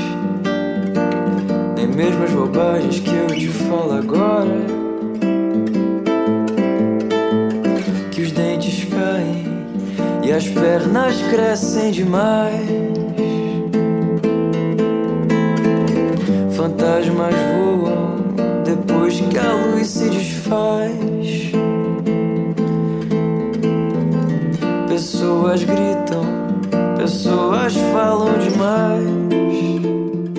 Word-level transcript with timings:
nem 1.75 1.88
mesmo 1.88 2.24
as 2.24 2.31
bobagens 2.31 3.00
que 3.00 3.09
eu 3.09 3.28
te 3.28 3.47
falo 3.47 3.94
agora 3.94 4.80
dentes 8.40 8.85
caem 8.85 9.46
e 10.24 10.31
as 10.31 10.47
pernas 10.47 11.22
crescem 11.29 11.91
demais. 11.91 12.68
Fantasmas 16.56 17.35
voam 17.53 18.16
depois 18.63 19.19
que 19.19 19.38
a 19.38 19.53
luz 19.53 19.88
se 19.88 20.09
desfaz. 20.09 21.52
Pessoas 24.88 25.63
gritam, 25.63 26.24
pessoas 27.09 27.74
falam 27.92 28.38
demais. 28.38 29.03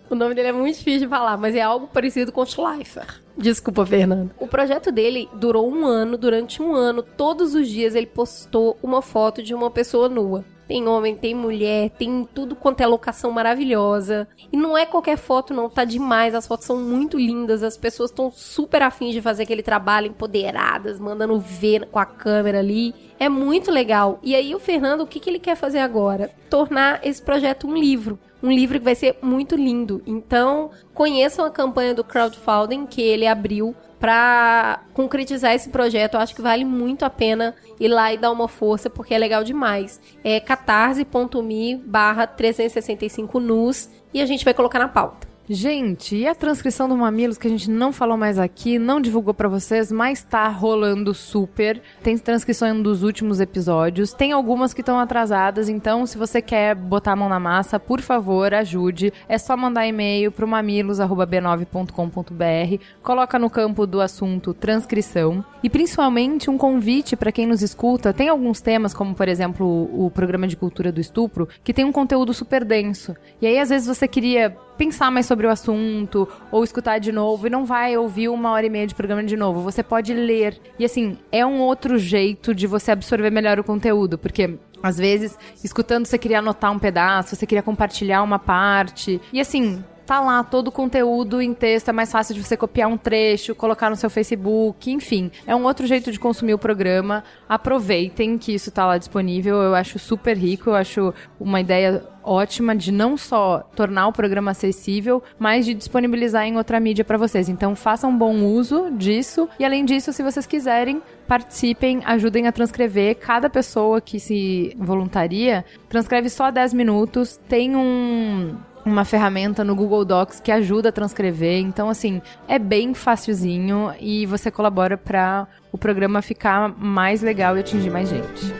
O 0.09 0.15
nome 0.15 0.35
dele 0.35 0.49
é 0.49 0.53
muito 0.53 0.79
difícil 0.79 1.01
de 1.01 1.09
falar, 1.09 1.37
mas 1.37 1.57
é 1.57 1.61
algo 1.61 1.89
parecido 1.89 2.31
com 2.31 2.47
Schleifer. 2.47 3.21
Desculpa, 3.37 3.85
Fernando. 3.85 4.31
O 4.39 4.47
projeto 4.47 4.93
dele 4.93 5.29
durou 5.35 5.69
um 5.69 5.85
ano. 5.85 6.17
Durante 6.17 6.63
um 6.63 6.75
ano, 6.75 7.03
todos 7.03 7.55
os 7.55 7.69
dias 7.69 7.95
ele 7.95 8.07
postou 8.07 8.79
uma 8.83 9.03
foto 9.03 9.43
de 9.43 9.53
uma 9.55 9.71
pessoa 9.71 10.09
nua. 10.09 10.45
Tem 10.67 10.87
homem, 10.89 11.15
tem 11.15 11.35
mulher, 11.35 11.91
tem 11.91 12.29
tudo 12.35 12.57
quanto 12.57 12.81
é 12.81 12.87
locação 12.87 13.31
maravilhosa. 13.31 14.27
E 14.53 14.57
não 14.57 14.77
é 14.77 14.85
qualquer 14.85 15.17
foto, 15.17 15.55
não. 15.55 15.71
Tá 15.71 15.85
demais. 15.85 16.35
As 16.35 16.47
fotos 16.47 16.67
são 16.67 16.77
muito 16.77 17.19
lindas. 17.19 17.63
As 17.63 17.77
pessoas 17.77 18.11
estão 18.11 18.31
super 18.31 18.83
afins 18.83 19.13
de 19.13 19.23
fazer 19.23 19.45
aquele 19.45 19.63
trabalho, 19.63 20.09
empoderadas, 20.09 20.99
mandando 20.99 21.39
ver 21.39 21.87
com 21.87 21.99
a 21.99 22.05
câmera 22.07 22.59
ali. 22.59 22.95
É 23.19 23.29
muito 23.29 23.71
legal. 23.71 24.19
E 24.23 24.35
aí, 24.35 24.55
o 24.55 24.59
Fernando, 24.59 25.03
o 25.03 25.07
que, 25.07 25.21
que 25.21 25.31
ele 25.31 25.39
quer 25.39 25.57
fazer 25.57 25.79
agora? 25.79 26.31
Tornar 26.51 27.01
esse 27.07 27.23
projeto 27.23 27.67
um 27.67 27.77
livro 27.77 28.19
um 28.43 28.53
livro 28.53 28.79
que 28.79 28.85
vai 28.85 28.95
ser 28.95 29.19
muito 29.23 29.57
lindo. 29.57 30.03
Então, 30.07 30.71
conheçam 30.95 31.45
a 31.45 31.51
campanha 31.51 31.95
do 31.95 32.05
crowdfunding 32.05 32.87
que 32.87 33.01
ele 33.01 33.27
abriu 33.27 33.75
para 33.99 34.83
concretizar 34.93 35.55
esse 35.55 35.71
projeto. 35.71 36.15
Eu 36.15 36.21
acho 36.21 36.35
que 36.35 36.43
vale 36.43 36.65
muito 36.65 37.05
a 37.05 37.11
pena 37.11 37.55
ir 37.79 37.89
lá 37.89 38.13
e 38.13 38.19
dar 38.19 38.31
uma 38.31 38.49
força, 38.49 38.91
porque 38.91 39.15
é 39.15 39.19
legal 39.19 39.43
demais. 39.45 40.01
É 40.23 40.41
catarse.me 40.41 41.77
barra 41.77 42.27
365 42.27 43.41
nus 43.41 43.89
e 44.13 44.21
a 44.21 44.27
gente 44.27 44.45
vai 44.45 44.55
colocar 44.55 44.79
na 44.79 44.89
pauta. 44.89 45.36
Gente, 45.49 46.17
e 46.17 46.27
a 46.27 46.35
transcrição 46.35 46.89
do 46.89 46.97
Mamilos 46.97 47.39
que 47.39 47.47
a 47.47 47.51
gente 47.51 47.71
não 47.71 47.93
falou 47.93 48.17
mais 48.17 48.37
aqui, 48.37 48.81
não 48.81 49.01
divulgou 49.01 49.33
para 49.33 49.49
vocês, 49.49 49.93
mas 49.93 50.21
tá 50.21 50.49
rolando 50.49 51.15
super. 51.15 51.81
Tem 52.03 52.19
transcrição 52.19 52.83
dos 52.83 53.05
últimos 53.05 53.39
episódios, 53.39 54.13
tem 54.13 54.33
algumas 54.33 54.75
que 54.75 54.81
estão 54.81 54.99
atrasadas, 54.99 55.69
então 55.69 56.05
se 56.05 56.19
você 56.19 56.43
quer 56.43 56.75
botar 56.75 57.13
a 57.13 57.17
mão 57.17 57.29
na 57.29 57.39
massa, 57.39 57.79
por 57.79 58.01
favor, 58.01 58.53
ajude. 58.53 59.13
É 59.29 59.39
só 59.39 59.57
mandar 59.57 59.87
e-mail 59.87 60.33
pro 60.33 60.49
mamilos@b9.com.br, 60.49 62.83
coloca 63.01 63.39
no 63.39 63.49
campo 63.49 63.87
do 63.87 64.01
assunto 64.01 64.53
transcrição 64.53 65.45
e 65.63 65.71
principalmente 65.71 66.51
um 66.51 66.59
convite 66.59 67.15
para 67.15 67.31
quem 67.31 67.47
nos 67.47 67.63
escuta. 67.63 68.13
Tem 68.13 68.29
alguns 68.29 68.61
temas, 68.61 68.93
como 68.93 69.15
por 69.15 69.29
exemplo, 69.29 69.89
o 69.93 70.11
programa 70.11 70.49
de 70.49 70.57
cultura 70.57 70.91
do 70.91 71.01
estupro, 71.01 71.49
que 71.63 71.73
tem 71.73 71.85
um 71.85 71.93
conteúdo 71.93 72.35
super 72.35 72.65
denso. 72.65 73.15
E 73.41 73.47
aí 73.47 73.61
às 73.61 73.69
vezes 73.69 73.87
você 73.87 74.09
queria 74.09 74.66
pensar 74.77 75.11
mais 75.11 75.27
sobre 75.27 75.47
o 75.47 75.51
assunto 75.51 76.29
ou 76.51 76.63
escutar 76.63 76.99
de 76.99 77.13
novo 77.13 77.47
e 77.47 77.51
não 77.51 77.65
vai 77.65 77.97
ouvir 77.97 78.29
uma 78.29 78.51
hora 78.51 78.67
e 78.67 78.71
meia 78.71 78.87
de 78.87 78.95
programa 78.95 79.23
de 79.25 79.37
novo. 79.37 79.61
Você 79.61 79.83
pode 79.83 80.13
ler. 80.13 80.61
E 80.79 80.85
assim, 80.85 81.19
é 81.33 81.45
um 81.45 81.61
outro 81.61 81.99
jeito 81.99 82.55
de 82.55 82.67
você 82.67 82.91
absorver 82.91 83.31
melhor 83.31 83.59
o 83.59 83.65
conteúdo, 83.65 84.19
porque 84.19 84.59
às 84.83 84.99
vezes, 84.99 85.39
escutando, 85.65 86.07
você 86.07 86.19
queria 86.19 86.39
anotar 86.39 86.71
um 86.71 86.79
pedaço, 86.79 87.35
você 87.35 87.47
queria 87.47 87.63
compartilhar 87.63 88.23
uma 88.23 88.39
parte. 88.39 89.21
E 89.33 89.41
assim, 89.41 89.83
tá 90.07 90.21
lá 90.21 90.43
todo 90.45 90.69
o 90.69 90.73
conteúdo 90.73 91.43
em 91.43 91.53
texto, 91.53 91.89
é 91.89 91.93
mais 91.93 92.11
fácil 92.13 92.35
de 92.35 92.43
você 92.43 92.57
copiar 92.57 92.89
um 92.89 92.97
trecho, 92.97 93.55
colocar 93.55 93.91
no 93.91 93.97
seu 93.97 94.09
Facebook, 94.09 94.91
enfim. 94.91 95.31
É 95.47 95.55
um 95.55 95.65
outro 95.65 95.87
jeito 95.87 96.13
de 96.13 96.19
consumir 96.19 96.55
o 96.55 96.59
programa. 96.59 97.25
Aproveitem 97.49 98.39
que 98.39 98.55
isso 98.55 98.71
tá 98.71 98.87
lá 98.87 98.97
disponível. 98.97 99.57
Eu 99.57 99.75
acho 99.75 99.99
super 99.99 100.37
rico, 100.37 100.71
eu 100.71 100.77
acho 100.77 101.13
uma 101.41 101.61
ideia 101.61 102.05
ótima 102.23 102.75
de 102.75 102.91
não 102.91 103.17
só 103.17 103.61
tornar 103.75 104.09
o 104.09 104.13
programa 104.13 104.51
acessível, 104.51 105.23
mas 105.39 105.65
de 105.65 105.75
disponibilizar 105.75 106.45
em 106.45 106.57
outra 106.57 106.81
mídia 106.81 107.05
para 107.05 107.17
vocês. 107.17 107.49
Então 107.49 107.77
façam 107.77 108.17
bom 108.17 108.45
uso 108.45 108.91
disso 108.93 109.49
e 109.59 109.65
além 109.65 109.85
disso, 109.85 110.13
se 110.13 110.23
vocês 110.23 110.47
quiserem, 110.47 111.01
participem, 111.29 112.03
ajudem 112.05 112.47
a 112.47 112.53
transcrever. 112.53 113.17
Cada 113.17 113.49
pessoa 113.49 114.01
que 114.01 114.19
se 114.19 114.77
voluntaria 114.79 115.65
transcreve 115.89 116.29
só 116.29 116.51
10 116.51 116.75
minutos, 116.75 117.41
tem 117.49 117.77
um 117.77 118.57
uma 118.87 119.05
ferramenta 119.05 119.65
no 119.65 119.75
Google 119.75 120.05
Docs 120.05 120.39
que 120.39 120.53
ajuda 120.53 120.91
a 120.91 120.93
transcrever. 120.93 121.61
Então, 121.61 121.91
assim, 121.91 122.23
é 122.47 122.57
bem 122.57 122.95
facilzinho 122.95 123.93
e 123.99 124.25
você 124.27 124.49
colabora 124.49 124.97
para 124.97 125.49
o 125.73 125.77
programa 125.77 126.23
ficar 126.23 126.69
mais 126.79 127.21
legal 127.21 127.57
e 127.57 127.61
atingir 127.61 127.91
mais 127.91 128.09
gente. 128.09 128.55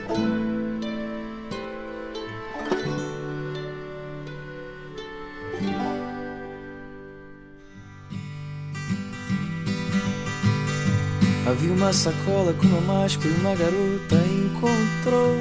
Havia 11.47 11.71
uma 11.71 11.93
sacola 11.93 12.53
com 12.53 12.67
uma 12.67 12.81
máscara 12.81 13.29
e 13.29 13.39
uma 13.39 13.55
garota 13.55 14.15
encontrou. 14.15 15.37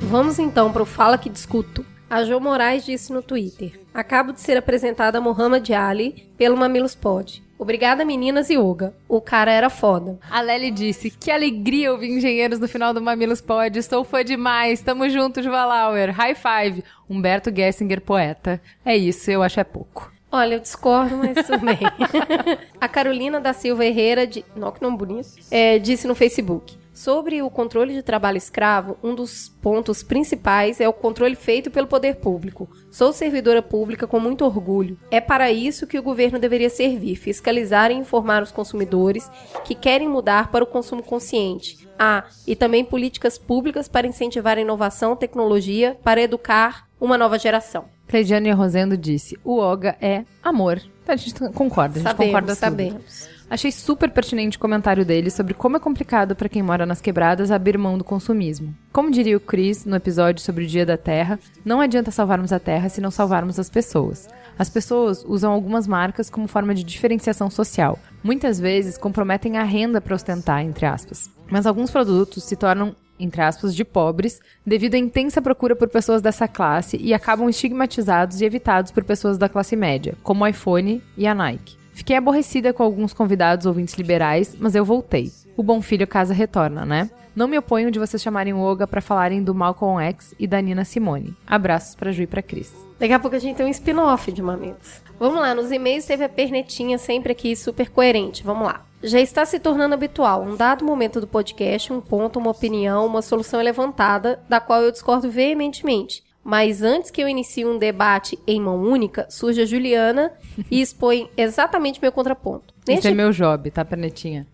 Vamos 0.00 0.40
então 0.40 0.72
para 0.72 0.82
o 0.82 0.86
Fala 0.86 1.16
que 1.16 1.30
Discuto. 1.30 1.93
A 2.08 2.22
Jo 2.22 2.38
Moraes 2.38 2.84
disse 2.84 3.12
no 3.12 3.22
Twitter: 3.22 3.80
Acabo 3.92 4.32
de 4.32 4.40
ser 4.40 4.56
apresentada 4.56 5.18
a 5.18 5.20
Muhammad 5.20 5.68
Ali 5.70 6.28
pelo 6.36 6.56
Mamilos 6.56 6.94
Pod. 6.94 7.42
Obrigada, 7.58 8.04
meninas 8.04 8.50
e 8.50 8.58
Olga. 8.58 8.94
O 9.08 9.20
cara 9.20 9.50
era 9.50 9.70
foda. 9.70 10.18
A 10.30 10.40
Lely 10.40 10.70
disse: 10.70 11.10
Que 11.10 11.30
alegria 11.30 11.92
ouvir 11.92 12.10
engenheiros 12.10 12.58
no 12.58 12.68
final 12.68 12.92
do 12.92 13.00
Mamilos 13.00 13.40
Pod. 13.40 13.82
Sou 13.82 14.04
fã 14.04 14.24
demais. 14.24 14.82
Tamo 14.82 15.08
junto, 15.08 15.42
Juvalauer. 15.42 16.12
High 16.12 16.34
five. 16.34 16.84
Humberto 17.08 17.54
Gessinger, 17.54 18.00
poeta. 18.00 18.60
É 18.84 18.96
isso, 18.96 19.30
eu 19.30 19.42
acho 19.42 19.60
é 19.60 19.64
pouco. 19.64 20.12
Olha, 20.30 20.54
eu 20.54 20.60
discordo, 20.60 21.16
mas 21.16 21.46
tudo 21.46 21.64
bem. 21.64 21.78
a 22.80 22.88
Carolina 22.88 23.40
da 23.40 23.52
Silva 23.52 23.84
Herrera, 23.84 24.26
de... 24.26 24.44
Não, 24.56 24.72
que 24.72 24.82
nome 24.82 24.96
bonito, 24.96 25.28
é, 25.48 25.78
disse 25.78 26.08
no 26.08 26.14
Facebook. 26.16 26.76
Sobre 26.94 27.42
o 27.42 27.50
controle 27.50 27.92
de 27.92 28.04
trabalho 28.04 28.38
escravo, 28.38 28.96
um 29.02 29.16
dos 29.16 29.48
pontos 29.48 30.04
principais 30.04 30.80
é 30.80 30.88
o 30.88 30.92
controle 30.92 31.34
feito 31.34 31.68
pelo 31.68 31.88
poder 31.88 32.16
público. 32.16 32.68
Sou 32.88 33.12
servidora 33.12 33.60
pública 33.60 34.06
com 34.06 34.20
muito 34.20 34.44
orgulho. 34.44 34.96
É 35.10 35.20
para 35.20 35.50
isso 35.50 35.88
que 35.88 35.98
o 35.98 36.02
governo 36.02 36.38
deveria 36.38 36.70
servir: 36.70 37.16
fiscalizar 37.16 37.90
e 37.90 37.94
informar 37.94 38.44
os 38.44 38.52
consumidores 38.52 39.28
que 39.64 39.74
querem 39.74 40.08
mudar 40.08 40.52
para 40.52 40.62
o 40.62 40.68
consumo 40.68 41.02
consciente. 41.02 41.88
Ah, 41.98 42.24
e 42.46 42.54
também 42.54 42.84
políticas 42.84 43.38
públicas 43.38 43.88
para 43.88 44.06
incentivar 44.06 44.56
a 44.56 44.60
inovação, 44.60 45.16
tecnologia, 45.16 45.98
para 46.04 46.22
educar 46.22 46.88
uma 47.00 47.18
nova 47.18 47.40
geração. 47.40 47.86
Cleidiane 48.06 48.52
Rosendo 48.52 48.96
disse: 48.96 49.36
o 49.42 49.58
Oga 49.58 49.96
é 50.00 50.24
amor. 50.40 50.80
A 51.08 51.16
gente 51.16 51.34
concorda, 51.52 51.96
a 51.96 52.02
gente 52.02 52.08
sabemos, 52.08 52.26
concorda 52.26 52.54
sabemos. 52.54 53.33
Achei 53.54 53.70
super 53.70 54.10
pertinente 54.10 54.56
o 54.56 54.60
comentário 54.60 55.04
dele 55.04 55.30
sobre 55.30 55.54
como 55.54 55.76
é 55.76 55.78
complicado 55.78 56.34
para 56.34 56.48
quem 56.48 56.60
mora 56.60 56.84
nas 56.84 57.00
quebradas 57.00 57.52
abrir 57.52 57.78
mão 57.78 57.96
do 57.96 58.02
consumismo. 58.02 58.74
Como 58.92 59.12
diria 59.12 59.36
o 59.36 59.40
Chris 59.40 59.84
no 59.84 59.94
episódio 59.94 60.42
sobre 60.42 60.64
o 60.64 60.66
Dia 60.66 60.84
da 60.84 60.96
Terra, 60.96 61.38
não 61.64 61.80
adianta 61.80 62.10
salvarmos 62.10 62.52
a 62.52 62.58
Terra 62.58 62.88
se 62.88 63.00
não 63.00 63.12
salvarmos 63.12 63.56
as 63.60 63.70
pessoas. 63.70 64.28
As 64.58 64.68
pessoas 64.68 65.24
usam 65.24 65.52
algumas 65.52 65.86
marcas 65.86 66.28
como 66.28 66.48
forma 66.48 66.74
de 66.74 66.82
diferenciação 66.82 67.48
social. 67.48 67.96
Muitas 68.24 68.58
vezes 68.58 68.98
comprometem 68.98 69.56
a 69.56 69.62
renda 69.62 70.00
para 70.00 70.16
ostentar, 70.16 70.64
entre 70.64 70.84
aspas. 70.84 71.30
Mas 71.48 71.64
alguns 71.64 71.92
produtos 71.92 72.42
se 72.42 72.56
tornam 72.56 72.96
entre 73.20 73.40
aspas, 73.40 73.72
de 73.72 73.84
pobres, 73.84 74.40
devido 74.66 74.96
à 74.96 74.98
intensa 74.98 75.40
procura 75.40 75.76
por 75.76 75.88
pessoas 75.88 76.20
dessa 76.20 76.48
classe 76.48 76.96
e 76.96 77.14
acabam 77.14 77.48
estigmatizados 77.48 78.40
e 78.40 78.44
evitados 78.44 78.90
por 78.90 79.04
pessoas 79.04 79.38
da 79.38 79.48
classe 79.48 79.76
média, 79.76 80.16
como 80.24 80.42
o 80.42 80.48
iPhone 80.48 81.00
e 81.16 81.24
a 81.24 81.32
Nike. 81.32 81.83
Fiquei 81.94 82.16
aborrecida 82.16 82.72
com 82.72 82.82
alguns 82.82 83.12
convidados 83.12 83.66
ouvintes 83.66 83.94
liberais, 83.94 84.56
mas 84.58 84.74
eu 84.74 84.84
voltei. 84.84 85.32
O 85.56 85.62
bom 85.62 85.80
filho 85.80 86.06
casa 86.06 86.34
retorna, 86.34 86.84
né? 86.84 87.08
Não 87.34 87.48
me 87.48 87.56
oponho 87.56 87.90
de 87.90 87.98
vocês 87.98 88.22
chamarem 88.22 88.52
o 88.52 88.60
Oga 88.60 88.86
para 88.86 89.00
falarem 89.00 89.42
do 89.42 89.54
Malcolm 89.54 90.00
X 90.00 90.34
e 90.38 90.46
da 90.46 90.60
Nina 90.60 90.84
Simone. 90.84 91.36
Abraços 91.46 91.94
pra 91.94 92.12
Ju 92.12 92.22
e 92.22 92.26
pra 92.26 92.42
Cris. 92.42 92.72
Daqui 92.98 93.12
a 93.12 93.18
pouco 93.18 93.36
a 93.36 93.40
gente 93.40 93.56
tem 93.56 93.66
um 93.66 93.70
spin-off 93.70 94.30
de 94.30 94.42
Mamilos. 94.42 95.02
Vamos 95.18 95.40
lá, 95.40 95.54
nos 95.54 95.72
e-mails 95.72 96.04
teve 96.04 96.24
a 96.24 96.28
pernetinha 96.28 96.98
sempre 96.98 97.32
aqui 97.32 97.56
super 97.56 97.90
coerente. 97.90 98.44
Vamos 98.44 98.66
lá. 98.66 98.84
Já 99.02 99.20
está 99.20 99.44
se 99.44 99.58
tornando 99.58 99.94
habitual, 99.94 100.42
um 100.42 100.56
dado 100.56 100.84
momento 100.84 101.20
do 101.20 101.26
podcast, 101.26 101.92
um 101.92 102.00
ponto, 102.00 102.38
uma 102.38 102.50
opinião, 102.50 103.04
uma 103.04 103.20
solução 103.20 103.60
é 103.60 103.62
levantada, 103.62 104.40
da 104.48 104.60
qual 104.60 104.82
eu 104.82 104.90
discordo 104.90 105.30
veementemente. 105.30 106.22
Mas 106.44 106.82
antes 106.82 107.10
que 107.10 107.22
eu 107.22 107.28
inicie 107.28 107.64
um 107.64 107.78
debate 107.78 108.38
em 108.46 108.60
mão 108.60 108.82
única, 108.82 109.26
surge 109.30 109.62
a 109.62 109.64
Juliana 109.64 110.30
e 110.70 110.82
expõe 110.82 111.30
exatamente 111.36 112.00
meu 112.02 112.12
contraponto. 112.12 112.74
Neste... 112.86 113.00
Esse 113.00 113.08
é 113.08 113.14
meu 113.14 113.30
job, 113.30 113.70
tá, 113.70 113.82
Pernetinha? 113.82 114.46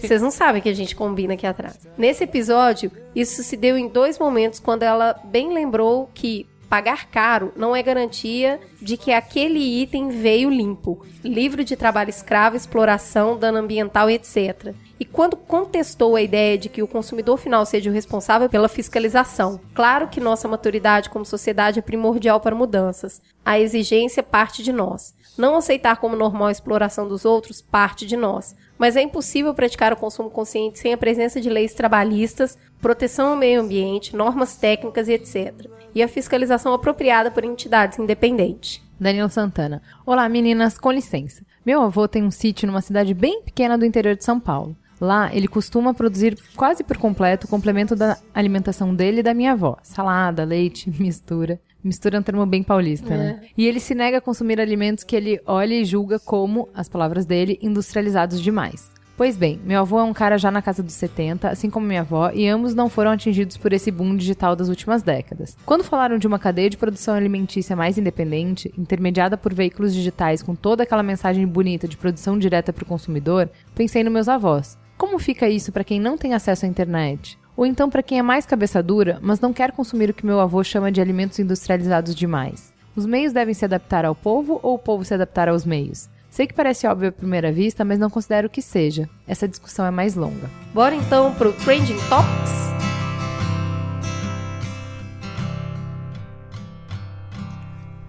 Vocês 0.00 0.22
não 0.22 0.30
sabem 0.30 0.62
que 0.62 0.68
a 0.68 0.74
gente 0.74 0.94
combina 0.94 1.34
aqui 1.34 1.46
atrás. 1.46 1.88
Nesse 1.98 2.22
episódio, 2.22 2.92
isso 3.16 3.42
se 3.42 3.56
deu 3.56 3.76
em 3.76 3.88
dois 3.88 4.16
momentos 4.18 4.60
quando 4.60 4.84
ela 4.84 5.20
bem 5.24 5.52
lembrou 5.52 6.08
que 6.14 6.46
pagar 6.68 7.06
caro 7.06 7.52
não 7.56 7.74
é 7.74 7.82
garantia 7.82 8.60
de 8.80 8.96
que 8.96 9.10
aquele 9.10 9.58
item 9.82 10.10
veio 10.10 10.50
limpo. 10.50 11.04
Livro 11.24 11.64
de 11.64 11.74
trabalho 11.74 12.10
escravo, 12.10 12.56
exploração, 12.56 13.38
dano 13.38 13.58
ambiental, 13.58 14.08
etc. 14.10 14.74
E 15.00 15.04
quando 15.04 15.36
contestou 15.36 16.16
a 16.16 16.22
ideia 16.22 16.58
de 16.58 16.68
que 16.68 16.82
o 16.82 16.88
consumidor 16.88 17.38
final 17.38 17.64
seja 17.64 17.88
o 17.88 17.92
responsável 17.92 18.48
pela 18.48 18.68
fiscalização. 18.68 19.60
Claro 19.72 20.08
que 20.08 20.20
nossa 20.20 20.48
maturidade 20.48 21.08
como 21.08 21.24
sociedade 21.24 21.78
é 21.78 21.82
primordial 21.82 22.40
para 22.40 22.56
mudanças. 22.56 23.22
A 23.44 23.60
exigência 23.60 24.22
parte 24.22 24.62
de 24.62 24.72
nós. 24.72 25.14
Não 25.38 25.54
aceitar 25.54 25.98
como 25.98 26.16
normal 26.16 26.48
a 26.48 26.52
exploração 26.52 27.06
dos 27.06 27.24
outros 27.24 27.62
parte 27.62 28.04
de 28.04 28.16
nós. 28.16 28.56
Mas 28.76 28.96
é 28.96 29.02
impossível 29.02 29.54
praticar 29.54 29.92
o 29.92 29.96
consumo 29.96 30.30
consciente 30.30 30.80
sem 30.80 30.92
a 30.92 30.98
presença 30.98 31.40
de 31.40 31.48
leis 31.48 31.74
trabalhistas, 31.74 32.58
proteção 32.80 33.28
ao 33.28 33.36
meio 33.36 33.60
ambiente, 33.60 34.16
normas 34.16 34.56
técnicas 34.56 35.06
e 35.08 35.12
etc. 35.12 35.66
E 35.94 36.02
a 36.02 36.08
fiscalização 36.08 36.74
apropriada 36.74 37.30
por 37.30 37.44
entidades 37.44 38.00
independentes. 38.00 38.82
Daniel 38.98 39.28
Santana. 39.28 39.80
Olá, 40.04 40.28
meninas, 40.28 40.76
com 40.76 40.90
licença. 40.90 41.44
Meu 41.64 41.82
avô 41.82 42.08
tem 42.08 42.24
um 42.24 42.32
sítio 42.32 42.66
numa 42.66 42.80
cidade 42.80 43.14
bem 43.14 43.42
pequena 43.42 43.78
do 43.78 43.84
interior 43.84 44.16
de 44.16 44.24
São 44.24 44.40
Paulo. 44.40 44.76
Lá, 45.00 45.34
ele 45.34 45.46
costuma 45.46 45.94
produzir 45.94 46.36
quase 46.56 46.82
por 46.82 46.96
completo 46.96 47.46
o 47.46 47.50
complemento 47.50 47.94
da 47.94 48.18
alimentação 48.34 48.94
dele 48.94 49.20
e 49.20 49.22
da 49.22 49.34
minha 49.34 49.52
avó: 49.52 49.76
salada, 49.82 50.44
leite, 50.44 50.90
mistura. 51.00 51.60
Mistura 51.82 52.16
é 52.16 52.20
um 52.20 52.22
termo 52.24 52.44
bem 52.44 52.62
paulista, 52.62 53.16
né? 53.16 53.40
E 53.56 53.64
ele 53.64 53.78
se 53.78 53.94
nega 53.94 54.18
a 54.18 54.20
consumir 54.20 54.60
alimentos 54.60 55.04
que 55.04 55.14
ele 55.14 55.40
olha 55.46 55.74
e 55.74 55.84
julga 55.84 56.18
como, 56.18 56.68
as 56.74 56.88
palavras 56.88 57.24
dele, 57.24 57.56
industrializados 57.62 58.42
demais. 58.42 58.90
Pois 59.18 59.36
bem, 59.36 59.60
meu 59.64 59.80
avô 59.80 59.98
é 59.98 60.04
um 60.04 60.12
cara 60.12 60.38
já 60.38 60.48
na 60.48 60.62
casa 60.62 60.80
dos 60.80 60.94
70, 60.94 61.48
assim 61.48 61.68
como 61.68 61.84
minha 61.84 62.02
avó, 62.02 62.30
e 62.32 62.46
ambos 62.46 62.72
não 62.72 62.88
foram 62.88 63.10
atingidos 63.10 63.56
por 63.56 63.72
esse 63.72 63.90
boom 63.90 64.16
digital 64.16 64.54
das 64.54 64.68
últimas 64.68 65.02
décadas. 65.02 65.56
Quando 65.66 65.82
falaram 65.82 66.18
de 66.18 66.26
uma 66.28 66.38
cadeia 66.38 66.70
de 66.70 66.76
produção 66.76 67.16
alimentícia 67.16 67.74
mais 67.74 67.98
independente, 67.98 68.72
intermediada 68.78 69.36
por 69.36 69.52
veículos 69.52 69.92
digitais 69.92 70.40
com 70.40 70.54
toda 70.54 70.84
aquela 70.84 71.02
mensagem 71.02 71.44
bonita 71.48 71.88
de 71.88 71.96
produção 71.96 72.38
direta 72.38 72.72
para 72.72 72.84
o 72.84 72.86
consumidor, 72.86 73.50
pensei 73.74 74.04
nos 74.04 74.12
meus 74.12 74.28
avós. 74.28 74.78
Como 74.98 75.16
fica 75.20 75.48
isso 75.48 75.70
para 75.70 75.84
quem 75.84 76.00
não 76.00 76.18
tem 76.18 76.34
acesso 76.34 76.66
à 76.66 76.68
internet? 76.68 77.38
Ou 77.56 77.64
então 77.64 77.88
para 77.88 78.02
quem 78.02 78.18
é 78.18 78.22
mais 78.22 78.44
cabeça 78.44 78.82
dura, 78.82 79.20
mas 79.22 79.38
não 79.38 79.52
quer 79.52 79.70
consumir 79.70 80.10
o 80.10 80.12
que 80.12 80.26
meu 80.26 80.40
avô 80.40 80.62
chama 80.64 80.90
de 80.90 81.00
alimentos 81.00 81.38
industrializados 81.38 82.16
demais? 82.16 82.72
Os 82.96 83.06
meios 83.06 83.32
devem 83.32 83.54
se 83.54 83.64
adaptar 83.64 84.04
ao 84.04 84.12
povo 84.12 84.58
ou 84.60 84.74
o 84.74 84.78
povo 84.78 85.04
se 85.04 85.14
adaptar 85.14 85.48
aos 85.48 85.64
meios? 85.64 86.08
Sei 86.28 86.48
que 86.48 86.52
parece 86.52 86.84
óbvio 86.84 87.10
à 87.10 87.12
primeira 87.12 87.52
vista, 87.52 87.84
mas 87.84 87.96
não 87.96 88.10
considero 88.10 88.50
que 88.50 88.60
seja. 88.60 89.08
Essa 89.24 89.46
discussão 89.46 89.86
é 89.86 89.90
mais 89.92 90.16
longa. 90.16 90.50
Bora 90.74 90.96
então 90.96 91.32
pro 91.36 91.52
Trending 91.52 91.96
Topics? 92.08 92.68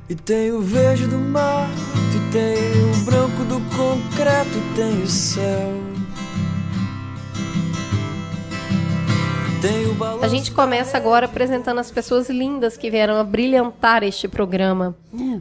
E 0.10 0.16
tem 0.16 0.52
o 0.52 0.60
verde 0.60 1.06
do 1.06 1.20
mar, 1.20 1.70
e 2.16 2.32
tem 2.34 2.84
o 2.84 3.06
branco 3.06 3.44
do 3.44 3.60
concreto, 3.78 4.58
e 4.58 4.76
tem 4.76 5.04
o 5.04 5.08
céu. 5.08 5.99
A 10.22 10.28
gente 10.28 10.52
começa 10.52 10.96
agora 10.96 11.26
apresentando 11.26 11.80
as 11.80 11.92
pessoas 11.92 12.30
lindas 12.30 12.78
que 12.78 12.90
vieram 12.90 13.16
a 13.16 13.24
brilhantar 13.24 14.04
este 14.04 14.28
programa. 14.28 14.96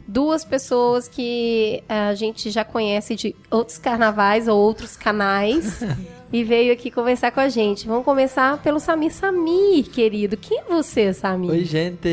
Duas 0.07 0.43
pessoas 0.43 1.07
que 1.07 1.81
a 1.87 2.13
gente 2.15 2.49
já 2.49 2.65
conhece 2.65 3.15
de 3.15 3.35
outros 3.49 3.77
carnavais 3.77 4.47
ou 4.47 4.59
outros 4.59 4.97
canais. 4.97 5.81
e 6.31 6.43
veio 6.43 6.71
aqui 6.71 6.91
conversar 6.91 7.31
com 7.31 7.39
a 7.39 7.49
gente. 7.49 7.87
Vamos 7.87 8.05
começar 8.05 8.57
pelo 8.61 8.79
Samir. 8.79 9.11
Samir, 9.11 9.85
querido, 9.89 10.37
quem 10.37 10.59
é 10.59 10.63
você, 10.63 11.13
Samir? 11.13 11.51
Oi, 11.51 11.65
gente! 11.65 12.09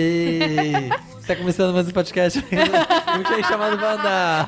Tá 1.26 1.34
começando 1.34 1.74
mais 1.74 1.88
um 1.88 1.90
podcast. 1.90 2.38
Milkshake 2.48 3.48
chamado 3.48 3.82
Wanda. 3.82 4.46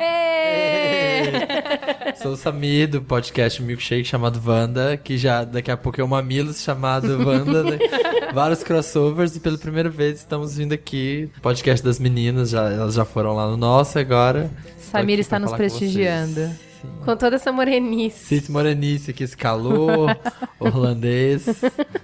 Sou 2.23 2.33
o 2.33 2.37
Samir 2.37 2.89
do 2.89 3.03
podcast 3.03 3.61
Milkshake 3.63 4.05
chamado 4.05 4.41
Wanda, 4.45 4.97
que 4.97 5.19
já 5.19 5.45
daqui 5.45 5.71
a 5.71 5.77
pouco 5.77 6.01
é 6.01 6.05
o 6.05 6.09
Mamilos 6.09 6.63
chamado 6.63 7.27
Wanda. 7.27 7.65
Né? 7.65 7.79
Vários 8.33 8.63
crossovers 8.63 9.35
e 9.37 9.41
pela 9.41 9.59
primeira 9.59 9.91
vez 9.91 10.21
estamos 10.21 10.57
vindo 10.57 10.73
aqui. 10.73 11.29
Podcast 11.43 11.85
das 11.85 11.99
meninas, 11.99 12.51
já, 12.51 12.71
elas 12.71 12.95
já 12.95 13.05
foram 13.05 13.35
lá 13.35 13.49
no 13.49 13.57
nosso 13.57 13.99
agora. 13.99 14.51
Samir 14.79 15.19
está 15.19 15.39
nos 15.39 15.53
prestigiando. 15.53 16.68
Com 17.05 17.17
toda 17.17 17.37
essa 17.37 17.51
morenice. 17.53 18.35
Esse 18.35 18.51
morenice 18.51 19.11
aqui, 19.11 19.25
esse 19.25 19.37
calor 19.37 20.17
holandês. 20.61 21.47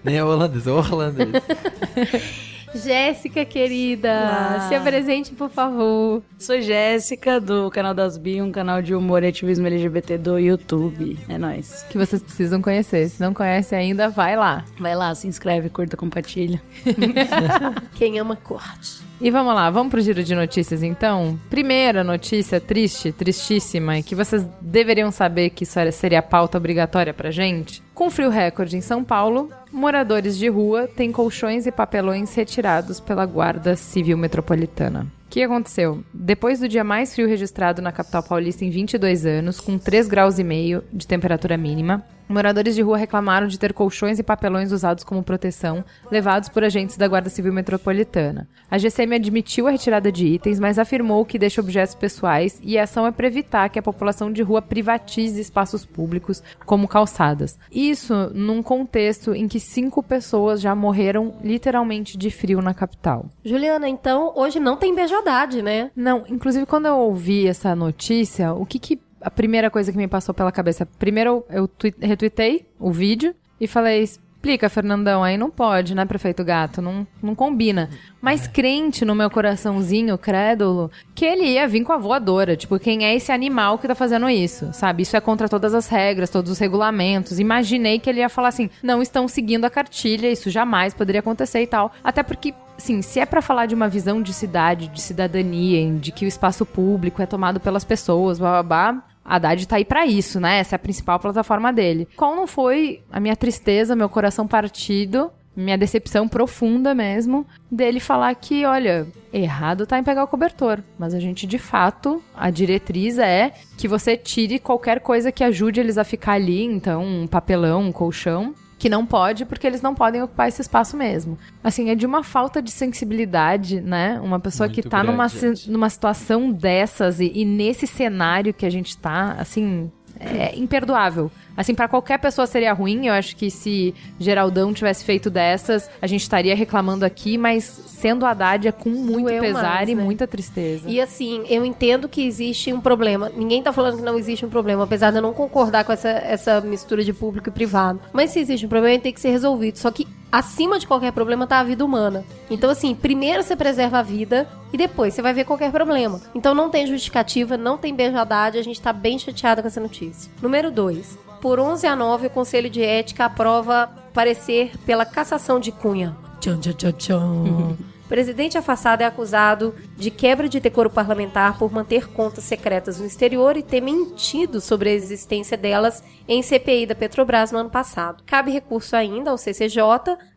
Nem 0.03 0.17
é 0.17 0.25
holandês, 0.25 0.67
é 0.67 0.71
holandês. 0.71 1.29
Jéssica, 2.75 3.45
querida, 3.45 4.09
Olá. 4.11 4.69
se 4.69 4.75
apresente, 4.75 5.33
por 5.33 5.49
favor. 5.49 6.23
Sou 6.39 6.61
Jéssica, 6.61 7.41
do 7.41 7.71
canal 7.71 7.95
das 7.95 8.19
Bi, 8.19 8.43
um 8.43 8.51
canal 8.51 8.83
de 8.83 8.95
humor 8.95 9.23
e 9.23 9.29
ativismo 9.29 9.67
LGBT 9.67 10.19
do 10.19 10.39
YouTube. 10.39 11.19
É 11.29 11.39
nóis. 11.39 11.85
Que 11.89 11.97
vocês 11.97 12.23
precisam 12.23 12.61
conhecer. 12.61 13.09
Se 13.09 13.21
não 13.21 13.33
conhece 13.33 13.75
ainda, 13.75 14.09
vai 14.09 14.37
lá. 14.37 14.65
Vai 14.79 14.95
lá, 14.95 15.15
se 15.15 15.27
inscreve, 15.27 15.71
curta, 15.71 15.97
compartilha. 15.97 16.61
Quem 17.95 18.19
ama, 18.19 18.37
curte. 18.37 19.05
E 19.21 19.31
vamos 19.31 19.55
lá, 19.55 19.71
vamos 19.71 19.91
pro 19.91 20.01
giro 20.01 20.25
de 20.25 20.35
notícias 20.35 20.83
então? 20.83 21.39
Primeira 21.49 22.03
notícia 22.03 22.61
triste, 22.61 23.13
tristíssima, 23.13 23.99
e 23.99 24.03
que 24.03 24.15
vocês 24.15 24.47
deveriam 24.61 25.11
saber 25.13 25.51
que 25.51 25.63
isso 25.63 25.79
seria 25.93 26.21
pauta 26.21 26.59
obrigatória 26.59 27.15
pra 27.15 27.31
gente. 27.31 27.83
Com 27.95 28.11
frio 28.11 28.29
recorde 28.29 28.77
em 28.77 28.81
São 28.81 29.05
Paulo, 29.05 29.51
moradores 29.75 30.39
de 30.39 30.49
rua 30.49 30.87
têm 30.87 31.11
colchões 31.11 31.67
e 31.67 31.73
papelões 31.73 32.33
retirados 32.33 33.01
pela 33.01 33.27
Guarda 33.27 33.75
Civil 33.75 34.17
Metropolitana. 34.17 35.07
O 35.27 35.31
que 35.35 35.43
aconteceu? 35.43 36.05
Depois 36.15 36.61
do 36.61 36.69
dia 36.69 36.85
mais 36.85 37.13
frio 37.13 37.29
registrado 37.29 37.83
na 37.83 37.91
capital 37.91 38.23
paulista 38.23 38.65
em 38.65 38.71
22 38.71 39.27
anos, 39.27 39.59
com 39.59 39.77
3 39.77 40.07
graus 40.07 40.39
e 40.39 40.45
meio 40.45 40.85
de 40.93 41.09
temperatura 41.09 41.57
mínima, 41.57 42.05
Moradores 42.29 42.75
de 42.75 42.83
rua 42.83 42.97
reclamaram 42.97 43.47
de 43.47 43.59
ter 43.59 43.73
colchões 43.73 44.19
e 44.19 44.23
papelões 44.23 44.73
usados 44.73 45.05
como 45.05 45.23
proteção, 45.23 45.85
levados 46.11 46.49
por 46.49 46.65
agentes 46.65 46.97
da 46.97 47.07
Guarda 47.07 47.29
Civil 47.29 47.53
Metropolitana. 47.53 48.49
A 48.71 48.79
GCM 48.79 49.17
admitiu 49.17 49.67
a 49.67 49.71
retirada 49.71 50.11
de 50.11 50.27
itens, 50.27 50.59
mas 50.59 50.79
afirmou 50.79 51.25
que 51.25 51.39
deixa 51.39 51.61
objetos 51.61 51.95
pessoais 51.95 52.59
e 52.63 52.79
a 52.79 52.85
ação 52.85 53.07
é 53.07 53.13
para 53.13 53.27
evitar 53.27 53.69
que 53.69 53.79
a 53.79 53.83
população 53.83 54.33
de 54.33 54.43
rua 54.43 54.63
privatize 54.63 55.41
espaços 55.41 55.85
públicos, 55.85 56.43
como 56.65 56.89
calçadas. 56.89 57.59
Isso 57.71 58.31
num 58.35 58.63
contexto 58.63 59.35
em 59.35 59.47
que 59.47 59.61
cinco 59.61 60.03
pessoas 60.03 60.61
já 60.61 60.75
morreram 60.75 61.35
literalmente 61.43 62.17
de 62.17 62.31
frio 62.31 62.63
na 62.63 62.73
capital. 62.73 63.27
Juliana, 63.45 63.89
então 63.89 64.33
hoje 64.35 64.59
não 64.59 64.77
tem 64.77 64.95
beijodade, 64.95 65.63
né? 65.63 65.91
Não, 65.95 66.25
inclusive 66.29 66.67
quando 66.67 66.87
eu 66.87 66.97
ouvi 66.97 67.47
essa 67.47 67.75
notícia, 67.77 68.53
o 68.55 68.65
que 68.65 68.79
que 68.79 68.99
a 69.25 69.31
primeira 69.31 69.71
coisa 69.71 69.91
que 69.91 69.99
me 69.99 70.07
passou 70.07 70.35
pela 70.35 70.53
cabeça. 70.53 70.87
Primeiro, 70.99 71.45
eu 71.49 71.69
retuitei 72.01 72.67
o 72.79 72.93
vídeo 72.93 73.35
e 73.59 73.67
falei: 73.67 74.03
explica, 74.03 74.69
Fernandão, 74.69 75.25
aí 75.25 75.39
não 75.39 75.51
pode, 75.51 75.95
né, 75.95 76.05
prefeito 76.05 76.45
gato? 76.45 76.83
Não, 76.83 77.07
não 77.23 77.35
combina. 77.35 77.89
Mas 78.21 78.47
crente 78.47 79.03
no 79.03 79.15
meu 79.15 79.31
coraçãozinho, 79.31 80.19
crédulo, 80.19 80.91
que 81.15 81.25
ele 81.25 81.45
ia 81.45 81.67
vir 81.67 81.83
com 81.83 81.95
a 81.95 81.97
voadora. 81.97 82.55
Tipo, 82.55 82.79
quem 82.79 83.07
é 83.07 83.15
esse 83.15 83.33
animal 83.33 83.79
que 83.79 83.89
tá 83.89 83.95
fazendo 83.95 84.29
isso? 84.29 84.71
Sabe? 84.75 85.03
Isso 85.03 85.17
é 85.17 85.21
contra 85.21 85.49
todas 85.49 85.73
as 85.73 85.89
regras, 85.89 86.29
todos 86.29 86.53
os 86.53 86.59
regulamentos. 86.59 87.41
Imaginei 87.41 87.99
que 87.99 88.11
ele 88.11 88.21
ia 88.21 88.29
falar 88.29 88.49
assim: 88.49 88.69
não 88.83 89.01
estão 89.01 89.27
seguindo 89.27 89.65
a 89.65 89.71
cartilha, 89.71 90.31
isso 90.31 90.51
jamais 90.51 90.93
poderia 90.93 91.21
acontecer 91.21 91.63
e 91.63 91.67
tal. 91.67 91.91
Até 92.05 92.23
porque 92.23 92.53
sim, 92.77 93.01
se 93.01 93.21
é 93.21 93.25
para 93.25 93.41
falar 93.41 93.65
de 93.65 93.75
uma 93.75 93.89
visão 93.89 94.21
de 94.21 94.35
cidade, 94.35 94.89
de 94.89 95.01
cidadania, 95.01 95.91
de 95.95 96.13
que 96.13 96.27
o 96.27 96.29
espaço 96.29 96.67
público 96.67 97.23
é 97.23 97.27
tomado 97.27 97.61
pelas 97.61 97.85
pessoas, 97.85 98.39
blá 98.39 98.63
blá 98.63 98.63
blá, 98.63 99.05
Haddad 99.25 99.67
tá 99.67 99.77
aí 99.77 99.85
para 99.85 100.07
isso, 100.07 100.39
né? 100.39 100.59
Essa 100.59 100.75
é 100.75 100.77
a 100.77 100.79
principal 100.79 101.19
plataforma 101.19 101.73
dele. 101.73 102.07
Qual 102.17 102.37
não 102.37 102.47
foi 102.47 103.03
a 103.11 103.19
minha 103.19 103.35
tristeza, 103.35 103.97
meu 103.97 104.09
coração 104.09 104.47
partido, 104.47 105.31
minha 105.57 105.79
decepção 105.79 106.29
profunda 106.29 106.95
mesmo, 106.95 107.47
dele 107.71 108.01
falar 108.01 108.35
que, 108.35 108.65
olha, 108.65 109.07
errado 109.33 109.87
tá 109.87 109.99
em 109.99 110.05
pegar 110.05 110.25
o 110.25 110.29
cobertor, 110.29 110.81
mas 110.99 111.15
a 111.15 111.21
gente 111.21 111.47
de 111.47 111.59
fato, 111.59 112.23
a 112.35 112.51
diretriz 112.51 113.19
é 113.19 113.53
que 113.79 113.87
você 113.87 114.17
tire 114.17 114.59
qualquer 114.59 115.01
coisa 115.01 115.31
que 115.31 115.45
ajude 115.45 115.81
eles 115.81 115.97
a 115.97 116.05
ficar 116.05 116.33
ali, 116.33 116.65
então, 116.65 117.05
um 117.05 117.27
papelão, 117.27 117.83
um 117.83 117.93
colchão, 117.93 118.55
que 118.85 118.89
não 118.91 119.07
pode 119.07 119.47
porque 119.47 119.67
eles 119.67 119.81
não 119.81 119.95
podem 119.95 120.23
ocupar 120.23 120.47
esse 120.47 120.61
espaço 120.61 120.95
mesmo. 120.95 121.39
Assim, 121.63 121.89
é 121.89 121.95
de 121.95 122.05
uma 122.05 122.23
falta 122.23 122.61
de 122.61 122.71
sensibilidade, 122.71 123.81
né? 123.81 124.21
Uma 124.23 124.39
pessoa 124.39 124.67
Muito 124.67 124.83
que 124.83 124.87
tá 124.87 125.03
grande, 125.03 125.17
numa, 125.17 125.29
numa 125.69 125.89
situação 125.89 126.53
dessas 126.53 127.19
e, 127.19 127.33
e, 127.35 127.47
nesse 127.47 127.87
cenário 127.87 128.53
que 128.53 128.67
a 128.67 128.69
gente 128.69 128.95
tá, 128.99 129.37
assim, 129.39 129.91
é 130.19 130.57
imperdoável. 130.57 131.31
Assim, 131.57 131.75
pra 131.75 131.87
qualquer 131.87 132.19
pessoa 132.19 132.47
seria 132.47 132.73
ruim. 132.73 133.07
Eu 133.07 133.15
acho 133.15 133.37
que 133.37 133.51
se 133.51 133.95
Geraldão 134.19 134.73
tivesse 134.73 135.05
feito 135.05 135.31
dessas, 135.31 135.89
a 136.03 136.07
gente 136.07 136.23
estaria 136.23 136.55
reclamando 136.55 137.05
aqui, 137.05 137.39
mas 137.39 137.65
sendo 137.65 138.27
Haddad 138.27 138.67
é 138.67 138.73
com 138.73 138.91
muito 138.91 139.29
Doeu 139.29 139.41
pesar 139.41 139.77
mais, 139.77 139.89
e 139.89 139.95
né? 139.95 140.03
muita 140.03 140.27
tristeza. 140.27 140.89
E 140.89 141.01
assim, 141.01 141.45
eu 141.49 141.65
entendo 141.65 142.09
que 142.09 142.27
existe 142.27 142.73
um 142.73 142.81
problema. 142.81 143.31
Ninguém 143.37 143.63
tá 143.63 143.73
falando 143.73 143.99
que 143.99 144.03
não 144.03 144.19
existe 144.19 144.45
um 144.45 144.51
problema, 144.51 144.85
apesar 144.85 145.11
de 145.11 145.19
eu 145.19 145.23
não 145.23 145.33
concordar 145.33 145.85
com 145.85 145.93
essa, 145.93 146.09
essa 146.09 146.61
mistura 146.61 147.05
de 147.05 147.13
público 147.13 147.49
e 147.49 147.53
privado. 147.53 148.01
Mas 148.13 148.31
se 148.31 148.41
existe 148.41 148.67
um 148.67 148.69
problema, 148.69 148.95
ele 148.95 149.03
tem 149.03 149.13
que 149.13 149.21
ser 149.21 149.31
resolvido. 149.31 149.79
Só 149.79 149.91
que 149.91 150.07
acima 150.35 150.81
de 150.81 150.87
qualquer 150.87 151.13
problema 151.13 151.47
tá 151.47 151.61
a 151.61 151.65
vida 151.65 151.85
humana. 151.85 152.25
Então, 152.51 152.69
assim, 152.69 152.93
primeiro 152.93 153.41
você 153.41 153.55
preserva 153.55 154.01
a 154.01 154.03
vida 154.03 154.49
e 154.73 154.77
depois 154.77 155.15
você 155.15 155.23
vai 155.23 155.33
ver 155.33 155.45
qualquer 155.45 155.71
problema. 155.71 156.21
Então 156.35 156.53
não 156.53 156.69
tem 156.69 156.89
justificativa, 156.89 157.57
não 157.57 157.79
tem 157.79 157.95
beijo 157.95 158.17
Haddad, 158.17 158.59
a 158.59 158.63
gente 158.63 158.81
tá 158.81 158.93
bem 158.93 159.17
chateada 159.17 159.63
com 159.63 159.69
essa 159.69 159.81
notícia. 159.81 160.33
Número 160.43 160.73
2. 160.73 161.17
Por 161.41 161.61
11 161.61 161.87
a 161.87 161.95
9, 161.95 162.27
o 162.27 162.31
Conselho 162.31 162.69
de 162.69 162.83
Ética 162.83 163.27
aprova 163.27 163.89
parecer 164.13 164.73
pela 164.85 165.07
cassação 165.07 165.61
de 165.61 165.71
Cunha. 165.71 166.17
Tchan, 166.41 166.59
tchan, 166.59 166.73
tchan, 166.73 166.93
tchan. 166.93 167.77
Presidente 168.09 168.59
afastado 168.59 169.01
é 169.01 169.05
acusado 169.07 169.75
de 169.97 170.11
quebra 170.11 170.49
de 170.49 170.61
decoro 170.61 170.91
parlamentar 170.91 171.59
por 171.59 171.73
manter 171.73 172.09
contas 172.09 172.45
secretas 172.45 173.01
no 173.01 173.07
exterior 173.07 173.57
e 173.57 173.63
ter 173.63 173.81
mentido 173.81 174.61
sobre 174.61 174.91
a 174.91 174.93
existência 174.93 175.57
delas 175.57 176.05
em 176.29 176.43
CPI 176.43 176.87
da 176.87 176.95
Petrobras 176.95 177.51
no 177.51 177.59
ano 177.59 177.71
passado. 177.71 178.23
Cabe 178.27 178.51
recurso 178.51 178.95
ainda 178.95 179.31
ao 179.31 179.39
CCJ, 179.39 179.81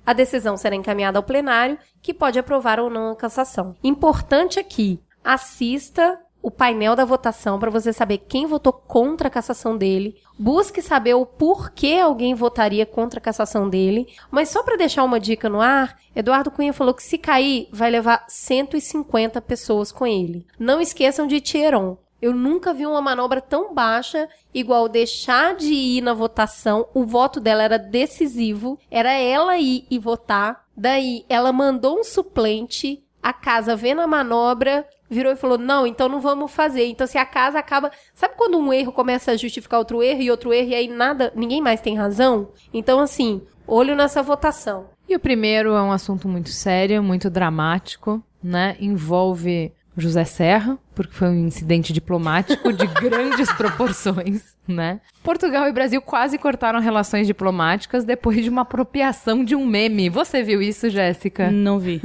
a 0.05 0.13
decisão 0.13 0.55
será 0.55 0.75
encaminhada 0.75 1.19
ao 1.19 1.23
plenário, 1.23 1.77
que 2.01 2.13
pode 2.13 2.39
aprovar 2.39 2.79
ou 2.79 2.89
não 2.89 3.11
a 3.11 3.15
cassação. 3.15 3.75
Importante 3.83 4.59
aqui, 4.59 5.01
assista 5.23 6.17
o 6.47 6.51
painel 6.51 6.95
da 6.95 7.03
votação 7.03 7.59
para 7.59 7.69
você 7.69 7.91
saber 7.91 8.19
quem 8.19 8.45
votou 8.45 8.71
contra 8.71 9.27
a 9.27 9.29
cassação 9.29 9.77
dele. 9.77 10.15
Busque 10.39 10.81
saber 10.81 11.13
o 11.13 11.25
porquê 11.25 11.99
alguém 12.01 12.33
votaria 12.33 12.85
contra 12.85 13.19
a 13.19 13.21
cassação 13.21 13.69
dele. 13.69 14.07
Mas 14.31 14.47
só 14.47 14.63
para 14.63 14.77
deixar 14.77 15.03
uma 15.03 15.19
dica 15.19 15.49
no 15.49 15.59
ar, 15.59 15.99
Eduardo 16.15 16.49
Cunha 16.49 16.71
falou 16.71 16.93
que 16.93 17.03
se 17.03 17.17
cair, 17.17 17.67
vai 17.69 17.91
levar 17.91 18.23
150 18.29 19.41
pessoas 19.41 19.91
com 19.91 20.07
ele. 20.07 20.47
Não 20.57 20.79
esqueçam 20.79 21.27
de 21.27 21.41
Tieron. 21.41 21.97
Eu 22.21 22.33
nunca 22.33 22.73
vi 22.73 22.85
uma 22.85 23.01
manobra 23.01 23.41
tão 23.41 23.73
baixa, 23.73 24.29
igual 24.53 24.87
deixar 24.87 25.53
de 25.53 25.73
ir 25.73 26.01
na 26.01 26.13
votação. 26.13 26.87
O 26.93 27.03
voto 27.03 27.41
dela 27.41 27.61
era 27.61 27.77
decisivo. 27.77 28.79
Era 28.89 29.11
ela 29.11 29.57
ir 29.57 29.85
e 29.91 29.99
votar. 29.99 30.65
Daí, 30.77 31.25
ela 31.27 31.51
mandou 31.51 31.99
um 31.99 32.05
suplente. 32.05 33.03
A 33.21 33.33
casa 33.33 33.75
vendo 33.75 34.01
a 34.01 34.07
manobra, 34.07 34.85
virou 35.09 35.31
e 35.31 35.35
falou: 35.35 35.57
Não, 35.57 35.85
então 35.85 36.07
não 36.07 36.19
vamos 36.19 36.51
fazer. 36.51 36.85
Então, 36.85 37.07
se 37.07 37.17
a 37.17 37.25
casa 37.25 37.59
acaba. 37.59 37.91
Sabe 38.13 38.35
quando 38.37 38.57
um 38.57 38.71
erro 38.71 38.91
começa 38.91 39.31
a 39.31 39.37
justificar 39.37 39.79
outro 39.79 40.01
erro 40.03 40.21
e 40.21 40.31
outro 40.31 40.53
erro, 40.53 40.69
e 40.69 40.75
aí 40.75 40.87
nada, 40.87 41.31
ninguém 41.35 41.61
mais 41.61 41.81
tem 41.81 41.95
razão? 41.95 42.49
Então, 42.73 42.99
assim, 42.99 43.41
olho 43.67 43.95
nessa 43.95 44.21
votação. 44.21 44.89
E 45.07 45.15
o 45.15 45.19
primeiro 45.19 45.73
é 45.73 45.81
um 45.81 45.91
assunto 45.91 46.27
muito 46.27 46.49
sério, 46.49 47.01
muito 47.01 47.29
dramático, 47.29 48.21
né? 48.43 48.75
Envolve 48.79 49.73
José 49.95 50.25
Serra, 50.25 50.77
porque 50.93 51.13
foi 51.13 51.29
um 51.29 51.47
incidente 51.47 51.91
diplomático 51.91 52.71
de 52.71 52.85
grandes 53.01 53.51
proporções, 53.53 54.55
né? 54.67 54.99
Portugal 55.23 55.67
e 55.67 55.71
Brasil 55.71 56.01
quase 56.01 56.37
cortaram 56.37 56.79
relações 56.79 57.27
diplomáticas 57.27 58.03
depois 58.03 58.43
de 58.43 58.49
uma 58.49 58.61
apropriação 58.61 59.43
de 59.43 59.55
um 59.55 59.65
meme. 59.65 60.09
Você 60.09 60.41
viu 60.43 60.61
isso, 60.61 60.89
Jéssica? 60.89 61.51
Não 61.51 61.79
vi. 61.79 62.01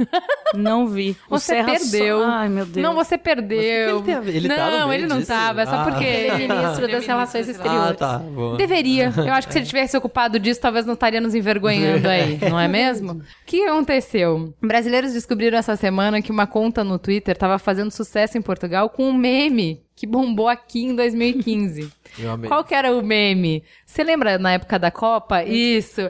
Não 0.53 0.87
vi. 0.87 1.15
Você 1.29 1.63
perdeu. 1.63 2.19
Só... 2.19 2.25
Ai, 2.25 2.49
meu 2.49 2.65
Deus. 2.65 2.83
Não, 2.83 2.93
você 2.93 3.17
perdeu. 3.17 3.57
Mas 3.57 4.01
o 4.01 4.03
que 4.03 4.03
que 4.03 4.11
ele 4.11 4.11
tem 4.11 4.13
a 4.15 4.19
ver? 4.19 4.35
Ele 4.35 4.47
não, 4.47 4.55
tá 4.55 4.71
no 4.79 4.87
meio 4.87 4.99
ele 5.01 5.07
não 5.07 5.17
disso? 5.17 5.27
tava. 5.31 5.61
É 5.61 5.65
só 5.65 5.75
Ah. 5.75 5.83
porque 5.83 6.03
Ele 6.03 6.43
é 6.43 6.47
ministro 6.47 6.87
das 6.87 7.05
Relações 7.05 7.47
Exteriores. 7.47 7.91
Ah, 7.91 7.93
tá. 7.93 8.17
Boa. 8.19 8.57
Deveria. 8.57 9.11
Eu 9.17 9.33
acho 9.33 9.47
que 9.47 9.53
se 9.53 9.59
ele 9.59 9.65
tivesse 9.65 9.95
ocupado 9.97 10.39
disso, 10.39 10.61
talvez 10.61 10.85
não 10.85 10.93
estaria 10.93 11.19
nos 11.21 11.33
envergonhando 11.35 12.07
aí, 12.07 12.37
não 12.49 12.59
é 12.59 12.67
mesmo? 12.67 13.13
O 13.13 13.21
que 13.45 13.63
aconteceu? 13.63 14.53
Brasileiros 14.61 15.13
descobriram 15.13 15.57
essa 15.57 15.75
semana 15.75 16.21
que 16.21 16.31
uma 16.31 16.45
conta 16.47 16.83
no 16.83 16.99
Twitter 16.99 17.33
estava 17.33 17.57
fazendo 17.57 17.91
sucesso 17.91 18.37
em 18.37 18.41
Portugal 18.41 18.89
com 18.89 19.09
um 19.09 19.13
meme 19.13 19.81
que 20.03 20.07
bombou 20.07 20.49
aqui 20.49 20.83
em 20.83 20.93
2015. 20.93 21.89
Eu 22.19 22.31
amei. 22.31 22.49
Qual 22.49 22.61
que 22.63 22.75
era 22.75 22.91
o 22.93 23.01
meme? 23.01 23.63
Você 23.85 24.03
lembra 24.03 24.37
na 24.37 24.51
época 24.51 24.77
da 24.77 24.91
Copa? 24.91 25.43
Isso. 25.43 26.01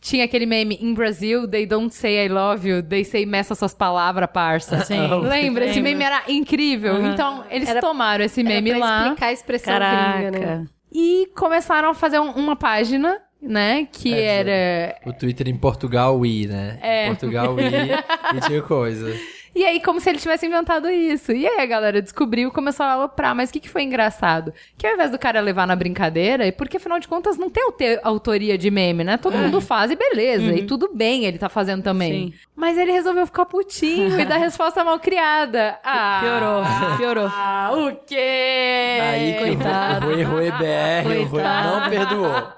Tinha 0.00 0.24
aquele 0.24 0.44
meme, 0.46 0.76
in 0.82 0.92
Brasil, 0.92 1.48
they 1.48 1.64
don't 1.64 1.94
say 1.94 2.26
I 2.26 2.28
love 2.28 2.68
you, 2.68 2.82
they 2.82 3.04
say 3.04 3.24
meça 3.24 3.54
suas 3.54 3.72
palavras, 3.72 4.28
parça. 4.32 4.80
Sim. 4.84 5.06
Lembra? 5.22 5.66
Esse 5.66 5.80
meme 5.80 6.02
era 6.04 6.24
incrível. 6.28 7.00
Então, 7.06 7.44
eles 7.50 7.68
Era- 7.68 7.80
tomaram 7.80 8.24
esse 8.24 8.40
Era 8.40 8.48
meme 8.48 8.70
pra 8.70 8.78
lá 8.80 9.02
explicar 9.04 9.26
a 9.26 9.32
expressão 9.32 9.72
Caraca. 9.72 10.18
gringa, 10.18 10.30
né? 10.46 10.66
e 10.92 11.28
começaram 11.36 11.90
a 11.90 11.94
fazer 11.94 12.18
um- 12.18 12.30
uma 12.32 12.56
página, 12.56 13.18
né? 13.40 13.86
Que 13.90 14.12
É, 14.14 14.24
era. 14.24 14.96
O 15.06 15.12
Twitter 15.12 15.48
em 15.48 15.56
Portugal, 15.56 16.18
Wii, 16.18 16.46
né? 16.48 16.78
É. 16.82 17.06
Portugal, 17.06 17.54
Wii, 17.54 17.64
e 18.36 18.40
tinha 18.46 18.62
coisa. 18.62 19.14
E 19.56 19.64
aí, 19.64 19.80
como 19.80 19.98
se 20.00 20.10
ele 20.10 20.18
tivesse 20.18 20.44
inventado 20.46 20.90
isso. 20.90 21.32
E 21.32 21.46
aí 21.46 21.60
a 21.60 21.66
galera 21.66 22.02
descobriu, 22.02 22.50
começou 22.52 22.84
a 22.84 22.92
aloprar. 22.92 23.34
Mas 23.34 23.48
o 23.48 23.52
que, 23.54 23.60
que 23.60 23.70
foi 23.70 23.82
engraçado? 23.82 24.52
Que 24.76 24.86
ao 24.86 24.92
invés 24.92 25.10
do 25.10 25.18
cara 25.18 25.40
levar 25.40 25.66
na 25.66 25.74
brincadeira, 25.74 26.46
e 26.46 26.52
porque 26.52 26.76
afinal 26.76 27.00
de 27.00 27.08
contas 27.08 27.38
não 27.38 27.48
tem 27.48 27.62
autoria 28.02 28.58
de 28.58 28.70
meme, 28.70 29.02
né? 29.02 29.16
Todo 29.16 29.38
mundo 29.38 29.60
faz 29.62 29.90
e 29.90 29.96
beleza. 29.96 30.52
E 30.52 30.66
tudo 30.66 30.90
bem 30.94 31.24
ele 31.24 31.38
tá 31.38 31.48
fazendo 31.48 31.82
também. 31.82 32.32
Sim. 32.32 32.34
Mas 32.54 32.76
ele 32.76 32.92
resolveu 32.92 33.24
ficar 33.26 33.46
putinho 33.46 34.20
e 34.20 34.24
dar 34.26 34.36
resposta 34.36 34.84
mal 34.84 34.98
criada. 35.00 35.78
Ah, 35.88 36.18
Piorou, 36.20 36.96
piorou. 36.98 37.30
Ah, 37.32 37.70
o 37.72 37.96
quê? 38.06 38.98
Aí 39.00 39.34
Coitado. 39.38 40.06
o 40.06 40.10
Rui 40.12 40.22
Rui 40.22 40.50
BR, 40.50 41.04
o 41.04 41.08
Rui 41.08 41.26
Coitado. 41.28 41.68
não 41.80 41.90
perdoou. 41.90 42.48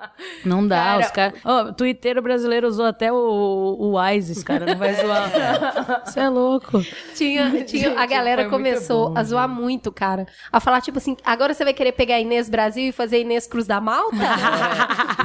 Não 0.45 0.67
dá, 0.67 0.77
Cara, 0.77 1.01
os 1.01 1.11
caras. 1.11 1.41
Ó, 1.45 1.63
o 1.65 1.73
Twitter 1.73 2.21
brasileiro 2.23 2.67
usou 2.67 2.87
até 2.87 3.13
o, 3.13 3.77
o 3.79 4.11
Isis, 4.11 4.43
cara. 4.43 4.67
Não 4.67 4.77
vai 4.77 4.95
zoar. 4.95 5.31
Você 6.05 6.21
é 6.21 6.29
louco. 6.29 6.83
Tinha, 7.15 7.51
tinha, 7.65 7.89
a 7.95 8.01
Gente, 8.03 8.11
galera 8.11 8.43
foi 8.43 8.51
muito 8.59 8.65
começou 8.65 9.11
bom, 9.11 9.19
a 9.19 9.25
zoar 9.25 9.49
muito, 9.49 9.91
cara. 9.93 10.27
A 10.53 10.61
falar, 10.61 10.81
tipo 10.81 10.99
assim, 10.99 11.17
agora 11.25 11.53
você 11.55 11.65
vai 11.65 11.73
querer 11.75 11.93
pegar 11.93 12.17
a 12.17 12.21
Inês 12.21 12.49
Brasil 12.49 12.89
e 12.89 12.93
fazer 12.93 13.21
Inês 13.21 13.47
Cruz 13.47 13.67
da 13.67 13.81
Malta? 13.81 14.17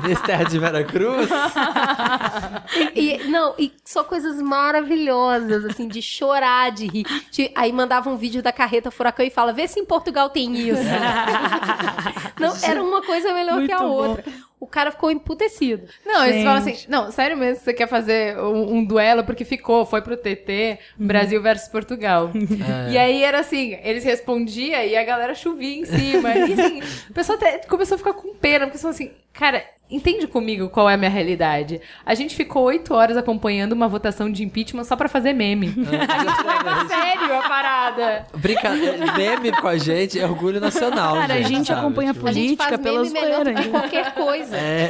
Nesse 0.08 0.23
terra 0.23 0.43
de 0.43 0.60
Veracruz, 0.60 1.30
e, 2.95 3.12
e- 3.15 3.23
não, 3.28 3.54
e 3.58 3.71
só 3.86 4.04
coisas 4.04 4.41
maravilhosas, 4.41 5.65
assim, 5.65 5.88
de 5.88 6.02
chorar, 6.02 6.71
de 6.71 6.88
rir. 6.88 7.06
De- 7.32 7.52
aí 7.56 7.71
mandava 7.71 8.10
um 8.10 8.17
vídeo 8.17 8.41
da 8.41 8.52
carreta 8.52 8.91
furacão 8.91 9.26
e 9.26 9.30
fala, 9.30 9.54
vê 9.54 9.67
se 9.67 9.80
em 9.80 9.86
Portugal 9.86 10.30
tem 10.30 10.54
isso. 10.69 10.82
não, 12.39 12.56
era 12.63 12.84
uma 12.84 13.02
coisa 13.02 13.34
melhor 13.34 13.65
que 13.65 13.71
a 13.71 13.80
Muito 13.80 13.93
bom. 13.95 14.15
O 14.63 14.67
cara 14.67 14.91
ficou 14.91 15.12
emputecido. 15.12 15.88
Não, 16.06 16.26
eles 16.26 16.41
falam 16.41 16.60
assim, 16.60 16.86
não, 16.88 17.12
sério 17.12 17.36
mesmo, 17.36 17.62
você 17.62 17.73
quer 17.73 17.86
fazer 17.86 18.39
um, 18.39 18.78
um 18.78 18.86
duelo 18.86 19.26
porque 19.26 19.43
ficou, 19.43 19.86
foi 19.86 20.02
pro 20.02 20.15
TT, 20.15 20.80
Brasil 20.97 21.41
versus 21.41 21.67
Portugal. 21.67 22.32
E 22.89 22.97
aí 22.97 23.23
era 23.23 23.39
assim, 23.39 23.78
eles 23.84 24.04
respondiam 24.04 24.82
e 24.82 24.95
a 24.95 25.04
galera 25.04 25.34
chovia 25.36 25.82
em 25.82 25.86
cima. 25.86 26.34
E 26.34 26.54
assim, 26.54 26.82
o 27.10 27.13
pessoal 27.13 27.38
até 27.38 27.58
começou 27.60 27.95
a 27.95 27.97
ficar 27.97 28.13
com 28.13 28.34
pena, 28.36 28.65
porque 28.65 28.78
falou 28.78 28.93
assim, 28.93 29.12
cara, 29.34 29.65
entende 29.93 30.27
comigo 30.27 30.69
qual 30.69 30.89
é 30.89 30.95
a 30.95 30.97
minha 30.97 31.10
realidade. 31.10 31.79
A 32.06 32.15
gente 32.15 32.36
ficou 32.36 32.63
oito 32.63 32.93
horas 32.93 33.15
acompanhando 33.15 33.73
uma 33.73 33.88
votação 33.88 34.32
de 34.32 34.43
impeachment 34.43 34.84
só 34.84 34.95
pra 34.95 35.08
fazer 35.08 35.34
meme. 35.34 35.67
a 35.88 36.19
gente 36.19 36.43
leva 36.45 36.71
a 36.71 36.86
sério 36.88 37.34
a 37.38 37.47
parada. 37.47 38.25
brinca... 38.36 38.69
meme 39.17 39.51
com 39.51 39.67
a 39.67 39.77
gente 39.77 40.19
é 40.19 40.25
orgulho 40.25 40.60
nacional, 40.60 41.15
Cara, 41.15 41.36
a 41.36 41.41
gente 41.41 41.67
sabe? 41.67 41.79
acompanha 41.79 42.13
Tipo, 42.13 42.27
A 42.27 42.32
gente 42.32 42.58
política 42.58 42.69
faz 42.69 42.82
pela 42.82 43.01
meme 43.03 43.13
melhor 43.13 43.43
zoeira. 43.43 43.53
do 43.53 43.62
que 43.63 43.69
qualquer 43.69 44.13
coisa. 44.13 44.58
É, 44.58 44.88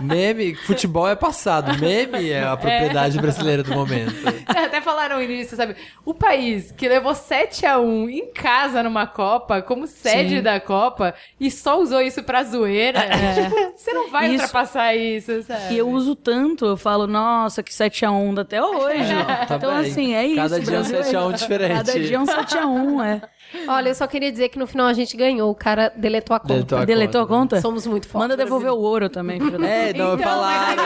meme, 0.00 0.54
futebol 0.54 1.08
é 1.08 1.14
passado, 1.16 1.78
meme 1.78 2.30
é 2.30 2.42
a 2.44 2.56
propriedade 2.56 3.18
brasileira 3.18 3.62
do 3.62 3.74
momento. 3.74 4.14
Até 4.46 4.80
falaram 4.80 5.20
isso, 5.22 5.56
sabe? 5.56 5.76
O 6.04 6.14
país 6.14 6.72
que 6.72 6.88
levou 6.88 7.14
7 7.14 7.66
a 7.66 7.78
1 7.78 8.08
em 8.08 8.26
casa 8.32 8.82
numa 8.82 9.06
Copa, 9.06 9.60
como 9.62 9.86
sede 9.86 10.36
Sim. 10.36 10.42
da 10.42 10.60
Copa, 10.60 11.14
e 11.40 11.50
só 11.50 11.80
usou 11.80 12.00
isso 12.00 12.22
pra 12.22 12.42
zoeira, 12.44 13.00
tipo, 13.00 13.72
você 13.76 13.92
não 13.92 14.10
vai 14.10 14.37
ultrapassar 14.38 14.94
isso, 14.94 15.42
sabe? 15.42 15.74
E 15.74 15.78
eu 15.78 15.88
uso 15.88 16.14
tanto, 16.14 16.64
eu 16.64 16.76
falo, 16.76 17.06
nossa, 17.06 17.62
que 17.62 17.72
7x1 17.72 18.40
até 18.40 18.62
hoje. 18.62 19.14
Tá 19.48 19.56
então, 19.56 19.76
bem. 19.76 19.90
assim, 19.90 20.14
é 20.14 20.26
isso. 20.26 20.36
Cada 20.36 20.60
dia 20.60 20.76
é 20.76 20.80
um 20.80 20.88
Brasil 20.88 21.20
7x1 21.20 21.32
diferente. 21.36 21.76
Cada 21.76 21.92
dia 22.00 22.16
é 22.16 22.20
um 22.20 22.26
7x1, 22.26 23.04
é. 23.04 23.37
Olha, 23.66 23.88
eu 23.90 23.94
só 23.94 24.06
queria 24.06 24.30
dizer 24.30 24.48
que 24.48 24.58
no 24.58 24.66
final 24.66 24.86
a 24.86 24.92
gente 24.92 25.16
ganhou. 25.16 25.50
O 25.50 25.54
cara 25.54 25.92
deletou 25.96 26.36
a 26.36 26.40
conta. 26.40 26.54
Deletou 26.54 26.78
a 26.78 26.84
Deletou 26.84 27.20
a 27.20 27.26
conta, 27.26 27.34
né? 27.34 27.40
conta? 27.40 27.60
Somos 27.60 27.86
muito 27.86 28.08
fortes. 28.08 28.28
Manda 28.28 28.36
devolver 28.36 28.70
o 28.72 28.78
ouro 28.78 29.08
também, 29.08 29.40
filho 29.40 29.64
É, 29.64 29.92
não, 29.92 30.14
Então, 30.14 30.18
falaram. 30.18 30.82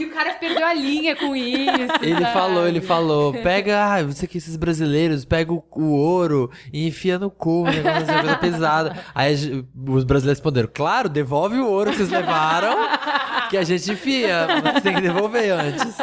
E 0.00 0.04
o 0.04 0.10
cara 0.10 0.34
perdeu 0.34 0.66
a 0.66 0.72
linha 0.72 1.14
com 1.14 1.36
isso. 1.36 1.92
Ele 2.00 2.20
sabe? 2.20 2.32
falou, 2.32 2.66
ele 2.66 2.80
falou, 2.80 3.32
pega, 3.34 3.94
ah, 3.94 4.02
você 4.02 4.26
que 4.26 4.38
esses 4.38 4.56
brasileiros, 4.56 5.24
pega 5.24 5.52
o, 5.52 5.62
o 5.72 5.92
ouro 5.92 6.50
e 6.72 6.86
enfia 6.86 7.18
no 7.18 7.30
cu, 7.30 7.64
negócio 7.64 8.02
assim, 8.02 8.20
coisa 8.20 8.36
pesada. 8.38 8.96
Aí 9.14 9.34
a 9.34 9.90
os 9.90 10.04
brasileiros 10.04 10.38
responderam, 10.38 10.70
claro, 10.72 11.08
devolve 11.08 11.58
o 11.58 11.66
ouro 11.66 11.90
que 11.90 11.98
vocês 11.98 12.10
levaram 12.10 12.76
que 13.50 13.56
a 13.56 13.62
gente 13.62 13.90
enfia, 13.90 14.46
mas 14.62 14.82
tem 14.82 14.94
que 14.94 15.00
devolver 15.00 15.50
antes. 15.52 15.96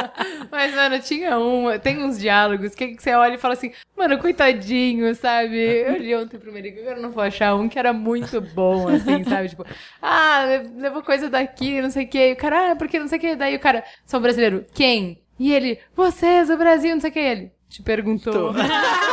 Mas, 0.51 0.75
mano, 0.75 0.99
tinha 0.99 1.39
um. 1.39 1.77
Tem 1.79 2.03
uns 2.03 2.19
diálogos 2.19 2.75
que, 2.75 2.89
que 2.89 3.01
você 3.01 3.13
olha 3.13 3.35
e 3.35 3.37
fala 3.37 3.53
assim, 3.53 3.71
mano, 3.97 4.17
coitadinho, 4.37 5.13
sabe? 5.15 5.57
Eu 5.57 5.97
li 5.97 6.15
ontem 6.15 6.37
pro 6.37 6.53
Merigo, 6.53 6.79
agora 6.79 6.99
não 6.99 7.11
vou 7.11 7.23
achar 7.23 7.55
um 7.55 7.67
que 7.67 7.79
era 7.79 7.91
muito 7.91 8.39
bom, 8.39 8.87
assim, 8.87 9.23
sabe? 9.23 9.49
Tipo, 9.49 9.65
ah, 10.01 10.45
levou 10.77 11.01
coisa 11.01 11.29
daqui, 11.29 11.81
não 11.81 11.89
sei 11.89 12.05
o 12.05 12.07
quê. 12.07 12.29
E 12.29 12.33
o 12.33 12.35
cara, 12.35 12.71
ah, 12.71 12.75
porque 12.75 12.99
não 12.99 13.07
sei 13.07 13.17
o 13.17 13.21
quê. 13.21 13.35
Daí 13.35 13.55
o 13.55 13.59
cara, 13.59 13.83
sou 14.05 14.19
brasileiro, 14.19 14.65
quem? 14.73 15.19
E 15.39 15.51
ele, 15.51 15.79
vocês, 15.95 16.49
o 16.49 16.57
Brasil, 16.57 16.93
não 16.93 17.01
sei 17.01 17.09
o 17.09 17.13
que. 17.13 17.19
Ele 17.19 17.51
te 17.67 17.81
perguntou. 17.81 18.53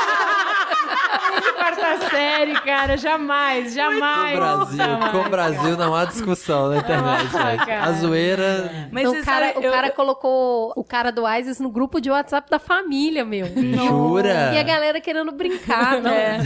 série, 2.14 2.54
cara. 2.60 2.96
Jamais, 2.96 3.74
jamais. 3.74 4.32
Com 4.32 4.36
o 4.36 4.40
Brasil, 4.40 4.76
jamais, 4.76 5.10
com 5.12 5.18
o 5.18 5.28
Brasil 5.30 5.76
não 5.76 5.94
há 5.94 6.04
discussão 6.04 6.68
na 6.70 6.78
internet, 6.78 7.28
Ah. 7.70 7.84
A 7.84 7.92
zoeira. 7.92 8.88
Mas 8.90 9.04
Então, 9.08 9.20
o, 9.20 9.24
cara, 9.24 9.46
sabe, 9.48 9.58
o 9.58 9.62
eu- 9.62 9.72
cara 9.72 9.90
colocou 9.90 10.72
o 10.76 10.84
cara 10.84 11.10
do 11.10 11.26
ISIS 11.28 11.58
no 11.60 11.70
grupo 11.70 12.00
de 12.00 12.10
WhatsApp 12.10 12.48
da 12.50 12.58
família, 12.58 13.24
meu. 13.24 13.46
Jura? 13.46 14.52
E 14.54 14.58
a 14.58 14.62
galera 14.62 15.00
querendo 15.00 15.32
brincar, 15.32 16.00
não. 16.00 16.10
É. 16.10 16.38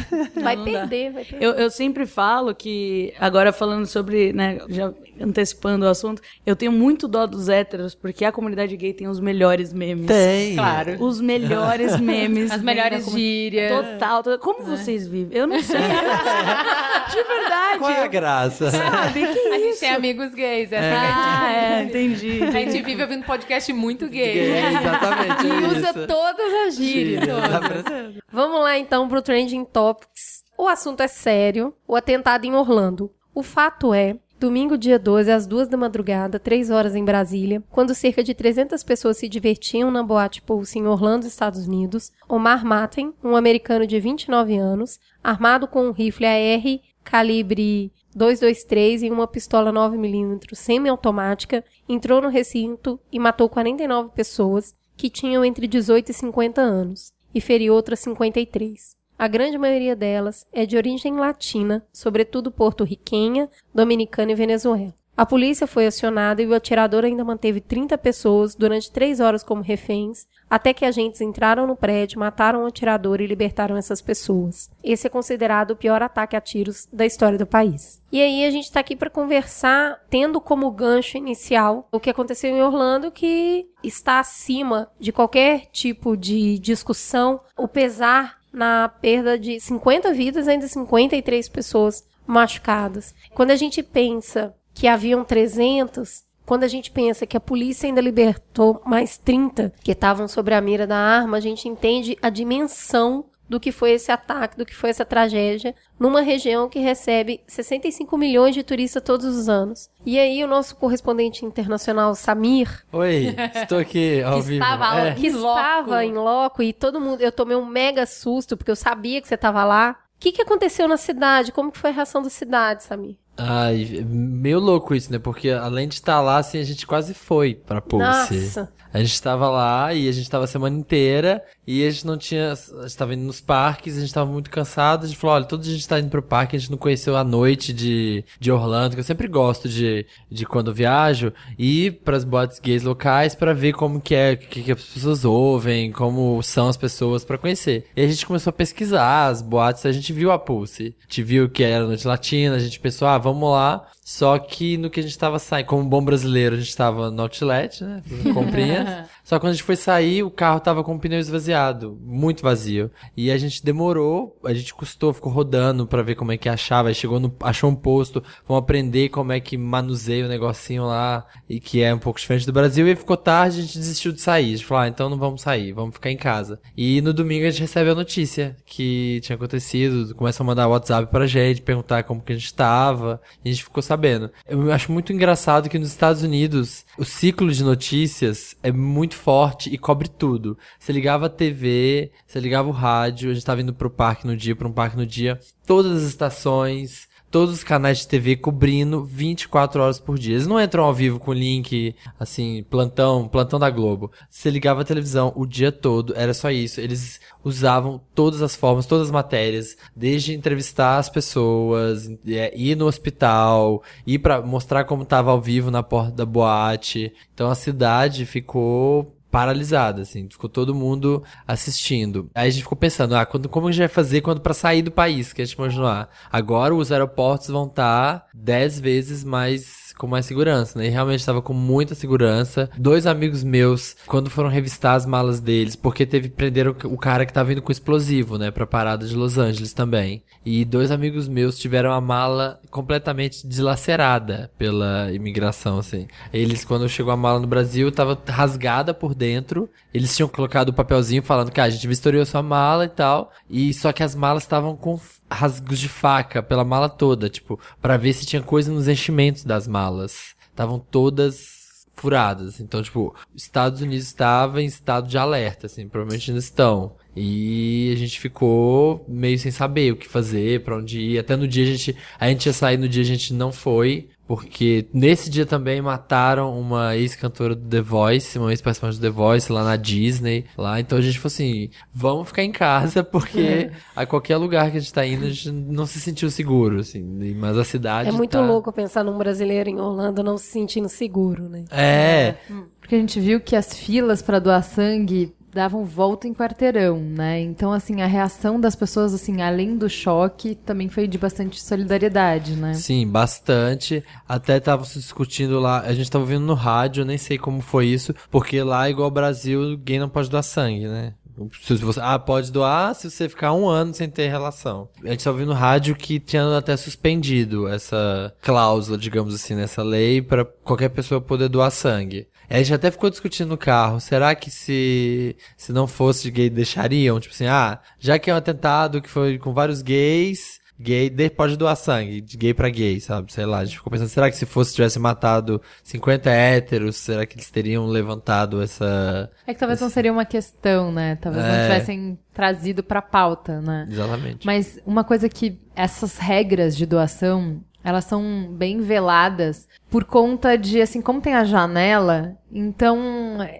Vai 0.43 0.57
perder, 0.57 1.13
vai 1.13 1.25
perder. 1.25 1.45
Eu, 1.45 1.53
eu 1.53 1.71
sempre 1.71 2.07
falo 2.07 2.55
que, 2.55 3.13
agora 3.21 3.53
falando 3.53 3.87
sobre, 3.87 4.33
né, 4.33 4.59
já 4.69 4.93
antecipando 5.21 5.85
o 5.85 5.89
assunto, 5.89 6.23
eu 6.47 6.55
tenho 6.57 6.73
muito 6.73 7.07
dó 7.09 7.27
dos 7.27 7.49
héteros, 7.49 7.95
porque 7.95 8.25
a 8.25 8.33
comunidade 8.33 8.77
gay 8.77 8.93
tem 8.93 9.09
os 9.09 9.21
melhores 9.21 9.73
memes. 9.73 10.07
Tem. 10.07 10.55
Claro. 10.55 10.97
Os 11.03 11.21
melhores 11.21 11.99
memes. 12.01 12.51
As 12.51 12.63
melhores 12.63 13.11
gírias. 13.11 13.73
Total, 13.73 14.23
total. 14.23 14.39
Como 14.39 14.65
vocês 14.65 15.07
vivem? 15.07 15.37
Eu 15.39 15.47
não 15.47 15.61
sei. 15.61 15.79
De 17.11 17.23
verdade. 17.23 17.79
Qual 17.79 17.91
é 17.91 18.03
a 18.03 18.07
graça? 18.07 18.71
Sabe? 18.71 19.21
Que 19.27 19.39
A 19.49 19.59
gente 19.59 19.71
isso? 19.71 19.81
tem 19.81 19.91
amigos 19.91 20.35
gays, 20.35 20.71
essa 20.73 20.85
é. 20.85 20.95
a 20.97 21.41
Ah, 21.41 21.53
é, 21.53 21.83
entendi. 21.85 22.43
A 22.43 22.51
gente 22.51 22.83
vive 22.83 23.03
ouvindo 23.03 23.25
podcast 23.25 23.73
muito 23.73 24.09
gay. 24.09 24.51
É, 24.51 24.69
exatamente 24.73 25.47
E 25.47 25.65
usa 25.79 25.91
isso. 25.91 26.07
todas 26.07 26.53
as 26.67 26.77
gírias. 26.77 27.21
Gírias. 27.23 28.15
Vamos 28.31 28.61
lá 28.61 28.79
então 28.79 29.09
pro 29.09 29.23
Trending 29.23 29.65
Topics. 29.65 30.45
O 30.57 30.67
assunto 30.69 31.03
é 31.03 31.09
sério. 31.09 31.73
O 31.87 31.97
atentado 31.97 32.45
em 32.45 32.55
Orlando. 32.55 33.11
O 33.35 33.43
fato 33.43 33.95
é, 33.95 34.17
domingo 34.39 34.79
dia 34.79 34.99
12, 34.99 35.31
às 35.31 35.47
duas 35.47 35.69
da 35.69 35.77
madrugada, 35.77 36.39
três 36.39 36.71
horas 36.71 36.95
em 36.95 37.05
Brasília, 37.05 37.63
quando 37.71 37.95
cerca 37.95 38.23
de 38.23 38.35
300 38.35 38.83
pessoas 38.85 39.17
se 39.17 39.29
divertiam 39.29 39.91
na 39.91 40.03
boate 40.03 40.41
Pulse 40.41 40.79
em 40.79 40.87
Orlando, 40.87 41.27
Estados 41.27 41.67
Unidos, 41.67 42.13
Omar 42.29 42.65
Maten, 42.65 43.13
um 43.23 43.35
americano 43.35 43.87
de 43.87 43.99
29 43.99 44.57
anos, 44.57 45.01
armado 45.23 45.67
com 45.67 45.89
um 45.89 45.93
rifle 45.93 46.27
AR 46.27 46.81
calibre 47.03 47.91
223 48.15 49.05
e 49.05 49.11
uma 49.11 49.27
pistola 49.27 49.73
9mm 49.73 50.55
semiautomática, 50.55 51.65
entrou 51.89 52.21
no 52.21 52.29
recinto 52.29 53.01
e 53.11 53.19
matou 53.19 53.49
49 53.49 54.11
pessoas 54.11 54.75
que 54.95 55.09
tinham 55.09 55.43
entre 55.43 55.67
18 55.67 56.11
e 56.11 56.15
50 56.15 56.61
anos 56.61 57.13
e 57.35 57.41
feriu 57.41 57.73
outras 57.73 58.01
53. 58.01 58.98
A 59.19 59.27
grande 59.27 59.59
maioria 59.59 59.97
delas 59.97 60.47
é 60.53 60.65
de 60.65 60.77
origem 60.77 61.17
latina, 61.17 61.85
sobretudo 61.93 62.53
porto-riquenha, 62.53 63.51
dominicana 63.75 64.31
e 64.31 64.35
venezuela. 64.37 64.95
A 65.19 65.27
polícia 65.27 65.67
foi 65.67 65.85
acionada 65.85 66.41
e 66.41 66.47
o 66.47 66.55
atirador 66.55 67.05
ainda 67.05 67.25
manteve 67.25 67.61
30 67.61 67.99
pessoas 67.99 68.55
durante 68.55 68.93
três 68.93 69.19
horas 69.19 69.43
como 69.43 69.61
reféns, 69.61 70.29
até 70.49 70.73
que 70.73 70.85
agentes 70.85 71.21
entraram 71.21 71.67
no 71.67 71.75
prédio, 71.75 72.21
mataram 72.21 72.63
o 72.63 72.67
atirador 72.67 73.21
e 73.21 73.27
libertaram 73.27 73.77
essas 73.77 74.01
pessoas. 74.01 74.71
Esse 74.81 75.09
é 75.09 75.11
considerado 75.11 75.73
o 75.73 75.77
pior 75.77 76.01
ataque 76.05 76.37
a 76.37 76.41
tiros 76.41 76.87
da 76.93 77.05
história 77.05 77.37
do 77.37 77.45
país. 77.45 78.01
E 78.13 78.23
aí 78.23 78.45
a 78.45 78.51
gente 78.53 78.67
está 78.67 78.79
aqui 78.79 78.95
para 78.95 79.11
conversar, 79.11 80.01
tendo 80.09 80.41
como 80.41 80.71
gancho 80.71 81.19
inicial 81.19 81.89
o 81.91 81.99
que 81.99 82.11
aconteceu 82.11 82.57
em 82.57 82.63
Orlando, 82.63 83.11
que 83.11 83.67
está 83.83 84.21
acima 84.21 84.89
de 85.01 85.11
qualquer 85.11 85.67
tipo 85.73 86.17
de 86.17 86.61
discussão, 86.61 87.41
o 87.57 87.67
pesar 87.67 88.38
na 88.59 88.89
perda 88.89 89.39
de 89.39 89.61
50 89.61 90.13
vidas, 90.13 90.49
ainda 90.49 90.67
53 90.67 91.49
pessoas 91.49 92.05
machucadas. 92.27 93.15
Quando 93.33 93.53
a 93.53 93.57
gente 93.57 93.85
pensa 93.85 94.53
que 94.75 94.89
haviam 94.89 95.25
300, 95.25 96.25
quando 96.45 96.65
a 96.65 96.69
gente 96.69 96.91
pensa 96.91 97.25
que 97.25 97.37
a 97.37 97.41
polícia 97.41 97.87
ainda 97.87 98.01
libertou 98.01 98.83
mais 98.85 99.17
30 99.17 99.73
que 99.81 99.93
estavam 99.93 100.27
sobre 100.27 100.55
a 100.55 100.61
mira 100.61 100.89
da 100.89 100.97
arma, 100.97 101.37
a 101.37 101.41
gente 101.41 101.69
entende 101.69 102.19
a 102.21 102.29
dimensão 102.29 103.27
do 103.49 103.59
que 103.59 103.73
foi 103.73 103.93
esse 103.93 104.13
ataque, 104.13 104.57
do 104.59 104.67
que 104.67 104.75
foi 104.75 104.91
essa 104.91 105.05
tragédia, 105.05 105.75
numa 105.99 106.21
região 106.21 106.69
que 106.69 106.79
recebe 106.79 107.41
65 107.47 108.17
milhões 108.19 108.55
de 108.55 108.63
turistas 108.63 109.03
todos 109.03 109.25
os 109.25 109.49
anos. 109.49 109.89
E 110.05 110.19
aí 110.19 110.45
o 110.45 110.47
nosso 110.47 110.77
correspondente 110.77 111.45
internacional, 111.45 112.15
Samir, 112.15 112.85
Oi, 112.93 113.35
estou 113.55 113.79
aqui 113.79 114.21
ao 114.25 114.37
Que 114.41 114.43
vivo. 114.49 114.63
estava 114.65 114.89
lá. 114.95 115.07
É. 115.07 115.15
que 115.15 115.29
Em 115.29 115.33
loco. 115.33 115.59
estava 115.59 116.05
em 116.05 116.13
loco 116.15 116.63
e 116.63 116.73
todo 116.73 117.01
mundo, 117.01 117.21
eu 117.23 117.33
tomei 117.33 117.57
um 117.57 117.65
mega 117.67 118.05
susto 118.07 118.57
porque 118.57 118.71
eu 118.71 118.77
sabia 118.77 119.21
que 119.23 119.29
você 119.29 119.35
estava 119.35 119.65
lá. 119.65 119.97
O 120.17 120.21
que, 120.21 120.33
que 120.33 120.43
aconteceu 120.43 120.89
na 120.89 120.97
cidade? 120.97 121.53
Como 121.53 121.71
que 121.73 121.79
foi 121.79 121.91
a 121.91 121.93
reação 121.93 122.21
da 122.23 122.29
cidade, 122.29 122.83
Samir? 122.83 123.17
Ai, 123.41 124.05
meio 124.05 124.59
louco 124.59 124.95
isso, 124.97 125.13
né? 125.13 125.19
Porque 125.21 125.49
além 125.49 125.87
de 125.87 125.95
estar 125.95 126.21
lá, 126.21 126.39
assim, 126.39 126.59
a 126.59 126.65
gente 126.65 126.85
quase 126.85 127.15
foi 127.15 127.55
pra 127.55 127.81
Pulse. 127.81 128.05
Nossa. 128.05 128.73
A 128.93 128.99
gente 128.99 129.21
tava 129.21 129.49
lá 129.51 129.93
e 129.93 130.09
a 130.09 130.13
gente 130.13 130.31
tava 130.31 130.45
a 130.45 130.47
semana 130.47 130.77
inteira 130.77 131.43
e 131.67 131.87
a 131.87 131.91
gente 131.91 132.07
não 132.07 132.17
tinha. 132.17 132.53
A 132.53 132.83
gente 132.83 132.97
tava 132.97 133.15
indo 133.15 133.25
nos 133.25 133.41
parques, 133.41 133.97
a 133.97 134.01
gente 134.01 134.13
tava 134.13 134.31
muito 134.31 134.51
cansado. 134.51 135.05
A 135.05 135.07
gente 135.07 135.19
falou: 135.19 135.37
olha, 135.37 135.45
toda 135.45 135.63
a 135.63 135.67
gente 135.67 135.87
tá 135.87 135.99
indo 135.99 136.09
pro 136.09 136.23
parque, 136.23 136.57
a 136.57 136.59
gente 136.59 136.71
não 136.71 136.79
conheceu 136.79 137.17
a 137.17 137.23
noite 137.23 137.73
de, 137.73 138.25
de 138.41 138.51
Orlando, 138.51 138.95
que 138.95 139.01
eu 139.01 139.05
sempre 139.05 139.29
gosto 139.29 139.69
de, 139.69 140.07
de 140.31 140.47
quando 140.47 140.73
viajo, 140.73 141.33
ir 141.59 142.01
pras 142.05 142.25
boates 142.25 142.59
gays 142.59 142.83
locais 142.83 143.35
pra 143.35 143.53
ver 143.53 143.75
como 143.75 144.01
que 144.01 144.15
é, 144.15 144.33
o 144.33 144.39
que, 144.39 144.63
que 144.63 144.73
as 144.73 144.83
pessoas 144.83 145.25
ouvem, 145.25 145.93
como 145.93 146.43
são 146.43 146.69
as 146.69 146.77
pessoas 146.77 147.25
pra 147.25 147.39
conhecer. 147.39 147.87
E 147.95 148.03
a 148.03 148.07
gente 148.07 148.27
começou 148.27 148.51
a 148.51 148.55
pesquisar 148.55 149.27
as 149.29 149.43
boates, 149.43 149.85
a 149.85 149.93
gente 149.93 150.13
viu 150.13 150.33
a 150.33 150.39
Pulse. 150.39 150.95
A 150.99 151.03
gente 151.03 151.23
viu 151.23 151.49
que 151.49 151.63
era 151.63 151.87
noite 151.87 152.07
latina, 152.07 152.57
a 152.57 152.59
gente 152.59 152.81
pensou, 152.81 153.07
ah, 153.07 153.19
vamos 153.19 153.51
lá. 153.51 153.87
Só 154.09 154.39
que 154.39 154.79
no 154.79 154.89
que 154.89 155.01
a 155.01 155.03
gente 155.03 155.19
tava 155.19 155.39
saindo, 155.39 155.67
como 155.67 155.85
bom 155.85 156.03
brasileiro, 156.03 156.57
a 156.57 156.59
gente 156.59 156.75
tava 156.75 157.11
no 157.11 157.21
outlet, 157.21 157.85
né? 157.85 158.03
Fazendo 158.09 158.33
comprinhas. 158.33 159.07
Só 159.29 159.37
que 159.37 159.43
quando 159.43 159.51
a 159.51 159.53
gente 159.53 159.63
foi 159.63 159.77
sair, 159.77 160.23
o 160.23 160.31
carro 160.31 160.59
tava 160.59 160.83
com 160.83 160.95
o 160.95 160.99
pneu 160.99 161.21
esvaziado, 161.21 161.99
muito 162.01 162.43
vazio. 162.43 162.91
E 163.15 163.31
a 163.31 163.37
gente 163.37 163.63
demorou, 163.63 164.41
a 164.43 164.55
gente 164.55 164.73
custou, 164.73 165.13
ficou 165.13 165.31
rodando 165.31 165.87
pra 165.87 166.01
ver 166.01 166.15
como 166.15 166.33
é 166.33 166.39
que 166.39 166.49
achava. 166.49 166.89
Aí 166.89 166.95
chegou 166.95 167.21
no, 167.21 167.37
achou 167.41 167.69
um 167.69 167.75
posto, 167.75 168.25
vamos 168.47 168.63
aprender 168.63 169.11
como 169.11 169.31
é 169.31 169.39
que 169.39 169.59
manuseia 169.59 170.25
o 170.25 170.29
negocinho 170.29 170.87
lá, 170.87 171.27
e 171.47 171.61
que 171.61 171.83
é 171.83 171.95
um 171.95 171.99
pouco 171.99 172.19
diferente 172.19 172.47
do 172.47 172.55
Brasil. 172.55 172.89
E 172.89 172.97
ficou 172.97 173.19
tarde, 173.19 173.59
a 173.59 173.63
gente 173.65 173.77
desistiu 173.77 174.13
de 174.13 174.23
sair. 174.23 174.47
A 174.47 174.57
gente 174.57 174.65
falou, 174.65 174.85
ah, 174.85 174.89
então 174.89 175.11
não 175.11 175.19
vamos 175.19 175.43
sair, 175.43 175.75
vamos 175.75 175.93
ficar 175.93 176.11
em 176.11 176.17
casa. 176.17 176.59
E 176.75 177.03
no 177.03 177.13
domingo 177.13 177.45
a 177.45 177.51
gente 177.51 177.61
recebe 177.61 177.91
a 177.91 177.95
notícia 177.95 178.57
que 178.65 179.21
tinha 179.23 179.37
acontecido, 179.37 180.15
começam 180.15 180.43
a 180.43 180.47
mandar 180.47 180.69
WhatsApp 180.69 181.11
pra 181.11 181.27
gente, 181.27 181.61
perguntar 181.61 182.03
como 182.05 182.23
que 182.23 182.33
a 182.33 182.37
gente 182.37 182.55
tava, 182.55 183.21
e 183.45 183.51
a 183.51 183.53
gente 183.53 183.65
ficou 183.65 183.83
sabendo. 183.83 184.31
Eu 184.49 184.73
acho 184.73 184.91
muito 184.91 185.13
engraçado 185.13 185.69
que 185.69 185.79
nos 185.79 185.91
Estados 185.91 186.23
Unidos 186.23 186.87
o 186.97 187.05
ciclo 187.05 187.53
de 187.53 187.63
notícias 187.63 188.57
é 188.63 188.73
muito 188.73 189.18
forte 189.19 189.73
e 189.73 189.77
cobre 189.77 190.09
tudo. 190.09 190.57
Você 190.79 190.93
ligava 190.93 191.27
a 191.27 191.29
TV, 191.29 192.13
você 192.27 192.39
ligava 192.39 192.69
o 192.69 192.73
rádio, 192.73 193.31
a 193.31 193.35
gente 193.35 193.45
tava 193.45 193.61
indo 193.61 193.75
pro 193.75 193.91
parque 193.91 194.27
no 194.27 194.37
dia, 194.37 194.55
pra 194.55 194.69
um 194.69 194.73
parque 194.73 194.97
no 194.97 195.05
dia, 195.05 195.39
todas 195.67 196.03
as 196.03 196.09
estações, 196.09 197.08
todos 197.31 197.55
os 197.55 197.65
canais 197.65 197.99
de 197.99 198.09
TV 198.09 198.37
cobrindo 198.37 199.05
24 199.05 199.83
horas 199.83 199.99
por 199.99 200.19
dia. 200.19 200.35
Eles 200.35 200.47
não 200.47 200.61
entram 200.61 200.85
ao 200.85 200.95
vivo 200.95 201.19
com 201.19 201.33
link, 201.33 201.95
assim, 202.19 202.65
plantão, 202.69 203.29
plantão 203.29 203.59
da 203.59 203.71
Globo. 203.71 204.11
Você 204.29 204.51
ligava 204.51 204.83
a 204.83 204.85
televisão 204.85 205.33
o 205.37 205.47
dia 205.47 205.71
todo, 205.71 206.15
era 206.17 206.33
só 206.33 206.51
isso. 206.51 206.81
Eles 206.81 207.21
usavam 207.45 208.01
todas 208.15 208.43
as 208.43 208.57
formas, 208.57 208.87
todas 208.87 209.07
as 209.07 209.13
matérias, 209.13 209.77
desde 209.95 210.35
entrevistar 210.35 210.99
as 210.99 211.09
pessoas, 211.09 212.09
é, 212.27 212.57
ir 212.57 212.77
no 212.77 212.87
hospital, 212.87 213.83
ir 214.07 214.19
pra 214.19 214.41
mostrar 214.41 214.85
como 214.85 215.05
tava 215.05 215.31
ao 215.31 215.41
vivo 215.41 215.71
na 215.71 215.83
porta 215.83 216.13
da 216.13 216.27
boate. 216.27 217.13
Então 217.35 217.51
a 217.51 217.55
cidade 217.55 218.25
ficou 218.27 219.18
paralisada, 219.31 220.03
assim, 220.03 220.29
ficou 220.31 220.49
todo 220.49 220.75
mundo 220.75 221.23
assistindo. 221.47 222.31
Aí 222.35 222.49
a 222.49 222.51
gente 222.51 222.63
ficou 222.63 222.79
pensando, 222.79 223.15
ah, 223.15 223.27
quando, 223.27 223.49
como 223.49 223.69
a 223.69 223.73
gente 223.73 223.81
vai 223.81 223.89
fazer 223.89 224.21
quando 224.21 224.41
para 224.41 224.55
sair 224.55 224.83
do 224.83 224.91
país, 224.91 225.33
que 225.33 225.43
a 225.43 225.45
gente 225.45 225.57
imaginar? 225.57 226.09
Agora 226.31 226.75
os 226.75 226.91
aeroportos 226.91 227.49
vão 227.49 227.67
estar 227.67 228.27
10 228.35 228.81
vezes 228.81 229.25
mais 229.25 229.88
com 229.99 230.07
mais 230.07 230.25
segurança, 230.25 230.79
né? 230.79 230.87
E 230.87 230.91
realmente 230.91 231.21
estava 231.21 231.43
com 231.43 231.53
muita 231.53 231.95
segurança. 231.95 232.71
Dois 232.79 233.07
amigos 233.07 233.43
meus, 233.43 233.97
quando 234.07 234.31
foram 234.31 234.49
revistar 234.49 234.95
as 234.95 235.05
malas 235.05 235.41
deles, 235.41 235.77
porque 235.77 236.07
teve 236.07 236.29
prenderam 236.29 236.75
o 236.85 236.97
cara 236.97 237.27
que 237.27 237.33
tava 237.33 237.53
indo 237.53 237.61
com 237.61 237.73
explosivo, 237.73 238.39
né, 238.39 238.51
pra 238.51 238.67
parada 238.67 239.07
de 239.07 239.15
Los 239.15 239.37
Angeles 239.37 239.73
também. 239.73 240.23
E 240.45 240.65
dois 240.65 240.91
amigos 240.91 241.29
meus 241.29 241.59
tiveram 241.59 241.93
a 241.93 242.01
mala 242.01 242.61
completamente 242.71 243.47
dilacerada 243.47 244.51
pela 244.57 245.13
imigração, 245.13 245.79
assim. 245.79 246.07
Eles, 246.33 246.65
quando 246.65 246.89
chegou 246.89 247.13
a 247.13 247.17
mala 247.17 247.41
no 247.41 247.47
Brasil, 247.47 247.91
tava 247.93 248.19
rasgada 248.27 248.95
por 248.95 249.15
dentro. 249.15 249.69
Eles 249.93 250.17
tinham 250.17 250.29
colocado 250.29 250.71
o 250.71 250.73
papelzinho 250.73 251.23
falando 251.23 251.51
que 251.51 251.61
ah, 251.61 251.65
a 251.65 251.71
gente 251.71 251.87
vistoriou 251.87 252.25
sua 252.25 252.43
mala 252.43 252.85
e 252.85 252.89
tal. 252.89 253.33
E 253.51 253.75
só 253.75 253.93
que 253.93 254.03
as 254.03 254.15
malas 254.15 254.45
estavam 254.45 254.77
com 254.77 254.99
rasgos 255.31 255.79
de 255.79 255.89
faca 255.89 256.43
pela 256.43 256.65
mala 256.65 256.89
toda, 256.89 257.29
tipo, 257.29 257.59
pra 257.81 257.97
ver 257.97 258.13
se 258.13 258.27
tinha 258.27 258.43
coisa 258.43 258.73
nos 258.73 258.89
enchimentos 258.89 259.45
das 259.45 259.67
malas. 259.67 260.35
Estavam 260.51 260.79
todas 260.79 261.59
furadas. 261.99 262.61
Então, 262.61 262.83
tipo, 262.83 263.15
Estados 263.35 263.81
Unidos 263.81 264.07
estava 264.07 264.63
em 264.63 264.67
estado 264.67 265.09
de 265.09 265.19
alerta, 265.19 265.67
assim, 265.67 265.89
provavelmente 265.89 266.31
ainda 266.31 266.39
estão. 266.39 266.97
E 267.15 267.91
a 267.93 267.97
gente 267.97 268.21
ficou 268.21 269.05
meio 269.09 269.39
sem 269.39 269.51
saber 269.51 269.93
o 269.93 269.97
que 269.97 270.09
fazer, 270.09 270.63
para 270.63 270.77
onde 270.77 271.01
ir. 271.01 271.19
Até 271.19 271.37
no 271.37 271.49
dia 271.49 271.65
a 271.65 271.67
gente. 271.67 271.97
A 272.19 272.29
gente 272.29 272.47
ia 272.47 272.53
sair 272.53 272.77
no 272.77 272.89
dia 272.89 273.03
a 273.03 273.07
gente 273.07 273.35
não 273.35 273.51
foi. 273.53 274.09
Porque 274.29 274.87
nesse 274.93 275.31
dia 275.31 275.47
também 275.47 275.81
mataram 275.81 276.61
uma 276.61 276.95
ex-cantora 276.95 277.55
do 277.55 277.67
The 277.67 277.81
Voice, 277.81 278.39
uma 278.39 278.51
ex-participante 278.51 278.99
do 278.99 279.01
The 279.01 279.09
Voice 279.09 279.51
lá 279.51 279.65
na 279.65 279.75
Disney. 279.75 280.45
lá 280.55 280.79
Então 280.79 280.99
a 280.99 281.01
gente 281.01 281.19
falou 281.19 281.29
assim: 281.29 281.71
vamos 281.95 282.29
ficar 282.29 282.43
em 282.43 282.53
casa, 282.53 283.03
porque 283.03 283.41
é. 283.41 283.73
a 283.97 284.05
qualquer 284.05 284.37
lugar 284.37 284.71
que 284.71 284.77
a 284.77 284.81
gente 284.81 284.93
tá 284.93 285.07
indo, 285.07 285.25
a 285.25 285.31
gente 285.31 285.51
não 285.51 285.87
se 285.87 285.99
sentiu 285.99 286.31
seguro, 286.31 286.81
assim. 286.81 287.03
Mas 287.37 287.57
a 287.57 287.65
cidade. 287.65 288.11
É 288.11 288.13
muito 288.13 288.33
tá... 288.33 288.41
louco 288.43 288.71
pensar 288.71 289.03
num 289.03 289.17
brasileiro 289.17 289.71
em 289.71 289.81
Orlando 289.81 290.23
não 290.23 290.37
se 290.37 290.49
sentindo 290.49 290.91
seguro, 290.91 291.49
né? 291.49 291.65
É. 291.71 292.35
Porque 292.79 292.97
a 292.97 292.99
gente 292.99 293.19
viu 293.19 293.41
que 293.41 293.57
as 293.57 293.73
filas 293.73 294.21
para 294.21 294.39
doar 294.39 294.63
sangue 294.63 295.35
davam 295.53 295.85
volta 295.85 296.29
em 296.29 296.35
quarteirão, 296.35 297.01
né? 297.01 297.41
Então, 297.41 297.73
assim, 297.73 298.03
a 298.03 298.07
reação 298.07 298.61
das 298.61 298.77
pessoas, 298.77 299.15
assim, 299.15 299.43
além 299.43 299.77
do 299.77 299.89
choque, 299.89 300.55
também 300.55 300.89
foi 300.89 301.07
de 301.07 301.19
bastante 301.19 301.61
solidariedade, 301.61 302.55
né? 302.55 302.75
Sim, 302.75 303.07
bastante. 303.07 304.05
Até 304.29 304.61
tava 304.61 304.85
se 304.85 304.99
discutindo 304.99 305.59
lá, 305.59 305.81
a 305.81 305.95
gente 305.95 306.11
tava 306.11 306.25
ouvindo 306.25 306.45
no 306.45 306.55
rádio, 306.55 307.05
nem 307.05 307.19
sei 307.19 307.39
como 307.39 307.61
foi 307.61 307.87
isso, 307.87 308.15
porque 308.31 308.63
lá, 308.63 308.89
igual 308.89 309.09
o 309.09 309.13
Brasil, 309.13 309.77
gay 309.79 309.99
não 309.99 310.09
pode 310.09 310.31
doar 310.31 310.43
sangue, 310.43 310.87
né? 310.87 311.15
Se 311.61 311.77
você, 311.77 312.01
ah, 312.03 312.19
pode 312.19 312.51
doar 312.51 312.95
se 312.95 313.09
você 313.09 313.29
ficar 313.29 313.53
um 313.53 313.69
ano 313.69 313.95
sem 313.95 314.09
ter 314.09 314.29
relação. 314.29 314.89
A 315.05 315.11
gente 315.11 315.23
tá 315.23 315.31
ouvindo 315.31 315.49
no 315.49 315.55
rádio 315.55 315.95
que 315.95 316.19
tinha 316.19 316.57
até 316.57 316.77
suspendido 316.77 317.69
essa 317.69 318.35
cláusula, 318.43 318.99
digamos 318.99 319.35
assim, 319.35 319.55
nessa 319.55 319.83
lei, 319.83 320.21
para 320.21 320.45
qualquer 320.45 320.89
pessoa 320.89 321.21
poder 321.21 321.49
doar 321.49 321.71
sangue. 321.71 322.27
A 322.49 322.59
gente 322.59 322.75
até 322.75 322.91
ficou 322.91 323.11
discutindo 323.11 323.49
no 323.49 323.59
carro, 323.59 324.01
será 324.01 324.35
que 324.35 324.51
se, 324.51 325.37
se 325.57 325.73
não 325.73 325.87
fosse 325.87 326.31
gay 326.31 326.49
deixariam? 326.49 327.21
Tipo 327.21 327.35
assim, 327.35 327.47
ah, 327.47 327.79
já 327.99 328.19
que 328.19 328.31
é 328.31 328.35
um 328.35 328.39
atentado 328.39 329.03
que 329.03 329.09
foi 329.09 329.39
com 329.39 329.53
vários 329.53 329.83
gays, 329.83 330.59
gay 330.81 331.11
pode 331.29 331.57
doar 331.57 331.77
sangue, 331.77 332.21
de 332.21 332.37
gay 332.37 332.55
pra 332.55 332.71
gay, 332.71 333.01
sabe? 333.01 333.33
Sei 333.33 333.45
lá, 333.45 333.59
a 333.59 333.65
gente 333.65 333.77
ficou 333.77 333.91
pensando, 333.91 334.09
será 334.09 334.31
que 334.31 334.37
se 334.37 334.47
fosse 334.47 334.75
tivesse 334.75 334.99
matado 334.99 335.61
50 335.83 336.31
héteros, 336.31 336.97
será 336.97 337.27
que 337.27 337.35
eles 337.35 337.51
teriam 337.51 337.87
levantado 337.87 338.63
essa... 338.63 339.31
É 339.47 339.53
que 339.53 339.59
talvez 339.59 339.79
esse... 339.79 339.85
não 339.85 339.91
seria 339.91 340.13
uma 340.13 340.25
questão, 340.25 340.93
né? 340.93 341.17
Talvez 341.17 341.45
é... 341.45 341.49
não 341.49 341.63
tivessem 341.65 342.19
trazido 342.33 342.83
pra 342.83 343.03
pauta, 343.03 343.61
né? 343.61 343.87
Exatamente. 343.91 344.47
Mas 344.47 344.79
uma 344.87 345.03
coisa 345.03 345.29
que 345.29 345.61
essas 345.75 346.17
regras 346.17 346.77
de 346.77 346.87
doação, 346.87 347.61
elas 347.89 348.05
são 348.05 348.49
bem 348.51 348.81
veladas 348.81 349.67
por 349.91 350.05
conta 350.05 350.59
de, 350.59 350.81
assim, 350.83 351.01
como 351.01 351.21
tem 351.21 351.35
a 351.35 351.45
janela, 351.45 352.37
então 352.53 352.99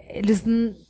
eles 0.07 0.45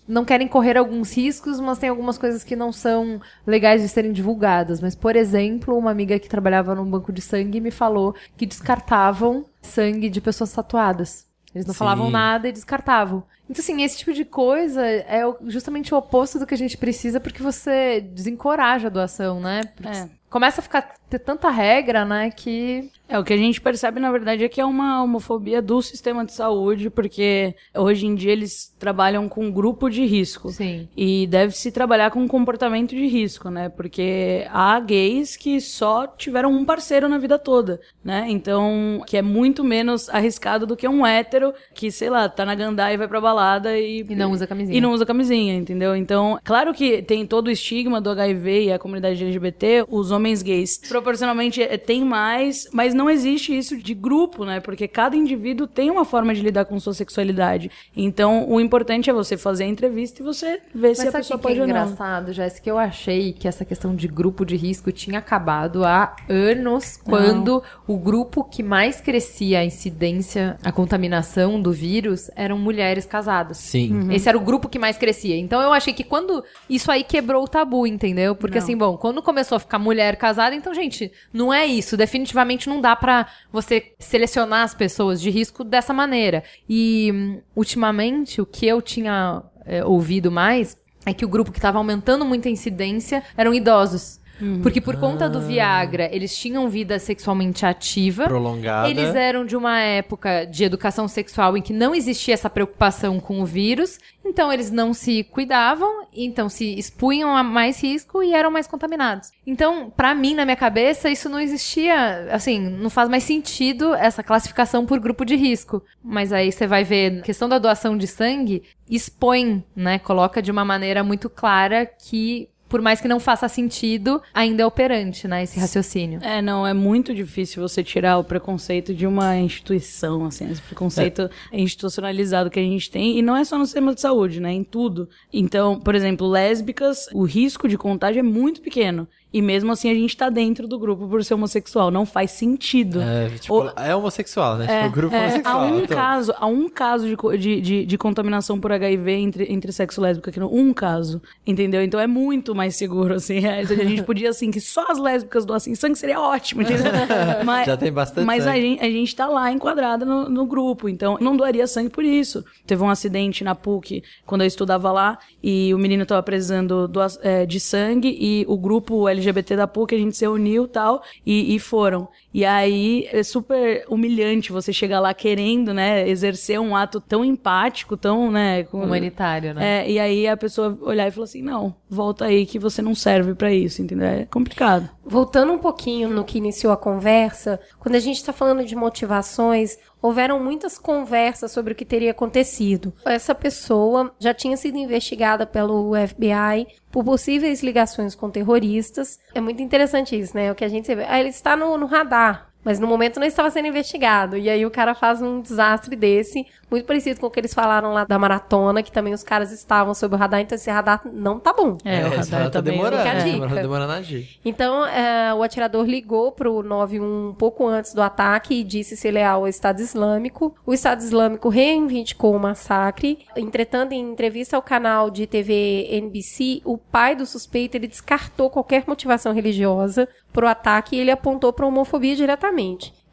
não 0.08 0.26
querem 0.26 0.48
correr 0.48 0.76
alguns 0.76 1.16
riscos, 1.16 1.60
mas 1.60 1.78
tem 1.78 1.90
algumas 1.90 2.18
coisas 2.18 2.44
que 2.44 2.56
não 2.56 2.72
são 2.72 3.22
legais 3.48 3.82
de 3.82 3.88
serem 3.88 4.12
divulgadas. 4.12 4.82
Mas, 4.82 4.94
por 4.96 5.16
exemplo, 5.16 5.78
uma 5.78 5.92
amiga 5.92 6.20
que 6.20 6.28
trabalhava 6.28 6.76
num 6.76 6.90
banco 6.90 7.14
de 7.14 7.22
sangue 7.22 7.62
me 7.62 7.72
falou 7.72 8.14
que 8.36 8.46
descartavam 8.46 9.46
sangue 9.62 10.10
de 10.10 10.20
pessoas 10.20 10.52
tatuadas. 10.52 11.26
Eles 11.54 11.66
não 11.66 11.74
Sim. 11.74 11.80
falavam 11.80 12.10
nada 12.10 12.48
e 12.48 12.52
descartavam. 12.52 13.24
Então, 13.50 13.64
assim, 13.64 13.82
esse 13.82 13.98
tipo 13.98 14.14
de 14.14 14.24
coisa 14.26 14.86
é 14.86 15.24
justamente 15.48 15.94
o 15.94 15.98
oposto 15.98 16.38
do 16.38 16.46
que 16.46 16.54
a 16.54 16.58
gente 16.58 16.78
precisa, 16.78 17.20
porque 17.20 17.42
você 17.42 18.02
desencoraja 18.02 18.88
a 18.88 18.92
doação, 18.92 19.40
né? 19.40 19.62
É. 19.84 20.08
começa 20.30 20.62
a 20.62 20.64
ficar 20.64 20.94
ter 21.10 21.20
tanta 21.20 21.50
regra, 21.50 22.06
né, 22.06 22.30
que 22.30 22.92
é, 23.10 23.18
o 23.18 23.24
que 23.24 23.34
a 23.34 23.38
gente 23.38 23.60
percebe, 23.60 24.00
na 24.00 24.12
verdade, 24.12 24.44
é 24.44 24.48
que 24.48 24.62
é 24.62 24.66
uma 24.66 25.04
homofobia 25.04 25.64
do 25.64 25.82
sistema 25.82 26.24
de 26.24 26.32
saúde, 26.32 26.92
porque 26.92 27.56
hoje 27.76 28.06
em 28.06 28.14
dia 28.14 28.32
eles 28.32 28.72
trabalham 28.78 29.28
com 29.28 29.52
grupo 29.52 29.90
de 29.90 30.06
risco. 30.06 30.50
Sim. 30.50 30.88
E 30.96 31.26
deve-se 31.26 31.72
trabalhar 31.72 32.12
com 32.12 32.28
comportamento 32.28 32.92
de 32.92 33.08
risco, 33.08 33.50
né? 33.50 33.68
Porque 33.68 34.46
há 34.52 34.80
gays 34.80 35.36
que 35.36 35.60
só 35.60 36.06
tiveram 36.06 36.52
um 36.52 36.64
parceiro 36.64 37.10
na 37.10 37.18
vida 37.18 37.40
toda, 37.40 37.82
né? 38.04 38.28
Então, 38.30 39.02
que 39.08 39.18
é 39.18 39.24
muito 39.24 39.64
menos 39.64 40.08
arriscado 40.10 40.68
do 40.68 40.78
que 40.78 40.88
um 40.88 41.04
hétero 41.04 41.52
que, 41.74 41.92
sei 41.92 42.12
lá, 42.12 42.30
tá 42.30 42.46
na 42.46 42.54
gandá 42.54 42.94
e 42.94 42.98
vai 42.98 43.08
pra 43.08 43.20
balada 43.20 43.76
e... 43.76 44.06
E 44.08 44.16
não 44.16 44.32
usa 44.32 44.46
camisinha. 44.46 44.78
E 44.78 44.82
não 44.82 44.92
usa 44.94 45.06
camisinha, 45.06 45.56
entendeu? 45.56 45.96
Então, 45.96 46.40
claro 46.44 46.76
que 46.76 47.02
tem 47.02 47.26
todo 47.26 47.48
o 47.48 47.52
estigma 47.52 48.00
do 48.00 48.12
HIV 48.12 48.66
e 48.66 48.72
a 48.72 48.78
comunidade 48.78 49.24
LGBT, 49.24 49.86
os 49.90 50.12
homens 50.12 50.44
gays 50.44 50.78
proporcionalmente 50.78 51.64
é, 51.64 51.76
tem 51.76 52.06
mais, 52.06 52.70
mas 52.72 52.99
não 53.00 53.10
existe 53.10 53.58
isso 53.58 53.78
de 53.78 53.94
grupo, 53.94 54.44
né? 54.44 54.60
Porque 54.60 54.86
cada 54.86 55.16
indivíduo 55.16 55.66
tem 55.66 55.90
uma 55.90 56.04
forma 56.04 56.36
de 56.36 56.42
lidar 56.42 56.66
com 56.66 56.78
sua 56.82 56.94
sexualidade. 56.94 57.72
Então, 57.96 58.46
o 58.50 58.60
importante 58.60 59.10
é 59.10 59.14
você 59.14 59.38
fazer 59.38 59.64
a 59.64 59.68
entrevista 59.68 60.22
e 60.22 60.26
você 60.26 60.60
ver 60.76 60.90
Mas 60.90 60.98
se 60.98 61.08
a 61.08 61.12
pessoa 61.14 61.40
pode 61.40 61.56
que 61.56 61.62
é 61.62 61.64
ou 61.64 61.68
não. 61.68 61.76
engraçado, 61.84 62.34
Jéssica, 62.34 62.70
eu 62.70 62.78
achei 62.78 63.32
que 63.32 63.48
essa 63.48 63.64
questão 63.64 63.96
de 63.96 64.06
grupo 64.06 64.46
de 64.46 64.58
risco 64.58 64.92
tinha 64.92 65.20
acabado 65.20 65.86
há 65.86 66.14
anos, 66.28 66.98
quando 66.98 67.64
não. 67.88 67.96
o 67.96 67.98
grupo 67.98 68.44
que 68.44 68.62
mais 68.62 69.00
crescia 69.00 69.60
a 69.60 69.66
incidência, 69.66 70.58
a 70.62 70.72
contaminação 70.72 71.62
do 71.62 71.72
vírus, 71.72 72.30
eram 72.36 72.58
mulheres 72.58 73.06
casadas. 73.06 73.58
Sim. 73.60 73.94
Uhum. 73.94 74.12
Esse 74.12 74.28
era 74.28 74.38
o 74.38 74.42
grupo 74.42 74.68
que 74.68 74.78
mais 74.78 74.98
crescia. 74.98 75.38
Então, 75.38 75.62
eu 75.62 75.72
achei 75.72 75.94
que 75.94 76.04
quando 76.04 76.44
isso 76.70 76.92
aí 76.92 77.06
quebrou 77.06 77.46
o 77.46 77.48
tabu, 77.48 77.88
entendeu? 77.88 78.36
Porque 78.36 78.58
não. 78.58 78.64
assim, 78.64 78.76
bom, 78.76 78.98
quando 78.98 79.22
começou 79.22 79.56
a 79.56 79.60
ficar 79.60 79.80
mulher 79.80 80.18
casada, 80.18 80.54
então, 80.54 80.74
gente, 80.74 81.10
não 81.32 81.54
é 81.54 81.66
isso. 81.66 81.96
Definitivamente 81.96 82.68
não 82.68 82.82
dá 82.82 82.89
para 82.96 83.28
você 83.52 83.94
selecionar 84.00 84.64
as 84.64 84.74
pessoas 84.74 85.22
de 85.22 85.30
risco 85.30 85.64
dessa 85.64 85.94
maneira. 85.94 86.44
E 86.68 87.42
ultimamente 87.56 88.42
o 88.42 88.46
que 88.46 88.66
eu 88.68 88.82
tinha 88.82 89.44
é, 89.66 89.84
ouvido 89.84 90.32
mais 90.32 90.78
é 91.06 91.14
que 91.14 91.26
o 91.26 91.30
grupo 91.30 91.52
que 91.52 91.58
estava 91.58 91.78
aumentando 91.78 92.26
muito 92.26 92.48
a 92.48 92.52
incidência 92.52 93.24
eram 93.38 93.54
idosos. 93.54 94.19
Uhum. 94.42 94.62
Porque 94.62 94.80
por 94.80 94.98
conta 94.98 95.30
do 95.30 95.42
Viagra, 95.42 96.10
eles 96.12 96.36
tinham 96.38 96.70
vida 96.70 96.98
sexualmente 97.00 97.66
ativa. 97.66 98.26
Prolongada. 98.26 98.90
Eles 98.90 99.14
eram 99.16 99.46
de 99.46 99.56
uma 99.56 99.80
época 99.80 100.46
de 100.46 100.64
educação 100.64 101.08
sexual 101.08 101.58
em 101.58 101.62
que 101.62 101.74
não 101.74 101.94
existia 101.94 102.34
essa 102.34 102.50
preocupação 102.50 103.20
com 103.20 103.42
o 103.42 103.46
vírus. 103.46 104.00
Então 104.26 104.52
eles 104.52 104.70
não 104.70 104.94
se 104.94 105.24
cuidavam, 105.24 106.06
então 106.14 106.50
se 106.50 106.78
expunham 106.78 107.36
a 107.36 107.44
mais 107.44 107.82
risco 107.82 108.22
e 108.22 108.34
eram 108.34 108.52
mais 108.52 108.68
contaminados. 108.68 109.32
Então, 109.46 109.90
para 109.90 110.14
mim, 110.14 110.36
na 110.36 110.46
minha 110.46 110.58
cabeça, 110.58 111.10
isso 111.10 111.28
não 111.30 111.40
existia, 111.40 112.28
assim, 112.32 112.60
não 112.60 112.90
faz 112.90 113.10
mais 113.10 113.24
sentido 113.24 113.96
essa 113.96 114.22
classificação 114.22 114.86
por 114.86 115.00
grupo 115.00 115.26
de 115.26 115.36
risco. 115.36 115.82
Mas 116.04 116.32
aí 116.32 116.52
você 116.52 116.68
vai 116.68 116.84
ver, 116.84 117.20
a 117.20 117.22
questão 117.22 117.50
da 117.50 117.58
doação 117.58 117.98
de 117.98 118.06
sangue 118.06 118.64
expõe, 118.90 119.64
né, 119.76 120.00
coloca 120.00 120.42
de 120.42 120.52
uma 120.52 120.66
maneira 120.66 121.04
muito 121.04 121.30
clara 121.30 121.86
que 121.86 122.50
por 122.70 122.82
mais 122.82 123.02
que 123.02 123.08
não 123.08 123.20
faça 123.20 123.50
sentido, 123.50 124.22
ainda 124.34 124.64
é 124.64 124.66
operante, 124.66 125.28
né, 125.28 125.44
esse 125.44 125.60
raciocínio. 125.60 126.20
É, 126.24 126.42
não, 126.42 126.66
é 126.66 126.74
muito 126.74 127.14
difícil 127.14 127.68
você 127.68 127.84
tirar 127.84 128.18
o 128.20 128.24
preconceito 128.24 128.94
de 128.94 129.08
uma 129.08 129.36
instituição, 129.38 130.26
assim, 130.26 130.50
esse 130.50 130.62
preconceito 130.62 131.30
é. 131.52 131.60
institucionalizado 131.60 132.50
que 132.50 132.60
a 132.60 132.64
gente 132.64 132.90
tem, 132.90 133.18
e 133.18 133.22
não 133.22 133.36
é 133.36 133.44
só 133.44 133.58
no 133.58 133.66
sistema 133.66 133.94
de 133.94 134.00
saúde, 134.00 134.40
né, 134.40 134.54
em 134.54 134.64
tudo. 134.64 135.10
Então, 135.34 135.80
por 135.80 135.96
exemplo, 135.96 136.28
lésbicas, 136.28 137.08
o 137.14 137.24
risco 137.24 137.68
de 137.68 137.78
contágio 137.78 138.20
é 138.20 138.24
muito 138.24 138.62
pequeno. 138.62 139.08
E 139.32 139.44
mesmo 139.44 139.72
assim 139.72 139.92
a 139.92 139.94
gente 139.94 140.18
tá 140.18 140.28
dentro 140.28 140.68
do 140.68 140.80
grupo 140.80 141.08
por 141.08 141.24
ser 141.24 141.36
homossexual. 141.36 141.92
Não 141.92 142.04
faz 142.06 142.32
sentido. 142.32 143.00
É, 143.00 143.30
tipo, 143.30 143.72
é 143.76 143.96
homossexual, 143.96 144.58
né? 144.58 144.66
É, 144.68 144.84
tipo, 144.84 144.88
o 144.88 144.92
grupo 144.92 145.16
é, 145.16 145.20
homossexual. 145.20 145.60
Há 145.60 145.66
um 145.66 145.80
então. 145.80 145.98
caso, 145.98 146.34
há 146.36 146.46
um 146.48 146.70
caso 146.70 147.08
de, 147.08 147.38
de, 147.38 147.62
de, 147.62 147.86
de, 147.86 147.98
contaminação 147.98 148.60
por 148.60 148.72
HIV 148.72 149.12
entre, 149.12 149.54
entre 149.54 149.72
sexo 149.72 150.02
lésbico 150.02 150.30
aqui. 150.30 150.40
No, 150.40 150.52
um 150.52 150.74
caso. 150.74 151.22
Entendeu? 151.46 151.84
Então 151.84 152.00
é 152.00 152.08
muito 152.08 152.56
mais 152.56 152.76
seguro, 152.76 153.14
assim. 153.14 153.46
É, 153.46 153.60
a 153.60 153.64
gente 153.64 154.02
podia, 154.02 154.30
assim, 154.30 154.50
que 154.50 154.60
só 154.60 154.92
as 154.92 154.98
lésbicas 154.98 155.46
doassem 155.46 155.76
sangue 155.76 155.96
seria 155.96 156.20
ótimo, 156.20 156.64
entendeu? 156.64 156.92
Mas, 157.46 157.68
Já 157.68 157.78
tem 157.78 157.92
bastante 157.92 158.26
Mas 158.26 158.44
sangue. 158.44 158.58
a 158.58 158.62
gente, 158.62 158.82
a 158.82 158.90
gente 158.90 159.16
tá 159.16 159.28
lá 159.28 159.52
enquadrada 159.52 160.06
no, 160.06 160.28
no 160.28 160.46
grupo. 160.46 160.90
Então 160.90 161.18
não 161.22 161.38
doaria 161.38 161.68
sangue 161.68 161.90
por 161.90 162.04
isso. 162.04 162.44
Teve 162.66 162.82
um 162.82 162.90
acidente 162.90 163.44
na 163.44 163.54
PUC 163.54 164.04
quando 164.26 164.42
eu 164.42 164.48
estudava 164.48 164.92
lá 164.92 165.20
e 165.44 165.72
o 165.74 165.78
menino 165.78 166.06
tava 166.06 166.24
precisando 166.24 166.90
é, 167.22 167.46
de 167.46 167.60
sangue 167.60 168.18
e 168.20 168.46
o 168.48 168.58
grupo 168.58 169.08
LGBT 169.08 169.19
da 169.56 169.68
PUC 169.68 169.94
gente 169.98 170.16
se 170.16 170.26
reuniu 170.26 170.68
tal, 170.68 171.04
e, 171.26 171.56
e 171.56 171.60
foram. 171.60 172.08
E 172.34 172.46
aí 172.46 173.08
é 173.12 173.24
super 173.24 173.86
humilhante 173.90 174.52
você 174.52 174.72
chegar 174.72 175.00
lá 175.00 175.14
querendo, 175.14 175.74
né, 175.74 176.08
exercer 176.08 176.60
um 176.60 176.76
ato 176.76 177.02
tão 177.02 177.26
empático, 177.26 177.98
tão, 177.98 178.32
né, 178.32 178.64
com, 178.64 178.84
humanitário, 178.84 179.54
né? 179.54 179.84
É, 179.84 179.92
e 179.92 180.00
aí 180.00 180.28
a 180.28 180.38
pessoa 180.38 180.78
olhar 180.82 181.08
e 181.08 181.12
falar 181.12 181.24
assim: 181.24 181.42
"Não, 181.42 181.76
volta 181.90 182.26
aí 182.26 182.46
que 182.46 182.60
você 182.60 182.82
não 182.82 182.94
serve 182.94 183.34
para 183.34 183.52
isso", 183.52 183.82
entendeu? 183.82 184.08
É 184.08 184.26
complicado. 184.26 184.90
Voltando 185.04 185.52
um 185.54 185.58
pouquinho 185.58 186.08
no 186.10 186.24
que 186.24 186.38
iniciou 186.38 186.72
a 186.72 186.78
conversa, 186.78 187.60
quando 187.80 187.96
a 187.96 188.00
gente 188.00 188.18
está 188.18 188.32
falando 188.32 188.64
de 188.64 188.76
motivações, 188.76 189.76
houveram 190.00 190.40
muitas 190.40 190.78
conversas 190.78 191.52
sobre 191.52 191.74
o 191.74 191.76
que 191.76 191.84
teria 191.84 192.12
acontecido. 192.12 192.94
Essa 193.04 193.34
pessoa 193.34 194.14
já 194.20 194.36
tinha 194.36 194.56
sido 194.56 194.78
investigada 194.78 195.48
pelo 195.48 195.94
FBI 196.08 196.68
por 196.92 197.04
possíveis 197.04 197.64
ligações 197.64 198.14
com 198.14 198.30
terroristas. 198.30 199.20
É 199.34 199.42
muito 199.42 199.62
interessante 199.64 200.18
isso, 200.18 200.36
né? 200.36 200.52
O 200.52 200.56
que 200.56 200.64
a 200.64 200.70
gente 200.70 200.94
vê. 200.94 201.06
Ah, 201.08 201.20
ele 201.20 201.30
está 201.30 201.56
no, 201.56 201.76
no 201.76 201.88
radar 201.88 202.19
tá 202.20 202.49
mas 202.64 202.80
no 202.80 202.88
momento 202.88 203.20
não 203.20 203.28
estava 203.28 203.50
sendo 203.50 203.68
investigado. 203.68 204.38
E 204.38 204.50
aí 204.50 204.66
o 204.66 204.72
cara 204.72 204.94
faz 204.94 205.22
um 205.22 205.42
desastre 205.42 205.96
desse, 205.96 206.46
muito 206.70 206.86
parecido 206.86 207.20
com 207.20 207.28
o 207.28 207.32
que 207.32 207.40
eles 207.40 207.54
falaram 207.54 207.94
lá 207.94 208.04
da 208.04 208.20
maratona, 208.20 208.84
que 208.84 208.92
também 208.92 209.14
os 209.14 209.24
caras 209.24 209.52
estavam 209.52 209.94
sob 209.94 210.16
o 210.16 210.18
radar, 210.18 210.42
então 210.42 210.56
esse 210.56 210.70
radar 210.70 211.02
não 211.12 211.40
tá 211.40 211.54
bom. 211.54 211.78
É, 211.84 212.04
o 212.04 212.14
esse 212.14 212.32
radar 212.32 212.50
tá 212.50 212.60
também 212.60 212.74
demorando. 212.74 213.04
fica 213.04 213.18
a 213.18 213.20
é, 213.20 213.24
dica. 213.24 213.48
tá 213.48 213.62
demorando 213.62 213.92
a 213.94 213.96
agir. 213.96 214.40
Então, 214.44 214.86
é, 214.86 215.34
o 215.34 215.42
atirador 215.42 215.86
ligou 215.86 216.32
pro 216.32 216.62
91 216.62 217.30
um 217.30 217.34
pouco 217.34 217.66
antes 217.66 217.94
do 217.94 218.02
ataque 218.02 218.56
e 218.56 218.64
disse 218.64 218.96
ser 218.96 219.12
leal 219.12 219.42
ao 219.42 219.48
Estado 219.48 219.80
Islâmico. 219.80 220.56
O 220.66 220.74
Estado 220.74 221.02
Islâmico 221.02 221.50
reivindicou 221.50 222.36
o 222.36 222.40
massacre. 222.40 223.20
Entretanto, 223.36 223.94
em 223.94 224.12
entrevista 224.12 224.56
ao 224.56 224.62
canal 224.62 225.10
de 225.10 225.26
TV 225.26 225.88
NBC, 225.92 226.62
o 226.66 226.78
pai 226.78 227.16
do 227.16 227.26
suspeito 227.26 227.78
ele 227.78 227.88
descartou 227.88 228.50
qualquer 228.50 228.84
motivação 228.86 229.34
religiosa 229.34 230.08
pro 230.32 230.48
ataque 230.48 230.96
e 230.96 231.00
ele 231.00 231.12
apontou 231.12 231.52
para 231.52 231.66
homofobia 231.66 232.16
diretamente. 232.16 232.49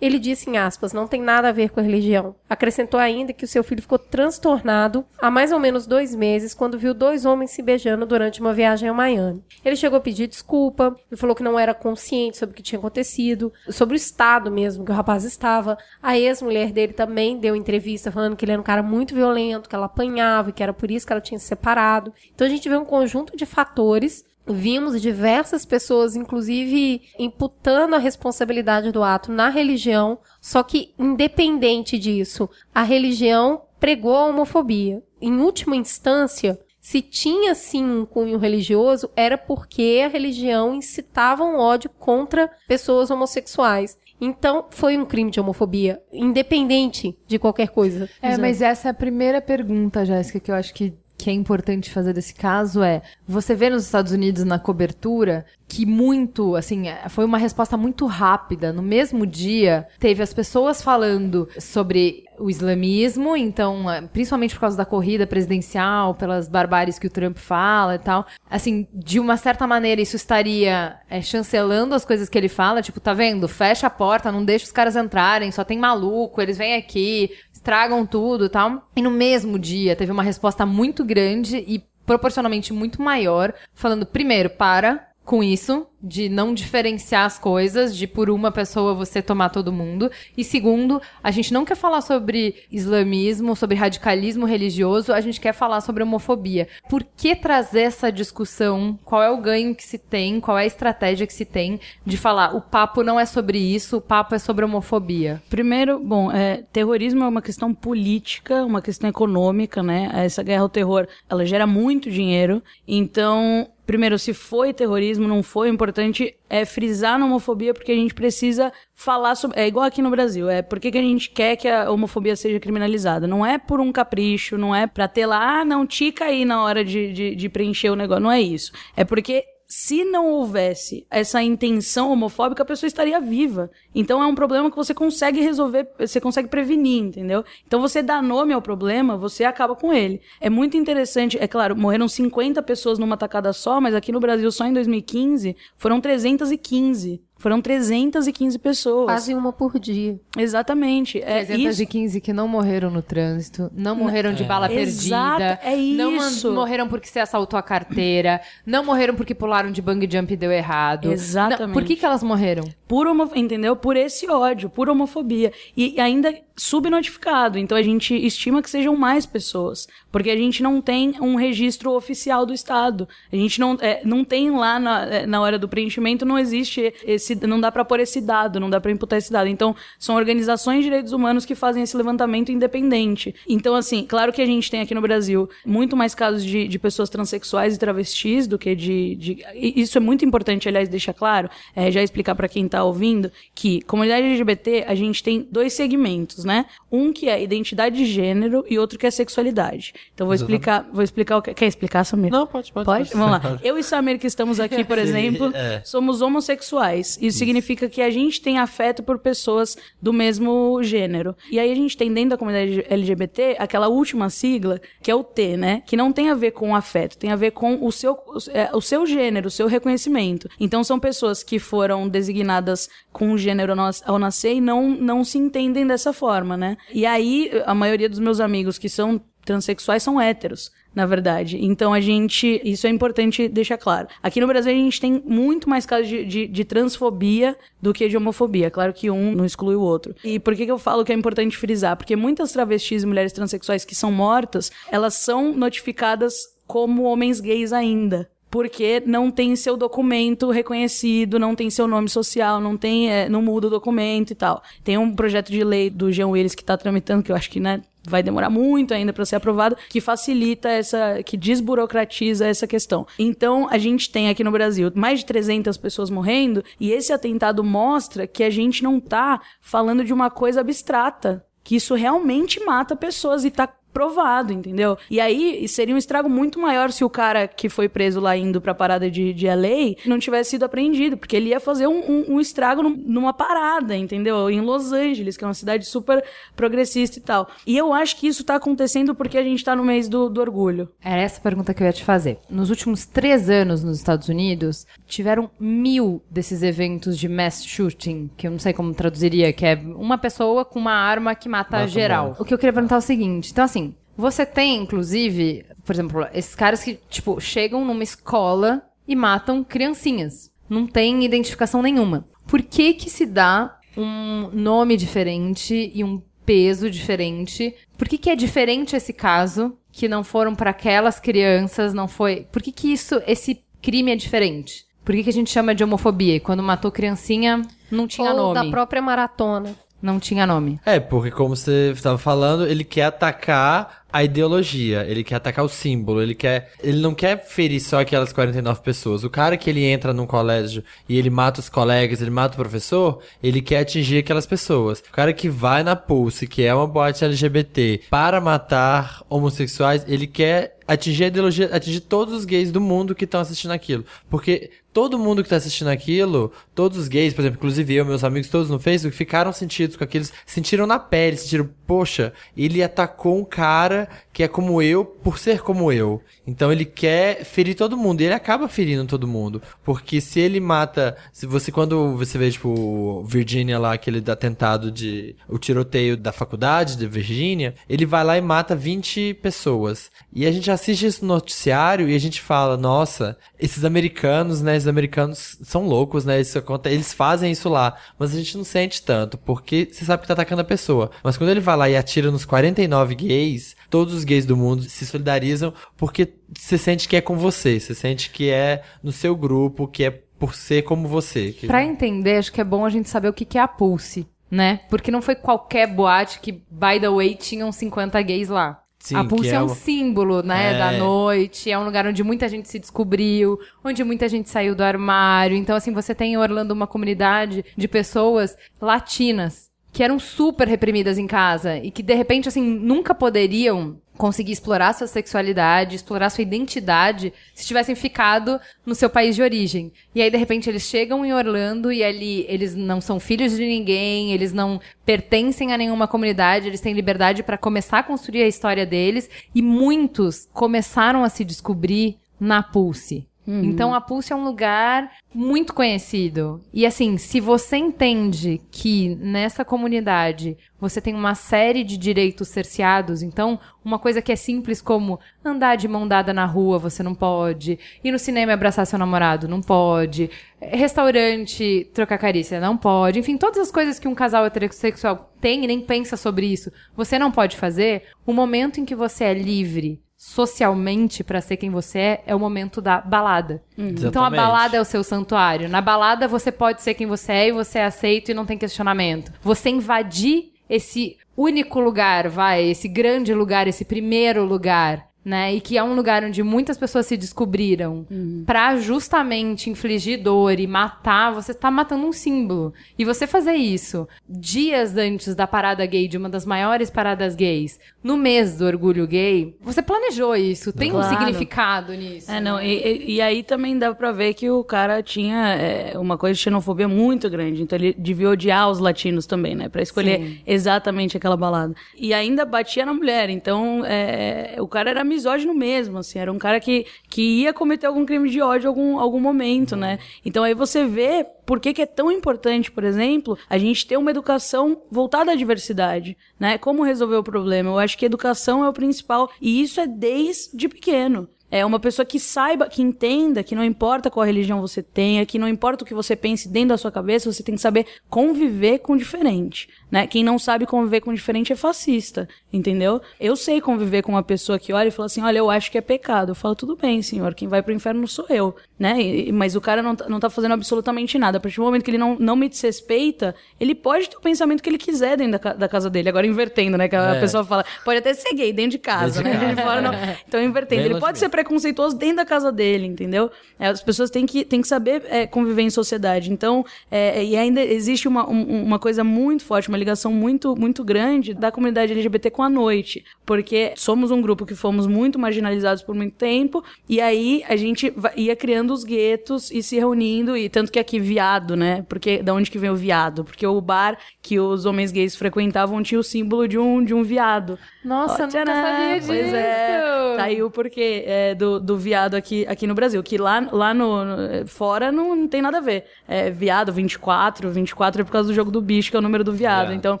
Ele 0.00 0.18
disse 0.18 0.50
em 0.50 0.58
aspas, 0.58 0.92
não 0.92 1.06
tem 1.06 1.22
nada 1.22 1.48
a 1.48 1.52
ver 1.52 1.70
com 1.70 1.80
a 1.80 1.82
religião. 1.82 2.34
Acrescentou 2.48 3.00
ainda 3.00 3.32
que 3.32 3.44
o 3.44 3.48
seu 3.48 3.64
filho 3.64 3.80
ficou 3.80 3.98
transtornado 3.98 5.06
há 5.18 5.30
mais 5.30 5.52
ou 5.52 5.58
menos 5.58 5.86
dois 5.86 6.14
meses 6.14 6.52
quando 6.52 6.78
viu 6.78 6.92
dois 6.92 7.24
homens 7.24 7.52
se 7.52 7.62
beijando 7.62 8.04
durante 8.04 8.40
uma 8.40 8.52
viagem 8.52 8.88
a 8.88 8.92
Miami. 8.92 9.42
Ele 9.64 9.74
chegou 9.74 9.96
a 9.96 10.00
pedir 10.00 10.26
desculpa 10.26 10.94
e 11.10 11.16
falou 11.16 11.34
que 11.34 11.42
não 11.42 11.58
era 11.58 11.72
consciente 11.72 12.36
sobre 12.36 12.52
o 12.52 12.56
que 12.56 12.62
tinha 12.62 12.78
acontecido, 12.78 13.50
sobre 13.70 13.94
o 13.94 13.96
estado 13.96 14.50
mesmo 14.50 14.84
que 14.84 14.92
o 14.92 14.94
rapaz 14.94 15.24
estava. 15.24 15.78
A 16.02 16.18
ex-mulher 16.18 16.72
dele 16.72 16.92
também 16.92 17.38
deu 17.38 17.56
entrevista 17.56 18.12
falando 18.12 18.36
que 18.36 18.44
ele 18.44 18.52
era 18.52 18.60
um 18.60 18.64
cara 18.64 18.82
muito 18.82 19.14
violento, 19.14 19.68
que 19.68 19.74
ela 19.74 19.86
apanhava 19.86 20.50
e 20.50 20.52
que 20.52 20.62
era 20.62 20.74
por 20.74 20.90
isso 20.90 21.06
que 21.06 21.12
ela 21.12 21.22
tinha 21.22 21.38
se 21.38 21.46
separado. 21.46 22.12
Então 22.34 22.46
a 22.46 22.50
gente 22.50 22.68
vê 22.68 22.76
um 22.76 22.84
conjunto 22.84 23.34
de 23.34 23.46
fatores 23.46 24.25
Vimos 24.46 25.00
diversas 25.02 25.64
pessoas, 25.64 26.14
inclusive, 26.14 27.02
imputando 27.18 27.94
a 27.94 27.98
responsabilidade 27.98 28.92
do 28.92 29.02
ato 29.02 29.32
na 29.32 29.48
religião, 29.48 30.18
só 30.40 30.62
que, 30.62 30.94
independente 30.98 31.98
disso, 31.98 32.48
a 32.74 32.82
religião 32.82 33.62
pregou 33.80 34.14
a 34.14 34.26
homofobia. 34.26 35.02
Em 35.20 35.40
última 35.40 35.76
instância, 35.76 36.58
se 36.80 37.02
tinha 37.02 37.52
sim 37.54 37.84
um 37.84 38.06
cunho 38.06 38.38
religioso, 38.38 39.10
era 39.16 39.36
porque 39.36 40.02
a 40.04 40.08
religião 40.08 40.72
incitava 40.72 41.42
um 41.42 41.56
ódio 41.58 41.90
contra 41.90 42.48
pessoas 42.68 43.10
homossexuais. 43.10 43.98
Então, 44.20 44.66
foi 44.70 44.96
um 44.96 45.04
crime 45.04 45.30
de 45.30 45.40
homofobia, 45.40 46.00
independente 46.12 47.18
de 47.26 47.38
qualquer 47.38 47.70
coisa. 47.70 48.08
É, 48.22 48.36
mas 48.38 48.62
essa 48.62 48.88
é 48.88 48.90
a 48.92 48.94
primeira 48.94 49.42
pergunta, 49.42 50.04
Jéssica, 50.06 50.38
que 50.38 50.50
eu 50.50 50.54
acho 50.54 50.72
que, 50.72 50.94
que 51.26 51.30
é 51.30 51.32
importante 51.32 51.90
fazer 51.90 52.12
desse 52.12 52.32
caso 52.32 52.84
é, 52.84 53.02
você 53.26 53.52
vê 53.52 53.68
nos 53.68 53.84
Estados 53.84 54.12
Unidos 54.12 54.44
na 54.44 54.60
cobertura 54.60 55.44
que 55.68 55.84
muito, 55.84 56.54
assim, 56.54 56.86
é, 56.86 57.08
foi 57.08 57.24
uma 57.24 57.38
resposta 57.38 57.76
muito 57.76 58.06
rápida. 58.06 58.72
No 58.72 58.82
mesmo 58.82 59.26
dia, 59.26 59.88
teve 59.98 60.22
as 60.22 60.32
pessoas 60.32 60.80
falando 60.80 61.48
sobre 61.58 62.22
o 62.38 62.48
islamismo, 62.48 63.36
então, 63.36 63.90
é, 63.90 64.02
principalmente 64.02 64.54
por 64.54 64.60
causa 64.60 64.76
da 64.76 64.84
corrida 64.84 65.26
presidencial, 65.26 66.14
pelas 66.14 66.46
barbáries 66.46 66.98
que 66.98 67.08
o 67.08 67.10
Trump 67.10 67.36
fala 67.38 67.96
e 67.96 67.98
tal. 67.98 68.24
Assim, 68.48 68.86
de 68.94 69.18
uma 69.18 69.36
certa 69.36 69.66
maneira, 69.66 70.00
isso 70.00 70.14
estaria 70.14 70.96
é, 71.10 71.20
chancelando 71.20 71.96
as 71.96 72.04
coisas 72.04 72.28
que 72.28 72.38
ele 72.38 72.48
fala, 72.48 72.80
tipo, 72.80 73.00
tá 73.00 73.12
vendo? 73.12 73.48
Fecha 73.48 73.88
a 73.88 73.90
porta, 73.90 74.30
não 74.30 74.44
deixa 74.44 74.66
os 74.66 74.72
caras 74.72 74.94
entrarem, 74.94 75.50
só 75.50 75.64
tem 75.64 75.78
maluco, 75.78 76.40
eles 76.40 76.56
vêm 76.56 76.76
aqui, 76.76 77.32
estragam 77.66 78.06
tudo 78.06 78.46
e 78.46 78.48
tal. 78.48 78.88
E 78.94 79.02
no 79.02 79.10
mesmo 79.10 79.58
dia, 79.58 79.96
teve 79.96 80.12
uma 80.12 80.22
resposta 80.22 80.64
muito 80.64 81.04
grande 81.04 81.56
e 81.66 81.84
proporcionalmente 82.06 82.72
muito 82.72 83.02
maior, 83.02 83.52
falando, 83.74 84.06
primeiro, 84.06 84.48
para 84.48 85.05
com 85.26 85.42
isso, 85.42 85.88
de 86.00 86.28
não 86.28 86.54
diferenciar 86.54 87.24
as 87.24 87.36
coisas, 87.36 87.96
de 87.96 88.06
por 88.06 88.30
uma 88.30 88.52
pessoa 88.52 88.94
você 88.94 89.20
tomar 89.20 89.48
todo 89.48 89.72
mundo. 89.72 90.08
E 90.36 90.44
segundo, 90.44 91.02
a 91.20 91.32
gente 91.32 91.52
não 91.52 91.64
quer 91.64 91.74
falar 91.74 92.00
sobre 92.00 92.54
islamismo, 92.70 93.56
sobre 93.56 93.76
radicalismo 93.76 94.46
religioso, 94.46 95.12
a 95.12 95.20
gente 95.20 95.40
quer 95.40 95.52
falar 95.52 95.80
sobre 95.80 96.04
homofobia. 96.04 96.68
Por 96.88 97.02
que 97.02 97.34
trazer 97.34 97.82
essa 97.82 98.12
discussão? 98.12 98.96
Qual 99.04 99.20
é 99.20 99.28
o 99.28 99.40
ganho 99.40 99.74
que 99.74 99.82
se 99.82 99.98
tem? 99.98 100.40
Qual 100.40 100.56
é 100.56 100.62
a 100.62 100.66
estratégia 100.66 101.26
que 101.26 101.34
se 101.34 101.44
tem 101.44 101.80
de 102.04 102.16
falar 102.16 102.54
o 102.54 102.60
papo 102.60 103.02
não 103.02 103.18
é 103.18 103.26
sobre 103.26 103.58
isso, 103.58 103.96
o 103.96 104.00
papo 104.00 104.36
é 104.36 104.38
sobre 104.38 104.64
homofobia? 104.64 105.42
Primeiro, 105.50 105.98
bom, 105.98 106.30
é, 106.30 106.62
terrorismo 106.72 107.24
é 107.24 107.28
uma 107.28 107.42
questão 107.42 107.74
política, 107.74 108.64
uma 108.64 108.80
questão 108.80 109.10
econômica, 109.10 109.82
né? 109.82 110.08
Essa 110.14 110.44
guerra 110.44 110.62
ao 110.62 110.68
terror, 110.68 111.08
ela 111.28 111.44
gera 111.44 111.66
muito 111.66 112.08
dinheiro. 112.08 112.62
Então, 112.86 113.68
primeiro, 113.86 114.18
se 114.18 114.34
foi 114.34 114.74
terrorismo, 114.74 115.28
não 115.28 115.42
foi, 115.42 115.70
o 115.70 115.72
importante 115.72 116.34
é 116.50 116.64
frisar 116.64 117.18
na 117.18 117.24
homofobia, 117.24 117.72
porque 117.72 117.92
a 117.92 117.94
gente 117.94 118.14
precisa 118.14 118.72
falar 118.92 119.34
sobre. 119.34 119.58
É 119.60 119.66
igual 119.66 119.84
aqui 119.84 120.02
no 120.02 120.10
Brasil, 120.10 120.48
é 120.50 120.60
por 120.62 120.80
que 120.80 120.88
a 120.88 121.00
gente 121.00 121.30
quer 121.30 121.56
que 121.56 121.68
a 121.68 121.90
homofobia 121.90 122.34
seja 122.34 122.58
criminalizada. 122.58 123.26
Não 123.26 123.46
é 123.46 123.58
por 123.58 123.80
um 123.80 123.92
capricho, 123.92 124.58
não 124.58 124.74
é 124.74 124.86
pra 124.86 125.06
ter 125.06 125.26
lá, 125.26 125.60
ah, 125.60 125.64
não, 125.64 125.86
tica 125.86 126.24
aí 126.26 126.44
na 126.44 126.62
hora 126.62 126.84
de, 126.84 127.12
de, 127.12 127.34
de 127.34 127.48
preencher 127.48 127.90
o 127.90 127.96
negócio. 127.96 128.22
Não 128.22 128.32
é 128.32 128.40
isso. 128.40 128.72
É 128.96 129.04
porque 129.04 129.44
se 129.68 130.04
não 130.04 130.28
houvesse 130.30 131.06
essa 131.10 131.42
intenção 131.42 132.12
homofóbica, 132.12 132.62
a 132.62 132.66
pessoa 132.66 132.86
estaria 132.86 133.20
viva. 133.20 133.70
Então 133.94 134.22
é 134.22 134.26
um 134.26 134.34
problema 134.34 134.70
que 134.70 134.76
você 134.76 134.94
consegue 134.94 135.40
resolver, 135.40 135.88
você 135.98 136.20
consegue 136.20 136.48
prevenir, 136.48 137.02
entendeu? 137.02 137.44
Então 137.66 137.80
você 137.80 138.02
dá 138.02 138.22
nome 138.22 138.52
ao 138.52 138.62
problema, 138.62 139.16
você 139.16 139.44
acaba 139.44 139.74
com 139.74 139.92
ele. 139.92 140.20
É 140.40 140.48
muito 140.48 140.76
interessante, 140.76 141.36
é 141.40 141.48
claro, 141.48 141.76
morreram 141.76 142.08
50 142.08 142.62
pessoas 142.62 142.98
numa 142.98 143.16
tacada 143.16 143.52
só, 143.52 143.80
mas 143.80 143.94
aqui 143.94 144.12
no 144.12 144.20
Brasil 144.20 144.50
só 144.52 144.66
em 144.66 144.72
2015 144.72 145.56
foram 145.76 146.00
315. 146.00 147.20
Foram 147.38 147.60
315 147.60 148.58
pessoas. 148.58 149.04
Quase 149.06 149.34
uma 149.34 149.52
por 149.52 149.78
dia. 149.78 150.18
Exatamente. 150.36 151.20
É, 151.22 151.42
isso, 151.42 151.52
315 151.52 152.20
que 152.20 152.32
não 152.32 152.48
morreram 152.48 152.90
no 152.90 153.02
trânsito, 153.02 153.70
não 153.74 153.94
morreram 153.94 154.32
de 154.32 154.42
bala 154.42 154.72
Exato, 154.72 155.36
perdida, 155.38 155.60
é 155.62 155.76
não 155.76 156.16
isso. 156.16 156.48
an- 156.48 156.54
morreram 156.54 156.88
porque 156.88 157.06
você 157.06 157.20
assaltou 157.20 157.58
a 157.58 157.62
carteira, 157.62 158.40
não 158.64 158.84
morreram 158.84 159.14
porque 159.14 159.34
pularam 159.34 159.70
de 159.70 159.82
bang 159.82 160.08
jump 160.10 160.32
e 160.32 160.36
deu 160.36 160.50
errado. 160.50 161.12
Exatamente. 161.12 161.66
Não, 161.66 161.72
por 161.74 161.84
que, 161.84 161.94
que 161.96 162.04
elas 162.06 162.22
morreram? 162.22 162.64
por 162.88 163.06
homo, 163.08 163.28
entendeu? 163.34 163.74
Por 163.74 163.96
esse 163.96 164.30
ódio, 164.30 164.70
por 164.70 164.88
homofobia. 164.88 165.52
E 165.76 166.00
ainda 166.00 166.32
subnotificado. 166.54 167.58
Então 167.58 167.76
a 167.76 167.82
gente 167.82 168.14
estima 168.14 168.62
que 168.62 168.70
sejam 168.70 168.96
mais 168.96 169.26
pessoas. 169.26 169.88
Porque 170.12 170.30
a 170.30 170.36
gente 170.36 170.62
não 170.62 170.80
tem 170.80 171.14
um 171.20 171.34
registro 171.34 171.90
oficial 171.92 172.46
do 172.46 172.54
Estado. 172.54 173.08
A 173.32 173.36
gente 173.36 173.58
não, 173.58 173.76
é, 173.80 174.00
não 174.04 174.24
tem 174.24 174.50
lá 174.52 174.78
na, 174.78 175.04
é, 175.06 175.26
na 175.26 175.40
hora 175.40 175.58
do 175.58 175.68
preenchimento, 175.68 176.24
não 176.24 176.38
existe 176.38 176.94
esse. 177.04 177.25
Não 177.34 177.60
dá 177.60 177.72
pra 177.72 177.84
pôr 177.84 178.00
esse 178.00 178.20
dado, 178.20 178.60
não 178.60 178.70
dá 178.70 178.80
pra 178.80 178.90
imputar 178.90 179.18
esse 179.18 179.32
dado. 179.32 179.48
Então, 179.48 179.74
são 179.98 180.16
organizações 180.16 180.78
de 180.78 180.84
direitos 180.84 181.12
humanos 181.12 181.44
que 181.44 181.54
fazem 181.54 181.82
esse 181.82 181.96
levantamento 181.96 182.52
independente. 182.52 183.34
Então, 183.48 183.74
assim, 183.74 184.04
claro 184.04 184.32
que 184.32 184.42
a 184.42 184.46
gente 184.46 184.70
tem 184.70 184.80
aqui 184.80 184.94
no 184.94 185.00
Brasil 185.00 185.48
muito 185.64 185.96
mais 185.96 186.14
casos 186.14 186.44
de, 186.44 186.68
de 186.68 186.78
pessoas 186.78 187.08
transexuais 187.08 187.74
e 187.74 187.78
travestis 187.78 188.46
do 188.46 188.58
que 188.58 188.74
de. 188.74 189.14
de 189.16 189.44
isso 189.54 189.98
é 189.98 190.00
muito 190.00 190.24
importante, 190.24 190.68
aliás, 190.68 190.88
deixar 190.88 191.12
claro, 191.12 191.48
é, 191.74 191.90
já 191.90 192.02
explicar 192.02 192.34
pra 192.34 192.48
quem 192.48 192.68
tá 192.68 192.84
ouvindo, 192.84 193.30
que 193.54 193.80
comunidade 193.82 194.26
LGBT, 194.26 194.84
a 194.86 194.94
gente 194.94 195.22
tem 195.22 195.46
dois 195.50 195.72
segmentos, 195.72 196.44
né? 196.44 196.66
Um 196.90 197.12
que 197.12 197.28
é 197.28 197.42
identidade 197.42 197.96
de 197.96 198.04
gênero 198.04 198.64
e 198.68 198.78
outro 198.78 198.98
que 198.98 199.06
é 199.06 199.10
sexualidade. 199.10 199.94
Então, 200.14 200.26
vou 200.26 200.34
explicar, 200.34 200.88
vou 200.92 201.02
explicar 201.02 201.38
o 201.38 201.42
que. 201.42 201.54
Quer 201.54 201.66
explicar, 201.66 202.04
Samir? 202.04 202.30
Não, 202.30 202.46
pode, 202.46 202.72
pode. 202.72 202.84
Pode? 202.84 203.10
Vamos 203.10 203.30
lá. 203.30 203.58
Eu 203.62 203.78
e 203.78 203.82
Samir, 203.82 204.18
que 204.18 204.26
estamos 204.26 204.60
aqui, 204.60 204.84
por 204.84 204.98
exemplo, 204.98 205.50
é. 205.54 205.80
somos 205.84 206.20
homossexuais. 206.20 207.15
Isso, 207.20 207.38
significa 207.38 207.88
que 207.88 208.02
a 208.02 208.10
gente 208.10 208.40
tem 208.40 208.58
afeto 208.58 209.02
por 209.02 209.18
pessoas 209.18 209.76
do 210.00 210.12
mesmo 210.12 210.82
gênero. 210.82 211.36
E 211.50 211.58
aí 211.58 211.70
a 211.70 211.74
gente 211.74 211.96
tem 211.96 212.12
dentro 212.12 212.30
da 212.30 212.38
comunidade 212.38 212.84
LGBT 212.88 213.56
aquela 213.58 213.88
última 213.88 214.30
sigla, 214.30 214.80
que 215.02 215.10
é 215.10 215.14
o 215.14 215.24
T, 215.24 215.56
né? 215.56 215.82
Que 215.86 215.96
não 215.96 216.12
tem 216.12 216.30
a 216.30 216.34
ver 216.34 216.52
com 216.52 216.74
afeto, 216.74 217.18
tem 217.18 217.30
a 217.30 217.36
ver 217.36 217.52
com 217.52 217.84
o 217.84 217.92
seu, 217.92 218.18
é, 218.52 218.70
o 218.74 218.80
seu 218.80 219.06
gênero, 219.06 219.48
o 219.48 219.50
seu 219.50 219.66
reconhecimento. 219.66 220.48
Então 220.58 220.82
são 220.82 220.98
pessoas 220.98 221.42
que 221.42 221.58
foram 221.58 222.08
designadas 222.08 222.88
com 223.12 223.32
o 223.32 223.38
gênero 223.38 223.74
ao 224.04 224.18
nascer 224.18 224.54
e 224.54 224.60
não, 224.60 224.88
não 224.90 225.24
se 225.24 225.38
entendem 225.38 225.86
dessa 225.86 226.12
forma, 226.12 226.56
né? 226.56 226.76
E 226.92 227.06
aí 227.06 227.50
a 227.64 227.74
maioria 227.74 228.08
dos 228.08 228.18
meus 228.18 228.40
amigos 228.40 228.78
que 228.78 228.88
são 228.88 229.20
transexuais 229.44 230.02
são 230.02 230.20
héteros, 230.20 230.70
na 230.96 231.04
verdade. 231.04 231.62
Então 231.62 231.92
a 231.92 232.00
gente. 232.00 232.58
Isso 232.64 232.86
é 232.86 232.90
importante 232.90 233.46
deixar 233.48 233.76
claro. 233.76 234.08
Aqui 234.22 234.40
no 234.40 234.46
Brasil 234.46 234.72
a 234.72 234.74
gente 234.74 234.98
tem 234.98 235.22
muito 235.26 235.68
mais 235.68 235.84
casos 235.84 236.08
de, 236.08 236.24
de, 236.24 236.46
de 236.46 236.64
transfobia 236.64 237.54
do 237.80 237.92
que 237.92 238.08
de 238.08 238.16
homofobia. 238.16 238.70
Claro 238.70 238.94
que 238.94 239.10
um 239.10 239.32
não 239.32 239.44
exclui 239.44 239.76
o 239.76 239.82
outro. 239.82 240.14
E 240.24 240.40
por 240.40 240.56
que, 240.56 240.64
que 240.64 240.72
eu 240.72 240.78
falo 240.78 241.04
que 241.04 241.12
é 241.12 241.14
importante 241.14 241.54
frisar? 241.54 241.96
Porque 241.96 242.16
muitas 242.16 242.50
travestis 242.50 243.02
e 243.02 243.06
mulheres 243.06 243.32
transexuais 243.34 243.84
que 243.84 243.94
são 243.94 244.10
mortas, 244.10 244.72
elas 244.90 245.14
são 245.14 245.52
notificadas 245.54 246.34
como 246.66 247.02
homens 247.02 247.40
gays 247.40 247.72
ainda 247.74 248.28
porque 248.48 249.02
não 249.04 249.30
tem 249.30 249.54
seu 249.54 249.76
documento 249.76 250.50
reconhecido, 250.50 251.38
não 251.38 251.54
tem 251.54 251.68
seu 251.68 251.86
nome 251.86 252.08
social, 252.08 252.58
não 252.58 252.74
tem, 252.74 253.10
é, 253.10 253.28
não 253.28 253.42
muda 253.42 253.66
o 253.66 253.70
documento 253.70 254.30
e 254.30 254.34
tal. 254.34 254.62
Tem 254.82 254.96
um 254.96 255.14
projeto 255.14 255.50
de 255.52 255.62
lei 255.62 255.90
do 255.90 256.10
Jean 256.10 256.28
Willis 256.28 256.54
que 256.54 256.64
tá 256.64 256.74
tramitando, 256.74 257.22
que 257.22 257.30
eu 257.30 257.36
acho 257.36 257.50
que, 257.50 257.60
né, 257.60 257.82
vai 258.08 258.22
demorar 258.22 258.50
muito 258.50 258.94
ainda 258.94 259.12
para 259.12 259.24
ser 259.24 259.36
aprovado, 259.36 259.76
que 259.88 260.00
facilita 260.00 260.68
essa, 260.68 261.22
que 261.24 261.36
desburocratiza 261.36 262.46
essa 262.46 262.66
questão. 262.66 263.06
Então, 263.18 263.68
a 263.70 263.78
gente 263.78 264.10
tem 264.10 264.28
aqui 264.28 264.42
no 264.42 264.50
Brasil 264.50 264.90
mais 264.94 265.20
de 265.20 265.26
300 265.26 265.76
pessoas 265.76 266.10
morrendo 266.10 266.64
e 266.80 266.92
esse 266.92 267.12
atentado 267.12 267.62
mostra 267.62 268.26
que 268.26 268.42
a 268.42 268.50
gente 268.50 268.82
não 268.82 269.00
tá 269.00 269.40
falando 269.60 270.04
de 270.04 270.12
uma 270.12 270.30
coisa 270.30 270.60
abstrata, 270.60 271.44
que 271.62 271.76
isso 271.76 271.94
realmente 271.94 272.64
mata 272.64 272.94
pessoas 272.94 273.44
e 273.44 273.50
tá 273.50 273.68
provado, 273.96 274.52
entendeu? 274.52 274.98
E 275.10 275.18
aí 275.18 275.66
seria 275.66 275.94
um 275.94 275.98
estrago 275.98 276.28
muito 276.28 276.60
maior 276.60 276.92
se 276.92 277.02
o 277.02 277.08
cara 277.08 277.48
que 277.48 277.66
foi 277.70 277.88
preso 277.88 278.20
lá 278.20 278.36
indo 278.36 278.60
pra 278.60 278.74
parada 278.74 279.10
de, 279.10 279.32
de 279.32 279.46
LA 279.46 279.94
não 280.04 280.18
tivesse 280.18 280.50
sido 280.50 280.64
apreendido, 280.64 281.16
porque 281.16 281.34
ele 281.34 281.48
ia 281.48 281.58
fazer 281.58 281.86
um, 281.86 281.98
um, 282.00 282.34
um 282.34 282.40
estrago 282.40 282.82
num, 282.82 282.94
numa 282.94 283.32
parada, 283.32 283.96
entendeu? 283.96 284.50
Em 284.50 284.60
Los 284.60 284.92
Angeles, 284.92 285.38
que 285.38 285.44
é 285.44 285.46
uma 285.46 285.54
cidade 285.54 285.86
super 285.86 286.22
progressista 286.54 287.18
e 287.18 287.22
tal. 287.22 287.48
E 287.66 287.74
eu 287.74 287.90
acho 287.94 288.16
que 288.16 288.26
isso 288.26 288.44
tá 288.44 288.56
acontecendo 288.56 289.14
porque 289.14 289.38
a 289.38 289.42
gente 289.42 289.64
tá 289.64 289.74
no 289.74 289.82
mês 289.82 290.10
do, 290.10 290.28
do 290.28 290.42
orgulho. 290.42 290.90
Era 291.02 291.22
essa 291.22 291.38
a 291.38 291.42
pergunta 291.42 291.72
que 291.72 291.82
eu 291.82 291.86
ia 291.86 291.92
te 291.94 292.04
fazer. 292.04 292.38
Nos 292.50 292.68
últimos 292.68 293.06
três 293.06 293.48
anos 293.48 293.82
nos 293.82 293.96
Estados 293.96 294.28
Unidos, 294.28 294.86
tiveram 295.06 295.50
mil 295.58 296.22
desses 296.30 296.62
eventos 296.62 297.18
de 297.18 297.30
mass 297.30 297.64
shooting, 297.64 298.28
que 298.36 298.46
eu 298.46 298.50
não 298.50 298.58
sei 298.58 298.74
como 298.74 298.92
traduziria, 298.92 299.54
que 299.54 299.64
é 299.64 299.74
uma 299.74 300.18
pessoa 300.18 300.66
com 300.66 300.78
uma 300.78 300.92
arma 300.92 301.34
que 301.34 301.48
mata, 301.48 301.78
Mata 301.78 301.88
geral. 301.88 302.26
muito. 302.26 302.42
O 302.42 302.44
que 302.44 302.52
eu 302.52 302.58
queria 302.58 302.74
perguntar 302.74 302.96
é 302.96 302.98
o 302.98 303.00
seguinte: 303.02 303.50
então, 303.50 303.64
assim, 303.64 303.85
você 304.16 304.46
tem, 304.46 304.76
inclusive, 304.76 305.64
por 305.84 305.92
exemplo, 305.94 306.26
esses 306.32 306.54
caras 306.54 306.82
que, 306.82 306.98
tipo, 307.08 307.40
chegam 307.40 307.84
numa 307.84 308.02
escola 308.02 308.82
e 309.06 309.14
matam 309.14 309.62
criancinhas. 309.62 310.50
Não 310.68 310.86
tem 310.86 311.24
identificação 311.24 311.82
nenhuma. 311.82 312.26
Por 312.46 312.62
que 312.62 312.94
que 312.94 313.10
se 313.10 313.26
dá 313.26 313.78
um 313.96 314.50
nome 314.52 314.96
diferente 314.96 315.90
e 315.94 316.02
um 316.02 316.22
peso 316.44 316.90
diferente? 316.90 317.74
Por 317.96 318.08
que 318.08 318.18
que 318.18 318.30
é 318.30 318.36
diferente 318.36 318.96
esse 318.96 319.12
caso 319.12 319.76
que 319.92 320.08
não 320.08 320.24
foram 320.24 320.54
para 320.54 320.70
aquelas 320.70 321.20
crianças, 321.20 321.94
não 321.94 322.08
foi? 322.08 322.46
Por 322.52 322.62
que 322.62 322.72
que 322.72 322.92
isso, 322.92 323.20
esse 323.26 323.64
crime 323.80 324.12
é 324.12 324.16
diferente? 324.16 324.86
Por 325.04 325.14
que 325.14 325.22
que 325.22 325.30
a 325.30 325.32
gente 325.32 325.50
chama 325.50 325.74
de 325.74 325.84
homofobia? 325.84 326.40
Quando 326.40 326.62
matou 326.62 326.90
criancinha, 326.90 327.62
não 327.90 328.08
tinha 328.08 328.32
Ou 328.32 328.36
nome. 328.36 328.54
da 328.54 328.70
própria 328.70 329.00
maratona. 329.00 329.74
Não 330.00 330.20
tinha 330.20 330.46
nome. 330.46 330.78
É, 330.84 331.00
porque 331.00 331.30
como 331.30 331.56
você 331.56 331.90
estava 331.92 332.18
falando, 332.18 332.66
ele 332.66 332.84
quer 332.84 333.04
atacar 333.04 334.04
a 334.12 334.22
ideologia, 334.24 335.04
ele 335.06 335.22
quer 335.24 335.36
atacar 335.36 335.64
o 335.64 335.68
símbolo, 335.68 336.22
ele 336.22 336.34
quer, 336.34 336.72
ele 336.82 337.00
não 337.00 337.14
quer 337.14 337.44
ferir 337.46 337.80
só 337.80 338.00
aquelas 338.00 338.32
49 338.32 338.80
pessoas. 338.80 339.24
O 339.24 339.30
cara 339.30 339.56
que 339.56 339.68
ele 339.68 339.84
entra 339.84 340.12
num 340.12 340.26
colégio 340.26 340.82
e 341.08 341.18
ele 341.18 341.28
mata 341.28 341.60
os 341.60 341.68
colegas, 341.68 342.22
ele 342.22 342.30
mata 342.30 342.54
o 342.54 342.56
professor, 342.56 343.20
ele 343.42 343.60
quer 343.60 343.80
atingir 343.80 344.18
aquelas 344.18 344.46
pessoas. 344.46 345.00
O 345.00 345.12
cara 345.12 345.32
que 345.32 345.48
vai 345.48 345.82
na 345.82 345.96
Pulse, 345.96 346.46
que 346.46 346.62
é 346.62 346.74
uma 346.74 346.86
boate 346.86 347.24
LGBT, 347.24 348.02
para 348.08 348.40
matar 348.40 349.22
homossexuais, 349.28 350.04
ele 350.08 350.26
quer 350.26 350.76
atingir 350.86 351.24
a 351.24 351.26
ideologia, 351.28 351.70
atingir 351.74 352.00
todos 352.00 352.32
os 352.32 352.44
gays 352.44 352.70
do 352.70 352.80
mundo 352.80 353.14
que 353.14 353.24
estão 353.24 353.40
assistindo 353.40 353.72
aquilo. 353.72 354.04
Porque 354.30 354.70
todo 354.96 355.18
mundo 355.18 355.42
que 355.42 355.50
tá 355.50 355.56
assistindo 355.56 355.88
aquilo, 355.88 356.50
todos 356.74 356.96
os 356.96 357.06
gays, 357.06 357.34
por 357.34 357.42
exemplo, 357.42 357.58
inclusive 357.58 357.94
eu, 357.96 358.06
meus 358.06 358.24
amigos 358.24 358.48
todos 358.48 358.70
no 358.70 358.78
Facebook, 358.78 359.14
ficaram 359.14 359.52
sentidos 359.52 359.94
com 359.94 360.02
aquilo, 360.02 360.24
sentiram 360.46 360.86
na 360.86 360.98
pele, 360.98 361.36
sentiram, 361.36 361.68
poxa, 361.86 362.32
ele 362.56 362.82
atacou 362.82 363.38
um 363.38 363.44
cara 363.44 364.08
que 364.32 364.42
é 364.42 364.48
como 364.48 364.80
eu 364.80 365.04
por 365.04 365.38
ser 365.38 365.60
como 365.60 365.92
eu. 365.92 366.22
Então 366.46 366.72
ele 366.72 366.86
quer 366.86 367.44
ferir 367.44 367.74
todo 367.74 367.96
mundo 367.96 368.22
e 368.22 368.24
ele 368.24 368.32
acaba 368.32 368.68
ferindo 368.68 369.04
todo 369.04 369.26
mundo. 369.26 369.60
Porque 369.84 370.18
se 370.20 370.40
ele 370.40 370.60
mata, 370.60 371.14
se 371.30 371.44
você 371.44 371.70
quando 371.70 372.16
você 372.16 372.38
vê 372.38 372.50
tipo 372.50 373.22
Virginia 373.24 373.78
lá 373.78 373.92
aquele 373.92 374.22
atentado 374.30 374.90
de 374.90 375.36
o 375.48 375.58
tiroteio 375.58 376.16
da 376.16 376.32
faculdade 376.32 376.96
de 376.96 377.06
Virginia, 377.06 377.74
ele 377.88 378.06
vai 378.06 378.24
lá 378.24 378.38
e 378.38 378.40
mata 378.40 378.74
20 378.74 379.34
pessoas. 379.42 380.10
E 380.32 380.46
a 380.46 380.52
gente 380.52 380.70
assiste 380.70 381.04
esse 381.04 381.24
noticiário 381.24 382.08
e 382.08 382.14
a 382.14 382.20
gente 382.20 382.40
fala, 382.40 382.76
nossa, 382.76 383.36
esses 383.58 383.84
americanos, 383.84 384.62
né, 384.62 384.76
esses 384.86 384.88
americanos 384.88 385.58
são 385.62 385.86
loucos, 385.86 386.24
né? 386.24 386.40
Isso 386.40 386.58
acontece, 386.58 386.94
eles 386.94 387.12
fazem 387.12 387.50
isso 387.50 387.68
lá, 387.68 387.96
mas 388.18 388.32
a 388.32 388.38
gente 388.38 388.56
não 388.56 388.64
sente 388.64 389.02
tanto, 389.02 389.36
porque 389.36 389.88
você 389.90 390.04
sabe 390.04 390.22
que 390.22 390.28
tá 390.28 390.34
atacando 390.34 390.62
a 390.62 390.64
pessoa. 390.64 391.10
Mas 391.22 391.36
quando 391.36 391.50
ele 391.50 391.60
vai 391.60 391.76
lá 391.76 391.88
e 391.88 391.96
atira 391.96 392.30
nos 392.30 392.44
49 392.44 393.14
gays, 393.14 393.76
todos 393.90 394.14
os 394.14 394.24
gays 394.24 394.46
do 394.46 394.56
mundo 394.56 394.82
se 394.82 395.04
solidarizam 395.04 395.72
porque 395.96 396.32
você 396.56 396.78
sente 396.78 397.08
que 397.08 397.16
é 397.16 397.20
com 397.20 397.36
você, 397.36 397.80
você 397.80 397.94
sente 397.94 398.30
que 398.30 398.50
é 398.50 398.82
no 399.02 399.12
seu 399.12 399.34
grupo, 399.36 399.88
que 399.88 400.04
é 400.04 400.10
por 400.10 400.54
ser 400.54 400.82
como 400.82 401.08
você. 401.08 401.52
Que... 401.52 401.66
Pra 401.66 401.84
entender, 401.84 402.36
acho 402.36 402.52
que 402.52 402.60
é 402.60 402.64
bom 402.64 402.84
a 402.84 402.90
gente 402.90 403.08
saber 403.08 403.28
o 403.28 403.32
que 403.32 403.44
que 403.44 403.58
é 403.58 403.60
a 403.60 403.68
Pulse, 403.68 404.26
né? 404.50 404.80
Porque 404.88 405.10
não 405.10 405.22
foi 405.22 405.34
qualquer 405.34 405.86
boate 405.86 406.40
que, 406.40 406.52
by 406.52 407.00
the 407.00 407.08
way, 407.08 407.34
tinham 407.34 407.72
50 407.72 408.20
gays 408.22 408.48
lá. 408.48 408.82
Sim, 409.06 409.14
a 409.14 409.24
Pulse 409.24 409.50
é, 409.50 409.54
é 409.54 409.62
um 409.62 409.68
símbolo, 409.68 410.42
né, 410.42 410.74
É. 410.74 410.78
da 410.78 410.92
noite, 410.98 411.70
é 411.70 411.78
um 411.78 411.84
lugar 411.84 412.04
onde 412.08 412.24
muita 412.24 412.48
gente 412.48 412.68
se 412.68 412.76
descobriu, 412.76 413.56
onde 413.84 414.02
muita 414.02 414.28
gente 414.28 414.50
saiu 414.50 414.74
do 414.74 414.82
armário. 414.82 415.56
Então, 415.56 415.76
assim, 415.76 415.92
você 415.92 416.12
tem 416.12 416.32
em 416.32 416.36
Orlando 416.36 416.74
uma 416.74 416.88
comunidade 416.88 417.64
de 417.76 417.86
pessoas 417.86 418.56
latinas 418.80 419.70
que 419.96 420.02
eram 420.02 420.18
super 420.18 420.68
reprimidas 420.68 421.16
em 421.16 421.26
casa 421.26 421.78
e 421.78 421.90
que, 421.90 422.02
de 422.02 422.12
repente, 422.12 422.46
assim, 422.46 422.60
nunca 422.60 423.14
poderiam 423.14 423.96
conseguir 424.18 424.52
explorar 424.52 424.92
sua 424.92 425.06
sexualidade, 425.06 425.96
explorar 425.96 426.28
sua 426.28 426.42
identidade, 426.42 427.32
se 427.54 427.66
tivessem 427.66 427.94
ficado 427.94 428.60
no 428.84 428.94
seu 428.94 429.08
país 429.08 429.34
de 429.34 429.40
origem. 429.40 429.90
E 430.14 430.20
aí, 430.20 430.30
de 430.30 430.36
repente, 430.36 430.68
eles 430.68 430.82
chegam 430.82 431.24
em 431.24 431.32
Orlando 431.32 431.90
e 431.90 432.04
ali 432.04 432.44
eles 432.46 432.74
não 432.74 433.00
são 433.00 433.18
filhos 433.18 433.56
de 433.56 433.64
ninguém, 433.64 434.32
eles 434.32 434.52
não 434.52 434.78
pertencem 435.06 435.72
a 435.72 435.78
nenhuma 435.78 436.06
comunidade, 436.06 436.66
eles 436.66 436.82
têm 436.82 436.92
liberdade 436.92 437.42
para 437.42 437.56
começar 437.56 438.00
a 438.00 438.02
construir 438.02 438.42
a 438.42 438.48
história 438.48 438.84
deles. 438.84 439.30
E 439.54 439.62
muitos 439.62 440.46
começaram 440.52 441.24
a 441.24 441.30
se 441.30 441.42
descobrir 441.42 442.18
na 442.38 442.62
Pulse. 442.62 443.26
Então 443.46 443.94
a 443.94 444.00
Pulse 444.00 444.32
é 444.32 444.36
um 444.36 444.44
lugar 444.44 445.10
muito 445.34 445.72
conhecido. 445.72 446.60
E 446.72 446.84
assim, 446.84 447.16
se 447.16 447.40
você 447.40 447.76
entende 447.76 448.60
que 448.70 449.14
nessa 449.16 449.64
comunidade 449.64 450.56
você 450.80 451.00
tem 451.00 451.14
uma 451.14 451.34
série 451.34 451.84
de 451.84 451.96
direitos 451.96 452.48
cerceados, 452.48 453.22
então 453.22 453.58
uma 453.84 453.98
coisa 453.98 454.20
que 454.20 454.32
é 454.32 454.36
simples 454.36 454.82
como 454.82 455.18
andar 455.44 455.76
de 455.76 455.88
mão 455.88 456.06
dada 456.06 456.34
na 456.34 456.44
rua, 456.44 456.78
você 456.78 457.02
não 457.02 457.14
pode, 457.14 457.78
ir 458.02 458.12
no 458.12 458.18
cinema 458.18 458.52
e 458.52 458.54
abraçar 458.54 458.86
seu 458.86 458.98
namorado, 458.98 459.48
não 459.48 459.60
pode, 459.60 460.28
restaurante, 460.60 461.88
trocar 461.94 462.18
carícia, 462.18 462.60
não 462.60 462.76
pode, 462.76 463.18
enfim, 463.18 463.38
todas 463.38 463.58
as 463.58 463.70
coisas 463.70 463.98
que 463.98 464.08
um 464.08 464.14
casal 464.14 464.44
heterossexual 464.44 465.32
tem 465.40 465.64
e 465.64 465.66
nem 465.66 465.80
pensa 465.80 466.16
sobre 466.16 466.46
isso, 466.46 466.70
você 466.94 467.18
não 467.18 467.30
pode 467.30 467.56
fazer, 467.56 468.02
o 468.26 468.32
momento 468.32 468.80
em 468.80 468.84
que 468.84 468.94
você 468.94 469.24
é 469.24 469.34
livre 469.34 470.02
socialmente 470.26 471.22
pra 471.22 471.40
ser 471.40 471.56
quem 471.56 471.70
você 471.70 471.98
é, 471.98 472.22
é 472.26 472.34
o 472.34 472.38
momento 472.38 472.80
da 472.80 473.00
balada. 473.00 473.62
Então 474.08 474.24
a 474.24 474.28
balada 474.28 474.76
é 474.76 474.80
o 474.80 474.84
seu 474.84 475.04
santuário. 475.04 475.68
Na 475.68 475.80
balada 475.80 476.26
você 476.26 476.50
pode 476.50 476.82
ser 476.82 476.94
quem 476.94 477.06
você 477.06 477.32
é 477.32 477.48
e 477.48 477.52
você 477.52 477.78
é 477.78 477.84
aceito 477.84 478.30
e 478.30 478.34
não 478.34 478.44
tem 478.44 478.58
questionamento. 478.58 479.32
Você 479.40 479.70
invadir 479.70 480.52
esse 480.68 481.16
único 481.36 481.78
lugar, 481.78 482.28
vai, 482.28 482.64
esse 482.64 482.88
grande 482.88 483.32
lugar, 483.32 483.68
esse 483.68 483.84
primeiro 483.84 484.44
lugar, 484.44 485.05
né? 485.26 485.52
E 485.56 485.60
que 485.60 485.76
é 485.76 485.82
um 485.82 485.92
lugar 485.94 486.22
onde 486.22 486.40
muitas 486.44 486.78
pessoas 486.78 487.04
se 487.06 487.16
descobriram 487.16 488.06
pra 488.46 488.76
justamente 488.76 489.68
infligir 489.68 490.22
dor 490.22 490.60
e 490.60 490.66
matar, 490.68 491.32
você 491.32 491.52
tá 491.52 491.68
matando 491.68 492.06
um 492.06 492.12
símbolo. 492.12 492.72
E 492.96 493.04
você 493.04 493.26
fazer 493.26 493.54
isso 493.54 494.06
dias 494.28 494.96
antes 494.96 495.34
da 495.34 495.46
parada 495.46 495.84
gay, 495.84 496.06
de 496.06 496.16
uma 496.16 496.28
das 496.28 496.46
maiores 496.46 496.90
paradas 496.90 497.34
gays, 497.34 497.80
no 498.04 498.16
mês 498.16 498.56
do 498.56 498.64
orgulho 498.64 499.04
gay, 499.06 499.56
você 499.60 499.82
planejou 499.82 500.36
isso, 500.36 500.72
tem 500.72 500.90
um 500.92 501.00
Claro. 501.00 501.18
significado 501.18 501.92
nisso. 501.92 502.30
É, 502.30 502.40
não, 502.40 502.58
né? 502.58 502.66
e, 502.68 502.76
e- 502.76 503.14
e 503.16 503.20
aí 503.20 503.42
também 503.42 503.76
dá 503.76 503.92
pra 503.92 504.12
ver 504.12 504.32
que 504.34 504.48
o 504.48 504.62
cara 504.62 505.02
tinha 505.02 505.48
é, 505.54 505.98
uma 505.98 506.16
coisa 506.16 506.34
de 506.34 506.40
xenofobia 506.40 506.86
muito 506.86 507.28
grande, 507.28 507.62
então 507.62 507.76
ele 507.76 507.92
devia 507.98 508.30
odiar 508.30 508.70
os 508.70 508.78
latinos 508.78 509.26
também, 509.26 509.56
né, 509.56 509.68
Pra 509.68 509.82
escolher 509.82 510.20
Sim. 510.20 510.38
exatamente 510.46 511.16
aquela 511.16 511.36
balada. 511.36 511.74
E 511.96 512.14
ainda 512.14 512.44
batia 512.44 512.86
na 512.86 512.94
mulher, 512.94 513.28
então 513.28 513.82
é, 513.84 514.54
o 514.60 514.68
cara 514.68 514.88
era 514.90 515.02
misógino 515.16 515.54
mesmo, 515.54 515.98
assim, 515.98 516.18
era 516.18 516.30
um 516.30 516.38
cara 516.38 516.60
que, 516.60 516.86
que 517.08 517.22
ia 517.42 517.52
cometer 517.52 517.86
algum 517.86 518.04
crime 518.04 518.28
de 518.28 518.40
ódio 518.40 518.66
em 518.66 518.68
algum, 518.68 518.98
algum 518.98 519.20
momento, 519.20 519.74
né? 519.74 519.98
Então 520.24 520.44
aí 520.44 520.54
você 520.54 520.84
vê 520.84 521.24
por 521.46 521.58
que, 521.58 521.72
que 521.72 521.82
é 521.82 521.86
tão 521.86 522.12
importante, 522.12 522.70
por 522.70 522.84
exemplo, 522.84 523.38
a 523.48 523.56
gente 523.56 523.86
ter 523.86 523.96
uma 523.96 524.10
educação 524.10 524.82
voltada 524.90 525.32
à 525.32 525.34
diversidade, 525.34 526.16
né? 526.38 526.58
Como 526.58 526.84
resolver 526.84 527.16
o 527.16 527.22
problema? 527.22 527.70
Eu 527.70 527.78
acho 527.78 527.96
que 527.96 528.04
educação 528.04 528.62
é 528.62 528.68
o 528.68 528.72
principal 528.72 529.30
e 529.40 529.62
isso 529.62 529.80
é 529.80 529.86
desde 529.86 530.68
pequeno. 530.68 531.28
É 531.50 531.64
uma 531.64 531.78
pessoa 531.78 532.04
que 532.04 532.18
saiba, 532.18 532.68
que 532.68 532.82
entenda 532.82 533.42
que 533.42 533.54
não 533.54 533.64
importa 533.64 534.10
qual 534.10 534.26
religião 534.26 534.60
você 534.60 534.82
tenha, 534.82 535.24
que 535.24 535.38
não 535.38 535.48
importa 535.48 535.84
o 535.84 535.86
que 535.86 535.94
você 535.94 536.16
pense 536.16 536.48
dentro 536.48 536.70
da 536.70 536.76
sua 536.78 536.90
cabeça, 536.90 537.32
você 537.32 537.42
tem 537.42 537.54
que 537.54 537.60
saber 537.60 537.86
conviver 538.10 538.78
com 538.80 538.94
o 538.94 538.96
diferente, 538.96 539.68
né? 539.90 540.06
Quem 540.06 540.24
não 540.24 540.38
sabe 540.38 540.66
conviver 540.66 541.00
com 541.00 541.10
o 541.10 541.14
diferente 541.14 541.52
é 541.52 541.56
fascista, 541.56 542.28
entendeu? 542.52 543.00
Eu 543.20 543.36
sei 543.36 543.60
conviver 543.60 544.02
com 544.02 544.12
uma 544.12 544.22
pessoa 544.22 544.58
que 544.58 544.72
olha 544.72 544.88
e 544.88 544.90
fala 544.90 545.06
assim, 545.06 545.22
olha, 545.22 545.38
eu 545.38 545.48
acho 545.48 545.70
que 545.70 545.78
é 545.78 545.80
pecado. 545.80 546.30
Eu 546.30 546.34
falo, 546.34 546.56
tudo 546.56 546.74
bem, 546.74 547.00
senhor, 547.02 547.32
quem 547.34 547.46
vai 547.46 547.62
pro 547.62 547.72
inferno 547.72 548.08
sou 548.08 548.26
eu, 548.28 548.56
né? 548.78 549.00
E, 549.00 549.30
mas 549.30 549.54
o 549.54 549.60
cara 549.60 549.82
não, 549.82 549.94
tá, 549.94 550.08
não 550.08 550.18
tá 550.18 550.28
fazendo 550.28 550.52
absolutamente 550.54 551.16
nada. 551.18 551.38
A 551.38 551.40
partir 551.40 551.58
do 551.58 551.62
momento 551.62 551.84
que 551.84 551.90
ele 551.92 551.98
não, 551.98 552.16
não 552.18 552.34
me 552.34 552.48
desrespeita, 552.48 553.34
ele 553.60 553.74
pode 553.74 554.10
ter 554.10 554.16
o 554.16 554.20
pensamento 554.20 554.62
que 554.62 554.68
ele 554.68 554.78
quiser 554.78 555.16
dentro 555.16 555.38
da, 555.38 555.52
da 555.52 555.68
casa 555.68 555.88
dele. 555.88 556.08
Agora 556.08 556.26
invertendo, 556.26 556.76
né? 556.76 556.88
Que 556.88 556.96
a 556.96 557.14
É. 557.14 557.20
pessoa 557.20 557.44
fala, 557.44 557.64
pode 557.84 557.98
até 557.98 558.12
ser 558.14 558.34
gay 558.34 558.52
dentro 558.52 558.72
de 558.72 558.78
casa, 558.78 559.22
Dentro 559.22 559.38
de 559.38 559.46
né? 559.46 559.62
casa. 559.62 559.76
De 559.76 559.82
não. 559.82 559.92
Então 560.26 560.42
invertendo. 560.42 560.82
Bem 560.82 560.90
ele 560.90 561.00
pode 561.00 561.18
ser. 561.18 561.36
Preconceituoso 561.46 561.96
dentro 561.96 562.16
da 562.16 562.24
casa 562.24 562.50
dele, 562.50 562.86
entendeu? 562.86 563.30
É, 563.58 563.68
as 563.68 563.82
pessoas 563.82 564.10
têm 564.10 564.26
que, 564.26 564.44
têm 564.44 564.60
que 564.60 564.68
saber 564.68 565.02
é, 565.08 565.26
conviver 565.26 565.62
em 565.62 565.70
sociedade. 565.70 566.32
Então, 566.32 566.64
é, 566.90 567.24
e 567.24 567.36
ainda 567.36 567.62
existe 567.62 568.08
uma, 568.08 568.28
um- 568.28 568.62
uma 568.64 568.78
coisa 568.78 569.04
muito 569.04 569.44
forte, 569.44 569.68
uma 569.68 569.78
ligação 569.78 570.12
muito, 570.12 570.56
muito 570.56 570.82
grande 570.84 571.32
da 571.32 571.50
comunidade 571.52 571.92
LGBT 571.92 572.30
com 572.30 572.42
a 572.42 572.48
noite. 572.50 573.04
Porque 573.24 573.72
somos 573.76 574.10
um 574.10 574.20
grupo 574.20 574.44
que 574.44 574.54
fomos 574.54 574.86
muito 574.86 575.18
marginalizados 575.18 575.82
por 575.82 575.94
muito 575.94 576.14
tempo, 576.14 576.62
e 576.88 577.00
aí 577.00 577.42
a 577.48 577.56
gente 577.56 577.92
ia 578.16 578.34
criando 578.36 578.72
os 578.72 578.84
guetos 578.84 579.50
e 579.50 579.62
se 579.62 579.76
reunindo, 579.76 580.36
e 580.36 580.48
tanto 580.48 580.72
que 580.72 580.78
aqui 580.78 580.98
viado, 580.98 581.56
né? 581.56 581.84
Porque 581.88 582.22
da 582.22 582.34
onde 582.34 582.50
que 582.50 582.58
vem 582.58 582.70
o 582.70 582.76
viado? 582.76 583.24
Porque 583.24 583.46
o 583.46 583.60
bar 583.60 583.96
que 584.20 584.38
os 584.40 584.66
homens 584.66 584.90
gays 584.90 585.14
frequentavam 585.14 585.82
tinha 585.82 586.00
o 586.00 586.04
símbolo 586.04 586.48
de 586.48 586.58
um, 586.58 586.84
de 586.84 586.92
um 586.92 587.02
viado. 587.02 587.58
Nossa, 587.84 588.24
Ó, 588.24 588.26
nunca 588.26 588.44
tcharam! 588.44 588.52
sabia 588.54 588.94
disso. 588.96 589.06
Pois 589.06 589.32
é. 589.34 590.16
Tá 590.16 590.22
aí 590.24 590.42
o 590.42 590.50
porquê 590.50 591.04
é, 591.30 591.34
do, 591.34 591.58
do 591.60 591.76
viado 591.76 592.14
aqui, 592.14 592.46
aqui 592.48 592.66
no 592.66 592.74
Brasil. 592.74 593.02
Que 593.02 593.18
lá, 593.18 593.46
lá 593.52 593.72
no, 593.74 594.04
no- 594.04 594.46
fora 594.46 594.90
não, 594.92 595.14
não 595.16 595.28
tem 595.28 595.40
nada 595.42 595.58
a 595.58 595.60
ver. 595.60 595.84
É, 596.08 596.30
viado 596.30 596.72
24, 596.72 597.50
24 597.50 598.00
é 598.00 598.04
por 598.04 598.10
causa 598.12 598.28
do 598.28 598.34
jogo 598.34 598.50
do 598.50 598.60
bicho, 598.60 598.90
que 598.90 598.96
é 598.96 598.98
o 598.98 599.02
número 599.02 599.22
do 599.24 599.32
viado. 599.32 599.68
Viado. 599.68 599.74
Então, 599.76 600.00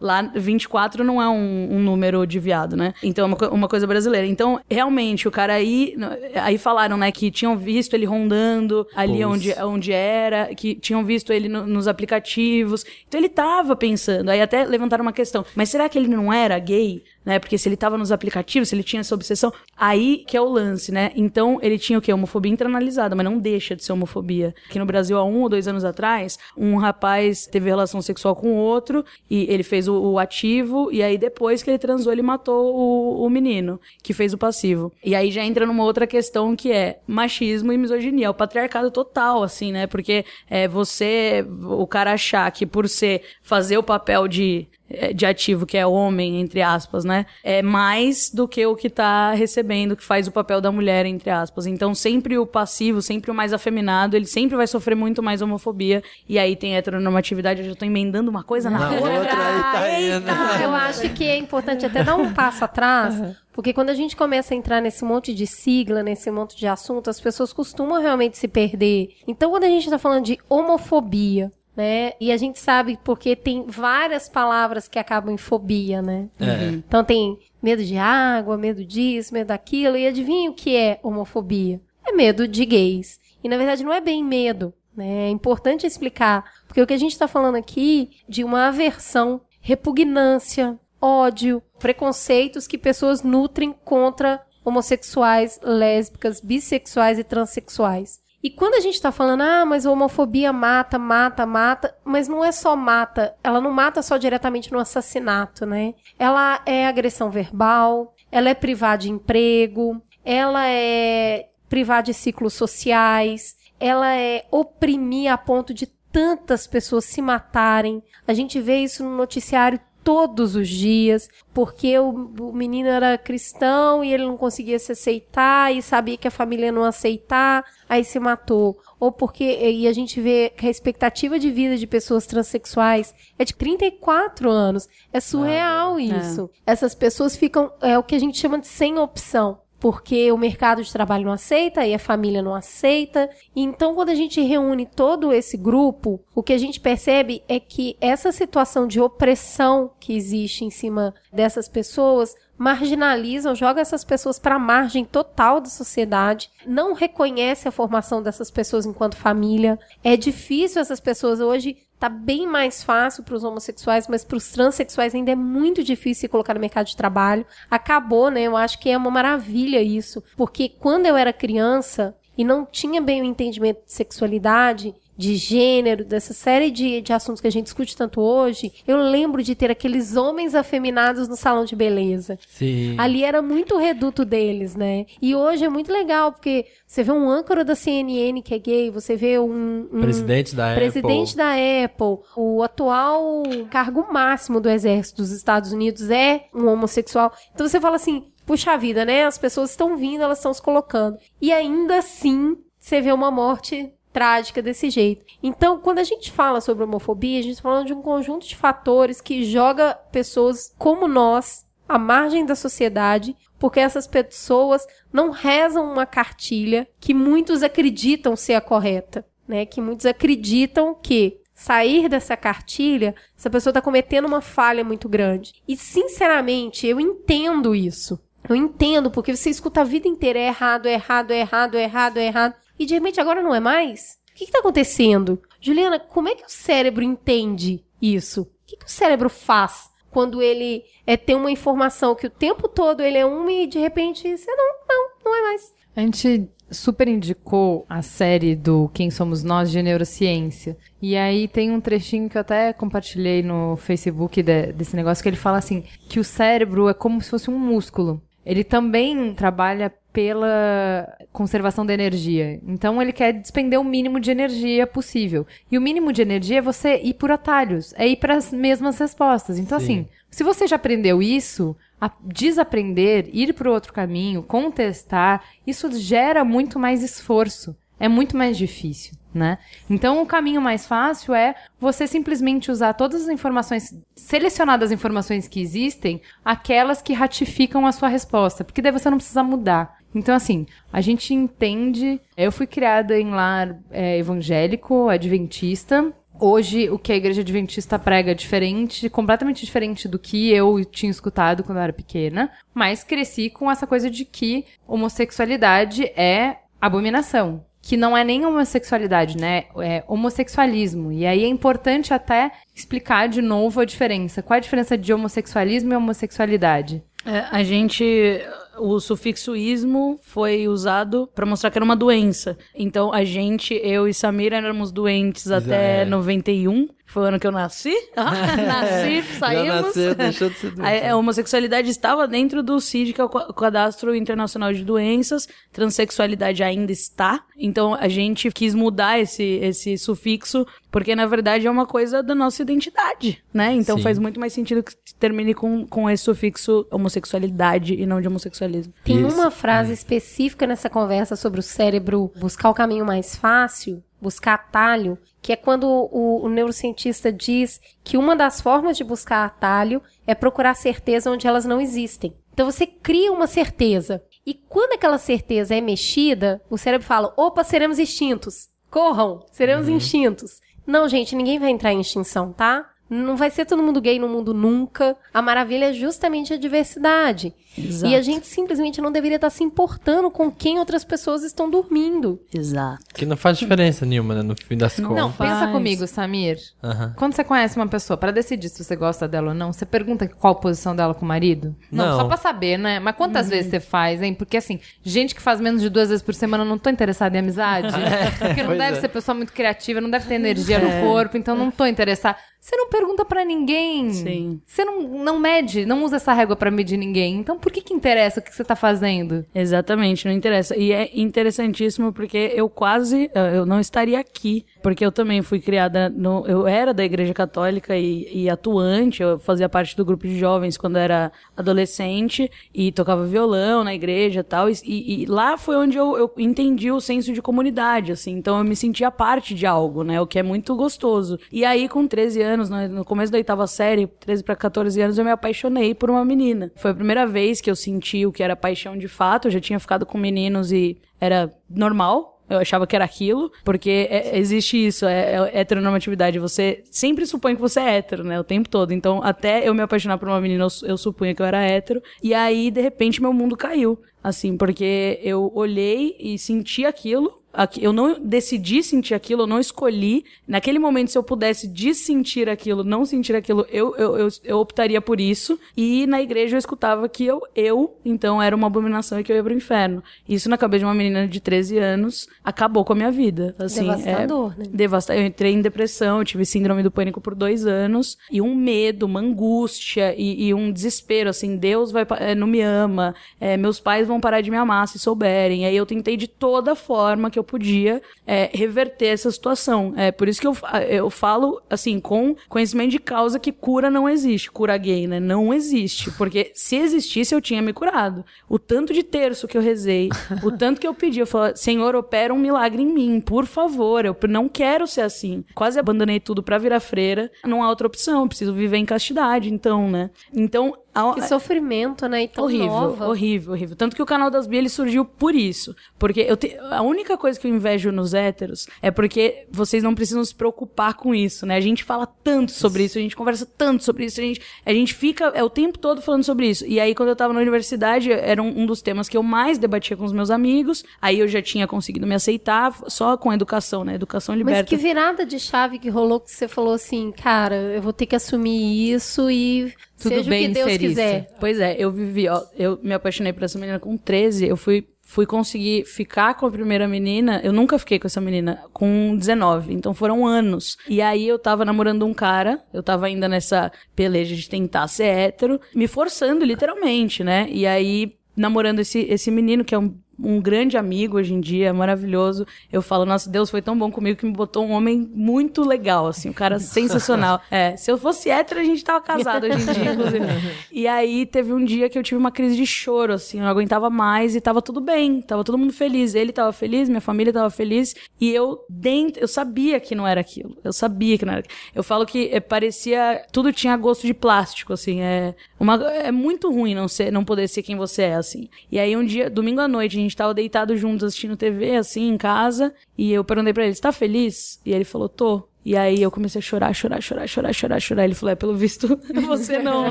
lá 0.00 0.22
24 0.34 1.04
não 1.04 1.20
é 1.20 1.28
um, 1.28 1.68
um 1.72 1.78
número 1.80 2.26
de 2.26 2.38
viado, 2.38 2.76
né? 2.76 2.92
Então, 3.02 3.24
é 3.24 3.28
uma, 3.34 3.48
uma 3.50 3.68
coisa 3.68 3.86
brasileira. 3.86 4.26
Então, 4.26 4.60
realmente, 4.70 5.26
o 5.26 5.30
cara 5.30 5.54
aí. 5.54 5.96
Aí 6.34 6.58
falaram, 6.58 6.96
né, 6.96 7.10
que 7.12 7.30
tinham 7.30 7.56
visto 7.56 7.94
ele 7.94 8.04
rondando 8.06 8.86
ali 8.94 9.24
onde, 9.24 9.52
onde 9.62 9.92
era, 9.92 10.54
que 10.54 10.74
tinham 10.74 11.04
visto 11.04 11.32
ele 11.32 11.48
no- 11.48 11.66
nos 11.66 11.86
aplicativos. 11.88 12.84
Então, 13.08 13.18
ele 13.20 13.28
tava 13.28 13.74
pensando. 13.76 14.28
Aí 14.30 14.40
até 14.40 14.64
levantaram 14.64 15.02
uma 15.02 15.12
questão. 15.12 15.44
Mas 15.54 15.68
será 15.68 15.88
que 15.88 15.98
ele 15.98 16.08
não 16.08 16.32
era 16.32 16.58
gay? 16.58 17.02
Né? 17.24 17.38
Porque 17.38 17.58
se 17.58 17.68
ele 17.68 17.76
tava 17.76 17.96
nos 17.96 18.12
aplicativos, 18.12 18.68
se 18.68 18.74
ele 18.74 18.82
tinha 18.82 19.00
essa 19.00 19.14
obsessão, 19.14 19.52
aí 19.76 20.24
que 20.26 20.36
é 20.36 20.40
o 20.40 20.48
lance, 20.48 20.92
né? 20.92 21.12
Então 21.14 21.58
ele 21.62 21.78
tinha 21.78 21.98
o 21.98 22.02
quê? 22.02 22.12
Homofobia 22.12 22.52
internalizada, 22.52 23.14
mas 23.14 23.24
não 23.24 23.38
deixa 23.38 23.76
de 23.76 23.84
ser 23.84 23.92
homofobia. 23.92 24.54
Aqui 24.68 24.78
no 24.78 24.86
Brasil, 24.86 25.16
há 25.18 25.24
um 25.24 25.42
ou 25.42 25.48
dois 25.48 25.68
anos 25.68 25.84
atrás, 25.84 26.38
um 26.56 26.76
rapaz 26.76 27.46
teve 27.46 27.68
relação 27.68 28.02
sexual 28.02 28.34
com 28.34 28.54
outro 28.54 29.04
e 29.30 29.46
ele 29.48 29.62
fez 29.62 29.88
o, 29.88 29.94
o 29.94 30.18
ativo, 30.18 30.90
e 30.92 31.02
aí 31.02 31.16
depois 31.16 31.62
que 31.62 31.70
ele 31.70 31.78
transou, 31.78 32.12
ele 32.12 32.22
matou 32.22 32.74
o, 32.74 33.24
o 33.24 33.30
menino, 33.30 33.80
que 34.02 34.12
fez 34.12 34.32
o 34.32 34.38
passivo. 34.38 34.92
E 35.04 35.14
aí 35.14 35.30
já 35.30 35.44
entra 35.44 35.66
numa 35.66 35.84
outra 35.84 36.06
questão 36.06 36.54
que 36.56 36.72
é 36.72 37.00
machismo 37.06 37.72
e 37.72 37.78
misoginia, 37.78 38.26
é 38.26 38.30
o 38.30 38.34
patriarcado 38.34 38.90
total, 38.90 39.42
assim, 39.42 39.72
né? 39.72 39.86
Porque 39.86 40.24
é, 40.48 40.68
você, 40.68 41.46
o 41.64 41.86
cara 41.86 42.12
achar 42.12 42.50
que 42.50 42.66
por 42.66 42.88
ser, 42.88 43.22
fazer 43.42 43.78
o 43.78 43.82
papel 43.82 44.28
de 44.28 44.68
de 45.14 45.24
ativo, 45.26 45.64
que 45.66 45.76
é 45.76 45.86
homem, 45.86 46.40
entre 46.40 46.60
aspas, 46.62 47.04
né? 47.04 47.26
É 47.42 47.62
mais 47.62 48.30
do 48.30 48.46
que 48.46 48.64
o 48.66 48.74
que 48.76 48.90
tá 48.90 49.32
recebendo, 49.32 49.96
que 49.96 50.04
faz 50.04 50.26
o 50.26 50.32
papel 50.32 50.60
da 50.60 50.70
mulher, 50.70 51.06
entre 51.06 51.30
aspas. 51.30 51.66
Então, 51.66 51.94
sempre 51.94 52.38
o 52.38 52.46
passivo, 52.46 53.00
sempre 53.00 53.30
o 53.30 53.34
mais 53.34 53.52
afeminado, 53.52 54.16
ele 54.16 54.26
sempre 54.26 54.56
vai 54.56 54.66
sofrer 54.66 54.94
muito 54.94 55.22
mais 55.22 55.40
homofobia. 55.42 56.02
E 56.28 56.38
aí 56.38 56.54
tem 56.56 56.76
heteronormatividade, 56.76 57.62
eu 57.62 57.68
já 57.70 57.74
tô 57.74 57.84
emendando 57.84 58.30
uma 58.30 58.42
coisa 58.42 58.68
na, 58.70 58.78
Na 58.78 58.90
outra. 58.92 59.18
outra 59.18 59.32
aí 59.32 59.62
tá 59.72 60.00
indo. 60.00 60.30
Ah, 60.30 60.62
Eu 60.62 60.74
acho 60.74 61.08
que 61.10 61.24
é 61.24 61.36
importante 61.36 61.86
até 61.86 62.02
dar 62.04 62.16
um 62.16 62.32
passo 62.34 62.64
atrás, 62.64 63.14
porque 63.52 63.72
quando 63.72 63.90
a 63.90 63.94
gente 63.94 64.16
começa 64.16 64.54
a 64.54 64.56
entrar 64.56 64.80
nesse 64.80 65.04
monte 65.04 65.34
de 65.34 65.46
sigla, 65.46 66.02
nesse 66.02 66.30
monte 66.30 66.56
de 66.56 66.66
assunto, 66.66 67.10
as 67.10 67.20
pessoas 67.20 67.52
costumam 67.52 68.00
realmente 68.00 68.36
se 68.38 68.48
perder. 68.48 69.10
Então, 69.26 69.50
quando 69.50 69.64
a 69.64 69.68
gente 69.68 69.84
está 69.84 69.98
falando 69.98 70.24
de 70.24 70.38
homofobia, 70.48 71.50
né? 71.76 72.12
E 72.20 72.30
a 72.30 72.36
gente 72.36 72.58
sabe 72.58 72.98
porque 73.02 73.34
tem 73.34 73.64
várias 73.66 74.28
palavras 74.28 74.88
que 74.88 74.98
acabam 74.98 75.32
em 75.32 75.38
fobia, 75.38 76.02
né? 76.02 76.28
É. 76.38 76.68
Então 76.68 77.02
tem 77.02 77.38
medo 77.62 77.82
de 77.84 77.96
água, 77.96 78.58
medo 78.58 78.84
disso, 78.84 79.32
medo 79.32 79.48
daquilo. 79.48 79.96
E 79.96 80.06
adivinha 80.06 80.50
o 80.50 80.54
que 80.54 80.76
é 80.76 81.00
homofobia? 81.02 81.80
É 82.06 82.12
medo 82.12 82.46
de 82.46 82.64
gays. 82.64 83.18
E 83.42 83.48
na 83.48 83.56
verdade 83.56 83.84
não 83.84 83.92
é 83.92 84.00
bem 84.00 84.22
medo. 84.22 84.74
Né? 84.94 85.26
É 85.26 85.30
importante 85.30 85.86
explicar. 85.86 86.44
Porque 86.66 86.82
o 86.82 86.86
que 86.86 86.94
a 86.94 86.98
gente 86.98 87.12
está 87.12 87.26
falando 87.26 87.56
aqui 87.56 88.10
de 88.28 88.44
uma 88.44 88.68
aversão, 88.68 89.40
repugnância, 89.60 90.78
ódio, 91.00 91.62
preconceitos 91.78 92.66
que 92.66 92.78
pessoas 92.78 93.22
nutrem 93.22 93.74
contra 93.84 94.40
homossexuais, 94.64 95.58
lésbicas, 95.62 96.40
bissexuais 96.40 97.18
e 97.18 97.24
transexuais. 97.24 98.20
E 98.42 98.50
quando 98.50 98.74
a 98.74 98.80
gente 98.80 99.00
tá 99.00 99.12
falando, 99.12 99.42
ah, 99.42 99.64
mas 99.64 99.86
a 99.86 99.90
homofobia 99.90 100.52
mata, 100.52 100.98
mata, 100.98 101.46
mata, 101.46 101.96
mas 102.04 102.26
não 102.26 102.44
é 102.44 102.50
só 102.50 102.74
mata, 102.74 103.36
ela 103.42 103.60
não 103.60 103.70
mata 103.70 104.02
só 104.02 104.16
diretamente 104.16 104.72
no 104.72 104.80
assassinato, 104.80 105.64
né? 105.64 105.94
Ela 106.18 106.60
é 106.66 106.86
agressão 106.86 107.30
verbal, 107.30 108.14
ela 108.32 108.50
é 108.50 108.54
privar 108.54 108.98
de 108.98 109.10
emprego, 109.10 110.02
ela 110.24 110.66
é 110.66 111.50
privar 111.68 112.02
de 112.02 112.12
ciclos 112.12 112.54
sociais, 112.54 113.56
ela 113.78 114.14
é 114.14 114.44
oprimir 114.50 115.32
a 115.32 115.38
ponto 115.38 115.72
de 115.72 115.86
tantas 115.86 116.66
pessoas 116.66 117.04
se 117.04 117.22
matarem. 117.22 118.02
A 118.26 118.34
gente 118.34 118.60
vê 118.60 118.78
isso 118.78 119.02
no 119.02 119.16
noticiário 119.16 119.80
todos 120.02 120.56
os 120.56 120.68
dias, 120.68 121.28
porque 121.54 121.98
o, 121.98 122.30
o 122.40 122.52
menino 122.52 122.88
era 122.88 123.16
cristão 123.16 124.02
e 124.02 124.12
ele 124.12 124.24
não 124.24 124.36
conseguia 124.36 124.78
se 124.78 124.92
aceitar 124.92 125.74
e 125.74 125.82
sabia 125.82 126.16
que 126.16 126.28
a 126.28 126.30
família 126.30 126.72
não 126.72 126.84
aceitar, 126.84 127.64
aí 127.88 128.04
se 128.04 128.18
matou. 128.18 128.78
Ou 128.98 129.12
porque 129.12 129.44
e 129.44 129.86
a 129.86 129.92
gente 129.92 130.20
vê 130.20 130.52
que 130.56 130.66
a 130.66 130.70
expectativa 130.70 131.38
de 131.38 131.50
vida 131.50 131.76
de 131.76 131.86
pessoas 131.86 132.26
transexuais 132.26 133.14
é 133.38 133.44
de 133.44 133.54
34 133.54 134.50
anos. 134.50 134.88
É 135.12 135.20
surreal 135.20 135.98
isso. 135.98 136.50
Essas 136.66 136.94
pessoas 136.94 137.36
ficam 137.36 137.72
é 137.80 137.98
o 137.98 138.02
que 138.02 138.14
a 138.14 138.20
gente 138.20 138.38
chama 138.38 138.58
de 138.58 138.66
sem 138.66 138.98
opção 138.98 139.60
porque 139.82 140.30
o 140.30 140.38
mercado 140.38 140.80
de 140.80 140.92
trabalho 140.92 141.24
não 141.24 141.32
aceita 141.32 141.84
e 141.84 141.92
a 141.92 141.98
família 141.98 142.40
não 142.40 142.54
aceita. 142.54 143.28
Então, 143.54 143.96
quando 143.96 144.10
a 144.10 144.14
gente 144.14 144.40
reúne 144.40 144.86
todo 144.86 145.32
esse 145.32 145.56
grupo, 145.56 146.20
o 146.36 146.40
que 146.40 146.52
a 146.52 146.58
gente 146.58 146.78
percebe 146.78 147.42
é 147.48 147.58
que 147.58 147.96
essa 148.00 148.30
situação 148.30 148.86
de 148.86 149.00
opressão 149.00 149.90
que 149.98 150.14
existe 150.14 150.64
em 150.64 150.70
cima 150.70 151.12
dessas 151.32 151.68
pessoas 151.68 152.32
marginalizam, 152.56 153.56
joga 153.56 153.80
essas 153.80 154.04
pessoas 154.04 154.38
para 154.38 154.54
a 154.54 154.58
margem 154.58 155.04
total 155.04 155.60
da 155.60 155.68
sociedade, 155.68 156.48
não 156.64 156.92
reconhece 156.92 157.66
a 157.66 157.72
formação 157.72 158.22
dessas 158.22 158.52
pessoas 158.52 158.86
enquanto 158.86 159.16
família. 159.16 159.80
É 160.04 160.16
difícil 160.16 160.80
essas 160.80 161.00
pessoas 161.00 161.40
hoje 161.40 161.76
tá 162.02 162.08
bem 162.08 162.48
mais 162.48 162.82
fácil 162.82 163.22
para 163.22 163.36
os 163.36 163.44
homossexuais, 163.44 164.08
mas 164.08 164.24
para 164.24 164.36
os 164.36 164.50
transexuais 164.50 165.14
ainda 165.14 165.30
é 165.30 165.36
muito 165.36 165.84
difícil 165.84 166.22
se 166.22 166.28
colocar 166.28 166.52
no 166.52 166.58
mercado 166.58 166.86
de 166.86 166.96
trabalho. 166.96 167.46
Acabou, 167.70 168.28
né? 168.28 168.42
Eu 168.42 168.56
acho 168.56 168.80
que 168.80 168.90
é 168.90 168.96
uma 168.96 169.08
maravilha 169.08 169.80
isso, 169.80 170.20
porque 170.36 170.68
quando 170.68 171.06
eu 171.06 171.16
era 171.16 171.32
criança 171.32 172.12
e 172.36 172.42
não 172.42 172.66
tinha 172.66 173.00
bem 173.00 173.22
o 173.22 173.24
entendimento 173.24 173.84
de 173.84 173.92
sexualidade, 173.92 174.92
de 175.22 175.36
gênero, 175.36 176.04
dessa 176.04 176.34
série 176.34 176.68
de, 176.68 177.00
de 177.00 177.12
assuntos 177.12 177.40
que 177.40 177.46
a 177.46 177.50
gente 177.50 177.64
discute 177.64 177.96
tanto 177.96 178.20
hoje, 178.20 178.72
eu 178.88 178.96
lembro 178.96 179.40
de 179.40 179.54
ter 179.54 179.70
aqueles 179.70 180.16
homens 180.16 180.52
afeminados 180.52 181.28
no 181.28 181.36
salão 181.36 181.64
de 181.64 181.76
beleza. 181.76 182.36
Sim. 182.48 182.96
Ali 182.98 183.22
era 183.22 183.40
muito 183.40 183.78
reduto 183.78 184.24
deles, 184.24 184.74
né? 184.74 185.06
E 185.20 185.32
hoje 185.32 185.64
é 185.64 185.68
muito 185.68 185.92
legal, 185.92 186.32
porque 186.32 186.66
você 186.84 187.04
vê 187.04 187.12
um 187.12 187.30
âncora 187.30 187.64
da 187.64 187.76
CNN 187.76 188.42
que 188.42 188.52
é 188.52 188.58
gay, 188.58 188.90
você 188.90 189.14
vê 189.14 189.38
um, 189.38 189.88
um 189.92 190.00
Presidente 190.00 190.56
da 190.56 190.74
presidente 190.74 191.30
Apple. 191.30 191.36
da 191.36 191.84
Apple, 191.84 192.26
o 192.36 192.60
atual 192.60 193.44
cargo 193.70 194.12
máximo 194.12 194.60
do 194.60 194.68
exército 194.68 195.22
dos 195.22 195.30
Estados 195.30 195.72
Unidos 195.72 196.10
é 196.10 196.46
um 196.52 196.66
homossexual. 196.66 197.32
Então 197.54 197.68
você 197.68 197.80
fala 197.80 197.94
assim, 197.94 198.24
puxa 198.44 198.76
vida, 198.76 199.04
né? 199.04 199.24
As 199.24 199.38
pessoas 199.38 199.70
estão 199.70 199.96
vindo, 199.96 200.24
elas 200.24 200.38
estão 200.38 200.52
se 200.52 200.60
colocando. 200.60 201.16
E 201.40 201.52
ainda 201.52 201.98
assim, 201.98 202.56
você 202.76 203.00
vê 203.00 203.12
uma 203.12 203.30
morte 203.30 203.92
trágica 204.12 204.60
desse 204.60 204.90
jeito. 204.90 205.24
Então, 205.42 205.78
quando 205.78 205.98
a 205.98 206.04
gente 206.04 206.30
fala 206.30 206.60
sobre 206.60 206.84
homofobia, 206.84 207.38
a 207.38 207.42
gente 207.42 207.52
está 207.52 207.62
falando 207.62 207.86
de 207.86 207.94
um 207.94 208.02
conjunto 208.02 208.46
de 208.46 208.56
fatores 208.56 209.20
que 209.20 209.44
joga 209.44 209.94
pessoas 210.12 210.74
como 210.78 211.08
nós 211.08 211.66
à 211.88 211.98
margem 211.98 212.44
da 212.44 212.54
sociedade, 212.54 213.36
porque 213.58 213.80
essas 213.80 214.06
pessoas 214.06 214.86
não 215.12 215.30
rezam 215.30 215.90
uma 215.92 216.06
cartilha 216.06 216.88
que 217.00 217.14
muitos 217.14 217.62
acreditam 217.62 218.36
ser 218.36 218.54
a 218.54 218.60
correta, 218.60 219.26
né? 219.46 219.66
Que 219.66 219.80
muitos 219.80 220.06
acreditam 220.06 220.94
que 220.94 221.40
sair 221.54 222.08
dessa 222.08 222.36
cartilha, 222.36 223.14
essa 223.38 223.48
pessoa 223.48 223.70
está 223.70 223.80
cometendo 223.80 224.26
uma 224.26 224.40
falha 224.40 224.82
muito 224.82 225.08
grande. 225.08 225.54
E, 225.68 225.76
sinceramente, 225.76 226.86
eu 226.86 226.98
entendo 226.98 227.74
isso. 227.74 228.18
Eu 228.48 228.56
entendo, 228.56 229.10
porque 229.10 229.34
você 229.34 229.50
escuta 229.50 229.82
a 229.82 229.84
vida 229.84 230.08
inteira, 230.08 230.38
é 230.38 230.48
errado, 230.48 230.86
é 230.86 230.94
errado, 230.94 231.30
é 231.30 231.40
errado, 231.40 231.76
é 231.76 231.82
errado, 231.84 232.16
é 232.16 232.26
errado. 232.26 232.54
E 232.82 232.86
de 232.86 232.94
repente 232.94 233.20
agora 233.20 233.40
não 233.40 233.54
é 233.54 233.60
mais? 233.60 234.18
O 234.32 234.34
que, 234.34 234.44
que 234.44 234.50
tá 234.50 234.58
acontecendo? 234.58 235.40
Juliana, 235.60 236.00
como 236.00 236.28
é 236.28 236.34
que 236.34 236.44
o 236.44 236.50
cérebro 236.50 237.04
entende 237.04 237.84
isso? 238.00 238.42
O 238.42 238.48
que, 238.66 238.76
que 238.76 238.86
o 238.86 238.90
cérebro 238.90 239.30
faz 239.30 239.88
quando 240.10 240.42
ele 240.42 240.82
é, 241.06 241.16
tem 241.16 241.36
uma 241.36 241.52
informação 241.52 242.16
que 242.16 242.26
o 242.26 242.30
tempo 242.30 242.66
todo 242.66 243.00
ele 243.00 243.16
é 243.16 243.24
uma 243.24 243.52
e 243.52 243.68
de 243.68 243.78
repente 243.78 244.36
você 244.36 244.50
não, 244.50 244.74
não, 244.88 245.10
não 245.24 245.36
é 245.36 245.42
mais. 245.42 245.72
A 245.94 246.00
gente 246.00 246.50
super 246.72 247.06
indicou 247.06 247.86
a 247.88 248.02
série 248.02 248.56
do 248.56 248.90
Quem 248.92 249.12
Somos 249.12 249.44
Nós 249.44 249.70
de 249.70 249.80
Neurociência. 249.80 250.76
E 251.00 251.16
aí 251.16 251.46
tem 251.46 251.70
um 251.70 251.80
trechinho 251.80 252.28
que 252.28 252.36
eu 252.36 252.40
até 252.40 252.72
compartilhei 252.72 253.44
no 253.44 253.76
Facebook 253.76 254.42
de, 254.42 254.72
desse 254.72 254.96
negócio 254.96 255.22
que 255.22 255.28
ele 255.28 255.36
fala 255.36 255.58
assim: 255.58 255.84
que 256.08 256.18
o 256.18 256.24
cérebro 256.24 256.88
é 256.88 256.94
como 256.94 257.22
se 257.22 257.30
fosse 257.30 257.48
um 257.48 257.56
músculo. 257.56 258.20
Ele 258.44 258.64
também 258.64 259.34
trabalha 259.34 259.94
pela 260.12 261.16
conservação 261.32 261.86
da 261.86 261.94
energia. 261.94 262.60
Então 262.66 263.00
ele 263.00 263.12
quer 263.12 263.32
despender 263.32 263.80
o 263.80 263.84
mínimo 263.84 264.20
de 264.20 264.30
energia 264.30 264.86
possível. 264.86 265.46
E 265.70 265.78
o 265.78 265.80
mínimo 265.80 266.12
de 266.12 266.22
energia 266.22 266.58
é 266.58 266.62
você 266.62 267.00
ir 267.02 267.14
por 267.14 267.30
atalhos, 267.30 267.94
é 267.96 268.06
ir 268.06 268.16
para 268.16 268.36
as 268.36 268.52
mesmas 268.52 268.98
respostas. 268.98 269.58
Então 269.58 269.78
Sim. 269.80 269.84
assim, 269.84 270.08
se 270.30 270.44
você 270.44 270.66
já 270.66 270.76
aprendeu 270.76 271.22
isso, 271.22 271.76
desaprender, 272.20 273.28
ir 273.32 273.54
para 273.54 273.70
outro 273.70 273.92
caminho, 273.92 274.42
contestar, 274.42 275.42
isso 275.66 275.90
gera 275.98 276.44
muito 276.44 276.78
mais 276.78 277.02
esforço. 277.02 277.76
É 278.00 278.08
muito 278.08 278.36
mais 278.36 278.58
difícil, 278.58 279.14
né? 279.32 279.58
Então, 279.88 280.20
o 280.20 280.26
caminho 280.26 280.60
mais 280.60 280.84
fácil 280.84 281.34
é 281.34 281.54
você 281.78 282.04
simplesmente 282.04 282.68
usar 282.68 282.94
todas 282.94 283.22
as 283.22 283.28
informações, 283.28 283.94
selecionar 284.16 284.76
das 284.76 284.90
informações 284.90 285.46
que 285.46 285.60
existem, 285.60 286.20
aquelas 286.44 287.00
que 287.00 287.12
ratificam 287.12 287.86
a 287.86 287.92
sua 287.92 288.08
resposta, 288.08 288.64
porque 288.64 288.82
daí 288.82 288.90
você 288.90 289.08
não 289.08 289.18
precisa 289.18 289.44
mudar. 289.44 290.01
Então, 290.14 290.34
assim, 290.34 290.66
a 290.92 291.00
gente 291.00 291.32
entende. 291.32 292.20
Eu 292.36 292.52
fui 292.52 292.66
criada 292.66 293.18
em 293.18 293.30
lar 293.30 293.78
é, 293.90 294.18
evangélico, 294.18 295.08
adventista, 295.08 296.12
hoje 296.42 296.90
o 296.90 296.98
que 296.98 297.12
a 297.12 297.16
igreja 297.16 297.40
adventista 297.40 297.98
prega 297.98 298.32
é 298.32 298.34
diferente, 298.34 299.08
completamente 299.08 299.64
diferente 299.64 300.08
do 300.08 300.18
que 300.18 300.50
eu 300.50 300.84
tinha 300.84 301.10
escutado 301.10 301.62
quando 301.62 301.78
eu 301.78 301.84
era 301.84 301.92
pequena, 301.92 302.50
mas 302.74 303.04
cresci 303.04 303.48
com 303.48 303.70
essa 303.70 303.86
coisa 303.86 304.10
de 304.10 304.24
que 304.24 304.64
homossexualidade 304.86 306.04
é 306.16 306.56
abominação. 306.80 307.64
Que 307.84 307.96
não 307.96 308.16
é 308.16 308.22
nem 308.22 308.46
homossexualidade, 308.46 309.36
né? 309.36 309.64
É 309.80 310.04
homossexualismo. 310.06 311.10
E 311.10 311.26
aí 311.26 311.42
é 311.42 311.48
importante 311.48 312.14
até 312.14 312.52
explicar 312.72 313.28
de 313.28 313.42
novo 313.42 313.80
a 313.80 313.84
diferença. 313.84 314.40
Qual 314.40 314.54
é 314.54 314.58
a 314.58 314.62
diferença 314.62 314.96
de 314.96 315.12
homossexualismo 315.12 315.92
e 315.92 315.96
homossexualidade? 315.96 317.02
É, 317.26 317.40
a 317.50 317.64
gente 317.64 318.40
o 318.78 319.00
sufixo 319.00 319.54
ismo 319.54 320.18
foi 320.22 320.68
usado 320.68 321.28
para 321.34 321.46
mostrar 321.46 321.70
que 321.70 321.78
era 321.78 321.84
uma 321.84 321.96
doença. 321.96 322.56
Então 322.74 323.12
a 323.12 323.24
gente, 323.24 323.74
eu 323.82 324.08
e 324.08 324.14
Samira 324.14 324.56
éramos 324.56 324.90
doentes 324.90 325.50
até 325.50 326.02
é. 326.02 326.04
91. 326.04 326.88
Foi 327.12 327.24
o 327.24 327.26
ano 327.26 327.38
que 327.38 327.46
eu 327.46 327.52
nasci. 327.52 327.94
nasci, 328.16 329.22
saímos. 329.38 329.66
Já 329.66 329.82
nasceu, 329.82 330.14
deixou 330.14 330.48
de 330.48 330.56
ser 330.56 330.70
doente. 330.72 331.04
A, 331.04 331.12
a 331.12 331.16
homossexualidade 331.16 331.90
estava 331.90 332.26
dentro 332.26 332.62
do 332.62 332.80
CID, 332.80 333.12
que 333.12 333.20
é 333.20 333.24
o 333.24 333.28
Cadastro 333.28 334.14
Internacional 334.14 334.72
de 334.72 334.82
Doenças. 334.82 335.46
Transexualidade 335.70 336.62
ainda 336.62 336.90
está. 336.90 337.44
Então 337.54 337.94
a 337.94 338.08
gente 338.08 338.50
quis 338.50 338.74
mudar 338.74 339.20
esse, 339.20 339.42
esse 339.42 339.98
sufixo, 339.98 340.66
porque 340.90 341.14
na 341.14 341.26
verdade 341.26 341.66
é 341.66 341.70
uma 341.70 341.84
coisa 341.84 342.22
da 342.22 342.34
nossa 342.34 342.62
identidade, 342.62 343.44
né? 343.52 343.74
Então 343.74 343.98
Sim. 343.98 344.02
faz 344.02 344.18
muito 344.18 344.40
mais 344.40 344.54
sentido 344.54 344.82
que 344.82 344.94
termine 345.20 345.52
com, 345.52 345.86
com 345.86 346.08
esse 346.08 346.24
sufixo 346.24 346.86
homossexualidade 346.90 347.92
e 347.92 348.06
não 348.06 348.22
de 348.22 348.28
homossexualismo. 348.28 348.94
Tem 349.04 349.20
Isso. 349.20 349.36
uma 349.36 349.50
frase 349.50 349.90
é. 349.90 349.94
específica 349.94 350.66
nessa 350.66 350.88
conversa 350.88 351.36
sobre 351.36 351.60
o 351.60 351.62
cérebro 351.62 352.32
buscar 352.38 352.70
o 352.70 352.74
caminho 352.74 353.04
mais 353.04 353.36
fácil, 353.36 354.02
buscar 354.18 354.54
atalho, 354.54 355.18
que 355.42 355.52
é 355.52 355.56
quando 355.56 355.88
o, 355.88 356.44
o, 356.44 356.48
neurocientista 356.48 357.32
diz 357.32 357.80
que 358.04 358.16
uma 358.16 358.36
das 358.36 358.60
formas 358.60 358.96
de 358.96 359.02
buscar 359.02 359.44
atalho 359.44 360.00
é 360.24 360.36
procurar 360.36 360.74
certeza 360.74 361.32
onde 361.32 361.48
elas 361.48 361.64
não 361.64 361.80
existem. 361.80 362.32
Então 362.54 362.70
você 362.70 362.86
cria 362.86 363.32
uma 363.32 363.48
certeza. 363.48 364.22
E 364.46 364.54
quando 364.54 364.92
aquela 364.92 365.18
certeza 365.18 365.74
é 365.74 365.80
mexida, 365.80 366.62
o 366.70 366.78
cérebro 366.78 367.06
fala: 367.06 367.34
opa, 367.36 367.64
seremos 367.64 367.98
extintos. 367.98 368.68
Corram, 368.88 369.44
seremos 369.50 369.88
uhum. 369.88 369.96
extintos. 369.96 370.60
Não, 370.86 371.08
gente, 371.08 371.34
ninguém 371.34 371.58
vai 371.58 371.70
entrar 371.70 371.92
em 371.92 372.00
extinção, 372.00 372.52
tá? 372.52 372.88
Não 373.12 373.36
vai 373.36 373.50
ser 373.50 373.66
todo 373.66 373.82
mundo 373.82 374.00
gay 374.00 374.18
no 374.18 374.28
mundo 374.28 374.54
nunca. 374.54 375.16
A 375.34 375.42
maravilha 375.42 375.90
é 375.90 375.92
justamente 375.92 376.54
a 376.54 376.56
diversidade. 376.56 377.54
Exato. 377.76 378.12
E 378.12 378.16
a 378.16 378.22
gente 378.22 378.46
simplesmente 378.46 379.00
não 379.00 379.10
deveria 379.10 379.36
estar 379.36 379.50
se 379.50 379.64
importando 379.64 380.30
com 380.30 380.50
quem 380.50 380.78
outras 380.78 381.04
pessoas 381.04 381.42
estão 381.42 381.70
dormindo. 381.70 382.40
Exato. 382.52 383.02
Que 383.14 383.24
não 383.24 383.36
faz 383.36 383.58
diferença 383.58 384.04
nenhuma, 384.04 384.34
né, 384.34 384.42
no 384.42 384.54
fim 384.56 384.76
das 384.76 384.96
contas. 384.96 385.16
Não, 385.16 385.32
pensa 385.32 385.68
comigo, 385.68 386.06
Samir. 386.06 386.58
Uhum. 386.82 387.12
Quando 387.16 387.34
você 387.34 387.44
conhece 387.44 387.76
uma 387.76 387.88
pessoa, 387.88 388.16
para 388.16 388.30
decidir 388.30 388.68
se 388.68 388.84
você 388.84 388.96
gosta 388.96 389.26
dela 389.26 389.48
ou 389.48 389.54
não, 389.54 389.72
você 389.72 389.86
pergunta 389.86 390.28
qual 390.28 390.52
a 390.52 390.56
posição 390.56 390.94
dela 390.94 391.14
com 391.14 391.24
o 391.24 391.28
marido? 391.28 391.74
Não, 391.90 392.06
não 392.06 392.16
só 392.18 392.24
pra 392.26 392.36
saber, 392.36 392.78
né? 392.78 392.98
Mas 392.98 393.16
quantas 393.16 393.46
uhum. 393.46 393.50
vezes 393.50 393.70
você 393.70 393.80
faz, 393.80 394.22
hein? 394.22 394.34
Porque 394.34 394.56
assim, 394.56 394.80
gente 395.02 395.34
que 395.34 395.40
faz 395.40 395.60
menos 395.60 395.80
de 395.80 395.88
duas 395.88 396.08
vezes 396.08 396.22
por 396.22 396.34
semana 396.34 396.64
não 396.64 396.78
tô 396.78 396.90
interessada 396.90 397.36
em 397.36 397.40
amizade. 397.40 397.88
porque 398.38 398.62
não 398.62 398.76
deve 398.76 398.98
é. 398.98 399.00
ser 399.00 399.08
pessoa 399.08 399.34
muito 399.34 399.52
criativa, 399.52 400.00
não 400.00 400.10
deve 400.10 400.26
ter 400.26 400.34
energia 400.34 400.76
é. 400.76 400.80
no 400.80 401.06
corpo, 401.08 401.36
então 401.36 401.56
não 401.56 401.70
tô 401.70 401.86
interessada. 401.86 402.36
Você 402.62 402.76
não 402.76 402.88
pergunta 402.88 403.24
para 403.24 403.44
ninguém. 403.44 404.12
Sim. 404.12 404.60
Você 404.64 404.84
não, 404.84 405.02
não 405.02 405.40
mede, 405.40 405.84
não 405.84 406.04
usa 406.04 406.14
essa 406.14 406.32
régua 406.32 406.54
para 406.54 406.70
medir 406.70 406.96
ninguém. 406.96 407.34
Então 407.38 407.58
por 407.58 407.72
que 407.72 407.80
que 407.80 407.92
interessa 407.92 408.38
o 408.38 408.42
que 408.42 408.54
você 408.54 408.62
tá 408.62 408.76
fazendo? 408.76 409.44
Exatamente, 409.52 410.28
não 410.28 410.32
interessa. 410.32 410.76
E 410.76 410.92
é 410.92 411.10
interessantíssimo 411.12 412.12
porque 412.12 412.52
eu 412.54 412.68
quase, 412.68 413.28
eu 413.52 413.66
não 413.66 413.80
estaria 413.80 414.20
aqui, 414.20 414.64
porque 414.82 415.04
eu 415.04 415.12
também 415.12 415.42
fui 415.42 415.60
criada 415.60 416.08
no, 416.08 416.46
eu 416.46 416.66
era 416.66 416.92
da 416.92 417.04
igreja 417.04 417.32
católica 417.32 417.96
e, 417.96 418.28
e 418.32 418.50
atuante, 418.50 419.22
eu 419.22 419.38
fazia 419.38 419.68
parte 419.68 419.96
do 419.96 420.04
grupo 420.04 420.26
de 420.26 420.38
jovens 420.38 420.76
quando 420.76 420.96
era 420.96 421.30
adolescente 421.56 422.50
e 422.74 422.90
tocava 422.90 423.24
violão 423.24 423.84
na 423.84 423.94
igreja 423.94 424.40
e 424.40 424.42
tal. 424.42 424.68
E, 424.70 425.26
lá 425.28 425.56
foi 425.56 425.76
onde 425.76 425.96
eu, 425.96 426.16
eu 426.16 426.32
entendi 426.38 426.90
o 426.90 427.00
senso 427.00 427.32
de 427.32 427.40
comunidade, 427.40 428.12
assim. 428.12 428.32
Então 428.32 428.58
eu 428.58 428.64
me 428.64 428.74
sentia 428.74 429.10
parte 429.10 429.54
de 429.54 429.66
algo, 429.66 430.02
né? 430.02 430.20
O 430.20 430.26
que 430.26 430.38
é 430.38 430.42
muito 430.42 430.74
gostoso. 430.74 431.38
E 431.50 431.64
aí 431.64 431.88
com 431.88 432.06
13 432.06 432.42
anos 432.42 432.70
no 432.70 433.04
começo 433.04 433.30
da 433.30 433.38
oitava 433.38 433.66
série, 433.66 434.06
13 434.06 434.42
para 434.42 434.56
14 434.56 435.00
anos, 435.00 435.18
eu 435.18 435.24
me 435.24 435.30
apaixonei 435.30 435.94
por 435.94 436.10
uma 436.10 436.24
menina. 436.24 436.72
Foi 436.76 436.90
a 436.90 436.94
primeira 436.94 437.26
vez 437.26 437.60
que 437.60 437.70
eu 437.70 437.76
senti 437.76 438.26
o 438.26 438.32
que 438.32 438.42
era 438.42 438.56
paixão 438.56 438.96
de 438.96 439.08
fato. 439.08 439.48
Eu 439.48 439.52
já 439.52 439.60
tinha 439.60 439.78
ficado 439.78 440.04
com 440.04 440.18
meninos 440.18 440.72
e 440.72 440.98
era 441.20 441.52
normal, 441.70 442.41
eu 442.52 442.58
achava 442.58 442.86
que 442.86 442.94
era 442.94 443.04
aquilo, 443.04 443.50
porque 443.64 444.08
é, 444.10 444.38
existe 444.38 444.86
isso, 444.86 445.06
é, 445.06 445.34
é, 445.34 445.60
heteronormatividade. 445.60 446.38
Você 446.38 446.82
sempre 446.90 447.26
supõe 447.26 447.54
que 447.54 447.60
você 447.60 447.80
é 447.80 447.96
hétero, 447.96 448.24
né? 448.24 448.38
O 448.38 448.44
tempo 448.44 448.68
todo. 448.68 448.92
Então, 448.92 449.22
até 449.22 449.68
eu 449.68 449.74
me 449.74 449.82
apaixonar 449.82 450.18
por 450.18 450.28
uma 450.28 450.40
menina, 450.40 450.64
eu, 450.64 450.88
eu 450.88 450.96
supunha 450.96 451.34
que 451.34 451.42
eu 451.42 451.46
era 451.46 451.62
hétero. 451.62 452.02
E 452.22 452.34
aí, 452.34 452.70
de 452.70 452.80
repente, 452.80 453.20
meu 453.20 453.32
mundo 453.32 453.56
caiu. 453.56 453.98
Assim, 454.22 454.56
porque 454.56 455.18
eu 455.20 455.50
olhei 455.52 456.14
e 456.20 456.38
senti 456.38 456.84
aquilo, 456.84 457.41
eu 457.80 457.92
não 457.92 458.18
decidi 458.18 458.82
sentir 458.82 459.14
aquilo, 459.14 459.42
eu 459.42 459.46
não 459.46 459.60
escolhi. 459.60 460.24
Naquele 460.48 460.78
momento, 460.78 461.10
se 461.10 461.18
eu 461.18 461.22
pudesse 461.22 461.68
dissentir 461.68 462.48
aquilo, 462.48 462.82
não 462.82 463.04
sentir 463.04 463.36
aquilo, 463.36 463.66
eu, 463.70 463.94
eu, 463.96 464.16
eu, 464.16 464.28
eu, 464.42 464.58
optaria 464.58 465.00
por 465.00 465.20
isso. 465.20 465.58
E 465.76 466.06
na 466.06 466.22
igreja 466.22 466.56
eu 466.56 466.58
escutava 466.58 467.08
que 467.08 467.24
eu, 467.24 467.42
eu, 467.54 467.94
então, 468.04 468.42
era 468.42 468.56
uma 468.56 468.66
abominação 468.66 469.20
e 469.20 469.24
que 469.24 469.30
eu 469.30 469.36
ia 469.36 469.42
pro 469.42 469.52
inferno. 469.52 470.02
Isso 470.26 470.48
na 470.48 470.56
cabeça 470.56 470.80
de 470.80 470.84
uma 470.86 470.94
menina 470.94 471.28
de 471.28 471.40
13 471.40 471.78
anos 471.78 472.26
acabou 472.42 472.84
com 472.84 472.94
a 472.94 472.96
minha 472.96 473.10
vida. 473.10 473.54
Assim, 473.58 473.82
Devastador, 473.82 474.54
é, 474.56 474.58
né? 474.58 474.66
Devastador. 474.72 475.22
Eu 475.22 475.26
entrei 475.26 475.52
em 475.52 475.60
depressão, 475.60 476.18
eu 476.18 476.24
tive 476.24 476.46
síndrome 476.46 476.82
do 476.82 476.90
pânico 476.90 477.20
por 477.20 477.34
dois 477.34 477.66
anos. 477.66 478.16
E 478.30 478.40
um 478.40 478.54
medo, 478.54 479.04
uma 479.04 479.20
angústia 479.20 480.14
e, 480.16 480.46
e 480.46 480.54
um 480.54 480.72
desespero, 480.72 481.28
assim, 481.28 481.56
Deus 481.56 481.92
vai, 481.92 482.06
é, 482.18 482.34
não 482.34 482.46
me 482.46 482.62
ama, 482.62 483.14
é, 483.38 483.56
meus 483.56 483.78
pais 483.78 484.08
vão 484.08 484.20
parar 484.20 484.40
de 484.40 484.50
me 484.50 484.56
amar 484.56 484.88
se 484.88 484.98
souberem. 484.98 485.66
Aí 485.66 485.76
eu 485.76 485.84
tentei 485.84 486.16
de 486.16 486.26
toda 486.26 486.74
forma 486.74 487.30
que 487.30 487.38
eu 487.38 487.41
eu 487.42 487.44
podia 487.44 488.00
é, 488.26 488.50
reverter 488.54 489.06
essa 489.06 489.30
situação. 489.30 489.92
É 489.96 490.12
por 490.12 490.28
isso 490.28 490.40
que 490.40 490.46
eu, 490.46 490.56
eu 490.88 491.10
falo, 491.10 491.60
assim, 491.68 492.00
com 492.00 492.34
conhecimento 492.48 492.92
de 492.92 492.98
causa 492.98 493.38
que 493.38 493.52
cura 493.52 493.90
não 493.90 494.08
existe. 494.08 494.50
Cura 494.50 494.76
gay, 494.76 495.06
né? 495.06 495.18
Não 495.18 495.52
existe. 495.52 496.10
Porque 496.12 496.52
se 496.54 496.76
existisse, 496.76 497.34
eu 497.34 497.40
tinha 497.40 497.60
me 497.60 497.72
curado. 497.72 498.24
O 498.48 498.58
tanto 498.58 498.92
de 498.92 499.02
terço 499.02 499.48
que 499.48 499.58
eu 499.58 499.62
rezei, 499.62 500.08
o 500.42 500.50
tanto 500.56 500.80
que 500.80 500.86
eu 500.86 500.94
pedi, 500.94 501.20
eu 501.20 501.26
falei, 501.26 501.56
Senhor, 501.56 501.94
opera 501.96 502.32
um 502.32 502.38
milagre 502.38 502.82
em 502.82 502.92
mim, 502.92 503.20
por 503.20 503.44
favor. 503.44 504.04
Eu 504.04 504.16
não 504.28 504.48
quero 504.48 504.86
ser 504.86 505.02
assim. 505.02 505.44
Quase 505.54 505.78
abandonei 505.78 506.20
tudo 506.20 506.42
para 506.42 506.58
virar 506.58 506.80
freira. 506.80 507.30
Não 507.44 507.62
há 507.62 507.68
outra 507.68 507.86
opção. 507.86 508.22
Eu 508.22 508.28
preciso 508.28 508.54
viver 508.54 508.76
em 508.76 508.86
castidade, 508.86 509.52
então, 509.52 509.90
né? 509.90 510.10
Então, 510.32 510.74
Que 511.14 511.22
sofrimento, 511.22 512.06
né? 512.06 512.24
E 512.24 512.28
tão 512.28 512.44
horrível, 512.44 512.66
nova. 512.66 513.08
horrível, 513.08 513.52
horrível. 513.54 513.76
Tanto 513.76 513.96
que 513.96 514.02
o 514.02 514.06
canal 514.06 514.30
das 514.30 514.46
Bi 514.46 514.58
ele 514.58 514.68
surgiu 514.68 515.04
por 515.04 515.34
isso. 515.34 515.74
Porque 515.98 516.20
eu 516.20 516.36
te- 516.36 516.56
a 516.70 516.82
única 516.82 517.16
coisa 517.16 517.38
que 517.40 517.46
eu 517.46 517.50
invejo 517.54 517.90
nos 517.90 518.12
héteros 518.14 518.66
é 518.82 518.90
porque 518.90 519.46
vocês 519.50 519.82
não 519.82 519.94
precisam 519.94 520.24
se 520.24 520.34
preocupar 520.34 520.94
com 520.94 521.14
isso, 521.14 521.46
né? 521.46 521.56
A 521.56 521.60
gente 521.60 521.82
fala 521.82 522.06
tanto 522.06 522.52
sobre 522.52 522.84
isso, 522.84 522.98
a 522.98 523.00
gente 523.00 523.16
conversa 523.16 523.46
tanto 523.46 523.84
sobre 523.84 524.04
isso, 524.04 524.20
a 524.20 524.24
gente, 524.24 524.40
a 524.66 524.72
gente 524.72 524.92
fica 524.94 525.32
é 525.34 525.42
o 525.42 525.48
tempo 525.50 525.78
todo 525.78 526.02
falando 526.02 526.24
sobre 526.24 526.48
isso. 526.48 526.66
E 526.66 526.78
aí, 526.78 526.94
quando 526.94 527.08
eu 527.08 527.16
tava 527.16 527.32
na 527.32 527.40
universidade, 527.40 528.12
era 528.12 528.42
um, 528.42 528.60
um 528.62 528.66
dos 528.66 528.82
temas 528.82 529.08
que 529.08 529.16
eu 529.16 529.22
mais 529.22 529.56
debatia 529.58 529.96
com 529.96 530.04
os 530.04 530.12
meus 530.12 530.30
amigos. 530.30 530.84
Aí 531.00 531.20
eu 531.20 531.28
já 531.28 531.40
tinha 531.40 531.66
conseguido 531.66 532.06
me 532.06 532.14
aceitar 532.14 532.74
só 532.88 533.16
com 533.16 533.30
a 533.30 533.34
educação, 533.34 533.82
né? 533.84 533.94
Educação 533.94 534.34
Mas 534.34 534.38
liberta. 534.38 534.64
que 534.68 534.76
virada 534.76 535.24
de 535.24 535.38
chave 535.38 535.78
que 535.78 535.88
rolou 535.88 536.20
que 536.20 536.30
você 536.30 536.46
falou 536.46 536.74
assim, 536.74 537.10
cara, 537.12 537.54
eu 537.56 537.80
vou 537.80 537.92
ter 537.92 538.04
que 538.06 538.14
assumir 538.16 538.92
isso 538.92 539.30
e 539.30 539.72
Tudo 540.02 540.16
seja 540.16 540.30
bem 540.30 540.44
o 540.44 540.48
que 540.48 540.54
Deus 540.54 540.72
ser 540.72 540.78
quiser. 540.78 541.34
Pois 541.38 541.58
é, 541.60 541.76
eu 541.78 541.90
vivi, 541.90 542.28
ó, 542.28 542.42
eu 542.58 542.78
me 542.82 542.92
apaixonei 542.92 543.32
por 543.32 543.42
essa 543.44 543.58
menina 543.58 543.78
com 543.78 543.96
13, 543.96 544.46
eu 544.46 544.56
fui 544.56 544.86
fui 545.04 545.26
conseguir 545.26 545.84
ficar 545.84 546.34
com 546.34 546.46
a 546.46 546.50
primeira 546.50 546.88
menina, 546.88 547.40
eu 547.44 547.52
nunca 547.52 547.78
fiquei 547.78 547.98
com 547.98 548.06
essa 548.06 548.20
menina 548.20 548.62
com 548.72 549.14
19, 549.16 549.74
então 549.74 549.92
foram 549.92 550.24
anos. 550.24 550.78
E 550.88 551.02
aí 551.02 551.28
eu 551.28 551.38
tava 551.38 551.64
namorando 551.64 552.06
um 552.06 552.14
cara, 552.14 552.62
eu 552.72 552.82
tava 552.82 553.06
ainda 553.06 553.28
nessa 553.28 553.70
peleja 553.94 554.34
de 554.34 554.48
tentar 554.48 554.88
ser 554.88 555.04
hétero, 555.04 555.60
me 555.74 555.86
forçando 555.86 556.44
literalmente, 556.44 557.22
né? 557.22 557.46
E 557.50 557.66
aí 557.66 558.14
namorando 558.34 558.78
esse 558.78 559.00
esse 559.00 559.30
menino 559.30 559.64
que 559.64 559.74
é 559.74 559.78
um 559.78 559.94
um 560.18 560.40
grande 560.40 560.76
amigo 560.76 561.16
hoje 561.16 561.34
em 561.34 561.40
dia, 561.40 561.72
maravilhoso. 561.72 562.46
Eu 562.70 562.82
falo, 562.82 563.04
nossa, 563.04 563.28
Deus 563.28 563.50
foi 563.50 563.62
tão 563.62 563.76
bom 563.78 563.90
comigo 563.90 564.18
que 564.18 564.26
me 564.26 564.32
botou 564.32 564.64
um 564.64 564.72
homem 564.72 565.08
muito 565.14 565.64
legal, 565.64 566.06
assim, 566.06 566.30
um 566.30 566.32
cara 566.32 566.58
sensacional. 566.60 567.40
É, 567.50 567.76
se 567.76 567.90
eu 567.90 567.98
fosse 567.98 568.30
hétero, 568.30 568.60
a 568.60 568.64
gente 568.64 568.84
tava 568.84 569.00
casado 569.00 569.44
hoje 569.44 569.62
em 569.62 569.72
dia, 569.72 569.92
inclusive. 569.92 570.22
E 570.72 570.86
aí 570.88 571.26
teve 571.26 571.52
um 571.52 571.64
dia 571.64 571.88
que 571.88 571.98
eu 571.98 572.02
tive 572.02 572.18
uma 572.18 572.30
crise 572.30 572.56
de 572.56 572.66
choro, 572.66 573.12
assim, 573.12 573.38
eu 573.38 573.44
não 573.44 573.50
aguentava 573.50 573.90
mais 573.90 574.34
e 574.34 574.40
tava 574.40 574.62
tudo 574.62 574.80
bem, 574.80 575.20
tava 575.20 575.44
todo 575.44 575.58
mundo 575.58 575.72
feliz. 575.72 576.14
Ele 576.14 576.32
tava 576.32 576.52
feliz, 576.52 576.88
minha 576.88 577.00
família 577.00 577.32
tava 577.32 577.50
feliz, 577.50 577.94
e 578.20 578.30
eu 578.30 578.64
dentro, 578.68 579.20
eu 579.22 579.28
sabia 579.28 579.78
que 579.78 579.94
não 579.94 580.06
era 580.06 580.20
aquilo. 580.20 580.56
Eu 580.64 580.72
sabia 580.72 581.18
que 581.18 581.24
não 581.24 581.32
era 581.32 581.40
aquilo. 581.40 581.54
Eu 581.74 581.82
falo 581.82 582.06
que 582.06 582.30
eh, 582.32 582.40
parecia, 582.40 583.24
tudo 583.32 583.52
tinha 583.52 583.76
gosto 583.76 584.06
de 584.06 584.14
plástico, 584.14 584.72
assim, 584.72 585.00
é 585.00 585.34
uma 585.58 585.74
é 585.90 586.10
muito 586.10 586.50
ruim 586.50 586.74
não 586.74 586.88
ser, 586.88 587.10
não 587.10 587.24
poder 587.24 587.48
ser 587.48 587.62
quem 587.62 587.76
você 587.76 588.02
é, 588.02 588.14
assim. 588.14 588.48
E 588.70 588.78
aí 588.78 588.96
um 588.96 589.04
dia, 589.04 589.28
domingo 589.30 589.60
à 589.60 589.68
noite, 589.68 589.98
gente 590.02 590.16
tava 590.16 590.34
deitado 590.34 590.76
juntos 590.76 591.04
assistindo 591.04 591.36
TV, 591.36 591.76
assim, 591.76 592.08
em 592.08 592.16
casa, 592.16 592.74
e 592.96 593.12
eu 593.12 593.24
perguntei 593.24 593.52
pra 593.52 593.64
ele, 593.64 593.74
você 593.74 593.80
tá 593.80 593.92
feliz? 593.92 594.60
E 594.64 594.72
ele 594.72 594.84
falou, 594.84 595.08
tô. 595.08 595.48
E 595.64 595.76
aí 595.76 596.02
eu 596.02 596.10
comecei 596.10 596.40
a 596.40 596.42
chorar, 596.42 596.74
chorar, 596.74 597.00
chorar, 597.00 597.26
chorar, 597.28 597.52
chorar, 597.52 597.80
chorar. 597.80 598.04
Ele 598.04 598.14
falou, 598.14 598.32
é, 598.32 598.34
pelo 598.34 598.54
visto, 598.54 598.98
você 599.26 599.60
não, 599.60 599.90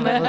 né? 0.00 0.20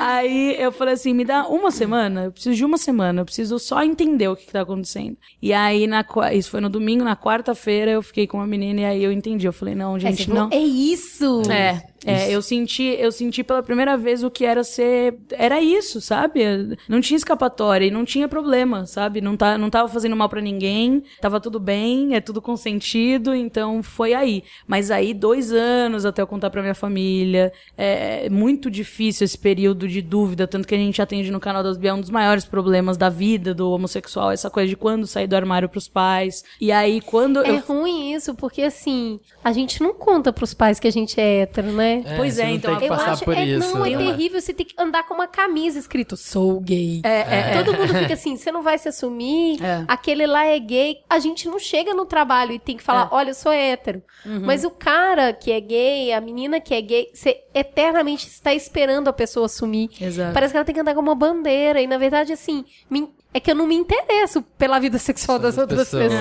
Aí 0.00 0.56
eu 0.58 0.72
falei 0.72 0.94
assim, 0.94 1.14
me 1.14 1.24
dá 1.24 1.46
uma 1.46 1.70
semana, 1.70 2.24
eu 2.24 2.32
preciso 2.32 2.56
de 2.56 2.64
uma 2.64 2.76
semana, 2.76 3.20
eu 3.20 3.24
preciso 3.24 3.58
só 3.60 3.84
entender 3.84 4.26
o 4.26 4.34
que, 4.34 4.46
que 4.46 4.52
tá 4.52 4.62
acontecendo. 4.62 5.16
E 5.40 5.52
aí, 5.52 5.86
na, 5.86 6.04
isso 6.32 6.50
foi 6.50 6.60
no 6.60 6.68
domingo, 6.68 7.04
na 7.04 7.16
quarta-feira 7.16 7.92
eu 7.92 8.02
fiquei 8.02 8.26
com 8.26 8.38
uma 8.38 8.46
menina 8.46 8.80
e 8.80 8.84
aí 8.84 9.04
eu 9.04 9.12
entendi. 9.12 9.46
Eu 9.46 9.52
falei, 9.52 9.76
não, 9.76 9.92
você 9.92 10.00
gente, 10.00 10.26
falou, 10.26 10.42
não. 10.42 10.50
É 10.50 10.60
isso! 10.60 11.42
É, 11.48 11.80
é, 12.04 12.30
eu 12.30 12.40
senti, 12.40 12.96
eu 12.98 13.12
senti 13.12 13.44
pela 13.44 13.62
primeira 13.62 13.96
vez 13.96 14.22
o 14.22 14.30
que 14.30 14.44
era 14.44 14.64
ser, 14.64 15.18
era 15.32 15.60
isso, 15.60 16.00
sabe? 16.00 16.40
Não 16.88 17.00
tinha 17.00 17.16
escapatória 17.16 17.86
e 17.86 17.90
não 17.90 18.04
tinha 18.04 18.26
problema, 18.26 18.86
sabe? 18.86 19.20
Não 19.20 19.36
tá, 19.36 19.58
não 19.58 19.68
tava 19.68 19.88
fazendo 19.88 20.16
mal 20.16 20.28
pra 20.28 20.40
ninguém, 20.40 21.02
tava 21.20 21.40
tudo 21.40 21.60
bem, 21.60 22.14
é 22.14 22.20
tudo 22.20 22.40
consentido, 22.40 23.34
então 23.34 23.82
foi 23.82 24.14
aí. 24.14 24.42
Mas 24.66 24.90
aí 24.90 25.12
dois 25.12 25.52
anos 25.52 26.06
até 26.06 26.22
eu 26.22 26.26
contar 26.26 26.50
pra 26.50 26.62
minha 26.62 26.74
família, 26.74 27.52
é 27.76 28.28
muito 28.30 28.70
difícil 28.70 29.24
esse 29.24 29.36
período 29.36 29.86
de 29.86 30.00
dúvida, 30.00 30.46
tanto 30.46 30.66
que 30.66 30.74
a 30.74 30.78
gente 30.78 31.02
atende 31.02 31.30
no 31.30 31.40
canal 31.40 31.62
das 31.62 31.76
Bia 31.76 31.94
um 31.94 32.00
dos 32.00 32.10
maiores 32.10 32.44
problemas 32.44 32.96
da 32.96 33.08
vida 33.08 33.54
do 33.54 33.70
homossexual, 33.70 34.30
essa 34.30 34.48
coisa 34.48 34.68
de 34.68 34.76
quando 34.76 35.06
sair 35.06 35.26
do 35.26 35.36
armário 35.36 35.68
pros 35.68 35.88
pais. 35.88 36.42
E 36.60 36.72
aí 36.72 37.00
quando 37.00 37.44
É 37.44 37.50
eu 37.50 37.60
ruim 37.60 38.14
isso, 38.14 38.34
porque 38.34 38.62
assim, 38.62 39.20
a 39.44 39.52
gente 39.52 39.82
não 39.82 39.92
conta 39.92 40.32
pros 40.32 40.54
pais 40.54 40.80
que 40.80 40.88
a 40.88 40.92
gente 40.92 41.20
é 41.20 41.42
hétero, 41.42 41.72
né? 41.72 41.89
Pois 42.16 42.38
é, 42.38 42.44
não 42.46 42.50
então, 42.52 42.70
tem 42.78 42.88
que 42.88 42.94
Eu 42.94 42.98
acho, 42.98 43.24
por 43.24 43.36
é, 43.36 43.44
isso. 43.44 43.74
não, 43.76 43.84
é 43.86 43.90
né? 43.90 43.96
terrível 43.98 44.40
você 44.40 44.52
ter 44.52 44.64
que 44.64 44.74
andar 44.78 45.02
com 45.06 45.14
uma 45.14 45.26
camisa 45.26 45.78
escrito 45.78 46.16
sou 46.16 46.60
gay. 46.60 47.00
É, 47.04 47.20
é, 47.58 47.62
Todo 47.62 47.76
mundo 47.76 47.94
fica 47.94 48.14
assim, 48.14 48.36
você 48.36 48.50
não 48.52 48.62
vai 48.62 48.78
se 48.78 48.88
assumir, 48.88 49.62
É. 49.62 49.84
aquele 49.88 50.26
lá 50.26 50.44
é 50.44 50.58
gay. 50.58 50.98
A 51.08 51.18
gente 51.18 51.48
não 51.48 51.58
chega 51.58 51.92
no 51.94 52.04
trabalho 52.06 52.52
e 52.52 52.58
tem 52.58 52.76
que 52.76 52.82
falar, 52.82 53.08
olha, 53.12 53.30
eu 53.30 53.34
sou 53.34 53.52
hétero. 53.52 54.02
Uhum. 54.24 54.40
Mas 54.42 54.64
o 54.64 54.70
cara 54.70 55.32
que 55.32 55.50
é 55.52 55.60
gay, 55.60 56.12
a 56.12 56.20
menina 56.20 56.60
que 56.60 56.74
é 56.74 56.80
gay, 56.80 57.08
você 57.12 57.40
eternamente 57.54 58.26
está 58.28 58.54
esperando 58.54 59.08
a 59.08 59.12
pessoa 59.12 59.46
assumir. 59.46 59.90
Exato. 60.00 60.32
Parece 60.34 60.52
que 60.52 60.56
ela 60.56 60.64
tem 60.64 60.74
que 60.74 60.80
andar 60.80 60.94
com 60.94 61.00
uma 61.00 61.14
bandeira. 61.14 61.80
E 61.80 61.86
na 61.86 61.98
verdade, 61.98 62.32
assim, 62.32 62.64
me- 62.88 63.08
é 63.32 63.38
que 63.40 63.50
eu 63.50 63.54
não 63.54 63.66
me 63.66 63.74
interesso 63.76 64.42
pela 64.58 64.78
vida 64.78 64.98
sexual 64.98 65.38
das 65.38 65.54
das 65.56 65.62
outras 65.62 65.90
pessoas. 65.90 66.12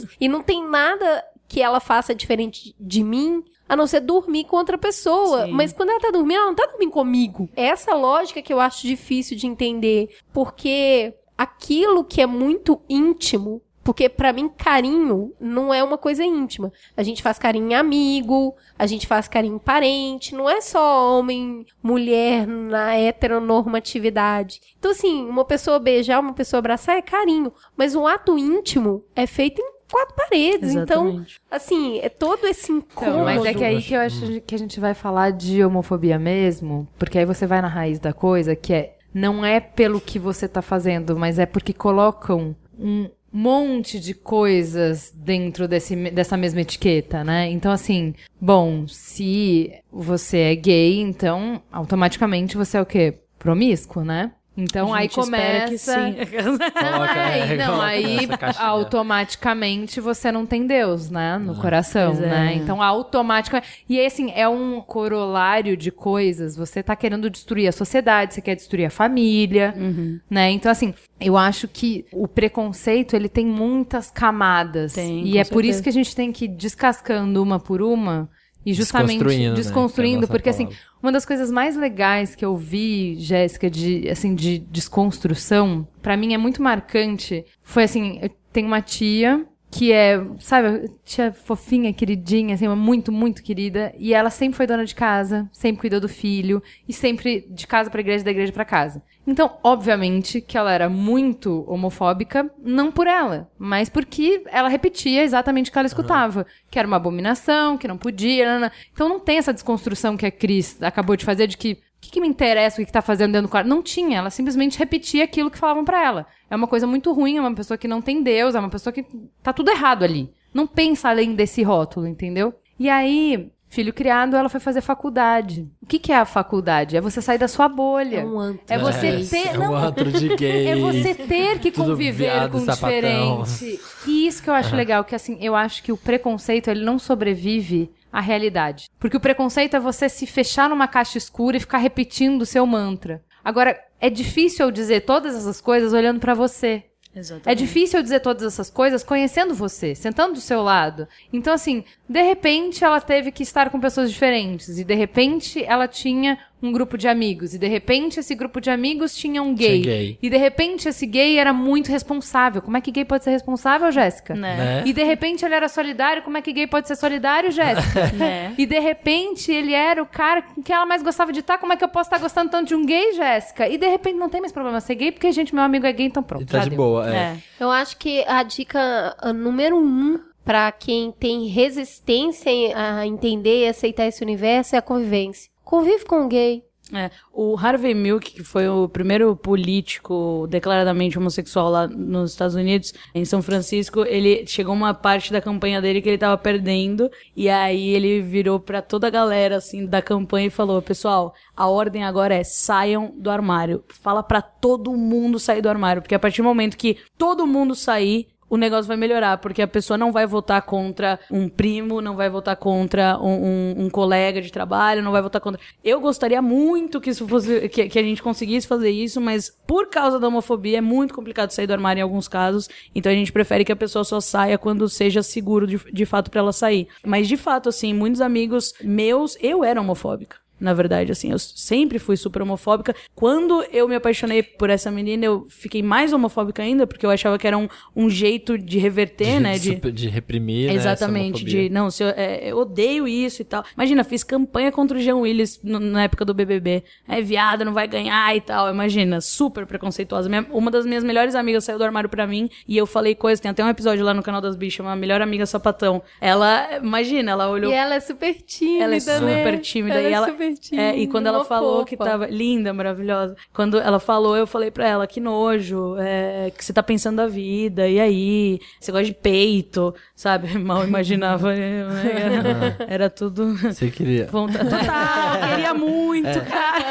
pessoas. 0.00 0.06
E 0.20 0.28
não 0.28 0.42
tem 0.42 0.66
nada 0.68 1.24
que 1.48 1.62
ela 1.62 1.78
faça 1.78 2.12
diferente 2.14 2.74
de 2.78 3.04
mim, 3.04 3.42
a 3.68 3.76
não 3.76 3.86
ser 3.86 4.00
dormir 4.00 4.44
com 4.44 4.56
outra 4.56 4.78
pessoa. 4.78 5.46
Sim. 5.46 5.52
Mas 5.52 5.72
quando 5.72 5.90
ela 5.90 6.00
tá 6.00 6.10
dormindo, 6.10 6.38
ela 6.38 6.46
não 6.46 6.54
tá 6.54 6.66
dormindo 6.66 6.90
comigo. 6.90 7.48
É 7.56 7.66
Essa 7.66 7.94
lógica 7.94 8.42
que 8.42 8.52
eu 8.52 8.60
acho 8.60 8.86
difícil 8.86 9.36
de 9.36 9.46
entender. 9.46 10.16
Porque 10.32 11.14
aquilo 11.36 12.04
que 12.04 12.20
é 12.20 12.26
muito 12.26 12.80
íntimo. 12.88 13.60
Porque 13.82 14.08
pra 14.08 14.32
mim, 14.32 14.48
carinho 14.48 15.32
não 15.38 15.72
é 15.72 15.80
uma 15.82 15.96
coisa 15.96 16.24
íntima. 16.24 16.72
A 16.96 17.04
gente 17.04 17.22
faz 17.22 17.38
carinho 17.38 17.70
em 17.70 17.74
amigo, 17.74 18.56
a 18.76 18.84
gente 18.84 19.06
faz 19.06 19.28
carinho 19.28 19.54
em 19.54 19.58
parente, 19.60 20.34
não 20.34 20.50
é 20.50 20.60
só 20.60 21.16
homem, 21.16 21.64
mulher 21.80 22.48
na 22.48 22.96
heteronormatividade. 22.96 24.60
Então, 24.76 24.90
assim, 24.90 25.24
uma 25.24 25.44
pessoa 25.44 25.78
beijar, 25.78 26.18
uma 26.18 26.32
pessoa 26.32 26.58
abraçar 26.58 26.96
é 26.96 27.02
carinho. 27.02 27.52
Mas 27.76 27.94
um 27.94 28.08
ato 28.08 28.36
íntimo 28.36 29.04
é 29.14 29.24
feito 29.24 29.60
em 29.60 29.75
quatro 29.90 30.14
paredes. 30.14 30.70
Então, 30.70 31.04
Exatamente. 31.06 31.40
assim, 31.50 31.98
é 32.00 32.08
todo 32.08 32.46
esse 32.46 32.72
incômodo. 32.72 33.16
Então, 33.16 33.24
mas 33.24 33.44
é 33.44 33.54
que 33.54 33.64
aí 33.64 33.82
que 33.82 33.94
eu 33.94 34.00
acho 34.00 34.40
que 34.40 34.54
a 34.54 34.58
gente 34.58 34.78
vai 34.80 34.94
falar 34.94 35.30
de 35.30 35.64
homofobia 35.64 36.18
mesmo, 36.18 36.88
porque 36.98 37.18
aí 37.18 37.24
você 37.24 37.46
vai 37.46 37.60
na 37.60 37.68
raiz 37.68 37.98
da 37.98 38.12
coisa, 38.12 38.54
que 38.54 38.72
é 38.72 38.96
não 39.14 39.42
é 39.42 39.60
pelo 39.60 39.98
que 39.98 40.18
você 40.18 40.46
tá 40.46 40.60
fazendo, 40.60 41.16
mas 41.16 41.38
é 41.38 41.46
porque 41.46 41.72
colocam 41.72 42.54
um 42.78 43.08
monte 43.32 43.98
de 43.98 44.12
coisas 44.12 45.10
dentro 45.14 45.66
desse, 45.66 45.96
dessa 46.10 46.36
mesma 46.36 46.60
etiqueta, 46.60 47.24
né? 47.24 47.50
Então, 47.50 47.72
assim, 47.72 48.14
bom, 48.40 48.86
se 48.86 49.72
você 49.90 50.38
é 50.38 50.54
gay, 50.54 51.00
então 51.00 51.62
automaticamente 51.72 52.56
você 52.56 52.76
é 52.76 52.80
o 52.82 52.86
quê? 52.86 53.14
Promíscuo, 53.38 54.04
né? 54.04 54.32
Então 54.56 54.94
aí 54.94 55.08
começa. 55.08 55.66
que 55.68 55.78
sim. 55.78 55.92
Não, 56.42 56.92
Coloca, 56.92 57.18
é, 57.18 57.56
não, 57.56 57.80
aí 57.80 58.26
automaticamente 58.58 60.00
você 60.00 60.30
não 60.32 60.46
tem 60.46 60.66
Deus, 60.66 61.10
né, 61.10 61.38
no 61.38 61.54
coração, 61.56 62.12
Pois 62.14 62.24
é. 62.24 62.28
né? 62.28 62.54
Então 62.54 62.82
automaticamente. 62.82 63.84
E 63.88 63.98
aí, 64.00 64.06
assim, 64.06 64.32
é 64.34 64.48
um 64.48 64.80
corolário 64.80 65.76
de 65.76 65.90
coisas. 65.90 66.56
Você 66.56 66.82
tá 66.82 66.94
querendo 66.96 67.28
destruir 67.28 67.68
a 67.68 67.72
sociedade, 67.72 68.34
você 68.34 68.40
quer 68.40 68.54
destruir 68.54 68.86
a 68.86 68.90
família, 68.90 69.74
Uhum. 69.76 70.18
né? 70.30 70.50
Então, 70.50 70.70
assim, 70.70 70.94
eu 71.20 71.36
acho 71.36 71.68
que 71.68 72.06
o 72.12 72.26
preconceito, 72.28 73.14
ele 73.14 73.28
tem 73.28 73.46
muitas 73.46 74.10
camadas. 74.10 74.94
Tem, 74.94 75.26
e 75.26 75.38
é 75.38 75.44
por 75.44 75.64
isso 75.64 75.78
certeza. 75.78 75.82
que 75.82 75.88
a 75.88 75.92
gente 75.92 76.16
tem 76.16 76.32
que 76.32 76.44
ir 76.46 76.48
descascando 76.48 77.42
uma 77.42 77.58
por 77.58 77.82
uma. 77.82 78.28
E 78.66 78.74
justamente 78.74 79.18
Desconstruindo, 79.18 79.50
né, 79.50 79.54
desconstruindo, 79.54 80.16
é 80.16 80.20
nossa 80.22 80.32
porque 80.32 80.48
assim, 80.48 80.68
uma 81.00 81.12
das 81.12 81.24
coisas 81.24 81.52
mais 81.52 81.76
legais 81.76 82.34
que 82.34 82.44
eu 82.44 82.56
vi, 82.56 83.14
Jéssica, 83.14 83.70
de 83.70 84.08
assim 84.08 84.34
de 84.34 84.58
desconstrução, 84.58 85.86
pra 86.02 86.16
mim 86.16 86.34
é 86.34 86.38
muito 86.38 86.60
marcante. 86.60 87.44
Foi 87.62 87.84
assim, 87.84 88.18
eu 88.20 88.28
tenho 88.52 88.66
uma 88.66 88.82
tia 88.82 89.46
que 89.70 89.92
é, 89.92 90.22
sabe, 90.38 90.90
tia 91.04 91.32
fofinha, 91.32 91.92
queridinha, 91.92 92.54
assim, 92.54 92.68
muito, 92.68 93.10
muito 93.10 93.42
querida, 93.42 93.92
e 93.98 94.14
ela 94.14 94.30
sempre 94.30 94.56
foi 94.56 94.66
dona 94.66 94.84
de 94.84 94.94
casa, 94.94 95.48
sempre 95.52 95.80
cuidou 95.80 96.00
do 96.00 96.08
filho 96.08 96.62
e 96.88 96.92
sempre 96.92 97.46
de 97.50 97.66
casa 97.66 97.90
pra 97.90 98.00
igreja, 98.00 98.24
da 98.24 98.30
igreja 98.30 98.52
pra 98.52 98.64
casa. 98.64 99.02
Então, 99.26 99.58
obviamente 99.62 100.40
que 100.40 100.56
ela 100.56 100.72
era 100.72 100.88
muito 100.88 101.64
homofóbica, 101.68 102.48
não 102.62 102.92
por 102.92 103.08
ela, 103.08 103.50
mas 103.58 103.88
porque 103.88 104.42
ela 104.46 104.68
repetia 104.68 105.24
exatamente 105.24 105.68
o 105.68 105.72
que 105.72 105.78
ela 105.78 105.86
escutava, 105.86 106.46
que 106.70 106.78
era 106.78 106.86
uma 106.86 106.96
abominação, 106.96 107.76
que 107.76 107.88
não 107.88 107.98
podia, 107.98 108.46
nanana. 108.46 108.72
então 108.92 109.08
não 109.08 109.18
tem 109.18 109.38
essa 109.38 109.52
desconstrução 109.52 110.16
que 110.16 110.26
a 110.26 110.30
Cris 110.30 110.80
acabou 110.80 111.16
de 111.16 111.24
fazer 111.24 111.48
de 111.48 111.56
que 111.56 111.78
que, 112.00 112.10
que 112.10 112.20
me 112.20 112.28
interessa 112.28 112.76
o 112.76 112.78
que, 112.80 112.86
que 112.86 112.92
tá 112.92 113.02
fazendo 113.02 113.32
dentro 113.32 113.48
do 113.48 113.50
quarto? 113.50 113.66
Não 113.68 113.82
tinha, 113.82 114.18
ela 114.18 114.30
simplesmente 114.30 114.78
repetia 114.78 115.24
aquilo 115.24 115.50
que 115.50 115.58
falavam 115.58 115.84
pra 115.84 116.02
ela. 116.04 116.26
É 116.50 116.54
uma 116.56 116.66
coisa 116.66 116.86
muito 116.86 117.12
ruim, 117.12 117.36
é 117.36 117.40
uma 117.40 117.54
pessoa 117.54 117.76
que 117.78 117.88
não 117.88 118.00
tem 118.00 118.22
Deus, 118.22 118.54
é 118.54 118.60
uma 118.60 118.70
pessoa 118.70 118.92
que 118.92 119.04
tá 119.42 119.52
tudo 119.52 119.70
errado 119.70 120.04
ali. 120.04 120.30
Não 120.54 120.66
pensa 120.66 121.08
além 121.08 121.34
desse 121.34 121.62
rótulo, 121.62 122.06
entendeu? 122.06 122.54
E 122.78 122.88
aí, 122.88 123.50
filho 123.68 123.92
criado, 123.92 124.36
ela 124.36 124.48
foi 124.48 124.60
fazer 124.60 124.80
faculdade. 124.80 125.68
O 125.82 125.86
que, 125.86 125.98
que 125.98 126.12
é 126.12 126.16
a 126.16 126.24
faculdade? 126.24 126.96
É 126.96 127.00
você 127.00 127.20
sair 127.20 127.38
da 127.38 127.48
sua 127.48 127.68
bolha. 127.68 128.20
É 128.20 128.24
um 128.24 128.38
antro. 128.38 128.62
É 128.68 128.78
você 128.78 129.06
É, 129.08 129.24
ter. 129.24 129.48
é 129.48 129.58
não, 129.58 129.72
um 129.72 129.76
antro 129.76 130.10
de 130.12 130.34
gay. 130.36 130.68
é 130.68 130.76
você 130.76 131.14
ter 131.14 131.58
que 131.58 131.70
conviver 131.70 132.12
viado, 132.12 132.52
com 132.52 132.58
o 132.58 132.66
diferente. 132.66 133.80
E 134.06 134.26
isso 134.26 134.42
que 134.42 134.48
eu 134.48 134.54
acho 134.54 134.74
legal, 134.76 135.04
que 135.04 135.14
assim, 135.14 135.36
eu 135.40 135.54
acho 135.54 135.82
que 135.82 135.92
o 135.92 135.96
preconceito, 135.96 136.68
ele 136.68 136.84
não 136.84 136.98
sobrevive 136.98 137.90
a 138.16 138.20
realidade. 138.22 138.88
Porque 138.98 139.18
o 139.18 139.20
preconceito 139.20 139.76
é 139.76 139.80
você 139.80 140.08
se 140.08 140.26
fechar 140.26 140.70
numa 140.70 140.88
caixa 140.88 141.18
escura 141.18 141.58
e 141.58 141.60
ficar 141.60 141.76
repetindo 141.76 142.40
o 142.40 142.46
seu 142.46 142.64
mantra. 142.66 143.22
Agora, 143.44 143.78
é 144.00 144.08
difícil 144.08 144.64
eu 144.64 144.72
dizer 144.72 145.02
todas 145.02 145.36
essas 145.36 145.60
coisas 145.60 145.92
olhando 145.92 146.18
para 146.18 146.32
você. 146.32 146.84
Exatamente. 147.14 147.48
É 147.50 147.54
difícil 147.54 147.98
eu 147.98 148.02
dizer 148.02 148.20
todas 148.20 148.42
essas 148.42 148.70
coisas 148.70 149.04
conhecendo 149.04 149.54
você, 149.54 149.94
sentando 149.94 150.32
do 150.32 150.40
seu 150.40 150.62
lado. 150.62 151.06
Então, 151.30 151.52
assim, 151.52 151.84
de 152.08 152.22
repente 152.22 152.82
ela 152.82 153.02
teve 153.02 153.30
que 153.30 153.42
estar 153.42 153.68
com 153.68 153.78
pessoas 153.78 154.10
diferentes. 154.10 154.78
E 154.78 154.84
de 154.84 154.94
repente 154.94 155.62
ela 155.62 155.86
tinha 155.86 156.38
um 156.66 156.72
grupo 156.72 156.98
de 156.98 157.08
amigos. 157.08 157.54
E 157.54 157.58
de 157.58 157.66
repente 157.66 158.20
esse 158.20 158.34
grupo 158.34 158.60
de 158.60 158.70
amigos 158.70 159.16
tinha 159.16 159.42
um 159.42 159.54
gay. 159.54 159.82
Tinha 159.82 159.94
gay. 159.94 160.18
E 160.22 160.30
de 160.30 160.36
repente 160.36 160.88
esse 160.88 161.06
gay 161.06 161.38
era 161.38 161.52
muito 161.52 161.90
responsável. 161.90 162.60
Como 162.60 162.76
é 162.76 162.80
que 162.80 162.90
gay 162.90 163.04
pode 163.04 163.24
ser 163.24 163.30
responsável, 163.30 163.90
Jéssica? 163.92 164.34
Né? 164.34 164.56
Né? 164.56 164.82
E 164.86 164.92
de 164.92 165.02
repente 165.02 165.44
ele 165.44 165.54
era 165.54 165.68
solidário. 165.68 166.22
Como 166.22 166.36
é 166.36 166.42
que 166.42 166.52
gay 166.52 166.66
pode 166.66 166.88
ser 166.88 166.96
solidário, 166.96 167.50
Jéssica? 167.50 168.06
Né? 168.16 168.54
E 168.56 168.64
de 168.64 168.78
repente 168.78 169.52
ele 169.52 169.72
era 169.72 170.02
o 170.02 170.06
cara 170.06 170.40
com 170.40 170.62
que 170.62 170.72
ela 170.72 170.86
mais 170.86 171.02
gostava 171.02 171.32
de 171.32 171.40
estar. 171.40 171.58
Como 171.58 171.72
é 171.72 171.76
que 171.76 171.84
eu 171.84 171.88
posso 171.88 172.08
estar 172.08 172.18
gostando 172.18 172.50
tanto 172.50 172.68
de 172.68 172.74
um 172.74 172.84
gay, 172.84 173.12
Jéssica? 173.12 173.68
E 173.68 173.76
de 173.76 173.88
repente 173.88 174.16
não 174.16 174.28
tem 174.28 174.40
mais 174.40 174.52
problema 174.52 174.80
ser 174.80 174.94
gay, 174.94 175.12
porque, 175.12 175.30
gente, 175.32 175.54
meu 175.54 175.64
amigo 175.64 175.86
é 175.86 175.92
gay, 175.92 176.06
então 176.06 176.22
pronto. 176.22 176.42
E 176.42 176.46
tá 176.46 176.60
de 176.60 176.70
deu. 176.70 176.76
boa, 176.76 177.12
é. 177.12 177.16
É. 177.16 177.36
Eu 177.60 177.70
acho 177.70 177.96
que 177.96 178.24
a 178.26 178.42
dica 178.42 179.16
número 179.34 179.76
um 179.76 180.18
pra 180.44 180.70
quem 180.70 181.10
tem 181.10 181.46
resistência 181.48 182.50
a 182.74 183.06
entender 183.06 183.64
e 183.64 183.68
aceitar 183.68 184.06
esse 184.06 184.22
universo 184.22 184.76
é 184.76 184.78
a 184.78 184.82
convivência. 184.82 185.50
Convive 185.66 186.04
com 186.04 186.24
o 186.24 186.28
gay. 186.28 186.62
É, 186.94 187.10
o 187.32 187.56
Harvey 187.58 187.92
Milk, 187.92 188.30
que 188.30 188.44
foi 188.44 188.68
o 188.68 188.88
primeiro 188.88 189.34
político 189.34 190.46
declaradamente 190.48 191.18
homossexual 191.18 191.68
lá 191.68 191.88
nos 191.88 192.30
Estados 192.30 192.54
Unidos, 192.54 192.94
em 193.12 193.24
São 193.24 193.42
Francisco, 193.42 194.04
ele 194.04 194.46
chegou 194.46 194.72
uma 194.72 194.94
parte 194.94 195.32
da 195.32 195.40
campanha 195.40 195.82
dele 195.82 196.00
que 196.00 196.08
ele 196.08 196.18
tava 196.18 196.38
perdendo, 196.38 197.10
e 197.34 197.48
aí 197.48 197.88
ele 197.88 198.22
virou 198.22 198.60
pra 198.60 198.80
toda 198.80 199.08
a 199.08 199.10
galera 199.10 199.56
assim 199.56 199.84
da 199.84 200.00
campanha 200.00 200.46
e 200.46 200.50
falou: 200.50 200.80
"Pessoal, 200.80 201.34
a 201.56 201.66
ordem 201.66 202.04
agora 202.04 202.36
é 202.36 202.44
saiam 202.44 203.12
do 203.18 203.28
armário. 203.28 203.82
Fala 203.88 204.22
pra 204.22 204.40
todo 204.40 204.96
mundo 204.96 205.40
sair 205.40 205.60
do 205.60 205.68
armário, 205.68 206.00
porque 206.00 206.14
a 206.14 206.20
partir 206.20 206.40
do 206.40 206.44
momento 206.44 206.76
que 206.76 206.98
todo 207.18 207.48
mundo 207.48 207.74
sair, 207.74 208.28
o 208.48 208.56
negócio 208.56 208.86
vai 208.86 208.96
melhorar, 208.96 209.38
porque 209.38 209.60
a 209.62 209.66
pessoa 209.66 209.96
não 209.98 210.12
vai 210.12 210.26
votar 210.26 210.62
contra 210.62 211.18
um 211.30 211.48
primo, 211.48 212.00
não 212.00 212.14
vai 212.16 212.28
votar 212.30 212.56
contra 212.56 213.18
um, 213.20 213.26
um- 213.46 213.84
um 213.86 213.90
colega 213.90 214.40
de 214.40 214.52
trabalho, 214.52 215.02
não 215.02 215.12
vai 215.12 215.20
votar 215.22 215.40
contra. 215.40 215.60
Eu 215.82 216.00
gostaria 216.00 216.40
muito 216.40 217.00
que 217.00 217.10
isso 217.10 217.26
fosse. 217.26 217.68
Que, 217.68 217.88
que 217.88 217.98
a 217.98 218.02
gente 218.02 218.22
conseguisse 218.22 218.66
fazer 218.66 218.90
isso, 218.90 219.20
mas 219.20 219.50
por 219.66 219.88
causa 219.88 220.18
da 220.20 220.28
homofobia 220.28 220.78
é 220.78 220.80
muito 220.80 221.12
complicado 221.14 221.50
sair 221.50 221.66
do 221.66 221.72
armário 221.72 222.00
em 222.00 222.02
alguns 222.02 222.28
casos. 222.28 222.68
Então 222.94 223.10
a 223.10 223.14
gente 223.14 223.32
prefere 223.32 223.64
que 223.64 223.72
a 223.72 223.76
pessoa 223.76 224.04
só 224.04 224.20
saia 224.20 224.56
quando 224.58 224.88
seja 224.88 225.22
seguro 225.22 225.66
de, 225.66 225.78
de 225.92 226.06
fato 226.06 226.30
pra 226.30 226.40
ela 226.40 226.52
sair. 226.52 226.86
Mas 227.04 227.26
de 227.28 227.36
fato, 227.36 227.68
assim, 227.68 227.92
muitos 227.92 228.20
amigos 228.20 228.72
meus, 228.82 229.36
eu 229.40 229.64
era 229.64 229.80
homofóbica. 229.80 230.36
Na 230.58 230.72
verdade, 230.72 231.12
assim, 231.12 231.30
eu 231.30 231.38
sempre 231.38 231.98
fui 231.98 232.16
super 232.16 232.40
homofóbica. 232.42 232.94
Quando 233.14 233.62
eu 233.72 233.86
me 233.86 233.94
apaixonei 233.94 234.42
por 234.42 234.70
essa 234.70 234.90
menina, 234.90 235.24
eu 235.26 235.46
fiquei 235.50 235.82
mais 235.82 236.12
homofóbica 236.12 236.62
ainda, 236.62 236.86
porque 236.86 237.04
eu 237.04 237.10
achava 237.10 237.38
que 237.38 237.46
era 237.46 237.58
um, 237.58 237.68
um 237.94 238.08
jeito 238.08 238.56
de 238.56 238.78
reverter, 238.78 239.38
né? 239.40 239.58
De, 239.58 239.74
super- 239.74 239.92
de 239.92 240.08
reprimir, 240.08 240.68
né, 240.68 240.74
essa 240.76 240.88
Exatamente, 240.90 241.42
homofobia. 241.42 241.62
de 241.64 241.68
não, 241.68 241.90
se 241.90 242.02
eu, 242.02 242.08
é, 242.08 242.50
eu 242.50 242.56
odeio 242.58 243.06
isso 243.06 243.42
e 243.42 243.44
tal. 243.44 243.64
Imagina, 243.74 244.02
fiz 244.04 244.24
campanha 244.24 244.72
contra 244.72 244.96
o 244.96 245.00
Jean 245.00 245.16
Willis 245.16 245.60
no- 245.62 245.78
na 245.80 246.04
época 246.04 246.24
do 246.24 246.32
BBB. 246.32 246.82
É 247.08 247.20
viada, 247.20 247.64
não 247.64 247.72
vai 247.72 247.86
ganhar 247.86 248.34
e 248.34 248.40
tal. 248.40 248.70
Imagina, 248.72 249.20
super 249.20 249.66
preconceituosa. 249.66 250.28
Minha- 250.28 250.46
uma 250.50 250.70
das 250.70 250.86
minhas 250.86 251.04
melhores 251.04 251.34
amigas 251.34 251.64
saiu 251.64 251.78
do 251.78 251.84
armário 251.84 252.08
pra 252.08 252.26
mim 252.26 252.48
e 252.66 252.76
eu 252.76 252.86
falei 252.86 253.14
coisas. 253.14 253.40
Tem 253.40 253.50
até 253.50 253.64
um 253.64 253.68
episódio 253.68 254.04
lá 254.04 254.14
no 254.14 254.22
canal 254.22 254.40
das 254.40 254.56
bichas, 254.56 254.80
uma 254.84 254.96
melhor 254.96 255.20
amiga 255.20 255.44
sapatão. 255.44 256.02
Ela, 256.20 256.78
imagina, 256.82 257.32
ela 257.32 257.48
olhou 257.50 257.70
E 257.70 257.74
ela 257.74 257.94
é 257.94 258.00
super 258.00 258.34
tímida, 258.34 258.84
ela 258.84 258.94
é 258.94 258.98
né? 258.98 259.00
super 259.42 259.60
tímida. 259.60 259.94
Ela 259.98 260.08
e 260.08 260.12
é 260.12 260.14
ela, 260.16 260.26
super 260.28 260.45
é, 260.72 260.96
e 260.96 261.06
quando 261.06 261.26
ela 261.26 261.44
falou 261.44 261.80
fofa. 261.80 261.86
que 261.86 261.96
tava 261.96 262.26
linda, 262.26 262.72
maravilhosa. 262.72 263.36
Quando 263.52 263.78
ela 263.78 263.98
falou, 263.98 264.36
eu 264.36 264.46
falei 264.46 264.70
pra 264.70 264.86
ela, 264.88 265.06
que 265.06 265.20
nojo, 265.20 265.96
é, 265.98 266.50
que 266.56 266.64
você 266.64 266.72
tá 266.72 266.82
pensando 266.82 267.16
da 267.16 267.26
vida, 267.26 267.88
e 267.88 267.98
aí? 268.00 268.60
Você 268.80 268.90
gosta 268.92 269.06
de 269.06 269.14
peito, 269.14 269.94
sabe? 270.14 270.56
Mal 270.58 270.84
imaginava. 270.86 271.52
Era, 271.54 272.76
era 272.88 273.10
tudo. 273.10 273.54
Você 273.56 273.90
queria. 273.90 274.26
Vontade. 274.26 274.68
Total, 274.70 275.48
queria 275.50 275.74
muito, 275.74 276.28
É. 276.28 276.40
cara. 276.40 276.86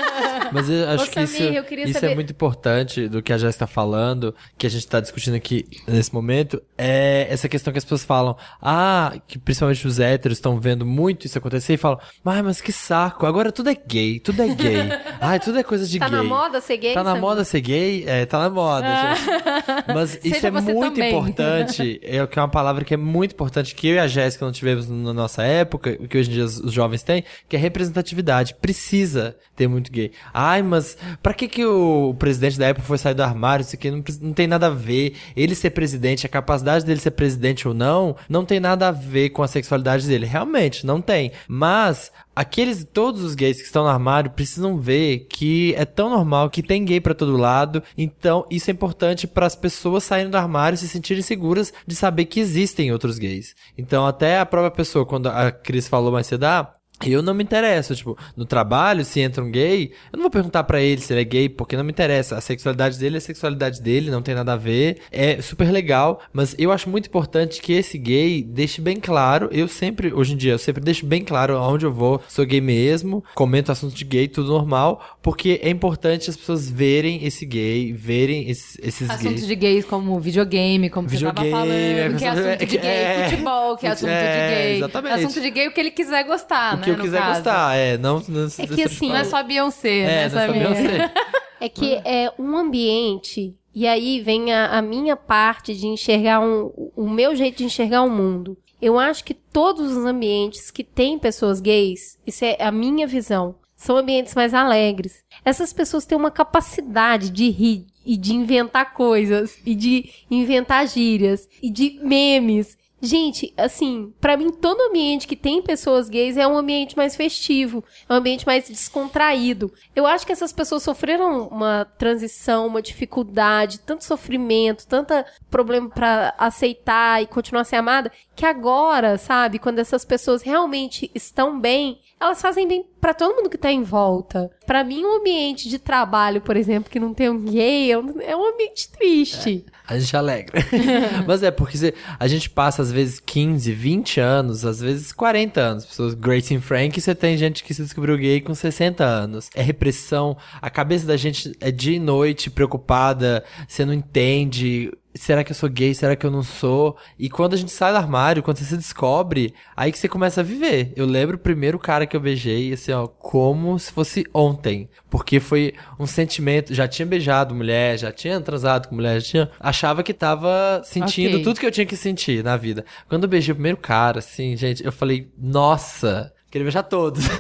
Mas 0.56 0.70
eu 0.70 0.90
acho 0.90 1.04
Ô, 1.04 1.08
que 1.08 1.20
isso, 1.22 1.38
Samir, 1.38 1.64
queria 1.66 1.86
isso 1.86 1.98
é 1.98 2.02
saber- 2.02 2.16
muito 2.16 2.32
importante 2.32 3.08
do 3.08 3.22
que 3.22 3.32
a 3.34 3.38
Jéssica 3.38 3.66
tá 3.66 3.72
falando, 3.72 4.34
que 4.58 4.66
a 4.66 4.70
gente 4.70 4.88
tá 4.88 5.00
discutindo 5.00 5.36
aqui 5.36 5.66
nesse 5.88 6.14
momento, 6.14 6.62
é 6.78 7.28
essa 7.30 7.48
questão 7.48 7.72
que 7.72 7.78
as 7.78 7.84
pessoas 7.86 8.04
falam, 8.04 8.36
ah, 8.62 9.14
que 9.28 9.38
principalmente 9.38 9.86
os 9.88 10.00
héteros 10.00 10.38
estão 10.38 10.60
vendo 10.60 10.86
muito 10.86 11.26
isso 11.26 11.38
acontecer 11.38 11.74
e 11.74 11.78
falam, 11.78 12.00
ai, 12.26 12.42
mas 12.42 12.62
que 12.62 12.72
saco, 12.72 13.26
agora 13.26 13.52
tudo 13.52 13.70
é 13.70 13.76
gay, 13.76 14.20
tudo 14.20 14.42
é 14.42 14.48
gay. 14.48 14.78
ai, 15.22 15.40
tudo 15.40 15.60
é 15.60 15.64
coisa 15.64 15.86
de 15.86 16.00
Tá 16.00 16.08
gay. 16.10 16.18
na 16.18 16.24
moda 16.24 16.62
ser 16.62 16.78
gay, 16.78 16.94
Tá 16.94 17.04
na 17.04 17.12
Samir? 17.12 17.22
moda 17.22 17.44
ser 17.44 17.62
gay? 17.62 18.04
É, 18.08 18.26
tá 18.26 18.40
na 18.40 18.50
moda, 18.50 18.88
gente. 18.88 19.94
Mas 19.94 20.20
isso 20.24 20.46
é 20.46 20.52
muito 20.52 20.96
também. 20.96 21.10
importante, 21.10 22.00
é 22.04 22.26
que 22.28 22.40
é 22.40 22.42
uma 22.42 22.50
palavra 22.50 22.84
que 22.84 22.94
é 22.94 22.98
muito 22.98 23.34
importante, 23.34 23.76
que 23.76 23.88
eu 23.88 23.96
e 23.96 24.00
a 24.00 24.08
Jéssica 24.08 24.44
não 24.46 24.52
tivemos 24.52 24.90
na 24.90 25.14
nossa 25.14 25.44
época, 25.44 25.96
que 25.96 26.18
hoje 26.18 26.30
em 26.30 26.34
dia 26.34 26.44
os 26.46 26.56
os 26.66 26.74
jovens 26.74 27.04
têm, 27.04 27.24
que 27.48 27.56
é 27.56 27.60
representatividade. 27.60 28.56
Precisa 28.56 29.36
ter 29.56 29.68
muito 29.68 29.92
gay. 29.92 30.12
Ai, 30.46 30.62
mas 30.62 30.96
pra 31.24 31.34
que 31.34 31.48
que 31.48 31.66
o 31.66 32.14
presidente 32.20 32.60
da 32.60 32.68
época 32.68 32.86
foi 32.86 33.00
sair 33.00 33.16
do 33.16 33.24
armário? 33.24 33.64
Isso 33.64 33.76
aqui 33.76 33.90
não, 33.90 34.04
não 34.22 34.32
tem 34.32 34.46
nada 34.46 34.68
a 34.68 34.70
ver. 34.70 35.16
Ele 35.36 35.56
ser 35.56 35.72
presidente, 35.72 36.28
a 36.28 36.30
capacidade 36.30 36.86
dele 36.86 37.00
ser 37.00 37.12
presidente 37.12 37.68
ou 37.68 37.74
não, 37.74 38.16
não 38.30 38.46
tem 38.46 38.60
nada 38.60 38.88
a 38.88 38.92
ver 38.92 39.30
com 39.30 39.42
a 39.42 39.48
sexualidade 39.48 40.08
dele. 40.08 40.28
Realmente, 40.28 40.86
não 40.86 41.02
tem. 41.02 41.32
Mas 41.48 42.12
aqueles 42.36 42.84
todos 42.84 43.24
os 43.24 43.34
gays 43.34 43.58
que 43.58 43.66
estão 43.66 43.84
no 43.84 43.90
armário 43.90 44.30
precisam 44.30 44.78
ver 44.78 45.26
que 45.30 45.74
é 45.78 45.86
tão 45.86 46.12
normal 46.12 46.50
que 46.52 46.62
tem 46.62 46.86
gay 46.86 47.02
pra 47.02 47.16
todo 47.16 47.38
lado. 47.38 47.82
Então, 47.98 48.46
isso 48.52 48.70
é 48.70 48.74
importante 48.74 49.26
para 49.26 49.48
as 49.48 49.56
pessoas 49.56 50.04
saírem 50.04 50.30
do 50.30 50.38
armário 50.38 50.78
se 50.78 50.88
sentirem 50.88 51.24
seguras 51.24 51.74
de 51.88 51.96
saber 51.96 52.26
que 52.26 52.40
existem 52.40 52.92
outros 52.92 53.18
gays. 53.18 53.56
Então, 53.76 54.06
até 54.06 54.40
a 54.40 54.46
própria 54.46 54.70
pessoa 54.70 55.08
quando 55.08 55.28
a 55.28 55.52
Cris 55.52 55.88
falou 55.88 56.12
mais 56.12 56.28
cedo, 56.28 56.44
ah, 56.44 56.72
eu 57.06 57.22
não 57.22 57.34
me 57.34 57.44
interesso, 57.44 57.96
tipo, 57.96 58.18
no 58.36 58.46
trabalho, 58.46 59.04
se 59.04 59.20
entra 59.20 59.44
um 59.44 59.52
gay, 59.52 59.92
eu 60.12 60.18
não 60.18 60.24
vou 60.24 60.32
perguntar 60.32 60.64
pra 60.64 60.82
ele 60.82 61.02
se 61.02 61.12
ele 61.14 61.22
é 61.22 61.26
gay, 61.26 61.50
porque 61.50 61.76
não 61.76 61.84
me 61.84 61.92
interessa. 61.92 62.38
A 62.38 62.42
sexualidade 62.42 62.98
dele 62.98 63.16
é 63.16 63.18
a 63.18 63.22
sexualidade 63.22 63.82
dele, 63.82 64.10
não 64.10 64.22
tem 64.22 64.34
nada 64.34 64.54
a 64.54 64.58
ver. 64.58 65.00
É 65.12 65.42
super 65.42 65.70
legal, 65.72 66.22
mas 66.32 66.56
eu 66.58 66.72
acho 66.72 66.90
muito 66.90 67.08
importante 67.08 67.62
que 67.62 67.74
esse 67.74 67.98
gay 67.98 68.42
deixe 68.44 68.80
bem 68.82 68.98
claro. 69.00 69.50
Eu 69.52 69.68
sempre, 69.68 70.14
hoje 70.14 70.34
em 70.34 70.38
dia, 70.38 70.54
eu 70.54 70.58
sempre 70.58 70.82
deixo 70.84 71.06
bem 71.06 71.24
claro 71.24 71.58
aonde 71.58 71.86
eu 71.86 71.92
vou, 71.92 72.22
sou 72.28 72.46
gay 72.46 72.62
mesmo, 72.62 73.24
comento 73.36 73.72
assuntos 73.72 73.96
de 73.96 74.06
gay, 74.06 74.28
tudo 74.28 74.50
normal, 74.52 75.18
porque 75.22 75.60
é 75.62 75.70
importante 75.70 76.30
as 76.30 76.38
pessoas 76.38 76.70
verem 76.70 77.26
esse 77.26 77.46
gay, 77.46 77.92
verem 77.94 78.50
esses, 78.50 78.78
esses 78.82 79.10
Assuntos 79.10 79.34
gays. 79.36 79.48
de 79.48 79.56
gays 79.56 79.86
como 79.86 80.20
videogame, 80.20 80.90
como 80.90 81.10
você 81.10 81.16
Videogame, 81.18 81.50
tava 81.52 81.66
falando, 81.66 82.18
que 82.18 82.24
é 82.24 82.28
é, 82.28 82.32
assunto 82.32 82.66
de 82.66 82.78
gay, 82.78 82.90
é. 82.90 83.30
futebol, 83.30 83.78
que 83.78 83.86
é 83.88 83.90
assunto 83.90 84.10
É, 84.10 84.48
de 84.48 84.56
gay. 84.56 84.76
exatamente. 84.78 85.14
Assunto 85.26 85.42
de 85.42 85.50
gay 85.50 85.68
o 85.68 85.72
que 85.72 85.80
ele 85.80 85.92
quiser 85.92 86.24
gostar, 86.26 86.78
né? 86.78 86.85
Que 86.86 86.92
eu 86.92 86.98
no 86.98 87.04
quiser 87.04 87.20
caso. 87.20 87.34
gostar, 87.34 87.76
é, 87.76 87.98
não... 87.98 88.24
não 88.28 88.48
É 88.58 88.68
que 88.68 88.84
assim, 88.84 89.10
Não 89.10 89.18
é 89.18 89.24
só 89.24 89.44
Beyoncé, 89.44 90.00
É, 90.00 90.06
né, 90.06 90.30
não 90.30 90.40
é 90.40 90.48
só? 90.48 90.54
Beyoncé. 90.54 91.12
É 91.58 91.70
que 91.70 91.96
é 92.04 92.32
um 92.38 92.56
ambiente, 92.58 93.56
e 93.74 93.88
aí 93.88 94.20
vem 94.22 94.54
a, 94.54 94.78
a 94.78 94.82
minha 94.82 95.16
parte 95.16 95.74
de 95.74 95.88
enxergar 95.88 96.42
um, 96.42 96.92
o 96.96 97.10
meu 97.10 97.34
jeito 97.34 97.60
de 97.60 97.64
enxergar 97.64 98.02
o 98.04 98.10
mundo. 98.10 98.58
Eu 98.82 99.00
acho 99.00 99.24
que 99.24 99.34
todos 99.34 99.96
os 99.96 100.06
ambientes 100.06 100.70
que 100.70 100.84
têm 100.84 101.18
pessoas 101.18 101.62
gays, 101.62 102.20
isso 102.28 102.44
é 102.44 102.58
a 102.60 102.72
minha 102.72 103.08
visão, 103.08 103.56
são 103.76 103.98
ambientes 103.98 104.36
mais 104.36 104.54
alegres. 104.54 105.24
Essas 105.44 105.72
pessoas 105.72 106.06
têm 106.06 106.18
uma 106.18 106.30
capacidade 106.30 107.30
de 107.30 107.50
rir 107.50 107.86
e 108.06 108.18
de 108.18 108.34
inventar 108.34 108.94
coisas, 108.94 109.58
e 109.66 109.74
de 109.74 110.10
inventar 110.30 110.88
gírias, 110.88 111.48
e 111.64 111.70
de 111.70 112.00
memes. 112.04 112.78
Gente, 113.06 113.54
assim, 113.56 114.12
pra 114.20 114.36
mim 114.36 114.50
todo 114.52 114.82
ambiente 114.82 115.28
que 115.28 115.36
tem 115.36 115.62
pessoas 115.62 116.10
gays 116.10 116.38
é 116.38 116.48
um 116.48 116.58
ambiente 116.58 116.98
mais 116.98 117.16
festivo, 117.16 117.84
é 118.10 118.14
um 118.14 118.16
ambiente 118.16 118.48
mais 118.48 118.68
descontraído. 118.68 119.72
Eu 119.96 120.08
acho 120.08 120.26
que 120.26 120.32
essas 120.32 120.52
pessoas 120.52 120.82
sofreram 120.82 121.48
uma 121.50 121.86
transição, 122.00 122.66
uma 122.66 122.82
dificuldade, 122.82 123.80
tanto 123.82 124.04
sofrimento, 124.04 124.88
tanta 124.88 125.24
problema 125.52 125.88
pra 125.88 126.34
aceitar 126.36 127.22
e 127.22 127.28
continuar 127.28 127.62
a 127.62 127.66
ser 127.66 127.76
amada, 127.76 128.12
que 128.36 128.44
agora, 128.44 129.20
sabe, 129.20 129.60
quando 129.60 129.78
essas 129.78 130.04
pessoas 130.04 130.42
realmente 130.42 131.12
estão 131.14 131.60
bem, 131.60 132.00
elas 132.20 132.42
fazem 132.42 132.68
bem 132.68 132.88
pra 133.06 133.14
todo 133.14 133.36
mundo 133.36 133.52
que 133.52 133.58
tá 133.58 133.72
em 133.72 133.84
volta. 133.84 134.50
Pra 134.66 134.84
mim, 134.84 135.06
um 135.06 135.18
ambiente 135.18 135.70
de 135.70 135.78
trabalho, 135.78 136.42
por 136.42 136.58
exemplo, 136.58 136.90
que 136.90 137.00
não 137.00 137.14
tem 137.14 137.30
um 137.30 137.40
gay, 137.40 137.92
é 137.92 138.00
um, 138.00 138.20
é 138.20 138.34
ambiente 138.34 138.90
triste. 138.90 139.64
A 139.88 140.00
gente 140.00 140.18
alegra. 140.18 140.60
Mas 141.28 141.44
é, 141.44 141.52
porque 141.52 141.94
a 142.20 142.28
gente 142.28 142.50
passa 142.50 142.82
às 142.82 142.92
vezes 142.92 143.20
15, 143.20 143.72
20 143.72 144.20
anos, 144.20 144.66
às 144.66 144.80
vezes 144.80 145.12
40 145.12 145.62
anos. 145.62 145.86
Pessoas 145.86 146.16
Grace 146.16 146.56
and 146.56 146.62
Frank, 146.62 147.00
você 147.00 147.14
tem 147.14 147.38
gente 147.38 147.64
que 147.64 147.76
se 147.76 147.84
descobriu 147.84 148.18
gay 148.18 148.42
com 148.42 148.56
60 148.56 149.04
anos. 149.04 149.52
É 149.54 149.62
repressão. 149.62 150.36
A 150.60 150.72
cabeça 150.72 151.06
da 151.06 151.16
gente 151.16 151.56
é 151.62 151.70
dia 151.70 151.98
e 151.98 152.00
noite 152.00 152.50
preocupada, 152.50 153.44
você 153.68 153.86
não 153.86 153.94
entende. 153.94 154.92
Será 155.16 155.44
que 155.44 155.52
eu 155.52 155.56
sou 155.56 155.70
gay? 155.70 155.94
Será 155.94 156.16
que 156.16 156.26
eu 156.26 156.32
não 156.32 156.44
sou? 156.44 156.98
E 157.18 157.30
quando 157.30 157.54
a 157.54 157.58
gente 157.58 157.72
sai 157.72 157.92
do 157.92 157.98
armário, 157.98 158.44
quando 158.44 158.58
você 158.58 158.66
se 158.66 158.78
descobre, 158.78 159.54
aí 159.76 159.92
que 159.92 159.98
você 159.98 160.08
começa 160.08 160.42
a 160.42 160.44
viver. 160.44 160.92
Eu 160.96 161.06
lembro 161.06 161.36
o 161.36 161.40
primeiro 161.40 161.80
cara 161.80 162.06
que 162.06 162.16
eu 162.16 162.20
beijei, 162.20 162.74
assim, 162.74 162.92
ó, 162.92 163.08
como 163.08 163.78
se 163.80 163.92
fosse 163.92 164.26
ontem. 164.34 164.90
Porque 165.10 165.40
foi 165.40 165.74
um 166.00 166.06
sentimento. 166.06 166.74
Já 166.74 166.88
tinha 166.88 167.06
beijado 167.06 167.56
mulher, 167.56 167.98
já 167.98 168.12
tinha 168.12 168.40
transado 168.42 168.88
com 168.90 168.96
mulher, 168.96 169.20
já 169.22 169.28
tinha. 169.28 169.52
Achava 169.60 170.04
que 170.04 170.14
tava 170.14 170.82
sentindo 170.84 171.36
Ok. 171.36 171.44
tudo 171.44 171.60
que 171.60 171.66
eu 171.66 171.72
tinha 171.72 171.86
que 171.86 171.96
sentir 171.96 172.44
na 172.44 172.58
vida. 172.58 172.86
Quando 173.08 173.24
eu 173.24 173.30
beijei 173.30 173.52
o 173.52 173.56
primeiro 173.56 173.78
cara, 173.78 174.20
assim, 174.20 174.56
gente, 174.58 174.84
eu 174.86 174.92
falei, 174.92 175.30
nossa, 175.38 176.34
queria 176.56 176.64
beijar 176.66 176.84
todos. 176.84 177.26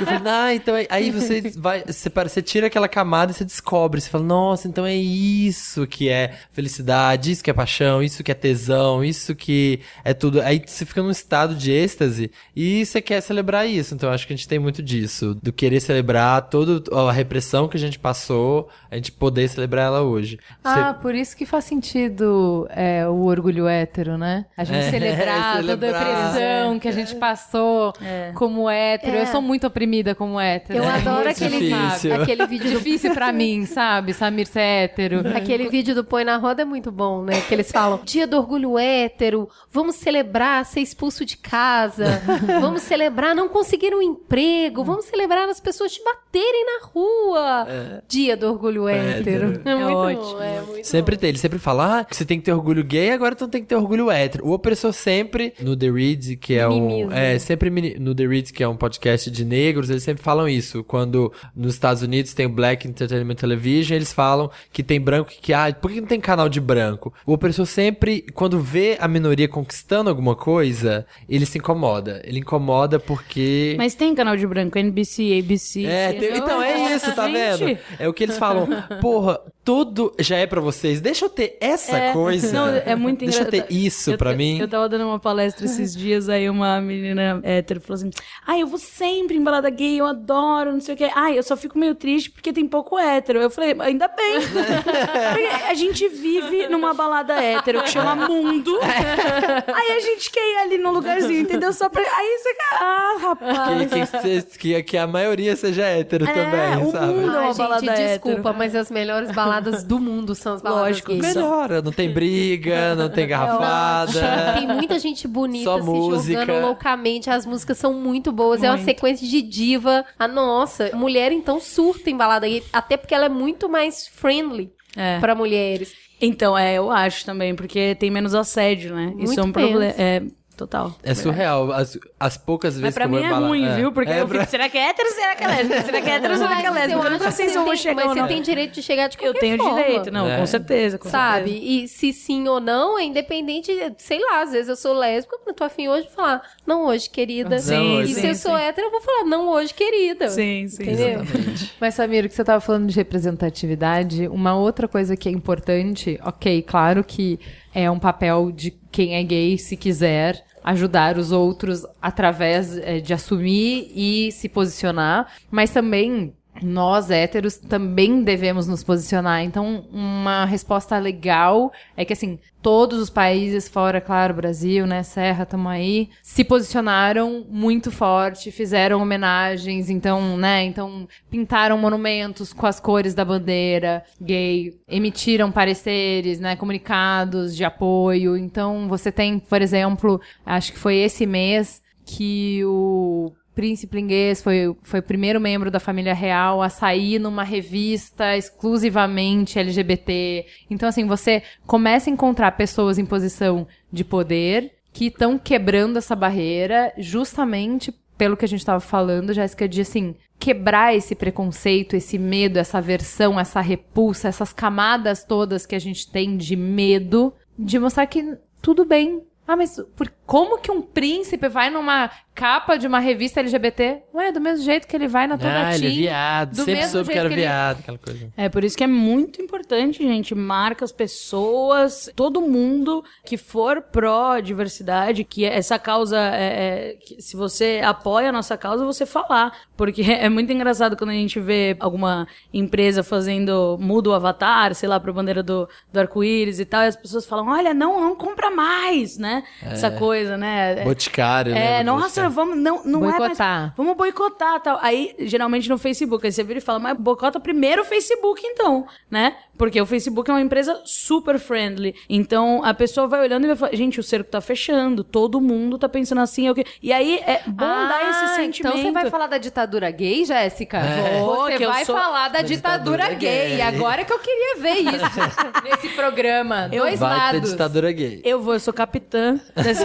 Eu 0.00 0.06
falei, 0.06 0.22
ah, 0.26 0.54
então 0.54 0.76
é- 0.76 0.86
aí 0.90 1.10
você 1.10 1.40
vai, 1.56 1.84
você, 1.86 2.10
para- 2.10 2.28
você 2.28 2.42
tira 2.42 2.66
aquela 2.66 2.88
camada 2.88 3.30
e 3.30 3.34
você 3.34 3.44
descobre, 3.44 4.00
você 4.00 4.08
fala, 4.10 4.24
nossa, 4.24 4.66
então 4.68 4.84
é 4.84 4.94
isso 4.94 5.86
que 5.86 6.08
é 6.08 6.34
felicidade, 6.52 7.30
isso 7.30 7.42
que 7.44 7.50
é 7.50 7.54
paixão, 7.54 8.02
isso 8.02 8.22
que 8.24 8.30
é 8.30 8.34
tesão, 8.34 9.04
isso 9.04 9.34
que 9.34 9.80
é 10.04 10.12
tudo. 10.12 10.40
Aí 10.42 10.60
você 10.64 10.84
fica 10.84 11.02
num 11.02 11.10
estado 11.10 11.54
de 11.54 11.70
êxtase 11.70 12.30
e 12.56 12.84
você 12.84 13.00
quer 13.00 13.20
celebrar 13.20 13.66
isso. 13.68 13.94
Então 13.94 14.08
eu 14.08 14.14
acho 14.14 14.26
que 14.26 14.32
a 14.32 14.36
gente 14.36 14.48
tem 14.48 14.58
muito 14.58 14.82
disso, 14.82 15.34
do 15.42 15.52
querer 15.52 15.80
celebrar 15.80 16.42
toda 16.48 16.82
a 16.98 17.12
repressão 17.12 17.68
que 17.68 17.76
a 17.76 17.80
gente 17.80 17.98
passou, 17.98 18.68
a 18.90 18.96
gente 18.96 19.12
poder 19.12 19.48
celebrar 19.48 19.86
ela 19.86 20.02
hoje. 20.02 20.38
Ah, 20.64 20.94
por 20.94 21.14
isso 21.14 21.36
que 21.36 21.46
faz 21.46 21.64
sentido 21.64 22.66
é, 22.70 23.06
o 23.06 23.22
orgulho 23.24 23.68
hétero, 23.68 24.18
né? 24.18 24.46
A 24.56 24.64
gente 24.64 24.78
É, 24.86 24.90
celebrar, 24.90 25.56
toda 25.60 25.72
a 25.74 25.78
celebrar. 25.78 26.02
opressão 26.30 26.78
que 26.78 26.88
a 26.88 26.92
gente 26.92 27.14
passou 27.16 27.92
como 28.34 28.68
hétero. 28.68 29.16
Eu 29.16 29.26
sou 29.26 29.42
muito 29.42 29.66
oprimida 29.66 30.14
como 30.14 30.40
hétero. 30.40 30.78
Eu 30.78 30.84
É 30.84 30.90
adoro 30.90 31.28
aquele, 31.28 31.58
difícil. 31.58 32.14
aquele 32.14 32.46
vídeo 32.46 32.70
do 32.72 32.78
Difícil 32.78 33.12
pra 33.14 33.30
mim, 33.32 33.66
sabe? 33.66 34.12
Samir 34.12 34.46
ser 34.46 34.60
hétero. 34.60 35.22
Aquele 35.36 35.68
vídeo 35.68 35.94
do 35.94 36.04
Põe 36.04 36.24
na 36.24 36.36
Roda 36.36 36.62
é 36.62 36.64
muito 36.64 36.90
bom, 36.90 37.22
né? 37.22 37.40
Que 37.42 37.54
eles 37.54 37.70
falam: 37.70 38.00
Dia 38.04 38.26
do 38.26 38.36
orgulho 38.36 38.78
hétero, 38.78 39.48
vamos 39.70 39.96
celebrar 39.96 40.64
ser 40.64 40.80
expulso 40.80 41.24
de 41.24 41.36
casa, 41.36 42.22
vamos 42.60 42.82
celebrar 42.82 43.34
não 43.34 43.48
conseguir 43.48 43.94
um 43.94 44.02
emprego, 44.02 44.84
vamos 44.84 45.04
celebrar 45.06 45.48
as 45.48 45.60
pessoas 45.60 45.92
te 45.92 46.02
baterem 46.04 46.64
na 46.64 46.86
rua. 46.86 48.02
Dia 48.08 48.36
do 48.36 48.48
orgulho 48.50 48.88
hétero. 48.88 49.60
É, 49.64 49.74
muito 49.74 49.96
ótimo. 49.96 50.22
bom, 50.34 50.42
é 50.42 50.60
muito 50.60 50.86
Sempre 50.86 51.16
bom. 51.16 51.20
tem, 51.20 51.28
ele 51.30 51.38
sempre 51.38 51.58
fala, 51.58 52.00
ah, 52.00 52.06
você 52.10 52.24
tem 52.24 52.38
que 52.38 52.44
ter 52.44 52.52
orgulho 52.52 52.82
gay, 52.84 53.10
agora 53.10 53.34
tu 53.34 53.46
tem 53.48 53.60
que 53.62 53.68
ter 53.68 53.76
orgulho 53.76 54.10
hétero. 54.10 54.46
O 54.46 54.52
opressor 54.52 54.92
sempre, 54.92 55.52
no 55.60 55.76
The 55.76 55.90
Reads, 55.90 56.36
que 56.40 56.54
é 56.54 56.66
um. 56.68 56.86
Minimiza. 56.86 57.14
É, 57.18 57.38
sempre 57.38 57.70
no 57.98 58.14
The 58.14 58.26
Reads, 58.26 58.50
que 58.50 58.62
é 58.62 58.68
um 58.68 58.76
podcast 58.76 59.30
de 59.30 59.44
negros, 59.44 59.90
eles 59.90 60.02
sempre 60.02 60.22
falam 60.22 60.48
isso. 60.48 60.82
Quando 60.84 61.32
nos 61.54 61.74
Estados 61.74 62.02
Unidos 62.02 62.34
tem 62.34 62.46
o 62.46 62.48
Black 62.48 62.86
Entertainment 62.88 63.34
Television, 63.36 63.96
eles 63.96 64.12
falam 64.12 64.50
que 64.72 64.82
tem 64.82 65.00
branco 65.00 65.30
que, 65.40 65.52
ah, 65.52 65.72
por 65.72 65.90
que 65.90 66.00
não 66.00 66.08
tem 66.08 66.20
canal 66.20 66.48
de 66.48 66.60
branco? 66.60 67.12
O 67.26 67.32
opressor 67.34 67.66
sempre, 67.66 68.22
quando 68.34 68.58
vê 68.60 68.96
a 69.00 69.06
minoria 69.08 69.48
conquistando 69.48 70.08
alguma 70.10 70.34
coisa, 70.34 71.06
ele 71.28 71.46
se 71.46 71.58
incomoda. 71.58 72.20
Ele 72.24 72.38
incomoda 72.40 72.98
porque. 72.98 73.74
Mas 73.78 73.94
tem 73.94 74.14
canal 74.14 74.36
de 74.36 74.46
branco, 74.46 74.78
NBC, 74.78 75.38
ABC. 75.42 75.84
É, 75.86 76.12
tem- 76.12 76.36
então 76.36 76.62
é 76.62 76.92
isso, 76.94 77.14
tá 77.14 77.26
vendo? 77.26 77.78
É 77.98 78.08
o 78.08 78.12
que 78.12 78.24
eles 78.24 78.38
falam. 78.38 78.68
Porra, 79.00 79.40
tudo 79.64 80.12
já 80.18 80.36
é 80.36 80.46
pra 80.46 80.60
vocês. 80.60 81.00
Deixa 81.00 81.24
eu 81.26 81.28
ter 81.28 81.56
essa 81.60 81.96
É, 81.96 82.12
coisa. 82.12 82.52
Não, 82.52 82.68
é 82.68 82.94
muito 82.96 83.20
Deixa 83.24 83.38
eu 83.42 83.46
engraçado. 83.46 83.68
ter 83.68 83.74
isso 83.74 84.10
eu- 84.12 84.36
mim. 84.36 84.58
Eu 84.58 84.68
tava 84.68 84.88
dando 84.88 85.04
uma 85.04 85.18
palestra 85.18 85.64
esses 85.66 85.94
dias, 85.94 86.28
aí 86.28 86.48
uma 86.48 86.80
menina 86.80 87.40
hétero 87.72 87.80
falou 87.80 87.94
assim: 87.96 88.10
Ah, 88.46 88.58
eu 88.58 88.66
vou 88.66 88.78
sempre 88.78 89.36
em 89.36 89.42
balada 89.42 89.68
gay, 89.70 89.98
eu 90.00 90.06
adoro, 90.06 90.72
não 90.72 90.80
sei 90.80 90.94
o 90.94 90.98
quê. 90.98 91.10
Ah, 91.14 91.32
eu 91.32 91.42
só 91.42 91.56
fico 91.56 91.78
meio 91.78 91.94
triste 91.94 92.30
porque 92.30 92.52
tem 92.52 92.66
pouco 92.66 92.98
hétero. 92.98 93.40
Eu 93.40 93.50
falei, 93.50 93.74
ainda 93.80 94.08
bem. 94.08 94.40
Porque 95.32 95.46
a 95.68 95.74
gente 95.74 96.08
vive 96.08 96.68
numa 96.68 96.92
balada 96.94 97.34
hétero 97.42 97.82
que 97.82 97.90
chama 97.90 98.14
Mundo. 98.28 98.78
aí 98.82 99.96
a 99.96 100.00
gente 100.00 100.30
quer 100.30 100.40
ir 100.40 100.56
ali 100.64 100.78
num 100.78 100.90
lugarzinho, 100.92 101.40
entendeu? 101.40 101.72
Só 101.72 101.88
pra. 101.88 102.02
Aí 102.02 102.38
você. 102.38 102.54
Ah, 102.80 103.16
rapaz. 103.20 103.90
Que, 103.90 104.42
que, 104.42 104.58
que, 104.58 104.82
que 104.82 104.98
a 104.98 105.06
maioria 105.06 105.56
seja 105.56 105.84
hétero 105.84 106.26
É, 106.26 106.32
também, 106.32 106.86
o 106.86 106.90
sabe? 106.92 107.06
mundo- 107.14 107.30
Ai, 107.30 107.36
uma 107.38 107.46
gente, 107.48 107.56
balada 107.58 107.80
desculpa, 107.94 108.38
hétero. 108.40 108.54
mas 108.58 108.74
as 108.74 108.90
melhores 108.90 109.30
baladas 109.32 109.82
do 109.84 109.98
mundo 109.98 110.34
são 110.34 110.54
as 110.54 110.62
baladas 110.62 110.86
Lógico, 110.88 111.12
gays. 111.12 111.34
Melhora, 111.34 111.82
não 111.82 111.92
tem 111.92 112.10
briga, 112.12 112.94
não 112.94 113.08
tem 113.08 113.26
garrafada. 113.28 114.54
Tem 114.58 114.66
muita 114.66 114.98
gente 114.98 115.26
bonita 115.26 115.64
Só 115.64 115.78
se 115.78 115.84
música. 115.84 116.40
jogando 116.40 116.62
loucamente. 116.66 117.30
As 117.30 117.46
músicas 117.46 117.61
são 117.74 117.92
muito 117.94 118.30
boas. 118.32 118.62
É 118.62 118.68
uma 118.68 118.76
Muito. 118.76 118.84
sequência 118.84 119.26
de 119.26 119.40
diva. 119.42 120.04
A 120.18 120.26
nossa, 120.28 120.90
mulher 120.94 121.32
então 121.32 121.60
surta 121.60 122.10
em 122.10 122.16
balada 122.16 122.46
gay. 122.48 122.62
Até 122.72 122.96
porque 122.96 123.14
ela 123.14 123.26
é 123.26 123.28
muito 123.28 123.68
mais 123.68 124.06
friendly 124.08 124.70
É. 124.96 125.18
pra 125.20 125.34
mulheres. 125.34 125.92
Então, 126.20 126.56
é, 126.56 126.74
eu 126.74 126.90
acho 126.90 127.24
também, 127.24 127.54
porque 127.54 127.96
tem 127.96 128.08
menos 128.10 128.32
assédio, 128.34 128.94
né? 128.94 129.12
Isso 129.18 129.34
Muito 129.34 129.40
é 129.40 129.42
um 129.42 129.52
problema. 129.52 129.84
É, 129.98 130.22
total. 130.66 130.94
É 131.02 131.14
surreal. 131.14 131.72
As, 131.72 131.98
as 132.18 132.36
poucas 132.36 132.74
vezes 132.74 132.82
Mas 132.82 132.94
pra 132.94 133.08
que 133.08 133.14
eu 133.14 133.18
mim 133.18 133.22
é 133.24 133.26
em 133.26 133.30
bala- 133.30 133.46
ruim, 133.48 133.74
viu? 133.76 133.92
Porque 133.92 134.10
é 134.10 134.20
eu 134.20 134.28
pra- 134.28 134.40
fico, 134.40 134.50
será 134.50 134.68
que 134.68 134.78
é 134.78 134.88
hétero 134.90 135.08
ou 135.08 135.14
será 135.14 135.34
que 135.36 135.44
é 135.44 135.46
lésbica? 135.48 135.82
Será 135.82 136.00
que 136.00 136.08
é 136.10 136.14
hétero 136.14 136.32
ou 136.34 136.38
será 136.38 136.56
que 136.60 136.66
é 136.66 136.70
lésbica? 136.70 136.98
eu 136.98 137.04
Eu 137.04 137.10
nunca 137.10 137.30
sei 137.30 137.48
se 137.48 137.56
eu 137.56 137.64
vou 137.64 137.76
chegar 137.76 137.94
Mas 138.06 138.14
você 138.14 138.20
não. 138.20 138.28
tem 138.28 138.42
direito 138.42 138.74
de 138.74 138.82
chegar 138.82 139.08
de 139.08 139.16
Eu 139.16 139.22
qualquer 139.32 139.40
tenho 139.40 139.56
forma. 139.58 139.82
direito, 139.82 140.10
não, 140.10 140.28
É. 140.28 140.38
com 140.38 140.46
certeza. 140.46 140.98
Com 140.98 141.08
Sabe? 141.08 141.50
certeza. 141.50 141.66
E 141.72 141.88
se 141.88 142.12
sim 142.12 142.46
ou 142.48 142.60
não, 142.60 142.98
é 142.98 143.04
independente, 143.04 143.72
sei 143.98 144.20
lá, 144.20 144.42
às 144.42 144.52
vezes 144.52 144.68
eu 144.68 144.76
sou 144.76 144.92
lésbica, 144.94 145.36
eu 145.46 145.54
tô 145.54 145.64
afim 145.64 145.88
hoje 145.88 146.06
de 146.08 146.12
falar, 146.14 146.42
não 146.66 146.86
hoje, 146.86 147.08
querida. 147.10 147.58
Sim, 147.58 148.00
e 148.02 148.08
sim, 148.08 148.20
se 148.20 148.26
eu 148.28 148.34
sou 148.34 148.56
sim. 148.56 148.62
hétero, 148.62 148.86
eu 148.86 148.90
vou 148.90 149.00
falar, 149.00 149.24
não 149.24 149.48
hoje, 149.48 149.74
querida. 149.74 150.28
Sim, 150.28 150.66
sim. 150.68 150.82
Entendeu? 150.82 151.20
Mas, 151.80 151.94
Samir, 151.94 152.24
o 152.24 152.28
que 152.28 152.34
você 152.34 152.42
estava 152.42 152.60
falando 152.60 152.86
de 152.88 152.94
representatividade, 152.96 154.28
uma 154.28 154.54
outra 154.54 154.86
coisa 154.88 155.16
que 155.16 155.28
é 155.28 155.32
importante, 155.32 156.18
ok, 156.24 156.62
claro 156.62 157.02
que 157.04 157.38
é 157.74 157.90
um 157.90 157.98
papel 157.98 158.50
de 158.52 158.70
quem 158.90 159.14
é 159.16 159.22
gay, 159.22 159.58
se 159.58 159.76
quiser 159.76 160.44
ajudar 160.64 161.18
os 161.18 161.32
outros 161.32 161.84
através 162.00 162.76
eh, 162.78 163.00
de 163.00 163.12
assumir 163.12 163.90
e 163.94 164.30
se 164.32 164.48
posicionar, 164.48 165.26
mas 165.50 165.70
também 165.70 166.34
nós 166.60 167.10
héteros 167.10 167.56
também 167.56 168.22
devemos 168.22 168.66
nos 168.66 168.82
posicionar. 168.82 169.42
Então, 169.42 169.84
uma 169.90 170.44
resposta 170.44 170.98
legal 170.98 171.72
é 171.96 172.04
que 172.04 172.12
assim, 172.12 172.38
todos 172.60 173.00
os 173.00 173.08
países 173.08 173.68
fora, 173.68 174.00
claro, 174.00 174.34
Brasil, 174.34 174.86
né, 174.86 175.02
Serra, 175.02 175.46
tamo 175.46 175.68
aí, 175.68 176.10
se 176.22 176.44
posicionaram 176.44 177.44
muito 177.48 177.90
forte, 177.90 178.52
fizeram 178.52 179.00
homenagens, 179.00 179.88
então, 179.88 180.36
né, 180.36 180.64
então 180.64 181.08
pintaram 181.30 181.78
monumentos 181.78 182.52
com 182.52 182.66
as 182.66 182.78
cores 182.78 183.14
da 183.14 183.24
bandeira 183.24 184.04
gay, 184.20 184.78
emitiram 184.86 185.50
pareceres, 185.50 186.38
né, 186.38 186.54
comunicados 186.54 187.56
de 187.56 187.64
apoio. 187.64 188.36
Então, 188.36 188.88
você 188.88 189.10
tem, 189.10 189.38
por 189.38 189.62
exemplo, 189.62 190.20
acho 190.44 190.72
que 190.72 190.78
foi 190.78 190.96
esse 190.96 191.26
mês 191.26 191.80
que 192.04 192.62
o 192.64 193.32
Príncipe 193.54 193.98
Inglês 193.98 194.42
foi, 194.42 194.74
foi 194.82 195.00
o 195.00 195.02
primeiro 195.02 195.40
membro 195.40 195.70
da 195.70 195.78
família 195.78 196.14
real 196.14 196.62
a 196.62 196.68
sair 196.68 197.18
numa 197.18 197.44
revista 197.44 198.36
exclusivamente 198.36 199.58
LGBT. 199.58 200.46
Então, 200.70 200.88
assim, 200.88 201.06
você 201.06 201.42
começa 201.66 202.08
a 202.08 202.12
encontrar 202.12 202.52
pessoas 202.52 202.98
em 202.98 203.04
posição 203.04 203.66
de 203.92 204.04
poder 204.04 204.72
que 204.92 205.06
estão 205.06 205.38
quebrando 205.38 205.98
essa 205.98 206.16
barreira 206.16 206.92
justamente 206.96 207.92
pelo 208.16 208.36
que 208.36 208.44
a 208.44 208.48
gente 208.48 208.60
estava 208.60 208.80
falando, 208.80 209.32
Jéssica, 209.32 209.68
de 209.68 209.80
assim, 209.80 210.14
quebrar 210.38 210.94
esse 210.94 211.14
preconceito, 211.14 211.96
esse 211.96 212.18
medo, 212.18 212.58
essa 212.58 212.78
aversão, 212.78 213.38
essa 213.38 213.60
repulsa, 213.60 214.28
essas 214.28 214.52
camadas 214.52 215.24
todas 215.24 215.66
que 215.66 215.74
a 215.74 215.78
gente 215.78 216.10
tem 216.10 216.36
de 216.36 216.56
medo, 216.56 217.32
de 217.58 217.78
mostrar 217.78 218.06
que 218.06 218.36
tudo 218.60 218.84
bem. 218.84 219.22
Ah, 219.46 219.56
mas 219.56 219.80
por, 219.96 220.12
como 220.32 220.56
que 220.56 220.70
um 220.70 220.80
príncipe 220.80 221.46
vai 221.46 221.68
numa 221.68 222.10
capa 222.34 222.78
de 222.78 222.86
uma 222.86 222.98
revista 222.98 223.40
LGBT? 223.40 224.04
Ué, 224.14 224.32
do 224.32 224.40
mesmo 224.40 224.64
jeito 224.64 224.88
que 224.88 224.96
ele 224.96 225.06
vai 225.06 225.26
na 225.26 225.36
toda 225.36 225.66
Ah, 225.66 225.74
ele 225.74 225.88
é 225.88 225.90
viado. 225.90 226.56
do 226.56 226.64
Sempre 226.64 226.86
soube 226.86 227.12
que 227.12 227.18
era 227.18 227.28
que 227.28 227.34
ele- 227.34 227.42
viado, 227.42 227.80
aquela 227.80 227.98
coisa. 227.98 228.32
É 228.34 228.48
por 228.48 228.64
isso 228.64 228.74
que 228.74 228.82
é 228.82 228.86
muito 228.86 229.42
importante, 229.42 230.02
gente, 230.02 230.34
marca 230.34 230.86
as 230.86 230.90
pessoas, 230.90 232.10
todo 232.16 232.40
mundo 232.40 233.04
que 233.26 233.36
for 233.36 233.82
pró-diversidade, 233.82 235.22
que 235.22 235.44
essa 235.44 235.78
causa, 235.78 236.18
é, 236.18 236.92
é, 236.92 236.94
que 236.94 237.20
se 237.20 237.36
você 237.36 237.82
apoia 237.84 238.30
a 238.30 238.32
nossa 238.32 238.56
causa, 238.56 238.86
você 238.86 239.04
falar. 239.04 239.52
Porque 239.76 240.00
é 240.10 240.30
muito 240.30 240.50
engraçado 240.50 240.96
quando 240.96 241.10
a 241.10 241.14
gente 241.14 241.38
vê 241.38 241.76
alguma 241.78 242.26
empresa 242.54 243.02
fazendo, 243.02 243.76
muda 243.78 244.08
o 244.08 244.14
avatar, 244.14 244.74
sei 244.74 244.88
lá, 244.88 244.98
pra 244.98 245.12
bandeira 245.12 245.42
do, 245.42 245.68
do 245.92 246.00
arco-íris 246.00 246.58
e 246.58 246.64
tal, 246.64 246.84
e 246.84 246.86
as 246.86 246.96
pessoas 246.96 247.26
falam, 247.26 247.48
olha, 247.48 247.74
não, 247.74 248.00
não 248.00 248.16
compra 248.16 248.50
mais, 248.50 249.18
né? 249.18 249.42
Essa 249.62 249.90
coisa. 249.90 250.21
Coisa, 250.22 250.36
né? 250.36 250.82
Boticário, 250.84 251.52
né? 251.52 251.80
É, 251.80 251.84
nossa, 251.84 252.28
vamos, 252.28 252.56
não, 252.56 252.82
não 252.84 253.00
é 253.08 253.18
Boicotar. 253.18 253.60
mais, 253.60 253.72
vamos 253.76 253.96
boicotar 253.96 254.60
tal. 254.60 254.78
Aí, 254.80 255.14
geralmente 255.20 255.68
no 255.68 255.78
Facebook, 255.78 256.26
aí 256.26 256.32
você 256.32 256.42
vira 256.42 256.58
e 256.58 256.62
fala, 256.62 256.78
mas 256.78 256.96
boicota 256.96 257.40
primeiro 257.40 257.82
o 257.82 257.84
Facebook 257.84 258.40
então, 258.44 258.86
né? 259.10 259.34
Porque 259.58 259.80
o 259.80 259.86
Facebook 259.86 260.28
é 260.30 260.34
uma 260.34 260.40
empresa 260.40 260.80
super 260.84 261.38
friendly. 261.38 261.94
Então, 262.08 262.64
a 262.64 262.72
pessoa 262.74 263.06
vai 263.06 263.20
olhando 263.20 263.44
e 263.44 263.46
vai 263.48 263.56
falar, 263.56 263.74
gente, 263.76 264.00
o 264.00 264.02
cerco 264.02 264.30
tá 264.30 264.40
fechando, 264.40 265.04
todo 265.04 265.40
mundo 265.40 265.78
tá 265.78 265.88
pensando 265.88 266.20
assim, 266.20 266.46
eu 266.48 266.54
que... 266.54 266.64
E 266.82 266.92
aí, 266.92 267.18
é 267.26 267.42
bom 267.46 267.64
dar 267.64 268.10
esse 268.10 268.34
sentimento. 268.36 268.76
Então 268.76 268.86
você 268.86 268.90
vai 268.92 269.10
falar 269.10 269.26
da 269.26 269.38
ditadura 269.38 269.90
gay, 269.90 270.24
Jéssica? 270.24 270.78
É. 270.78 271.20
Você 271.20 271.56
que 271.58 271.64
eu 271.64 271.70
vai 271.70 271.84
sou- 271.84 271.94
falar 271.96 272.28
da, 272.28 272.38
Da 272.40 272.42
ditadura, 272.42 273.02
ditadura 273.04 273.18
gay. 273.18 273.48
gay. 273.56 273.60
Agora 273.62 274.04
que 274.04 274.12
eu 274.12 274.18
queria 274.18 274.56
ver 274.58 274.78
isso 274.80 275.20
nesse 275.62 275.88
programa. 275.90 276.68
Dois 276.68 276.98
Vai 276.98 277.10
ter 277.14 277.16
lados. 277.36 277.50
ditadura 277.50 277.92
gay. 277.92 278.20
Eu 278.24 278.40
vou, 278.40 278.54
eu 278.54 278.60
sou 278.60 278.72
capitã. 278.72 279.38
dessa- 279.54 279.84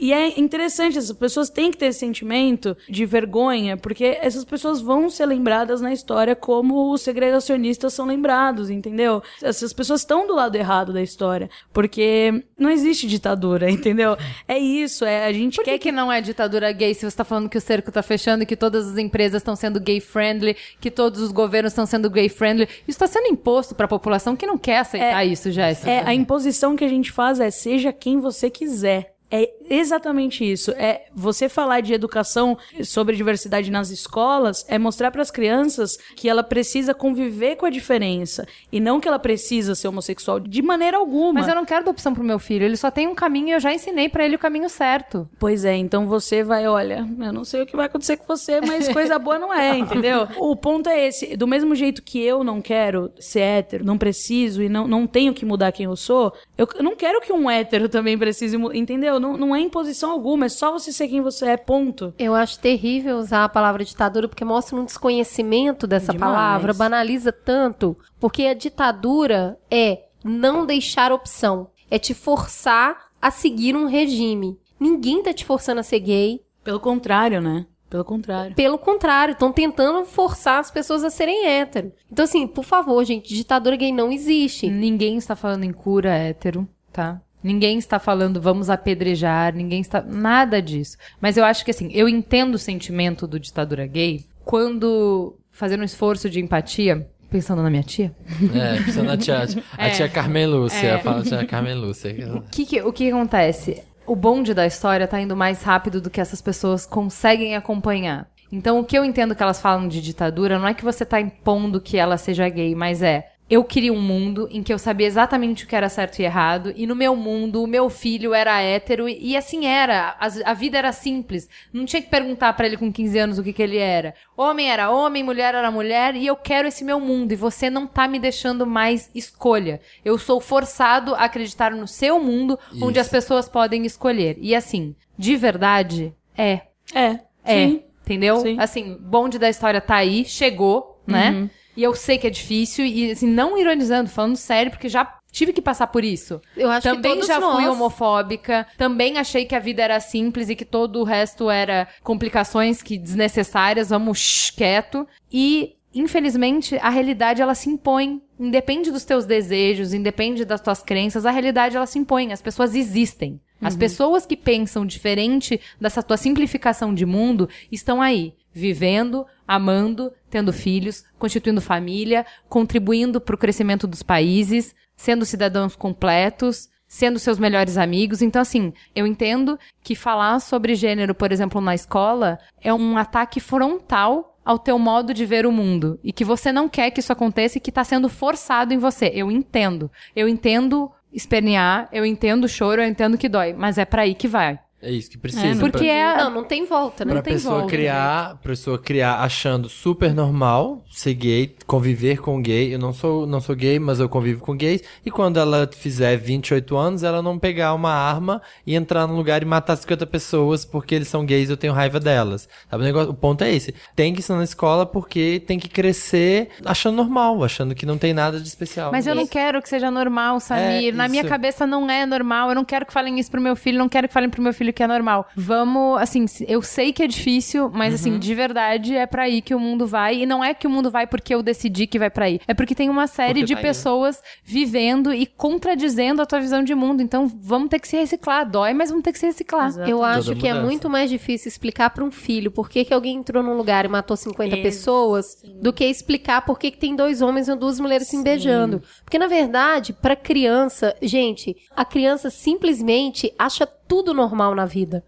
e 0.00 0.12
é 0.12 0.38
interessante, 0.38 0.98
essas 0.98 1.16
pessoas 1.16 1.50
têm 1.50 1.70
que 1.70 1.76
ter 1.76 1.86
esse 1.86 2.00
sentimento 2.00 2.76
de 2.88 3.04
vergonha, 3.04 3.76
porque 3.76 4.18
essas 4.20 4.44
pessoas 4.44 4.80
vão 4.80 5.08
ser 5.10 5.26
lembradas 5.26 5.80
na 5.80 5.92
história 5.92 6.34
como 6.34 6.92
os 6.92 7.02
segregacionistas 7.02 7.92
são 7.92 8.06
lembrados, 8.06 8.70
entendeu? 8.70 9.22
Essas 9.42 9.72
pessoas 9.72 10.00
estão 10.00 10.26
do 10.26 10.34
lado 10.34 10.56
errado 10.56 10.92
da 10.92 11.02
história, 11.02 11.50
porque 11.72 12.44
não 12.58 12.70
existe 12.70 13.06
ditadura, 13.06 13.70
entendeu? 13.70 14.16
É 14.46 14.58
isso, 14.58 15.04
é 15.04 15.26
a 15.26 15.32
gente 15.32 15.56
Por 15.56 15.64
quer 15.64 15.78
que, 15.78 15.90
que 15.90 15.92
não 15.92 16.12
é 16.12 16.20
ditadura 16.20 16.70
gay 16.72 16.94
se 16.94 17.08
você 17.08 17.16
tá 17.16 17.24
falando 17.24 17.48
que 17.48 17.58
o 17.58 17.60
cerco 17.60 17.90
tá 17.90 18.02
fechando, 18.02 18.46
que 18.46 18.56
todas 18.56 18.88
as 18.88 18.98
empresas 18.98 19.40
estão 19.40 19.56
sendo 19.56 19.80
gay 19.80 20.00
friendly, 20.00 20.56
que 20.80 20.90
todos 20.90 21.20
os 21.20 21.32
governos 21.32 21.72
estão 21.72 21.86
sendo 21.86 22.10
gay 22.10 22.28
friendly? 22.28 22.68
Isso 22.86 22.98
tá 22.98 23.06
sendo 23.06 23.28
imposto 23.28 23.74
pra 23.74 23.88
população 23.88 24.36
que 24.36 24.46
não 24.46 24.58
quer 24.58 24.78
aceitar 24.78 25.24
isso, 25.24 25.50
Jéssica. 25.50 25.90
É, 25.90 26.06
a 26.06 26.14
imposição 26.14 26.76
que 26.76 26.84
a 26.84 26.88
gente 26.88 27.12
faz 27.12 27.40
é 27.40 27.50
seja 27.50 27.92
quem 27.92 28.18
você 28.20 28.50
quiser. 28.50 29.17
É 29.30 29.50
exatamente 29.68 30.42
isso. 30.50 30.70
É 30.72 31.06
você 31.14 31.48
falar 31.48 31.80
de 31.80 31.92
educação 31.92 32.56
sobre 32.82 33.14
diversidade 33.16 33.70
nas 33.70 33.90
escolas 33.90 34.64
é 34.68 34.78
mostrar 34.78 35.10
para 35.10 35.20
as 35.22 35.30
crianças 35.30 35.98
que 36.16 36.28
ela 36.28 36.42
precisa 36.42 36.94
conviver 36.94 37.56
com 37.56 37.66
a 37.66 37.70
diferença 37.70 38.46
e 38.72 38.80
não 38.80 38.98
que 39.00 39.06
ela 39.06 39.18
precisa 39.18 39.74
ser 39.74 39.88
homossexual 39.88 40.40
de 40.40 40.62
maneira 40.62 40.96
alguma. 40.96 41.34
Mas 41.34 41.48
eu 41.48 41.54
não 41.54 41.64
quero 41.66 41.84
dar 41.84 41.90
opção 41.90 42.14
pro 42.14 42.24
meu 42.24 42.38
filho. 42.38 42.64
Ele 42.64 42.76
só 42.76 42.90
tem 42.90 43.06
um 43.06 43.14
caminho 43.14 43.48
e 43.48 43.52
eu 43.52 43.60
já 43.60 43.72
ensinei 43.72 44.08
pra 44.08 44.24
ele 44.24 44.36
o 44.36 44.38
caminho 44.38 44.68
certo. 44.68 45.28
Pois 45.38 45.64
é, 45.64 45.76
então 45.76 46.06
você 46.06 46.42
vai, 46.42 46.66
olha, 46.66 47.06
eu 47.20 47.32
não 47.32 47.44
sei 47.44 47.62
o 47.62 47.66
que 47.66 47.76
vai 47.76 47.86
acontecer 47.86 48.16
com 48.16 48.24
você, 48.26 48.60
mas 48.62 48.88
coisa 48.88 49.18
boa 49.18 49.38
não 49.38 49.52
é, 49.52 49.76
entendeu? 49.78 50.26
O 50.38 50.56
ponto 50.56 50.88
é 50.88 51.06
esse, 51.06 51.36
do 51.36 51.46
mesmo 51.46 51.74
jeito 51.74 52.02
que 52.02 52.18
eu 52.22 52.42
não 52.42 52.60
quero 52.62 53.12
ser 53.20 53.40
hétero, 53.40 53.84
não 53.84 53.98
preciso 53.98 54.62
e 54.62 54.68
não, 54.68 54.88
não 54.88 55.06
tenho 55.06 55.34
que 55.34 55.44
mudar 55.44 55.72
quem 55.72 55.84
eu 55.84 55.96
sou, 55.96 56.32
eu, 56.56 56.66
não 56.82 56.96
quero 56.96 57.20
que 57.20 57.32
um 57.32 57.50
hétero 57.50 57.88
também 57.88 58.16
precise, 58.16 58.56
mu- 58.56 58.72
entendeu? 59.18 59.20
Não, 59.20 59.36
não 59.36 59.54
é 59.56 59.60
imposição 59.60 60.10
alguma, 60.10 60.46
é 60.46 60.48
só 60.48 60.72
você 60.72 60.92
ser 60.92 61.08
quem 61.08 61.20
você 61.20 61.46
é, 61.46 61.56
ponto. 61.56 62.14
Eu 62.18 62.34
acho 62.34 62.58
terrível 62.58 63.18
usar 63.18 63.44
a 63.44 63.48
palavra 63.48 63.84
ditadura 63.84 64.28
porque 64.28 64.44
mostra 64.44 64.76
um 64.76 64.84
desconhecimento 64.84 65.86
dessa 65.86 66.12
Demais. 66.12 66.32
palavra, 66.32 66.72
banaliza 66.72 67.32
tanto, 67.32 67.96
porque 68.20 68.44
a 68.44 68.54
ditadura 68.54 69.58
é 69.70 70.04
não 70.24 70.64
deixar 70.64 71.12
opção, 71.12 71.70
é 71.90 71.98
te 71.98 72.14
forçar 72.14 73.08
a 73.20 73.30
seguir 73.30 73.76
um 73.76 73.86
regime. 73.86 74.58
Ninguém 74.78 75.22
tá 75.22 75.32
te 75.32 75.44
forçando 75.44 75.80
a 75.80 75.84
ser 75.84 76.00
gay, 76.00 76.40
Pelo 76.62 76.80
contrário, 76.80 77.40
né? 77.40 77.66
Pelo 77.88 78.04
contrário. 78.04 78.54
pelo 78.54 78.76
contrário, 78.76 79.32
estão 79.32 79.50
tentando 79.50 80.04
forçar 80.04 80.60
as 80.60 80.70
pessoas 80.70 81.02
a 81.02 81.08
serem 81.08 81.46
hétero. 81.46 81.90
Então 82.12 82.24
assim, 82.26 82.46
por 82.46 82.62
favor, 82.62 83.02
gente, 83.04 83.32
ditadura 83.32 83.76
gay 83.76 83.90
não 83.90 84.12
existe. 84.12 84.68
Ninguém 84.68 85.16
está 85.16 85.34
falando 85.34 85.64
em 85.64 85.72
cura 85.72 86.10
hétero, 86.10 86.68
tá? 86.92 87.22
Ninguém 87.42 87.78
está 87.78 87.98
falando 87.98 88.40
vamos 88.40 88.68
apedrejar, 88.68 89.54
ninguém 89.54 89.80
está. 89.80 90.02
Nada 90.02 90.60
disso. 90.60 90.96
Mas 91.20 91.36
eu 91.36 91.44
acho 91.44 91.64
que 91.64 91.70
assim, 91.70 91.90
eu 91.92 92.08
entendo 92.08 92.54
o 92.56 92.58
sentimento 92.58 93.26
do 93.26 93.38
ditadura 93.38 93.86
gay 93.86 94.24
quando 94.44 95.36
fazendo 95.50 95.80
um 95.80 95.84
esforço 95.84 96.28
de 96.28 96.40
empatia, 96.40 97.08
pensando 97.30 97.62
na 97.62 97.70
minha 97.70 97.82
tia. 97.82 98.14
É, 98.54 98.82
pensando 98.82 99.06
na 99.06 99.16
tia, 99.16 99.46
a 99.78 99.86
É. 99.88 99.90
tia 99.90 100.08
Carmen 100.08 100.46
Lúcia. 100.46 100.86
É. 100.86 100.98
Fala 100.98 101.20
a 101.20 101.22
tia 101.22 101.44
Carmen 101.46 101.74
Lúcia. 101.74 102.14
O 102.36 102.42
que, 102.50 102.64
que- 102.66 102.82
o 102.82 102.92
que 102.92 103.08
acontece? 103.10 103.82
O 104.06 104.16
bonde 104.16 104.54
da 104.54 104.66
história 104.66 105.06
tá 105.06 105.20
indo 105.20 105.36
mais 105.36 105.62
rápido 105.62 106.00
do 106.00 106.08
que 106.10 106.20
essas 106.20 106.40
pessoas 106.40 106.86
conseguem 106.86 107.54
acompanhar. 107.54 108.26
Então, 108.50 108.80
o 108.80 108.84
que 108.84 108.96
eu 108.96 109.04
entendo 109.04 109.34
que 109.34 109.42
elas 109.42 109.60
falam 109.60 109.86
de 109.86 110.00
ditadura 110.00 110.58
não 110.58 110.66
é 110.66 110.72
que 110.72 110.82
você 110.84 111.04
tá 111.04 111.20
impondo 111.20 111.80
que 111.80 111.98
ela 111.98 112.16
seja 112.16 112.48
gay, 112.48 112.74
mas 112.74 113.02
é. 113.02 113.28
Eu 113.50 113.64
queria 113.64 113.92
um 113.92 114.00
mundo 114.00 114.46
em 114.50 114.62
que 114.62 114.70
eu 114.72 114.78
sabia 114.78 115.06
exatamente 115.06 115.64
o 115.64 115.66
que 115.66 115.74
era 115.74 115.88
certo 115.88 116.18
e 116.18 116.24
errado, 116.24 116.72
e 116.76 116.86
no 116.86 116.94
meu 116.94 117.16
mundo 117.16 117.62
o 117.62 117.66
meu 117.66 117.88
filho 117.88 118.34
era 118.34 118.60
hétero, 118.60 119.08
e, 119.08 119.30
e 119.32 119.36
assim 119.36 119.64
era. 119.66 120.14
As- 120.20 120.42
a 120.44 120.52
vida 120.52 120.76
era 120.76 120.92
simples. 120.92 121.48
Não 121.72 121.86
tinha 121.86 122.02
que 122.02 122.10
perguntar 122.10 122.52
pra 122.52 122.66
ele 122.66 122.76
com 122.76 122.92
15 122.92 123.18
anos 123.18 123.38
o 123.38 123.42
que, 123.42 123.52
que 123.54 123.62
ele 123.62 123.78
era. 123.78 124.14
Homem 124.36 124.70
era 124.70 124.90
homem, 124.90 125.24
mulher 125.24 125.54
era 125.54 125.70
mulher, 125.70 126.14
e 126.14 126.26
eu 126.26 126.36
quero 126.36 126.68
esse 126.68 126.84
meu 126.84 127.00
mundo, 127.00 127.32
e 127.32 127.36
você 127.36 127.70
não 127.70 127.86
tá 127.86 128.06
me 128.06 128.18
deixando 128.18 128.66
mais 128.66 129.10
escolha. 129.14 129.80
Eu 130.04 130.18
sou 130.18 130.40
forçado 130.40 131.14
a 131.14 131.24
acreditar 131.24 131.70
no 131.70 131.88
seu 131.88 132.20
mundo, 132.22 132.58
onde 132.82 132.98
Isso. 132.98 133.00
as 133.00 133.08
pessoas 133.08 133.48
podem 133.48 133.86
escolher. 133.86 134.36
E 134.40 134.54
assim, 134.54 134.94
de 135.16 135.36
verdade, 135.36 136.14
é. 136.36 136.60
É. 136.94 137.18
É. 137.44 137.66
Sim. 137.66 137.82
Entendeu? 138.02 138.40
Sim. 138.40 138.56
Assim, 138.58 138.96
bonde 139.00 139.38
da 139.38 139.48
história 139.48 139.80
tá 139.80 139.96
aí, 139.96 140.24
chegou, 140.24 141.02
né? 141.06 141.48
E 141.78 141.82
eu 141.84 141.94
sei 141.94 142.18
que 142.18 142.26
é 142.26 142.30
difícil, 142.30 142.84
e 142.84 143.12
assim, 143.12 143.28
não 143.28 143.56
ironizando, 143.56 144.10
falando 144.10 144.34
sério, 144.34 144.72
porque 144.72 144.88
já 144.88 145.16
tive 145.30 145.52
que 145.52 145.62
passar 145.62 145.86
por 145.86 146.02
isso. 146.02 146.40
Eu 146.56 146.68
acho 146.68 146.82
também 146.82 147.02
que 147.02 147.08
todos 147.08 147.28
já 147.28 147.40
fui 147.40 147.62
nós. 147.62 147.68
homofóbica, 147.68 148.66
também 148.76 149.16
achei 149.16 149.44
que 149.44 149.54
a 149.54 149.60
vida 149.60 149.80
era 149.80 150.00
simples 150.00 150.48
e 150.48 150.56
que 150.56 150.64
todo 150.64 150.98
o 150.98 151.04
resto 151.04 151.48
era 151.48 151.86
complicações 152.02 152.82
que 152.82 152.98
desnecessárias, 152.98 153.90
vamos 153.90 154.18
shh, 154.18 154.50
quieto. 154.56 155.06
E 155.32 155.76
infelizmente 155.94 156.76
a 156.78 156.90
realidade 156.90 157.40
ela 157.40 157.54
se 157.54 157.70
impõe, 157.70 158.20
independe 158.40 158.90
dos 158.90 159.04
teus 159.04 159.24
desejos, 159.24 159.94
independe 159.94 160.44
das 160.44 160.60
tuas 160.60 160.82
crenças, 160.82 161.24
a 161.24 161.30
realidade 161.30 161.76
ela 161.76 161.86
se 161.86 162.00
impõe, 162.00 162.32
as 162.32 162.42
pessoas 162.42 162.74
existem. 162.74 163.40
As 163.60 163.76
pessoas 163.76 164.24
que 164.24 164.36
pensam 164.36 164.86
diferente 164.86 165.60
dessa 165.80 166.02
tua 166.02 166.16
simplificação 166.16 166.94
de 166.94 167.04
mundo 167.04 167.48
estão 167.72 168.00
aí, 168.00 168.34
vivendo, 168.58 169.26
amando, 169.46 170.12
tendo 170.28 170.52
filhos, 170.52 171.04
constituindo 171.18 171.60
família, 171.60 172.26
contribuindo 172.48 173.20
para 173.20 173.34
o 173.34 173.38
crescimento 173.38 173.86
dos 173.86 174.02
países, 174.02 174.74
sendo 174.96 175.24
cidadãos 175.24 175.76
completos, 175.76 176.68
sendo 176.86 177.18
seus 177.18 177.38
melhores 177.38 177.76
amigos. 177.76 178.22
Então, 178.22 178.42
assim, 178.42 178.72
eu 178.94 179.06
entendo 179.06 179.58
que 179.82 179.94
falar 179.94 180.40
sobre 180.40 180.74
gênero, 180.74 181.14
por 181.14 181.30
exemplo, 181.30 181.60
na 181.60 181.74
escola, 181.74 182.38
é 182.60 182.72
um 182.72 182.96
ataque 182.96 183.40
frontal 183.40 184.36
ao 184.44 184.58
teu 184.58 184.78
modo 184.78 185.12
de 185.12 185.26
ver 185.26 185.46
o 185.46 185.52
mundo 185.52 186.00
e 186.02 186.10
que 186.10 186.24
você 186.24 186.50
não 186.50 186.70
quer 186.70 186.90
que 186.90 187.00
isso 187.00 187.12
aconteça 187.12 187.58
e 187.58 187.60
que 187.60 187.70
está 187.70 187.84
sendo 187.84 188.08
forçado 188.08 188.72
em 188.72 188.78
você. 188.78 189.12
Eu 189.14 189.30
entendo. 189.30 189.90
Eu 190.16 190.26
entendo 190.26 190.90
espernear, 191.12 191.88
eu 191.92 192.04
entendo 192.04 192.44
o 192.44 192.48
choro, 192.48 192.82
eu 192.82 192.88
entendo 192.88 193.18
que 193.18 193.28
dói, 193.28 193.52
mas 193.52 193.78
é 193.78 193.84
para 193.84 194.02
aí 194.02 194.14
que 194.14 194.26
vai. 194.26 194.58
É 194.80 194.90
isso 194.92 195.10
que 195.10 195.18
precisa. 195.18 195.58
Porque 195.58 195.78
pra, 195.78 195.86
é 195.86 196.16
Não, 196.18 196.30
não 196.30 196.44
tem 196.44 196.64
volta, 196.64 197.04
né? 197.04 197.08
pra 197.10 197.16
Não 197.16 197.22
tem 197.22 197.34
pessoa 197.34 197.54
volta. 197.58 197.68
criar, 197.70 198.36
pessoa 198.42 198.78
criar 198.78 199.16
achando 199.20 199.68
super 199.68 200.14
normal 200.14 200.84
ser 200.88 201.14
gay, 201.14 201.56
conviver 201.66 202.20
com 202.20 202.40
gay. 202.40 202.72
Eu 202.74 202.78
não 202.78 202.92
sou, 202.92 203.26
não 203.26 203.40
sou 203.40 203.56
gay, 203.56 203.80
mas 203.80 203.98
eu 203.98 204.08
convivo 204.08 204.40
com 204.40 204.56
gays. 204.56 204.80
E 205.04 205.10
quando 205.10 205.38
ela 205.40 205.68
fizer 205.72 206.16
28 206.16 206.76
anos, 206.76 207.02
ela 207.02 207.20
não 207.20 207.38
pegar 207.40 207.74
uma 207.74 207.90
arma 207.92 208.40
e 208.64 208.76
entrar 208.76 209.06
num 209.08 209.16
lugar 209.16 209.42
e 209.42 209.44
matar 209.44 209.74
50 209.76 210.06
pessoas 210.06 210.64
porque 210.64 210.94
eles 210.94 211.08
são 211.08 211.26
gays 211.26 211.48
e 211.48 211.52
eu 211.52 211.56
tenho 211.56 211.72
raiva 211.72 211.98
delas. 211.98 212.48
Sabe, 212.70 212.82
o, 212.84 212.86
negócio, 212.86 213.10
o 213.10 213.14
ponto 213.14 213.42
é 213.42 213.52
esse. 213.52 213.74
Tem 213.96 214.12
que 214.14 214.20
ensinar 214.20 214.38
na 214.38 214.44
escola 214.44 214.86
porque 214.86 215.42
tem 215.44 215.58
que 215.58 215.68
crescer 215.68 216.50
achando 216.64 216.94
normal, 216.96 217.42
achando 217.42 217.74
que 217.74 217.84
não 217.84 217.98
tem 217.98 218.14
nada 218.14 218.38
de 218.40 218.46
especial. 218.46 218.92
Mas 218.92 219.08
eu 219.08 219.14
não 219.16 219.26
quero 219.26 219.60
que 219.60 219.68
seja 219.68 219.90
normal, 219.90 220.38
Samir. 220.38 220.90
É, 220.90 220.92
Na 220.92 221.08
minha 221.08 221.22
isso. 221.22 221.28
cabeça 221.28 221.66
não 221.66 221.90
é 221.90 222.06
normal. 222.06 222.50
Eu 222.50 222.54
não 222.54 222.64
quero 222.64 222.86
que 222.86 222.92
falem 222.92 223.18
isso 223.18 223.28
pro 223.28 223.40
meu 223.40 223.56
filho, 223.56 223.76
não 223.76 223.88
quero 223.88 224.06
que 224.06 224.14
falem 224.14 224.30
pro 224.30 224.40
meu 224.40 224.54
filho 224.54 224.67
que 224.72 224.82
é 224.82 224.86
normal. 224.86 225.26
Vamos, 225.36 226.00
assim, 226.00 226.24
eu 226.46 226.62
sei 226.62 226.92
que 226.92 227.02
é 227.02 227.06
difícil, 227.06 227.70
mas 227.72 227.88
Uhum. 227.90 227.94
assim, 227.94 228.18
de 228.18 228.34
verdade 228.34 228.94
é 228.96 229.06
pra 229.06 229.22
aí 229.24 229.40
que 229.42 229.54
o 229.54 229.60
mundo 229.60 229.86
vai. 229.86 230.22
E 230.22 230.26
não 230.26 230.42
é 230.42 230.52
que 230.54 230.66
o 230.66 230.70
mundo 230.70 230.90
vai 230.90 231.06
porque 231.06 231.34
eu 231.34 231.42
decidi 231.42 231.86
que 231.86 231.98
vai 231.98 232.10
pra 232.10 232.26
aí. 232.26 232.40
É 232.46 232.54
porque 232.54 232.74
tem 232.74 232.88
uma 232.90 233.06
série 233.06 233.40
Porque 233.40 233.44
de 233.46 233.52
tá 233.54 233.58
aí, 233.58 233.62
né? 233.64 233.68
pessoas 233.68 234.22
vivendo 234.44 235.12
e 235.12 235.26
contradizendo 235.26 236.22
a 236.22 236.26
tua 236.26 236.40
visão 236.40 236.62
de 236.62 236.74
mundo. 236.74 237.02
Então 237.02 237.26
vamos 237.26 237.68
ter 237.68 237.78
que 237.78 237.88
se 237.88 237.96
reciclar. 237.96 238.48
Dói, 238.48 238.72
mas 238.74 238.90
vamos 238.90 239.04
ter 239.04 239.12
que 239.12 239.18
se 239.18 239.26
reciclar. 239.26 239.72
Eu 239.88 240.02
acho 240.02 240.34
que 240.36 240.46
é 240.48 240.54
muito 240.54 240.88
mais 240.90 241.10
difícil 241.10 241.48
explicar 241.48 241.90
pra 241.90 242.04
um 242.04 242.10
filho 242.10 242.50
por 242.50 242.68
que, 242.68 242.84
que 242.84 242.94
alguém 242.94 243.16
entrou 243.16 243.42
num 243.42 243.56
lugar 243.56 243.84
e 243.84 243.88
matou 243.88 244.16
50 244.16 244.54
Ex- 244.56 244.62
pessoas 244.62 245.42
do 245.60 245.72
que 245.72 245.84
explicar 245.84 246.42
por 246.44 246.58
que, 246.58 246.70
que 246.70 246.78
tem 246.78 246.94
dois 246.96 247.20
homens 247.22 247.48
e 247.48 247.54
duas 247.56 247.78
mulheres 247.80 248.08
se 248.08 248.22
beijando. 248.22 248.82
Porque, 249.04 249.18
na 249.18 249.26
verdade, 249.26 249.92
pra 249.92 250.14
criança, 250.16 250.94
gente, 251.02 251.56
a 251.76 251.84
criança 251.84 252.30
simplesmente 252.30 253.32
acha 253.38 253.68
tudo 253.88 254.14
normal 254.14 254.54
na 254.54 254.66
vida. 254.66 255.04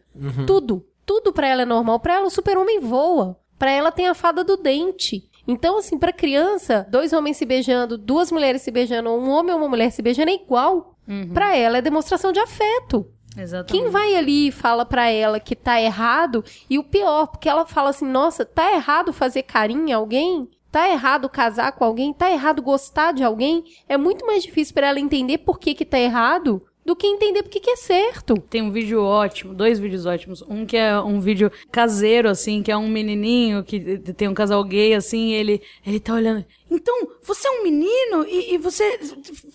Tudo. 0.46 0.84
Tudo 1.06 1.32
pra 1.32 1.46
ela 1.46 1.62
é 1.62 1.66
normal. 1.66 2.00
Pra 2.00 2.14
ela, 2.14 2.26
o 2.26 2.30
super-homem 2.30 2.80
voa. 2.80 3.36
Pra 3.58 3.70
ela 3.70 3.92
tem 3.92 4.08
a 4.08 4.14
fada 4.14 4.42
do 4.42 4.56
dente. 4.56 5.28
Então, 5.46 5.78
assim, 5.78 5.98
pra 5.98 6.12
criança, 6.12 6.86
dois 6.90 7.12
homens 7.12 7.36
se 7.36 7.44
beijando, 7.44 7.98
duas 7.98 8.32
mulheres 8.32 8.62
se 8.62 8.70
beijando, 8.70 9.10
um 9.10 9.28
homem 9.28 9.52
ou 9.52 9.58
uma 9.58 9.68
mulher 9.68 9.90
se 9.90 10.00
beijando 10.00 10.30
é 10.30 10.34
igual. 10.34 10.94
Pra 11.34 11.56
ela 11.56 11.78
é 11.78 11.82
demonstração 11.82 12.30
de 12.32 12.38
afeto. 12.38 13.04
Exatamente. 13.36 13.72
Quem 13.72 13.90
vai 13.90 14.14
ali 14.14 14.48
e 14.48 14.52
fala 14.52 14.84
pra 14.84 15.08
ela 15.08 15.40
que 15.40 15.56
tá 15.56 15.80
errado? 15.80 16.44
E 16.68 16.78
o 16.78 16.84
pior, 16.84 17.26
porque 17.26 17.48
ela 17.48 17.66
fala 17.66 17.90
assim: 17.90 18.06
nossa, 18.06 18.44
tá 18.44 18.72
errado 18.72 19.12
fazer 19.12 19.42
carinho 19.42 19.88
em 19.88 19.92
alguém? 19.92 20.48
Tá 20.70 20.88
errado 20.88 21.28
casar 21.28 21.72
com 21.72 21.84
alguém? 21.84 22.12
Tá 22.12 22.30
errado 22.30 22.62
gostar 22.62 23.12
de 23.12 23.24
alguém? 23.24 23.64
É 23.88 23.96
muito 23.96 24.24
mais 24.24 24.44
difícil 24.44 24.72
pra 24.72 24.86
ela 24.86 25.00
entender 25.00 25.38
por 25.38 25.58
que 25.58 25.74
que 25.74 25.84
tá 25.84 25.98
errado 25.98 26.62
do 26.84 26.96
que 26.96 27.06
entender 27.06 27.42
por 27.42 27.50
que 27.50 27.70
é 27.70 27.76
certo. 27.76 28.34
Tem 28.48 28.62
um 28.62 28.70
vídeo 28.70 29.02
ótimo, 29.02 29.54
dois 29.54 29.78
vídeos 29.78 30.06
ótimos. 30.06 30.42
Um 30.42 30.64
que 30.64 30.76
é 30.76 30.98
um 31.00 31.20
vídeo 31.20 31.50
caseiro, 31.70 32.28
assim, 32.28 32.62
que 32.62 32.72
é 32.72 32.76
um 32.76 32.88
menininho 32.88 33.62
que 33.62 33.98
tem 34.14 34.28
um 34.28 34.34
casal 34.34 34.62
gay, 34.64 34.94
assim, 34.94 35.32
ele, 35.32 35.62
ele 35.86 36.00
tá 36.00 36.14
olhando. 36.14 36.44
Então, 36.70 37.08
você 37.22 37.48
é 37.48 37.50
um 37.50 37.62
menino 37.62 38.24
e, 38.26 38.54
e 38.54 38.58
você 38.58 38.98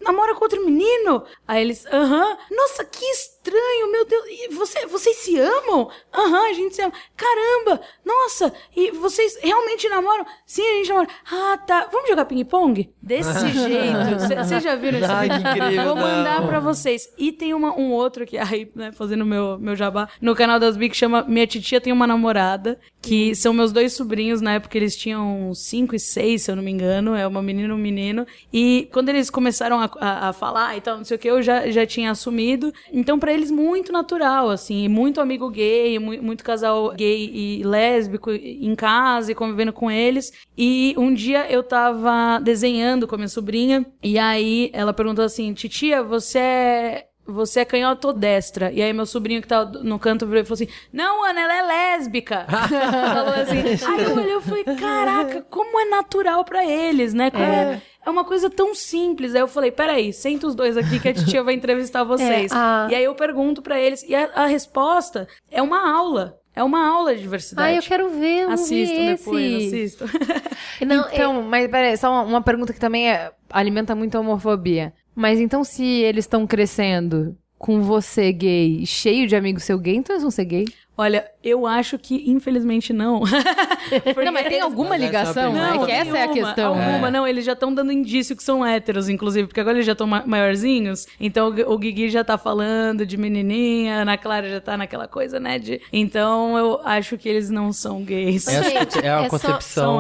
namora 0.02 0.36
com 0.36 0.44
outro 0.44 0.64
menino? 0.66 1.24
Aí 1.48 1.62
eles, 1.62 1.86
aham. 1.88 2.38
Nossa, 2.52 2.84
que 2.84 3.06
estranho, 3.06 3.92
meu 3.92 4.06
Deus. 4.06 4.26
E 4.28 4.54
você, 4.54 4.86
vocês 4.88 5.16
se 5.18 5.38
amam? 5.40 5.90
Aham, 6.14 6.50
a 6.50 6.54
gente 6.54 6.76
se 6.76 6.82
ama. 6.82 6.94
Caramba, 7.16 7.82
nossa. 8.04 8.54
E 8.76 8.92
vocês 8.92 9.38
realmente 9.42 9.88
namoram? 9.88 10.26
Sim, 10.46 10.64
a 10.64 10.74
gente 10.76 10.90
namora. 10.90 11.08
Ah, 11.32 11.58
tá. 11.58 11.90
Vamos 11.92 12.10
jogar 12.10 12.26
ping-pong? 12.26 12.94
Desse 13.02 13.48
jeito. 13.50 14.36
Vocês 14.44 14.64
já 14.64 14.76
viram 14.76 15.00
incrível, 15.00 15.86
Vou 15.86 15.96
mandar 15.96 16.42
não. 16.42 16.48
pra 16.48 16.60
vocês. 16.60 17.10
E 17.18 17.32
tem 17.32 17.54
uma, 17.54 17.72
um 17.78 17.92
outro 17.92 18.26
que, 18.26 18.38
aí, 18.38 18.72
né, 18.76 18.92
fazendo 18.92 19.26
meu, 19.26 19.58
meu 19.60 19.76
jabá, 19.76 20.10
no 20.22 20.36
canal 20.36 20.60
das 20.60 20.76
Bi, 20.76 20.90
que 20.90 20.98
chama 20.98 21.24
Minha 21.24 21.48
Titia 21.48 21.80
Tem 21.80 21.94
Uma 21.94 22.08
Namorada, 22.08 22.80
que 23.06 23.36
são 23.36 23.54
meus 23.54 23.72
dois 23.72 23.94
sobrinhos, 23.94 24.42
na 24.42 24.54
época 24.54 24.78
eles 24.78 24.96
tinham 24.96 25.54
5 25.54 25.96
e 25.96 26.00
6, 26.00 26.42
se 26.44 26.52
eu 26.52 26.56
não 26.56 26.64
me 26.64 26.72
engano, 26.72 27.14
é 27.16 27.28
uma 27.28 27.42
menina 27.42 27.70
e 27.70 27.72
um 27.72 27.78
menino. 27.78 28.26
E 28.52 28.90
quando 28.92 29.10
eles 29.10 29.30
começaram 29.30 29.80
a, 29.80 29.90
a, 30.00 30.30
a 30.30 30.34
falar 30.34 30.76
e 30.76 30.82
tal, 30.82 30.98
não 30.98 31.06
sei 31.06 31.16
o 31.16 31.20
que, 31.20 31.28
eu 31.30 31.42
já, 31.42 31.70
já 31.70 31.86
tinha 31.86 32.12
assumido. 32.12 32.74
Então, 32.92 33.20
pra 33.20 33.32
eles, 33.34 33.52
muito 33.52 33.92
natural, 33.92 34.50
assim, 34.50 34.88
muito 34.88 35.22
amigo 35.22 35.50
gay, 35.50 36.00
mu- 36.00 36.22
muito 36.22 36.44
casal 36.44 36.94
gay 36.96 37.30
e 37.34 37.64
lésbico 37.64 38.32
em 38.32 38.74
casa 38.76 39.32
e 39.32 39.36
convivendo 39.36 39.72
com 39.72 39.90
eles. 39.92 40.34
E 40.58 40.94
um 40.98 41.14
dia 41.14 41.46
eu 41.52 41.62
tava 41.64 42.40
desenhando 42.40 43.08
com 43.08 43.16
a 43.16 43.18
minha 43.18 43.28
sobrinha, 43.28 43.86
e 44.02 44.18
aí 44.18 44.70
ela 44.74 44.94
perguntou 44.94 45.24
assim: 45.24 45.54
Titia, 45.54 46.02
você 46.04 46.40
é. 46.40 47.06
Você 47.28 47.62
é 47.62 47.66
canhota 47.66 48.08
ou 48.08 48.14
destra? 48.14 48.72
E 48.72 48.82
aí 48.82 48.94
meu 48.94 49.06
sobrinho 49.06 49.42
que 49.42 49.48
tava 49.48 49.80
no 49.84 49.98
canto 49.98 50.28
virou 50.28 50.42
e 50.42 50.46
falou 50.46 50.54
assim: 50.56 50.68
Não, 50.94 51.26
Ana, 51.26 51.42
ela 51.42 51.54
é 51.56 51.62
lésbica. 51.64 52.46
falou 52.50 53.34
assim. 53.34 53.60
Aí 53.88 54.04
eu 54.04 54.16
olhei 54.16 54.36
e 54.38 54.42
falei, 54.42 54.64
caraca, 54.64 55.42
como 55.50 55.80
é 55.80 55.86
natural 55.86 56.46
pra 56.46 56.64
eles, 56.66 57.14
né? 57.14 57.32
Como 57.32 57.44
é. 57.44 57.82
é 58.06 58.10
uma 58.10 58.24
coisa 58.24 58.50
tão 58.50 58.76
simples. 58.76 59.34
Aí 59.34 59.42
eu 59.42 59.48
falei, 59.48 59.72
peraí, 59.72 60.14
senta 60.14 60.46
os 60.46 60.54
dois 60.56 60.78
aqui 60.78 61.00
que 61.00 61.10
a 61.10 61.14
titia 61.14 61.42
vai 61.44 61.54
entrevistar 61.56 62.04
vocês. 62.04 62.52
É, 62.52 62.56
a- 62.56 62.88
E 62.92 62.96
aí 62.96 63.04
eu 63.04 63.16
pergunto 63.16 63.62
pra 63.62 63.80
eles, 63.80 64.04
e 64.08 64.14
a, 64.14 64.30
a 64.36 64.46
resposta 64.46 65.28
é 65.52 65.62
uma 65.62 65.96
aula. 65.98 66.38
É 66.56 66.64
uma 66.64 66.88
aula 66.88 67.14
de 67.14 67.22
diversidade. 67.22 67.68
Ai, 67.70 67.78
eu 67.78 67.82
quero 67.84 68.10
ver, 68.12 68.44
eu 68.44 68.50
Assistam 68.52 69.06
depois, 69.08 69.44
esse. 69.44 69.76
assistam. 69.76 70.06
Não, 70.88 71.06
então, 71.12 71.42
mas 71.42 71.68
peraí, 71.70 71.98
só 71.98 72.10
uma, 72.10 72.22
uma 72.22 72.42
pergunta 72.42 72.72
que 72.72 72.80
também 72.80 73.10
é- 73.12 73.32
alimenta 73.50 73.94
muito 73.94 74.16
a 74.16 74.22
homofobia. 74.22 74.94
Mas 75.16 75.40
então, 75.40 75.64
se 75.64 75.84
eles 75.84 76.26
estão 76.26 76.46
crescendo 76.46 77.38
com 77.58 77.82
você 77.82 78.32
gay, 78.32 78.86
cheio 78.86 79.26
de 79.28 79.36
amigos 79.36 79.64
seu 79.64 79.80
gay, 79.80 79.96
então 79.96 80.14
eles 80.14 80.24
vão 80.24 80.32
ser 80.32 80.46
gay? 80.46 80.66
Olha, 80.98 81.30
eu 81.46 81.68
acho 81.68 81.98
que 82.00 82.30
infelizmente 82.30 82.92
não. 82.92 83.22
Porque- 84.04 84.24
Não, 84.26 84.34
mas 84.34 84.48
tem 84.48 84.60
alguma 84.62 84.90
Mas 84.90 85.04
essa 85.04 85.06
é 85.06 85.08
ligação? 85.08 85.54
pergunta. 85.54 85.84
é 85.84 85.86
que 85.86 85.92
essa 85.92 86.18
é 86.18 86.24
a 86.24 86.28
nenhuma, 86.28 86.48
questão. 86.54 86.74
Alguma, 86.74 87.12
não, 87.12 87.28
eles 87.28 87.46
já 87.46 87.54
estão 87.54 87.74
dando 87.74 87.92
indício 87.92 88.36
que 88.36 88.44
são 88.44 88.66
héteros, 88.66 89.08
inclusive, 89.10 89.48
porque 89.48 89.60
agora 89.60 89.78
eles 89.78 89.86
já 89.86 89.92
estão 89.92 90.08
ma- 90.08 90.24
maiorzinhos. 90.26 91.06
Então 91.20 91.50
o, 91.68 91.78
Guigui 91.78 92.10
já 92.10 92.24
tá 92.24 92.38
falando 92.38 93.06
de 93.06 93.16
menininha, 93.16 93.98
a 93.98 94.02
Ana 94.02 94.18
Clara 94.18 94.50
já 94.50 94.60
tá 94.60 94.76
naquela 94.76 95.08
coisa, 95.08 95.40
né? 95.40 95.60
De... 95.60 95.80
Então 95.94 96.58
eu 96.58 96.82
acho 96.84 97.18
que 97.18 97.30
eles 97.30 97.50
não 97.50 97.72
são 97.72 98.04
gays. 98.04 98.48
É, 98.48 98.64
Gente, 98.64 99.06
é 99.06 99.16
uma 99.16 99.26
é 99.26 99.30
concepção 99.30 100.00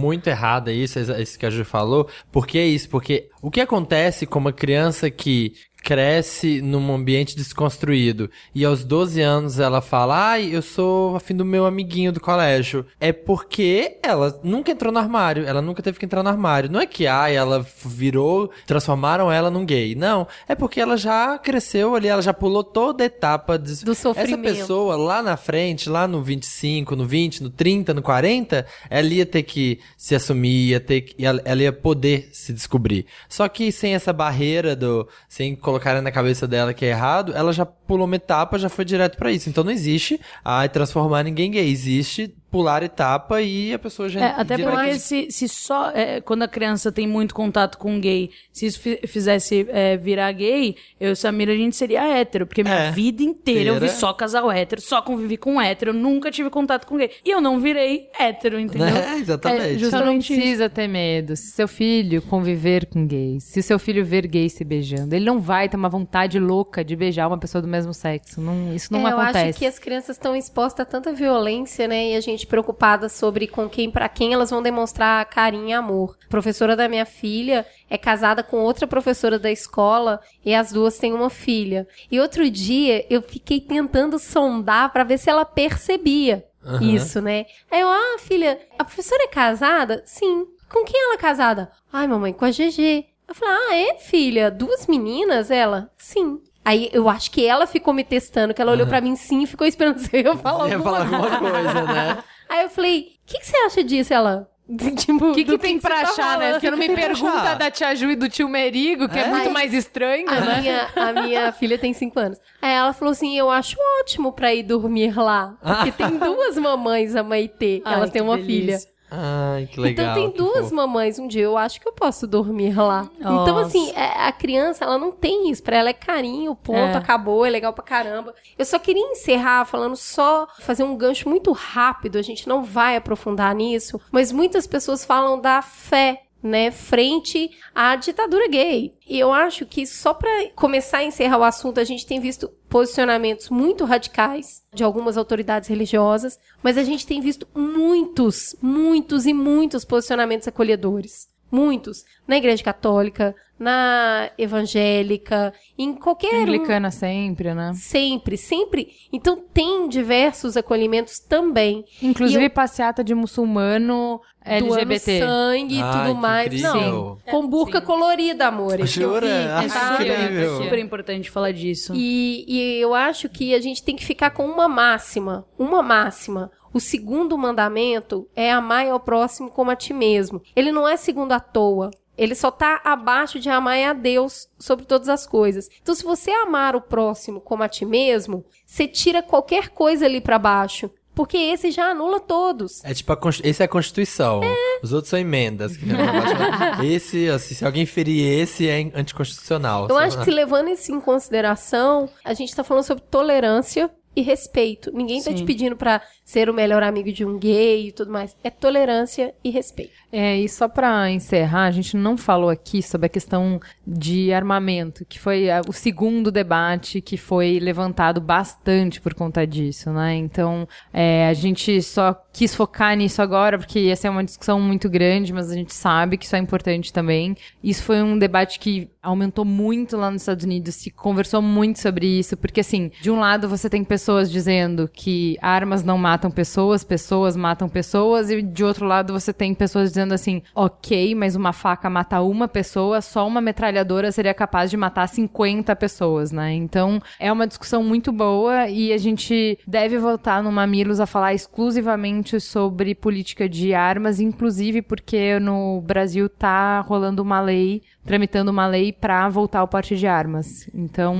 muito 0.00 0.28
errada 0.28 0.72
isso, 0.72 0.98
isso 1.00 1.38
que 1.38 1.46
a 1.46 1.50
Ju 1.50 1.64
falou. 1.64 2.08
Por 2.30 2.46
que 2.46 2.62
isso? 2.62 2.88
Porque 2.88 3.28
o 3.42 3.50
que 3.50 3.60
acontece 3.60 4.24
com 4.26 4.38
uma 4.38 4.52
criança 4.52 5.10
que 5.10 5.52
cresce 5.82 6.60
num 6.62 6.92
ambiente 6.92 7.36
desconstruído 7.36 8.28
e 8.52 8.64
aos 8.64 8.82
12 8.84 9.20
anos 9.22 9.60
ela 9.60 9.80
fala, 9.80 10.30
ai, 10.32 10.48
eu 10.52 10.60
sou 10.76 11.16
afim 11.16 11.34
do 11.34 11.44
meu 11.44 11.64
amiguinho 11.64 12.12
do 12.12 12.20
colégio. 12.20 12.84
É 13.00 13.10
porque 13.12 13.98
ela 14.02 14.38
nunca 14.44 14.70
entrou 14.70 14.92
no 14.92 14.98
armário, 14.98 15.46
ela 15.46 15.62
nunca 15.62 15.82
teve 15.82 15.98
que 15.98 16.04
entrar 16.04 16.22
no 16.22 16.28
armário. 16.28 16.70
Não 16.70 16.80
é 16.80 16.86
que, 16.86 17.06
ai, 17.06 17.34
ela 17.34 17.66
virou, 17.84 18.50
transformaram 18.66 19.32
ela 19.32 19.50
num 19.50 19.64
gay. 19.64 19.94
Não, 19.94 20.26
é 20.46 20.54
porque 20.54 20.80
ela 20.80 20.96
já 20.96 21.38
cresceu 21.38 21.94
ali, 21.94 22.08
ela 22.08 22.20
já 22.20 22.34
pulou 22.34 22.62
toda 22.62 23.02
a 23.02 23.06
etapa 23.06 23.58
de... 23.58 23.84
Do 23.84 23.94
sofrimento. 23.94 24.46
Essa 24.46 24.58
pessoa 24.58 24.96
lá 24.96 25.22
na 25.22 25.36
frente, 25.36 25.88
lá 25.88 26.06
no 26.06 26.22
25, 26.22 26.94
no 26.94 27.06
20, 27.06 27.42
no 27.42 27.50
30, 27.50 27.94
no 27.94 28.02
40, 28.02 28.66
ela 28.90 29.08
ia 29.08 29.24
ter 29.24 29.44
que 29.44 29.80
se 29.96 30.14
assumir, 30.14 30.70
ia 30.70 30.80
ter 30.80 31.00
que, 31.00 31.24
ela, 31.24 31.40
ela 31.44 31.62
ia 31.62 31.72
poder 31.72 32.28
se 32.32 32.52
descobrir. 32.52 33.06
Só 33.28 33.48
que 33.48 33.72
sem 33.72 33.94
essa 33.94 34.12
barreira 34.12 34.76
do, 34.76 35.08
sem 35.28 35.56
colocar 35.56 36.02
na 36.02 36.12
cabeça 36.12 36.46
dela 36.46 36.74
que 36.74 36.84
é 36.84 36.90
errado, 36.90 37.32
ela 37.34 37.52
já 37.52 37.64
pulou 37.64 38.04
uma 38.04 38.16
etapa, 38.16 38.58
já 38.58 38.68
foi 38.68 38.84
direto 38.84 39.16
pra 39.16 39.32
isso. 39.32 39.48
Então 39.48 39.64
não 39.64 39.70
existe 39.70 40.20
transformar 40.68 41.22
ninguém 41.22 41.50
gay, 41.50 41.68
existe 41.68 42.34
pular 42.50 42.82
etapa 42.82 43.42
e 43.42 43.72
a 43.74 43.78
pessoa 43.78 44.08
já 44.08 44.20
É, 44.20 44.34
até 44.36 44.56
porque 44.56 44.94
se, 44.98 45.30
se 45.30 45.48
só 45.48 45.90
é, 45.90 46.20
quando 46.20 46.42
a 46.42 46.48
criança 46.48 46.90
tem 46.92 47.06
muito 47.06 47.34
contato 47.34 47.76
com 47.76 47.98
gay, 48.00 48.30
se 48.52 48.66
isso 48.66 48.80
fi- 48.80 49.00
fizesse 49.06 49.66
é, 49.68 49.96
virar 49.96 50.30
gay, 50.32 50.76
eu 50.98 51.10
e 51.10 51.12
o 51.12 51.16
Samir 51.16 51.48
a 51.48 51.54
gente 51.54 51.76
seria 51.76 52.04
hétero, 52.06 52.46
porque 52.46 52.62
minha 52.62 52.74
É. 52.74 52.90
vida 52.92 53.22
inteira 53.22 53.70
eu 53.70 53.80
vi 53.80 53.88
só 53.90 54.12
casal 54.12 54.50
hétero, 54.50 54.80
só 54.80 55.02
convivi 55.02 55.36
com 55.36 55.60
hétero, 55.60 55.90
eu 55.90 55.94
nunca 55.94 56.30
tive 56.30 56.48
contato 56.48 56.86
com 56.86 56.96
gay. 56.96 57.10
E 57.24 57.30
eu 57.30 57.40
não 57.40 57.58
virei 57.60 58.08
hétero, 58.18 58.58
entendeu? 58.60 58.86
É, 59.06 59.18
exatamente. 59.18 59.84
É, 59.84 59.90
Você 59.90 59.98
não 60.04 60.16
isso. 60.16 60.32
precisa 60.32 60.68
ter 60.70 60.86
medo. 60.88 61.36
Se 61.36 61.50
seu 61.52 61.68
filho 61.68 62.22
conviver 62.22 62.86
com 62.86 63.06
gays, 63.06 63.44
se 63.44 63.62
seu 63.62 63.78
filho 63.78 64.04
ver 64.04 64.26
gays 64.26 64.52
se 64.54 64.64
beijando, 64.64 65.14
ele 65.14 65.24
não 65.24 65.40
vai 65.40 65.68
ter 65.68 65.76
uma 65.76 65.88
vontade 65.88 66.38
louca 66.38 66.84
de 66.84 66.94
beijar 66.96 67.26
uma 67.28 67.38
pessoa 67.38 67.60
do 67.60 67.68
mesmo 67.68 67.92
sexo. 67.92 68.40
Não- 68.40 68.74
isso 68.74 68.92
não 68.92 69.06
É, 69.06 69.12
eu 69.12 69.20
acontece. 69.20 69.48
acho 69.50 69.58
que 69.58 69.66
as 69.66 69.78
crianças 69.78 70.16
estão 70.16 70.34
expostas 70.34 70.86
a 70.86 70.88
tanta 70.88 71.12
violência, 71.12 71.86
né? 71.88 72.10
E 72.12 72.16
a 72.16 72.20
gente 72.20 72.35
preocupada 72.44 73.08
sobre 73.08 73.46
com 73.46 73.68
quem, 73.68 73.88
para 73.88 74.08
quem 74.08 74.34
elas 74.34 74.50
vão 74.50 74.60
demonstrar 74.60 75.24
carinho 75.26 75.68
e 75.68 75.72
amor. 75.72 76.16
A 76.26 76.28
professora 76.28 76.74
da 76.74 76.88
minha 76.88 77.06
filha 77.06 77.64
é 77.88 77.96
casada 77.96 78.42
com 78.42 78.56
outra 78.56 78.84
professora 78.88 79.38
da 79.38 79.52
escola 79.52 80.20
e 80.44 80.52
as 80.52 80.72
duas 80.72 80.98
têm 80.98 81.12
uma 81.12 81.30
filha. 81.30 81.86
E 82.10 82.18
outro 82.18 82.50
dia 82.50 83.06
eu 83.08 83.22
fiquei 83.22 83.60
tentando 83.60 84.18
sondar 84.18 84.92
para 84.92 85.04
ver 85.04 85.18
se 85.18 85.30
ela 85.30 85.44
percebia 85.44 86.44
isso, 86.80 87.20
né? 87.20 87.46
Aí 87.70 87.80
eu, 87.80 87.88
ah, 87.88 88.16
filha, 88.18 88.58
a 88.76 88.84
professora 88.84 89.22
é 89.22 89.28
casada? 89.28 90.02
Sim. 90.04 90.46
Com 90.68 90.84
quem 90.84 91.00
ela 91.00 91.14
é 91.14 91.18
casada? 91.18 91.70
Ai, 91.92 92.08
mamãe, 92.08 92.32
com 92.32 92.44
a 92.44 92.50
GG. 92.50 93.06
Eu 93.28 93.34
falei, 93.34 93.54
ah, 93.54 93.76
é, 93.76 93.98
filha? 93.98 94.50
Duas 94.50 94.86
meninas? 94.86 95.50
Ela? 95.50 95.90
Sim. 95.96 96.40
Aí 96.66 96.90
eu 96.92 97.08
acho 97.08 97.30
que 97.30 97.46
ela 97.46 97.64
ficou 97.66 97.94
me 97.94 98.02
testando, 98.02 98.52
que 98.52 98.60
ela 98.60 98.72
olhou 98.72 98.88
pra 98.88 99.00
mim 99.00 99.14
sim 99.14 99.44
e 99.44 99.46
ficou 99.46 99.66
esperando 99.66 99.98
se 99.98 100.10
eu 100.16 100.20
ia 100.32 100.36
falar 100.36 100.68
Ia 100.68 100.74
alguma 100.76 100.96
falar 101.06 101.16
alguma 101.30 101.50
coisa, 101.52 101.82
né? 101.84 102.18
Aí 102.48 102.62
eu 102.64 102.68
falei, 102.70 102.98
o 103.22 103.26
que, 103.26 103.38
que 103.38 103.46
você 103.46 103.56
acha 103.58 103.84
disso? 103.84 104.12
Ela, 104.12 104.48
tipo, 104.98 105.26
O 105.30 105.32
que, 105.32 105.44
que 105.44 105.58
tem 105.58 105.78
pra 105.78 105.98
você 105.98 106.04
tá 106.04 106.10
achar, 106.10 106.38
né? 106.38 106.44
falando? 106.46 106.60
Você 106.60 106.70
não 106.72 106.78
me 106.78 106.86
pra 106.88 106.96
pergunta 106.96 107.54
da 107.54 107.70
tia 107.70 107.94
Ju 107.94 108.10
e 108.10 108.16
do 108.16 108.28
tio 108.28 108.48
Merigo, 108.48 109.08
que 109.08 109.16
é, 109.16 109.22
É? 109.22 109.28
muito 109.28 109.46
Aí- 109.46 109.52
mais 109.52 109.72
estranho, 109.72 110.28
A 110.28 110.40
né? 110.40 110.60
minha, 110.60 110.88
a 110.96 111.12
minha 111.12 111.52
filha 111.54 111.78
tem 111.78 111.92
5 111.92 112.18
anos. 112.18 112.38
Aí 112.60 112.72
ela 112.74 112.92
falou 112.92 113.12
assim: 113.12 113.38
Eu 113.38 113.48
acho 113.48 113.76
ótimo 114.00 114.32
pra 114.32 114.52
ir 114.52 114.64
dormir 114.64 115.16
lá. 115.16 115.56
Porque 115.62 115.92
tem 115.92 116.18
duas 116.18 116.56
mamães, 116.58 117.14
a 117.14 117.22
Maitê. 117.22 117.80
Ai, 117.84 117.94
Elas 117.94 118.10
têm 118.10 118.22
que 118.22 118.28
uma 118.28 118.36
delícia. 118.36 118.78
filha. 118.78 118.95
Ai, 119.10 119.66
que 119.66 119.78
legal. 119.80 120.10
então 120.18 120.30
tem 120.30 120.36
duas 120.36 120.64
fofo. 120.64 120.74
mamães. 120.74 121.18
Um 121.18 121.28
dia 121.28 121.44
eu 121.44 121.56
acho 121.56 121.80
que 121.80 121.86
eu 121.88 121.92
posso 121.92 122.26
dormir 122.26 122.76
lá. 122.76 123.08
Então, 123.18 123.32
Nossa. 123.46 123.66
assim, 123.66 123.92
é- 123.94 124.26
a 124.26 124.32
criança, 124.32 124.84
ela 124.84 124.98
não 124.98 125.12
tem 125.12 125.50
isso. 125.50 125.62
Pra 125.62 125.76
ela 125.76 125.90
é 125.90 125.92
carinho, 125.92 126.54
ponto, 126.54 126.76
É. 126.78 126.96
acabou, 126.96 127.46
é 127.46 127.50
legal 127.50 127.72
pra 127.72 127.84
caramba. 127.84 128.34
Eu 128.58 128.64
só 128.64 128.78
queria 128.78 129.02
encerrar 129.12 129.64
falando 129.64 129.96
só, 129.96 130.46
fazer 130.60 130.82
um 130.82 130.96
gancho 130.96 131.28
muito 131.28 131.52
rápido. 131.52 132.18
A 132.18 132.22
gente 132.22 132.48
não 132.48 132.64
vai 132.64 132.96
aprofundar 132.96 133.54
nisso. 133.54 134.00
Mas 134.10 134.32
muitas 134.32 134.66
pessoas 134.66 135.04
falam 135.04 135.40
da 135.40 135.62
fé. 135.62 136.22
Né, 136.46 136.70
frente 136.70 137.50
à 137.74 137.96
ditadura 137.96 138.46
gay. 138.46 138.94
E 139.04 139.18
eu 139.18 139.32
acho 139.32 139.66
que 139.66 139.84
só 139.84 140.14
pra 140.14 140.30
começar 140.54 140.98
a 140.98 141.04
encerrar 141.04 141.38
o 141.38 141.42
assunto, 141.42 141.80
a 141.80 141.84
gente 141.84 142.06
tem 142.06 142.20
visto 142.20 142.48
posicionamentos 142.68 143.50
muito 143.50 143.84
radicais 143.84 144.62
de 144.72 144.84
algumas 144.84 145.16
autoridades 145.16 145.68
religiosas, 145.68 146.38
mas 146.62 146.78
a 146.78 146.84
gente 146.84 147.04
tem 147.04 147.20
visto 147.20 147.48
muitos, 147.52 148.54
muitos 148.62 149.26
e 149.26 149.32
muitos 149.32 149.84
posicionamentos 149.84 150.46
acolhedores. 150.46 151.28
muitos, 151.50 152.04
na 152.26 152.36
igreja 152.36 152.62
católica, 152.62 153.34
na 153.58 154.30
evangélica, 154.36 155.52
em 155.78 155.94
qualquer 155.94 156.34
Anglicana 156.42 156.90
sempre, 156.90 157.54
né? 157.54 157.72
Sempre, 157.74 158.36
sempre. 158.36 158.88
Então 159.12 159.36
tem 159.36 159.88
diversos 159.88 160.56
acolhimentos 160.56 161.18
também. 161.18 161.84
Inclusive 162.02 162.44
eu- 162.44 162.50
passeata 162.50 163.02
de 163.02 163.14
muçulmano 163.14 164.20
LGBT. 164.44 165.18
Doando 165.20 165.32
sangue 165.32 165.78
e 165.78 165.82
tudo 165.82 166.14
que 166.14 166.20
mais. 166.20 166.46
incrível. 166.46 166.74
Não, 166.74 167.18
com 167.30 167.48
burca 167.48 167.80
colorida, 167.80 168.46
amor. 168.46 168.86
Jura? 168.86 169.26
É 169.26 169.68
tá? 169.68 169.98
é 170.02 170.62
super 170.62 170.78
importante 170.78 171.30
falar 171.30 171.52
disso. 171.52 171.92
E, 171.94 172.44
e 172.46 172.80
eu 172.80 172.94
acho 172.94 173.28
que 173.28 173.54
a 173.54 173.60
gente 173.60 173.82
tem 173.82 173.96
que 173.96 174.04
ficar 174.04 174.30
com 174.30 174.46
uma 174.46 174.68
máxima. 174.68 175.46
Uma 175.58 175.82
máxima. 175.82 176.50
O 176.72 176.80
segundo 176.80 177.36
mandamento 177.38 178.28
é 178.36 178.52
amar 178.52 178.86
ao 178.86 179.00
próximo 179.00 179.50
como 179.50 179.70
a 179.70 179.76
ti 179.76 179.94
mesmo. 179.94 180.42
Ele 180.54 180.70
não 180.70 180.86
é 180.86 180.96
segundo 180.96 181.32
à 181.32 181.40
toa. 181.40 181.90
Ele 182.16 182.34
só 182.34 182.50
tá 182.50 182.80
abaixo 182.84 183.38
de 183.38 183.48
amar 183.48 183.78
a 183.78 183.92
Deus 183.92 184.48
sobre 184.58 184.84
todas 184.84 185.08
as 185.08 185.26
coisas. 185.26 185.68
Então, 185.82 185.94
se 185.94 186.04
você 186.04 186.30
amar 186.30 186.74
o 186.74 186.80
próximo 186.80 187.40
como 187.40 187.62
a 187.62 187.68
ti 187.68 187.84
mesmo, 187.84 188.44
você 188.64 188.88
tira 188.88 189.22
qualquer 189.22 189.68
coisa 189.68 190.06
ali 190.06 190.20
pra 190.20 190.38
baixo. 190.38 190.90
Porque 191.16 191.38
esse 191.38 191.70
já 191.70 191.92
anula 191.92 192.20
todos. 192.20 192.84
É 192.84 192.92
tipo, 192.92 193.10
a 193.10 193.18
esse 193.42 193.62
é 193.62 193.64
a 193.64 193.68
Constituição. 193.68 194.42
Os 194.82 194.92
outros 194.92 195.08
são 195.08 195.18
emendas. 195.18 195.72
esse, 196.84 197.26
assim, 197.30 197.54
se 197.54 197.64
alguém 197.64 197.86
ferir 197.86 198.22
esse, 198.38 198.68
é 198.68 198.92
anticonstitucional. 198.94 199.88
Eu 199.88 199.96
acho 199.96 200.18
que 200.18 200.24
se 200.24 200.30
levando 200.30 200.68
isso 200.68 200.92
em 200.92 201.00
consideração, 201.00 202.06
a 202.22 202.34
gente 202.34 202.54
tá 202.54 202.62
falando 202.62 202.84
sobre 202.84 203.02
tolerância 203.10 203.90
e 204.16 204.22
respeito. 204.22 204.90
Ninguém 204.92 205.22
tá 205.22 205.30
Sim. 205.30 205.36
te 205.36 205.44
pedindo 205.44 205.76
pra 205.76 206.00
ser 206.24 206.48
o 206.48 206.54
melhor 206.54 206.82
amigo 206.82 207.12
de 207.12 207.24
um 207.24 207.38
gay 207.38 207.88
e 207.88 207.92
tudo 207.92 208.10
mais. 208.10 208.34
É 208.42 208.48
tolerância 208.48 209.34
e 209.44 209.50
respeito. 209.50 209.92
É, 210.10 210.36
e 210.36 210.48
só 210.48 210.66
pra 210.66 211.10
encerrar, 211.10 211.64
a 211.64 211.70
gente 211.70 211.96
não 211.96 212.16
falou 212.16 212.48
aqui 212.48 212.82
sobre 212.82 213.06
a 213.06 213.10
questão 213.10 213.60
de 213.86 214.32
armamento, 214.32 215.04
que 215.04 215.20
foi 215.20 215.50
ah, 215.50 215.60
o 215.68 215.72
segundo 215.72 216.32
debate 216.32 217.02
que 217.02 217.18
foi 217.18 217.58
levantado 217.60 218.20
bastante 218.20 219.00
por 219.00 219.12
conta 219.12 219.46
disso, 219.46 219.90
né? 219.90 220.14
Então, 220.14 220.66
é, 220.92 221.28
a 221.28 221.34
gente 221.34 221.82
só 221.82 222.14
quis 222.36 222.54
focar 222.54 222.94
nisso 222.94 223.22
agora, 223.22 223.56
porque 223.56 223.88
essa 223.90 224.08
é 224.08 224.10
uma 224.10 224.22
discussão 224.22 224.60
muito 224.60 224.90
grande, 224.90 225.32
mas 225.32 225.50
a 225.50 225.54
gente 225.54 225.72
sabe 225.72 226.18
que 226.18 226.26
isso 226.26 226.36
é 226.36 226.38
importante 226.38 226.92
também. 226.92 227.34
Isso 227.64 227.82
foi 227.82 228.02
um 228.02 228.18
debate 228.18 228.58
que 228.58 228.90
aumentou 229.02 229.42
muito 229.42 229.96
lá 229.96 230.10
nos 230.10 230.20
Estados 230.20 230.44
Unidos, 230.44 230.74
se 230.74 230.90
conversou 230.90 231.40
muito 231.40 231.80
sobre 231.80 232.06
isso, 232.06 232.36
porque 232.36 232.60
assim, 232.60 232.90
de 233.00 233.10
um 233.10 233.18
lado 233.18 233.48
você 233.48 233.70
tem 233.70 233.82
pessoas 233.82 234.30
dizendo 234.30 234.86
que 234.92 235.38
armas 235.40 235.82
não 235.82 235.96
matam 235.96 236.30
pessoas, 236.30 236.84
pessoas 236.84 237.36
matam 237.36 237.70
pessoas, 237.70 238.30
e 238.30 238.42
de 238.42 238.62
outro 238.62 238.84
lado 238.84 239.14
você 239.14 239.32
tem 239.32 239.54
pessoas 239.54 239.88
dizendo 239.88 240.12
assim, 240.12 240.42
ok, 240.54 241.14
mas 241.14 241.36
uma 241.36 241.54
faca 241.54 241.88
mata 241.88 242.20
uma 242.20 242.46
pessoa, 242.46 243.00
só 243.00 243.26
uma 243.26 243.40
metralhadora 243.40 244.12
seria 244.12 244.34
capaz 244.34 244.70
de 244.70 244.76
matar 244.76 245.08
50 245.08 245.74
pessoas, 245.76 246.32
né? 246.32 246.52
Então 246.52 247.00
é 247.18 247.32
uma 247.32 247.46
discussão 247.46 247.82
muito 247.82 248.12
boa 248.12 248.68
e 248.68 248.92
a 248.92 248.98
gente 248.98 249.58
deve 249.66 249.96
voltar 249.96 250.42
no 250.42 250.52
Mamilos 250.52 251.00
a 251.00 251.06
falar 251.06 251.32
exclusivamente 251.32 252.25
sobre 252.40 252.94
política 252.94 253.48
de 253.48 253.72
armas, 253.74 254.20
inclusive 254.20 254.82
porque 254.82 255.38
no 255.38 255.80
Brasil 255.80 256.28
tá 256.28 256.80
rolando 256.80 257.22
uma 257.22 257.40
lei, 257.40 257.82
tramitando 258.04 258.50
uma 258.50 258.66
lei 258.66 258.92
para 258.92 259.28
voltar 259.28 259.60
ao 259.60 259.68
porte 259.68 259.96
de 259.96 260.06
armas. 260.06 260.68
Então, 260.74 261.16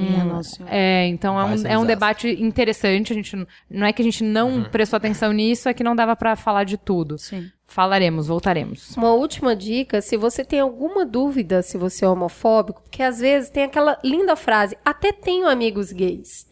é, 0.66 1.06
então 1.06 1.38
é 1.38 1.44
um, 1.44 1.48
é 1.48 1.52
um 1.52 1.54
desastre. 1.54 1.86
debate 1.86 2.28
interessante. 2.42 3.12
A 3.12 3.16
gente 3.16 3.46
não 3.70 3.86
é 3.86 3.92
que 3.92 4.02
a 4.02 4.04
gente 4.04 4.24
não 4.24 4.64
prestou 4.64 4.96
atenção 4.96 5.32
nisso, 5.32 5.68
é 5.68 5.74
que 5.74 5.84
não 5.84 5.96
dava 5.96 6.16
para 6.16 6.36
falar 6.36 6.64
de 6.64 6.76
tudo. 6.76 7.18
Sim. 7.18 7.50
Falaremos, 7.66 8.28
voltaremos. 8.28 8.96
Uma 8.96 9.12
última 9.12 9.54
dica, 9.54 10.00
se 10.00 10.16
você 10.16 10.44
tem 10.44 10.60
alguma 10.60 11.04
dúvida 11.04 11.62
se 11.62 11.76
você 11.76 12.04
é 12.04 12.08
homofóbico, 12.08 12.80
porque 12.82 13.02
às 13.02 13.18
vezes 13.18 13.50
tem 13.50 13.64
aquela 13.64 13.98
linda 14.02 14.36
frase, 14.36 14.78
até 14.84 15.12
tenho 15.12 15.48
amigos 15.48 15.92
gays. 15.92 16.46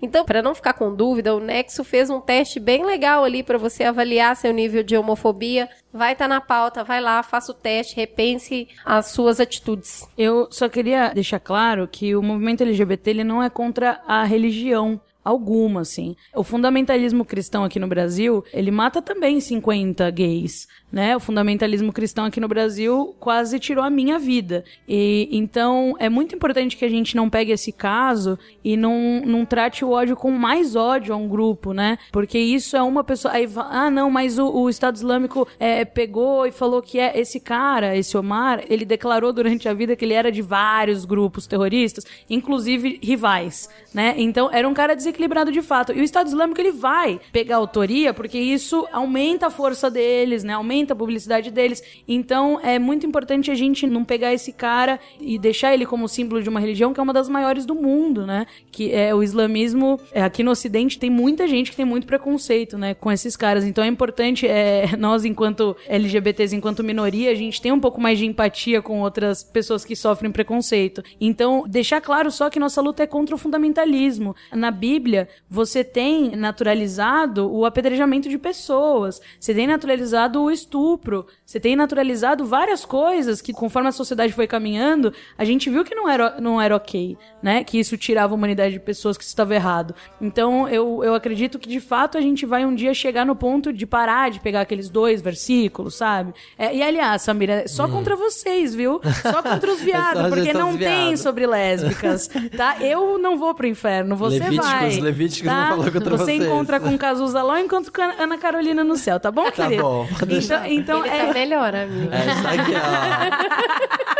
Então, 0.00 0.24
para 0.24 0.42
não 0.42 0.54
ficar 0.54 0.74
com 0.74 0.94
dúvida, 0.94 1.34
o 1.34 1.40
Nexo 1.40 1.82
fez 1.82 2.10
um 2.10 2.20
teste 2.20 2.60
bem 2.60 2.84
legal 2.84 3.24
ali 3.24 3.42
para 3.42 3.58
você 3.58 3.84
avaliar 3.84 4.36
seu 4.36 4.52
nível 4.52 4.82
de 4.82 4.96
homofobia. 4.96 5.68
Vai 5.92 6.12
estar 6.12 6.28
na 6.28 6.40
pauta, 6.40 6.84
vai 6.84 7.00
lá, 7.00 7.22
faça 7.22 7.50
o 7.50 7.54
teste, 7.54 7.96
repense 7.96 8.68
as 8.84 9.06
suas 9.06 9.40
atitudes. 9.40 10.08
Eu 10.16 10.46
só 10.50 10.68
queria 10.68 11.12
deixar 11.12 11.40
claro 11.40 11.88
que 11.88 12.14
o 12.14 12.22
movimento 12.22 12.62
LGBT 12.62 13.10
ele 13.10 13.24
não 13.24 13.42
é 13.42 13.50
contra 13.50 14.00
a 14.06 14.22
religião 14.24 15.00
alguma, 15.30 15.80
assim. 15.80 16.16
O 16.34 16.42
fundamentalismo 16.42 17.24
cristão 17.24 17.64
aqui 17.64 17.78
no 17.78 17.86
Brasil, 17.86 18.44
ele 18.52 18.70
mata 18.70 19.00
também 19.00 19.40
50 19.40 20.10
gays, 20.10 20.68
né? 20.92 21.16
O 21.16 21.20
fundamentalismo 21.20 21.92
cristão 21.92 22.24
aqui 22.24 22.40
no 22.40 22.48
Brasil 22.48 23.14
quase 23.18 23.58
tirou 23.58 23.84
a 23.84 23.90
minha 23.90 24.18
vida. 24.18 24.64
E 24.88 25.28
então 25.30 25.94
é 25.98 26.08
muito 26.08 26.34
importante 26.34 26.76
que 26.76 26.84
a 26.84 26.88
gente 26.88 27.16
não 27.16 27.30
pegue 27.30 27.52
esse 27.52 27.72
caso 27.72 28.38
e 28.64 28.76
não, 28.76 29.22
não 29.24 29.44
trate 29.46 29.84
o 29.84 29.90
ódio 29.90 30.16
com 30.16 30.30
mais 30.30 30.74
ódio 30.74 31.14
a 31.14 31.16
um 31.16 31.28
grupo, 31.28 31.72
né? 31.72 31.96
Porque 32.10 32.38
isso 32.38 32.76
é 32.76 32.82
uma 32.82 33.04
pessoa. 33.04 33.34
Aí, 33.34 33.48
ah, 33.56 33.90
não, 33.90 34.10
mas 34.10 34.38
o, 34.38 34.48
o 34.50 34.68
Estado 34.68 34.96
Islâmico 34.96 35.46
é, 35.58 35.84
pegou 35.84 36.46
e 36.46 36.50
falou 36.50 36.82
que 36.82 36.98
é 36.98 37.18
esse 37.18 37.38
cara, 37.38 37.96
esse 37.96 38.16
Omar, 38.16 38.64
ele 38.68 38.84
declarou 38.84 39.32
durante 39.32 39.68
a 39.68 39.74
vida 39.74 39.94
que 39.94 40.04
ele 40.04 40.14
era 40.14 40.32
de 40.32 40.42
vários 40.42 41.04
grupos 41.04 41.46
terroristas, 41.46 42.04
inclusive 42.28 42.98
rivais, 43.02 43.68
né? 43.94 44.14
Então 44.16 44.50
era 44.52 44.68
um 44.68 44.74
cara 44.74 44.96
desequilibrado 44.96 45.19
de 45.50 45.62
fato. 45.62 45.92
E 45.92 46.00
o 46.00 46.04
Estado 46.04 46.28
Islâmico 46.28 46.60
ele 46.60 46.72
vai 46.72 47.20
pegar 47.32 47.56
autoria 47.56 48.12
porque 48.14 48.38
isso 48.38 48.86
aumenta 48.92 49.46
a 49.46 49.50
força 49.50 49.90
deles, 49.90 50.44
né? 50.44 50.54
Aumenta 50.54 50.92
a 50.92 50.96
publicidade 50.96 51.50
deles. 51.50 51.82
Então 52.06 52.60
é 52.62 52.78
muito 52.78 53.06
importante 53.06 53.50
a 53.50 53.54
gente 53.54 53.86
não 53.86 54.04
pegar 54.04 54.32
esse 54.32 54.52
cara 54.52 54.98
e 55.20 55.38
deixar 55.38 55.74
ele 55.74 55.86
como 55.86 56.08
símbolo 56.08 56.42
de 56.42 56.48
uma 56.48 56.60
religião 56.60 56.92
que 56.92 57.00
é 57.00 57.02
uma 57.02 57.12
das 57.12 57.28
maiores 57.28 57.66
do 57.66 57.74
mundo, 57.74 58.26
né? 58.26 58.46
Que 58.70 58.92
é 58.92 59.14
o 59.14 59.22
islamismo. 59.22 60.00
é, 60.12 60.22
aqui 60.22 60.42
no 60.42 60.50
Ocidente 60.50 60.98
tem 60.98 61.10
muita 61.10 61.46
gente 61.46 61.70
que 61.70 61.76
tem 61.76 61.84
muito 61.84 62.06
preconceito, 62.06 62.76
né? 62.76 62.94
Com 62.94 63.10
esses 63.10 63.36
caras. 63.36 63.64
Então 63.64 63.82
é 63.82 63.88
importante 63.88 64.46
é, 64.46 64.96
nós, 64.98 65.24
enquanto 65.24 65.76
LGBTs, 65.86 66.54
enquanto 66.54 66.84
minoria, 66.84 67.30
a 67.30 67.34
gente 67.34 67.60
tem 67.60 67.72
um 67.72 67.80
pouco 67.80 68.00
mais 68.00 68.18
de 68.18 68.26
empatia 68.26 68.82
com 68.82 69.00
outras 69.00 69.42
pessoas 69.42 69.84
que 69.84 69.96
sofrem 69.96 70.30
preconceito. 70.30 71.02
Então 71.20 71.64
deixar 71.66 72.00
claro 72.00 72.30
só 72.30 72.50
que 72.50 72.58
nossa 72.58 72.80
luta 72.80 73.02
é 73.02 73.06
contra 73.06 73.34
o 73.34 73.38
fundamentalismo. 73.38 74.34
Na 74.52 74.70
Bíblia, 74.70 74.99
você 75.48 75.82
tem 75.82 76.36
naturalizado 76.36 77.50
o 77.52 77.64
apedrejamento 77.64 78.28
de 78.28 78.38
pessoas, 78.38 79.20
você 79.38 79.54
tem 79.54 79.66
naturalizado 79.66 80.42
o 80.42 80.50
estupro, 80.50 81.26
você 81.44 81.58
tem 81.58 81.74
naturalizado 81.74 82.44
várias 82.44 82.84
coisas 82.84 83.40
que, 83.40 83.52
conforme 83.52 83.88
a 83.88 83.92
sociedade 83.92 84.32
foi 84.32 84.46
caminhando, 84.46 85.12
a 85.36 85.44
gente 85.44 85.68
viu 85.70 85.84
que 85.84 85.94
não 85.94 86.08
era, 86.08 86.40
não 86.40 86.60
era 86.60 86.76
ok, 86.76 87.16
né? 87.42 87.64
Que 87.64 87.78
isso 87.78 87.96
tirava 87.96 88.34
a 88.34 88.36
humanidade 88.36 88.74
de 88.74 88.80
pessoas, 88.80 89.16
que 89.16 89.24
isso 89.24 89.32
estava 89.32 89.54
errado. 89.54 89.94
Então, 90.20 90.68
eu, 90.68 91.02
eu 91.02 91.14
acredito 91.14 91.58
que, 91.58 91.68
de 91.68 91.80
fato, 91.80 92.16
a 92.16 92.20
gente 92.20 92.46
vai 92.46 92.64
um 92.64 92.74
dia 92.74 92.94
chegar 92.94 93.24
no 93.24 93.34
ponto 93.34 93.72
de 93.72 93.86
parar 93.86 94.30
de 94.30 94.40
pegar 94.40 94.60
aqueles 94.60 94.88
dois 94.88 95.20
versículos, 95.20 95.94
sabe? 95.96 96.32
É, 96.58 96.74
e, 96.74 96.82
aliás, 96.82 97.22
Samira, 97.22 97.64
é 97.64 97.68
só 97.68 97.88
contra 97.88 98.16
vocês, 98.16 98.74
viu? 98.74 99.00
Só 99.22 99.42
contra 99.42 99.72
os 99.72 99.80
viados, 99.82 100.22
só 100.22 100.28
porque 100.28 100.52
não 100.52 100.70
os 100.70 100.76
tem 100.76 100.88
viados. 100.88 101.20
sobre 101.20 101.46
lésbicas, 101.46 102.28
tá? 102.56 102.76
Eu 102.80 103.18
não 103.18 103.38
vou 103.38 103.54
pro 103.54 103.66
inferno, 103.66 104.16
você 104.16 104.38
Levíticos, 104.38 104.66
vai. 104.66 104.89
Levíticos 104.98 105.48
tá? 105.50 105.60
não 105.60 105.68
falou 105.68 105.92
contra 105.92 106.16
Você 106.16 106.24
vocês. 106.24 106.42
encontra 106.44 106.80
com 106.80 106.98
Cazuza 106.98 107.42
lá, 107.42 107.58
eu 107.60 107.64
encontro 107.64 107.92
com 107.92 108.02
a 108.02 108.14
Ana 108.22 108.38
Carolina 108.38 108.82
no 108.84 108.96
céu, 108.96 109.18
tá 109.20 109.30
bom, 109.30 109.44
Tá 109.44 109.52
querido? 109.52 109.82
bom, 109.82 110.06
pode 110.18 110.36
Então, 110.44 110.66
então 110.66 111.06
Ele 111.06 111.14
é, 111.14 111.26
tá 111.26 111.32
melhor, 111.32 111.74
amigo. 111.74 112.08
É, 112.12 112.32
isso 112.32 112.46
aqui, 112.48 112.72
ó. 112.76 114.19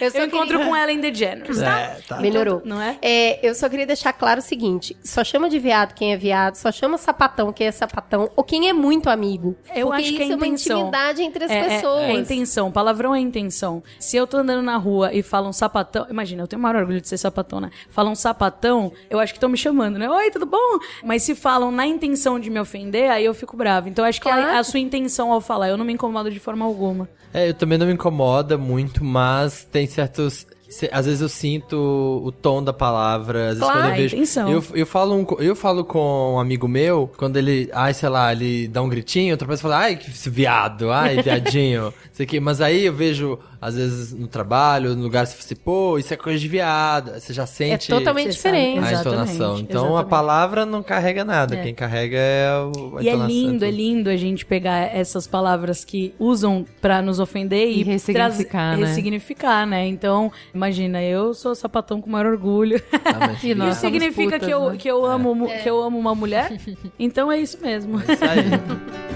Eu 0.00 0.10
só 0.10 0.18
eu 0.18 0.26
encontro 0.26 0.58
queria- 0.58 0.66
com 0.66 0.76
Ellen 0.76 1.00
DeGeneres, 1.00 1.58
tá? 1.58 1.78
É, 1.80 1.98
tá. 2.06 2.16
Melhorou. 2.20 2.62
Não 2.64 2.80
é? 2.80 2.98
Eu 3.42 3.54
só 3.54 3.68
queria 3.68 3.86
deixar 3.86 4.12
claro 4.12 4.40
o 4.40 4.42
seguinte: 4.42 4.96
só 5.02 5.22
chama 5.24 5.48
de 5.48 5.58
viado 5.58 5.94
quem 5.94 6.12
é 6.12 6.16
viado, 6.16 6.54
só 6.56 6.70
chama 6.70 6.98
sapatão 6.98 7.52
quem 7.52 7.66
é 7.66 7.72
sapatão, 7.72 8.30
ou 8.36 8.44
quem 8.44 8.68
é 8.68 8.72
muito 8.72 9.08
amigo. 9.08 9.56
Eu 9.74 9.92
acho 9.92 10.08
que 10.12 10.22
isso 10.22 10.22
é 10.22 10.34
é 10.34 10.36
uma 10.36 10.46
intenção. 10.46 10.78
intimidade 10.78 11.22
entre 11.22 11.44
as 11.44 11.50
É, 11.50 11.58
é- 11.58 11.68
pessoas. 11.68 12.02
É, 12.02 12.12
intenção. 12.12 12.70
Palavrão 12.70 13.14
é 13.14 13.20
intenção. 13.20 13.82
Se 13.98 14.16
eu 14.16 14.26
tô 14.26 14.38
andando 14.38 14.62
na 14.62 14.76
rua 14.76 15.12
e 15.12 15.22
falam 15.22 15.52
sapatão. 15.52 16.06
Imagina, 16.10 16.42
eu 16.42 16.46
tenho 16.46 16.60
o 16.60 16.62
maior 16.62 16.76
orgulho 16.80 17.00
de 17.00 17.08
ser 17.08 17.16
sapatão, 17.18 17.60
né? 17.60 17.70
Falam 17.88 18.14
sapatão, 18.14 18.92
eu 19.08 19.18
acho 19.18 19.32
que 19.32 19.38
estão 19.38 19.48
me 19.48 19.56
chamando, 19.56 19.98
né? 19.98 20.08
Oi, 20.10 20.30
tudo 20.30 20.46
bom? 20.46 20.78
Mas 21.04 21.22
se 21.22 21.34
falam 21.34 21.70
na 21.70 21.86
intenção 21.86 22.38
de 22.38 22.50
me 22.50 22.58
ofender, 22.60 23.10
aí 23.10 23.24
eu 23.24 23.34
fico 23.34 23.56
bravo. 23.56 23.88
Então 23.88 24.04
eu 24.04 24.08
acho 24.08 24.20
que 24.20 24.28
Claro. 24.28 24.48
é 24.48 24.58
a 24.58 24.64
sua 24.64 24.80
intenção 24.80 25.32
ao 25.32 25.40
falar. 25.40 25.68
Eu 25.68 25.76
não 25.76 25.84
me 25.84 25.92
incomodo 25.92 26.30
de 26.30 26.38
forma 26.40 26.64
alguma. 26.64 27.08
É, 27.32 27.48
eu 27.50 27.54
também 27.54 27.76
não 27.76 27.86
me 27.86 27.92
incomoda 27.92 28.56
muito, 28.56 29.04
mas 29.04 29.45
tem 29.64 29.86
certos. 29.86 30.46
Cê- 30.68 30.90
às 30.92 31.06
vezes 31.06 31.20
eu 31.20 31.28
sinto 31.28 31.76
o 32.24 32.32
tom 32.32 32.62
da 32.62 32.72
palavra, 32.72 33.50
às 33.50 33.58
vezes 33.58 33.62
Claro, 33.62 33.78
quando 33.78 33.84
eu 33.86 33.92
a 33.92 33.96
vejo. 33.96 34.16
intenção. 34.16 34.50
Eu, 34.50 34.64
eu, 34.74 34.86
falo 34.86 35.14
um 35.14 35.26
eu 35.42 35.56
falo 35.56 35.84
com 35.84 36.34
um 36.34 36.38
amigo 36.40 36.66
meu, 36.68 37.10
quando 37.16 37.36
ele, 37.36 37.68
ai, 37.72 37.94
sei 37.94 38.08
lá, 38.08 38.32
ele 38.32 38.68
dá 38.68 38.82
um 38.82 38.88
gritinho, 38.88 39.32
outra 39.32 39.46
pessoa 39.48 39.72
fala, 39.72 39.84
ai, 39.84 39.96
que 39.96 40.10
viado, 40.28 40.90
ai, 40.90 41.20
viadinho, 41.22 41.92
sei 42.12 42.26
que, 42.26 42.40
mas 42.40 42.60
aí 42.60 42.86
eu 42.86 42.92
vejo, 42.94 43.38
às 43.60 43.74
vezes 43.76 44.12
no 44.12 44.26
trabalho, 44.26 44.94
no 44.96 45.02
lugar, 45.02 45.26
você 45.26 45.32
fala 45.34 45.44
assim, 45.44 45.54
pô, 45.56 45.98
isso 45.98 46.12
é 46.12 46.16
coisa 46.16 46.38
de 46.38 46.48
viado, 46.48 47.12
você 47.18 47.32
já 47.32 47.44
É 47.44 47.46
sente 47.46 47.88
totalmente 47.88 48.32
Você 48.32 48.38
sabe, 48.40 48.56
diferente. 48.56 48.78
a 48.84 48.92
Exatamente, 48.92 49.32
entonação. 49.32 49.58
Então 49.60 49.82
a 49.84 49.86
exatamente. 49.88 50.10
palavra 50.10 50.66
não 50.66 50.82
carrega 50.82 51.24
nada, 51.24 51.56
quem 51.56 51.74
carrega 51.74 52.16
é 52.18 52.50
o, 52.76 52.98
a 52.98 53.02
E 53.02 53.08
é 53.08 53.12
entonação, 53.12 53.28
lindo, 53.28 53.64
é 53.64 53.68
tudo. 53.68 53.76
lindo 53.76 54.10
a 54.10 54.16
gente 54.16 54.44
pegar 54.46 54.78
essas 54.96 55.26
palavras 55.26 55.84
que 55.84 56.14
usam 56.18 56.64
pra 56.80 57.00
nos 57.02 57.18
ofender 57.20 57.68
E 57.68 57.80
e, 57.80 57.82
ressignificar, 57.82 58.76
né? 58.76 58.86
ressignificar, 58.86 59.66
né? 59.66 59.86
Então, 59.86 60.30
imagina, 60.66 61.02
eu 61.02 61.32
sou 61.32 61.54
sapatão 61.54 62.00
com 62.00 62.08
o 62.08 62.12
maior 62.12 62.26
orgulho. 62.32 62.82
Ah, 63.04 63.26
mas 63.28 63.42
E 63.44 63.54
nós 63.54 63.72
Isso 63.72 63.80
somos 63.82 63.94
significa 63.98 64.32
putas, 64.32 64.46
que, 64.46 64.52
eu, 64.54 64.70
né? 64.70 64.76
que, 64.76 64.88
eu 64.88 65.04
amo, 65.06 65.34
mu- 65.34 65.48
que 65.48 65.68
eu 65.70 65.82
amo 65.82 65.98
uma 65.98 66.14
mulher? 66.14 66.52
Então 66.98 67.30
é 67.30 67.38
isso 67.38 67.58
mesmo. 67.62 68.00
é 68.00 68.12
isso 68.12 68.24
aí. 68.24 69.06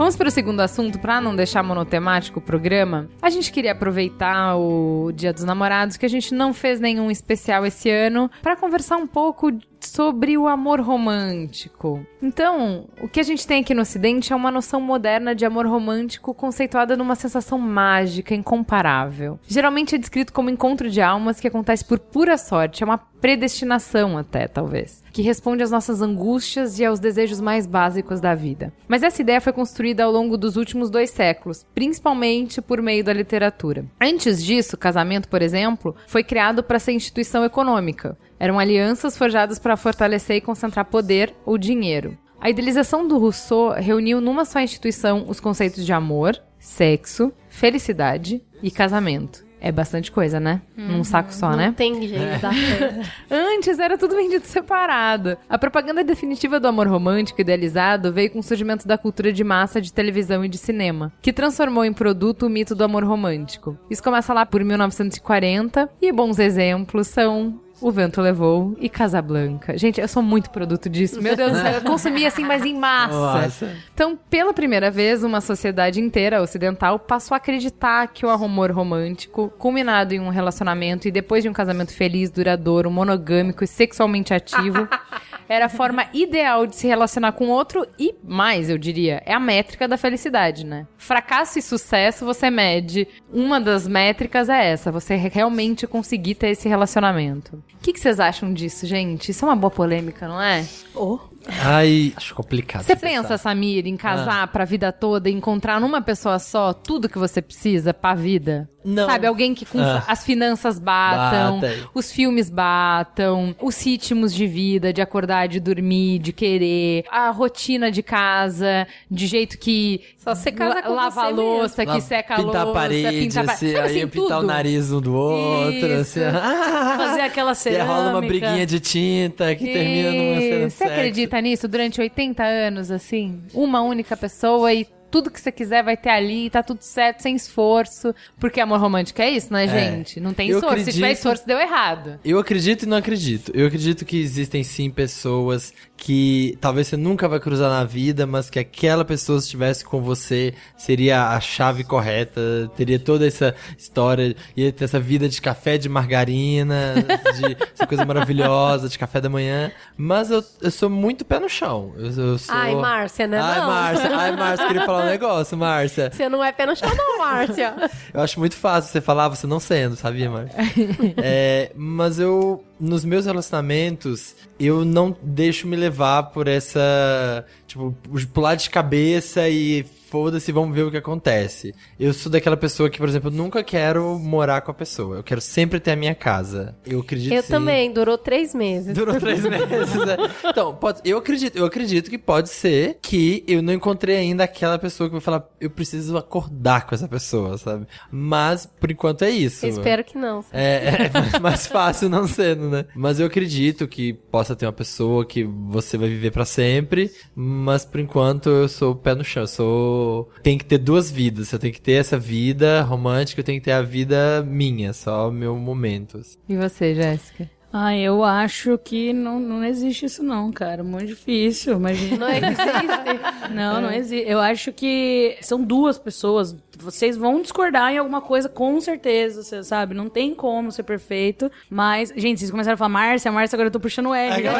Vamos 0.00 0.16
para 0.16 0.28
o 0.28 0.30
segundo 0.30 0.60
assunto, 0.60 0.98
para 0.98 1.20
não 1.20 1.36
deixar 1.36 1.62
monotemático 1.62 2.38
o 2.38 2.42
programa. 2.42 3.06
A 3.20 3.28
gente 3.28 3.52
queria 3.52 3.72
aproveitar 3.72 4.56
o 4.56 5.12
Dia 5.12 5.30
dos 5.30 5.44
Namorados, 5.44 5.98
que 5.98 6.06
a 6.06 6.08
gente 6.08 6.34
não 6.34 6.54
fez 6.54 6.80
nenhum 6.80 7.10
especial 7.10 7.66
esse 7.66 7.90
ano, 7.90 8.30
para 8.40 8.56
conversar 8.56 8.96
um 8.96 9.06
pouco 9.06 9.52
sobre 9.86 10.36
o 10.36 10.46
amor 10.46 10.80
romântico. 10.80 12.04
Então, 12.22 12.86
o 13.00 13.08
que 13.08 13.20
a 13.20 13.22
gente 13.22 13.46
tem 13.46 13.60
aqui 13.60 13.74
no 13.74 13.82
Ocidente 13.82 14.32
é 14.32 14.36
uma 14.36 14.50
noção 14.50 14.80
moderna 14.80 15.34
de 15.34 15.44
amor 15.44 15.66
romântico 15.66 16.34
conceituada 16.34 16.96
numa 16.96 17.14
sensação 17.14 17.58
mágica, 17.58 18.34
incomparável. 18.34 19.38
Geralmente 19.46 19.94
é 19.94 19.98
descrito 19.98 20.32
como 20.32 20.50
encontro 20.50 20.90
de 20.90 21.00
almas 21.00 21.40
que 21.40 21.48
acontece 21.48 21.84
por 21.84 21.98
pura 21.98 22.36
sorte, 22.36 22.82
é 22.82 22.86
uma 22.86 22.98
predestinação 23.20 24.16
até, 24.16 24.48
talvez, 24.48 25.04
que 25.12 25.22
responde 25.22 25.62
às 25.62 25.70
nossas 25.70 26.00
angústias 26.00 26.78
e 26.78 26.84
aos 26.84 26.98
desejos 26.98 27.40
mais 27.40 27.66
básicos 27.66 28.20
da 28.20 28.34
vida. 28.34 28.72
Mas 28.88 29.02
essa 29.02 29.20
ideia 29.20 29.40
foi 29.40 29.52
construída 29.52 30.04
ao 30.04 30.12
longo 30.12 30.36
dos 30.38 30.56
últimos 30.56 30.88
dois 30.88 31.10
séculos, 31.10 31.66
principalmente 31.74 32.62
por 32.62 32.80
meio 32.80 33.04
da 33.04 33.12
literatura. 33.12 33.84
Antes 34.00 34.42
disso, 34.42 34.76
casamento, 34.76 35.28
por 35.28 35.42
exemplo, 35.42 35.94
foi 36.06 36.24
criado 36.24 36.62
para 36.62 36.78
ser 36.78 36.92
instituição 36.92 37.44
econômica. 37.44 38.16
Eram 38.40 38.58
alianças 38.58 39.18
forjadas 39.18 39.58
para 39.58 39.76
fortalecer 39.76 40.36
e 40.36 40.40
concentrar 40.40 40.86
poder 40.86 41.34
ou 41.44 41.58
dinheiro. 41.58 42.16
A 42.40 42.48
idealização 42.48 43.06
do 43.06 43.18
Rousseau 43.18 43.72
reuniu 43.72 44.18
numa 44.18 44.46
só 44.46 44.60
instituição 44.60 45.26
os 45.28 45.38
conceitos 45.38 45.84
de 45.84 45.92
amor, 45.92 46.40
sexo, 46.58 47.30
felicidade 47.50 48.42
e 48.62 48.70
casamento. 48.70 49.44
É 49.62 49.70
bastante 49.70 50.10
coisa, 50.10 50.40
né? 50.40 50.62
Num 50.74 51.04
saco 51.04 51.34
só, 51.34 51.50
Não 51.50 51.56
né? 51.58 51.74
tem 51.76 52.00
jeito, 52.08 52.40
certo. 52.40 53.10
Antes 53.30 53.78
era 53.78 53.98
tudo 53.98 54.16
vendido 54.16 54.46
separado. 54.46 55.36
A 55.46 55.58
propaganda 55.58 56.02
definitiva 56.02 56.58
do 56.58 56.66
amor 56.66 56.88
romântico 56.88 57.42
idealizado 57.42 58.10
veio 58.10 58.30
com 58.30 58.38
o 58.38 58.42
surgimento 58.42 58.88
da 58.88 58.96
cultura 58.96 59.30
de 59.30 59.44
massa 59.44 59.78
de 59.78 59.92
televisão 59.92 60.42
e 60.42 60.48
de 60.48 60.56
cinema, 60.56 61.12
que 61.20 61.30
transformou 61.30 61.84
em 61.84 61.92
produto 61.92 62.46
o 62.46 62.48
mito 62.48 62.74
do 62.74 62.84
amor 62.84 63.04
romântico. 63.04 63.76
Isso 63.90 64.02
começa 64.02 64.32
lá 64.32 64.46
por 64.46 64.64
1940 64.64 65.90
e 66.00 66.10
bons 66.10 66.38
exemplos 66.38 67.08
são 67.08 67.60
o 67.80 67.90
Vento 67.90 68.20
Levou 68.20 68.76
e 68.78 68.88
Casablanca. 68.88 69.76
Gente, 69.78 70.00
eu 70.00 70.08
sou 70.08 70.22
muito 70.22 70.50
produto 70.50 70.88
disso. 70.88 71.20
Meu 71.20 71.34
Deus 71.34 71.52
do 71.52 71.58
céu, 71.58 71.72
eu 71.72 71.82
consumi 71.82 72.26
assim, 72.26 72.44
mas 72.44 72.64
em 72.64 72.74
massa. 72.74 73.14
Nossa. 73.14 73.76
Então, 73.94 74.18
pela 74.28 74.52
primeira 74.52 74.90
vez, 74.90 75.24
uma 75.24 75.40
sociedade 75.40 76.00
inteira 76.00 76.42
ocidental 76.42 76.98
passou 76.98 77.34
a 77.34 77.38
acreditar 77.38 78.08
que 78.08 78.26
o 78.26 78.30
amor 78.30 78.70
romântico, 78.70 79.52
culminado 79.58 80.14
em 80.14 80.20
um 80.20 80.28
relacionamento 80.28 81.08
e 81.08 81.10
depois 81.10 81.42
de 81.42 81.48
um 81.48 81.52
casamento 81.52 81.94
feliz, 81.94 82.30
duradouro, 82.30 82.90
monogâmico 82.90 83.64
e 83.64 83.66
sexualmente 83.66 84.34
ativo, 84.34 84.86
era 85.50 85.66
a 85.66 85.68
forma 85.68 86.06
ideal 86.14 86.64
de 86.64 86.76
se 86.76 86.86
relacionar 86.86 87.32
com 87.32 87.48
outro 87.48 87.84
e, 87.98 88.14
mais, 88.22 88.70
eu 88.70 88.78
diria, 88.78 89.20
é 89.26 89.34
a 89.34 89.40
métrica 89.40 89.88
da 89.88 89.96
felicidade, 89.96 90.64
né? 90.64 90.86
Fracasso 90.96 91.58
e 91.58 91.62
sucesso 91.62 92.24
você 92.24 92.48
mede. 92.48 93.08
Uma 93.32 93.60
das 93.60 93.88
métricas 93.88 94.48
é 94.48 94.70
essa, 94.70 94.92
você 94.92 95.16
realmente 95.16 95.86
conseguir 95.88 96.36
ter 96.36 96.50
esse 96.50 96.68
relacionamento. 96.68 97.56
O 97.74 97.82
que, 97.82 97.92
que 97.92 97.98
vocês 97.98 98.20
acham 98.20 98.52
disso, 98.54 98.86
gente? 98.86 99.30
Isso 99.30 99.44
é 99.44 99.48
uma 99.48 99.56
boa 99.56 99.70
polêmica, 99.70 100.28
não 100.28 100.40
é? 100.40 100.64
Oh, 100.94 101.18
Ai, 101.48 102.12
acho 102.16 102.34
complicado. 102.34 102.82
Você 102.84 102.92
essa 102.92 103.00
pensa, 103.06 103.38
Samir, 103.38 103.86
em 103.86 103.96
casar 103.96 104.46
pra 104.48 104.64
vida 104.64 104.92
toda, 104.92 105.28
e 105.28 105.32
encontrar 105.32 105.80
numa 105.80 106.00
pessoa 106.02 106.38
só 106.38 106.72
tudo 106.72 107.08
que 107.08 107.18
você 107.18 107.40
precisa 107.40 107.92
pra 107.94 108.14
vida? 108.14 108.68
Não. 108.84 109.06
Sabe, 109.06 109.26
alguém 109.26 109.54
que 109.54 109.66
com 109.66 109.78
Ah. 109.78 110.02
as 110.06 110.24
finanças 110.24 110.78
batam, 110.78 111.60
Bata. 111.60 111.74
os 111.94 112.10
filmes 112.10 112.48
batam, 112.48 113.54
os 113.60 113.84
ritmos 113.84 114.32
de 114.34 114.46
vida, 114.46 114.90
de 114.92 115.02
acordar, 115.02 115.48
de 115.48 115.60
dormir, 115.60 116.18
de 116.18 116.32
querer, 116.32 117.04
a 117.10 117.30
rotina 117.30 117.90
de 117.90 118.02
casa, 118.02 118.86
de 119.10 119.26
jeito 119.26 119.58
que 119.58 120.00
Só 120.22 120.34
você 120.34 120.52
casa 120.52 120.82
com 120.82 120.92
lava 120.92 121.10
você 121.14 121.20
a 121.20 121.28
louça, 121.30 121.82
Lá, 121.84 121.94
que 121.94 122.00
seca 122.02 122.34
a 122.34 122.36
pintar 122.36 122.64
louça, 122.66 122.70
a 122.70 122.74
parede, 122.82 123.20
pintar 123.20 123.42
a 123.42 123.46
pa- 123.46 123.52
assim, 123.54 123.72
Sabe 123.72 123.78
aí 123.88 123.96
assim, 124.02 124.06
pintar 124.08 124.36
o 124.38 124.40
tudo? 124.42 124.46
nariz 124.46 124.92
um 124.92 125.00
do 125.00 125.14
outro, 125.14 125.86
Isso. 125.86 126.20
assim. 126.20 126.20
ah, 126.36 126.94
fazer 126.98 127.20
aquela 127.22 127.52
E 127.52 127.54
cerâmica. 127.56 127.84
aí 127.84 127.88
rola 127.98 128.10
uma 128.10 128.20
briguinha 128.20 128.66
de 128.66 128.80
tinta 128.80 129.54
que 129.54 129.64
termina 129.64 130.12
numa 130.12 130.40
cena 130.40 130.68
Você 130.70 130.76
sexo. 130.76 130.92
acredita 130.92 131.40
nisso 131.40 131.66
durante 131.66 132.00
80 132.02 132.44
anos, 132.44 132.90
assim? 132.90 133.40
Uma 133.54 133.80
única 133.80 134.14
pessoa 134.14 134.70
e 134.74 134.86
tudo 135.10 135.28
que 135.28 135.40
você 135.40 135.50
quiser 135.50 135.82
vai 135.82 135.96
ter 135.96 136.10
ali, 136.10 136.48
tá 136.50 136.62
tudo 136.62 136.82
certo, 136.82 137.20
sem 137.20 137.34
esforço. 137.34 138.14
Porque 138.38 138.60
amor 138.60 138.78
romântico 138.78 139.20
é 139.20 139.28
isso, 139.28 139.52
né, 139.52 139.66
gente? 139.66 140.20
Não 140.20 140.32
tem 140.32 140.48
Eu 140.50 140.58
esforço. 140.58 140.84
Se 140.84 140.92
tiver 140.92 141.06
acredito- 141.06 141.18
esforço, 141.18 141.46
deu 141.48 141.58
errado. 141.58 142.20
Eu 142.24 142.38
acredito 142.38 142.84
e 142.84 142.86
não 142.86 142.96
acredito. 142.96 143.50
Eu 143.52 143.66
acredito 143.66 144.04
que 144.04 144.20
existem 144.20 144.62
sim 144.62 144.88
pessoas 144.88 145.72
que 146.00 146.56
talvez 146.62 146.88
você 146.88 146.96
nunca 146.96 147.28
vai 147.28 147.38
cruzar 147.38 147.68
na 147.68 147.84
vida, 147.84 148.26
mas 148.26 148.48
que 148.48 148.58
aquela 148.58 149.04
pessoa 149.04 149.38
se 149.38 149.44
estivesse 149.44 149.84
com 149.84 150.00
você 150.00 150.54
seria 150.74 151.28
a 151.28 151.40
chave 151.40 151.84
correta, 151.84 152.40
teria 152.74 152.98
toda 152.98 153.26
essa 153.26 153.54
história, 153.76 154.34
ia 154.56 154.72
ter 154.72 154.84
essa 154.84 154.98
vida 154.98 155.28
de 155.28 155.42
café 155.42 155.76
de 155.76 155.90
margarina, 155.90 156.94
de 157.36 157.54
essa 157.74 157.86
coisa 157.86 158.02
maravilhosa, 158.06 158.88
de 158.88 158.98
café 158.98 159.20
da 159.20 159.28
manhã. 159.28 159.70
Mas 159.94 160.30
eu, 160.30 160.42
eu 160.62 160.70
sou 160.70 160.88
muito 160.88 161.22
pé 161.22 161.38
no 161.38 161.50
chão. 161.50 161.92
Eu, 161.98 162.06
eu 162.06 162.38
sou... 162.38 162.54
Ai, 162.54 162.74
Márcia, 162.74 163.26
né? 163.26 163.38
Ai, 163.38 163.58
Não. 163.58 163.66
Márcia, 163.66 164.16
ai, 164.16 164.32
Márcia, 164.36 164.66
queria 164.68 164.86
falar 164.86 165.04
um 165.04 165.10
negócio, 165.10 165.58
Márcia. 165.58 166.10
Você 166.10 166.30
não 166.30 166.42
é 166.42 166.50
pé 166.50 166.64
no 166.64 166.74
chão, 166.74 166.90
não, 166.96 167.18
Márcia. 167.18 167.74
Eu 168.14 168.22
acho 168.22 168.40
muito 168.40 168.56
fácil 168.56 168.90
você 168.90 169.02
falar, 169.02 169.28
você 169.28 169.46
não 169.46 169.60
sendo, 169.60 169.96
sabia, 169.96 170.30
Marcia? 170.30 170.56
É, 171.22 171.72
mas 171.76 172.18
eu, 172.18 172.64
nos 172.80 173.04
meus 173.04 173.26
relacionamentos, 173.26 174.34
eu 174.58 174.84
não 174.84 175.14
deixo 175.22 175.66
me 175.66 175.76
levar 175.76 176.24
por 176.24 176.48
essa. 176.48 177.44
Tipo, 177.70 177.94
pular 178.32 178.56
de 178.56 178.68
cabeça 178.68 179.48
e 179.48 179.84
foda-se, 180.10 180.50
vamos 180.50 180.74
ver 180.74 180.82
o 180.82 180.90
que 180.90 180.96
acontece. 180.96 181.72
Eu 181.98 182.12
sou 182.12 182.32
daquela 182.32 182.56
pessoa 182.56 182.90
que, 182.90 182.98
por 182.98 183.08
exemplo, 183.08 183.30
nunca 183.30 183.62
quero 183.62 184.18
morar 184.18 184.60
com 184.60 184.72
a 184.72 184.74
pessoa. 184.74 185.18
Eu 185.18 185.22
quero 185.22 185.40
sempre 185.40 185.78
ter 185.78 185.92
a 185.92 185.96
minha 185.96 186.16
casa. 186.16 186.76
Eu 186.84 186.98
acredito 186.98 187.32
Eu 187.32 187.42
sim. 187.44 187.48
também, 187.48 187.92
durou 187.92 188.18
três 188.18 188.52
meses. 188.52 188.92
Durou 188.92 189.14
três 189.20 189.44
meses, 189.46 189.94
né? 189.94 190.16
Então, 190.46 190.74
pode, 190.74 191.00
eu 191.04 191.18
acredito, 191.18 191.56
eu 191.56 191.64
acredito 191.64 192.10
que 192.10 192.18
pode 192.18 192.48
ser 192.48 192.98
que 193.00 193.44
eu 193.46 193.62
não 193.62 193.72
encontrei 193.72 194.16
ainda 194.16 194.42
aquela 194.42 194.80
pessoa 194.80 195.08
que 195.08 195.12
vai 195.12 195.20
falar, 195.20 195.48
eu 195.60 195.70
preciso 195.70 196.16
acordar 196.16 196.86
com 196.86 196.94
essa 196.96 197.06
pessoa, 197.06 197.56
sabe? 197.56 197.86
Mas, 198.10 198.66
por 198.66 198.90
enquanto, 198.90 199.22
é 199.22 199.30
isso. 199.30 199.64
Eu 199.64 199.70
espero 199.70 200.02
que 200.02 200.18
não. 200.18 200.44
É, 200.50 201.08
é 201.34 201.38
mais 201.38 201.68
fácil 201.68 202.08
não 202.08 202.26
sendo, 202.26 202.68
né? 202.68 202.84
Mas 202.96 203.20
eu 203.20 203.26
acredito 203.28 203.86
que 203.86 204.12
possa 204.12 204.56
ter 204.56 204.66
uma 204.66 204.72
pessoa 204.72 205.24
que 205.24 205.44
você 205.44 205.96
vai 205.96 206.08
viver 206.08 206.32
pra 206.32 206.44
sempre, 206.44 207.12
mas 207.32 207.59
por 207.84 208.00
enquanto 208.00 208.48
eu 208.48 208.68
sou 208.68 208.94
pé 208.94 209.14
no 209.14 209.24
chão, 209.24 209.42
eu 209.42 209.46
sou... 209.46 210.30
Tem 210.42 210.58
que 210.58 210.64
ter 210.64 210.78
duas 210.78 211.10
vidas, 211.10 211.52
eu 211.52 211.58
tenho 211.58 211.72
que 211.72 211.80
ter 211.80 211.92
essa 211.92 212.18
vida 212.18 212.82
romântica, 212.82 213.40
eu 213.40 213.44
tenho 213.44 213.60
que 213.60 213.64
ter 213.64 213.72
a 213.72 213.82
vida 213.82 214.42
minha, 214.46 214.92
só 214.92 215.30
meu 215.30 215.56
momento. 215.56 216.18
assim. 216.18 216.38
E 216.48 216.56
você, 216.56 216.94
Jéssica? 216.94 217.48
Ah, 217.72 217.96
eu 217.96 218.24
acho 218.24 218.76
que 218.78 219.12
não, 219.12 219.38
não 219.38 219.64
existe 219.64 220.06
isso 220.06 220.22
não, 220.22 220.50
cara. 220.50 220.82
Muito 220.82 221.06
difícil, 221.06 221.74
imagina. 221.76 222.16
Não 222.26 222.28
existe. 222.34 223.54
Não, 223.54 223.80
não 223.80 223.92
existe. 223.92 224.28
Eu 224.28 224.40
acho 224.40 224.72
que 224.72 225.36
são 225.40 225.62
duas 225.62 225.98
pessoas. 225.98 226.56
Vocês 226.78 227.16
vão 227.16 227.42
discordar 227.42 227.92
em 227.92 227.98
alguma 227.98 228.20
coisa, 228.20 228.48
com 228.48 228.80
certeza, 228.80 229.42
você 229.42 229.62
sabe? 229.62 229.94
Não 229.94 230.08
tem 230.08 230.34
como 230.34 230.72
ser 230.72 230.82
perfeito. 230.82 231.50
Mas, 231.68 232.12
gente, 232.16 232.38
vocês 232.38 232.50
começaram 232.50 232.74
a 232.74 232.76
falar 232.78 232.88
Márcia, 232.88 233.30
Márcia, 233.30 233.56
agora 233.56 233.66
eu 233.68 233.72
tô 233.72 233.78
puxando 233.80 234.06
o 234.10 234.14
R. 234.14 234.32
Olha, 234.48 234.52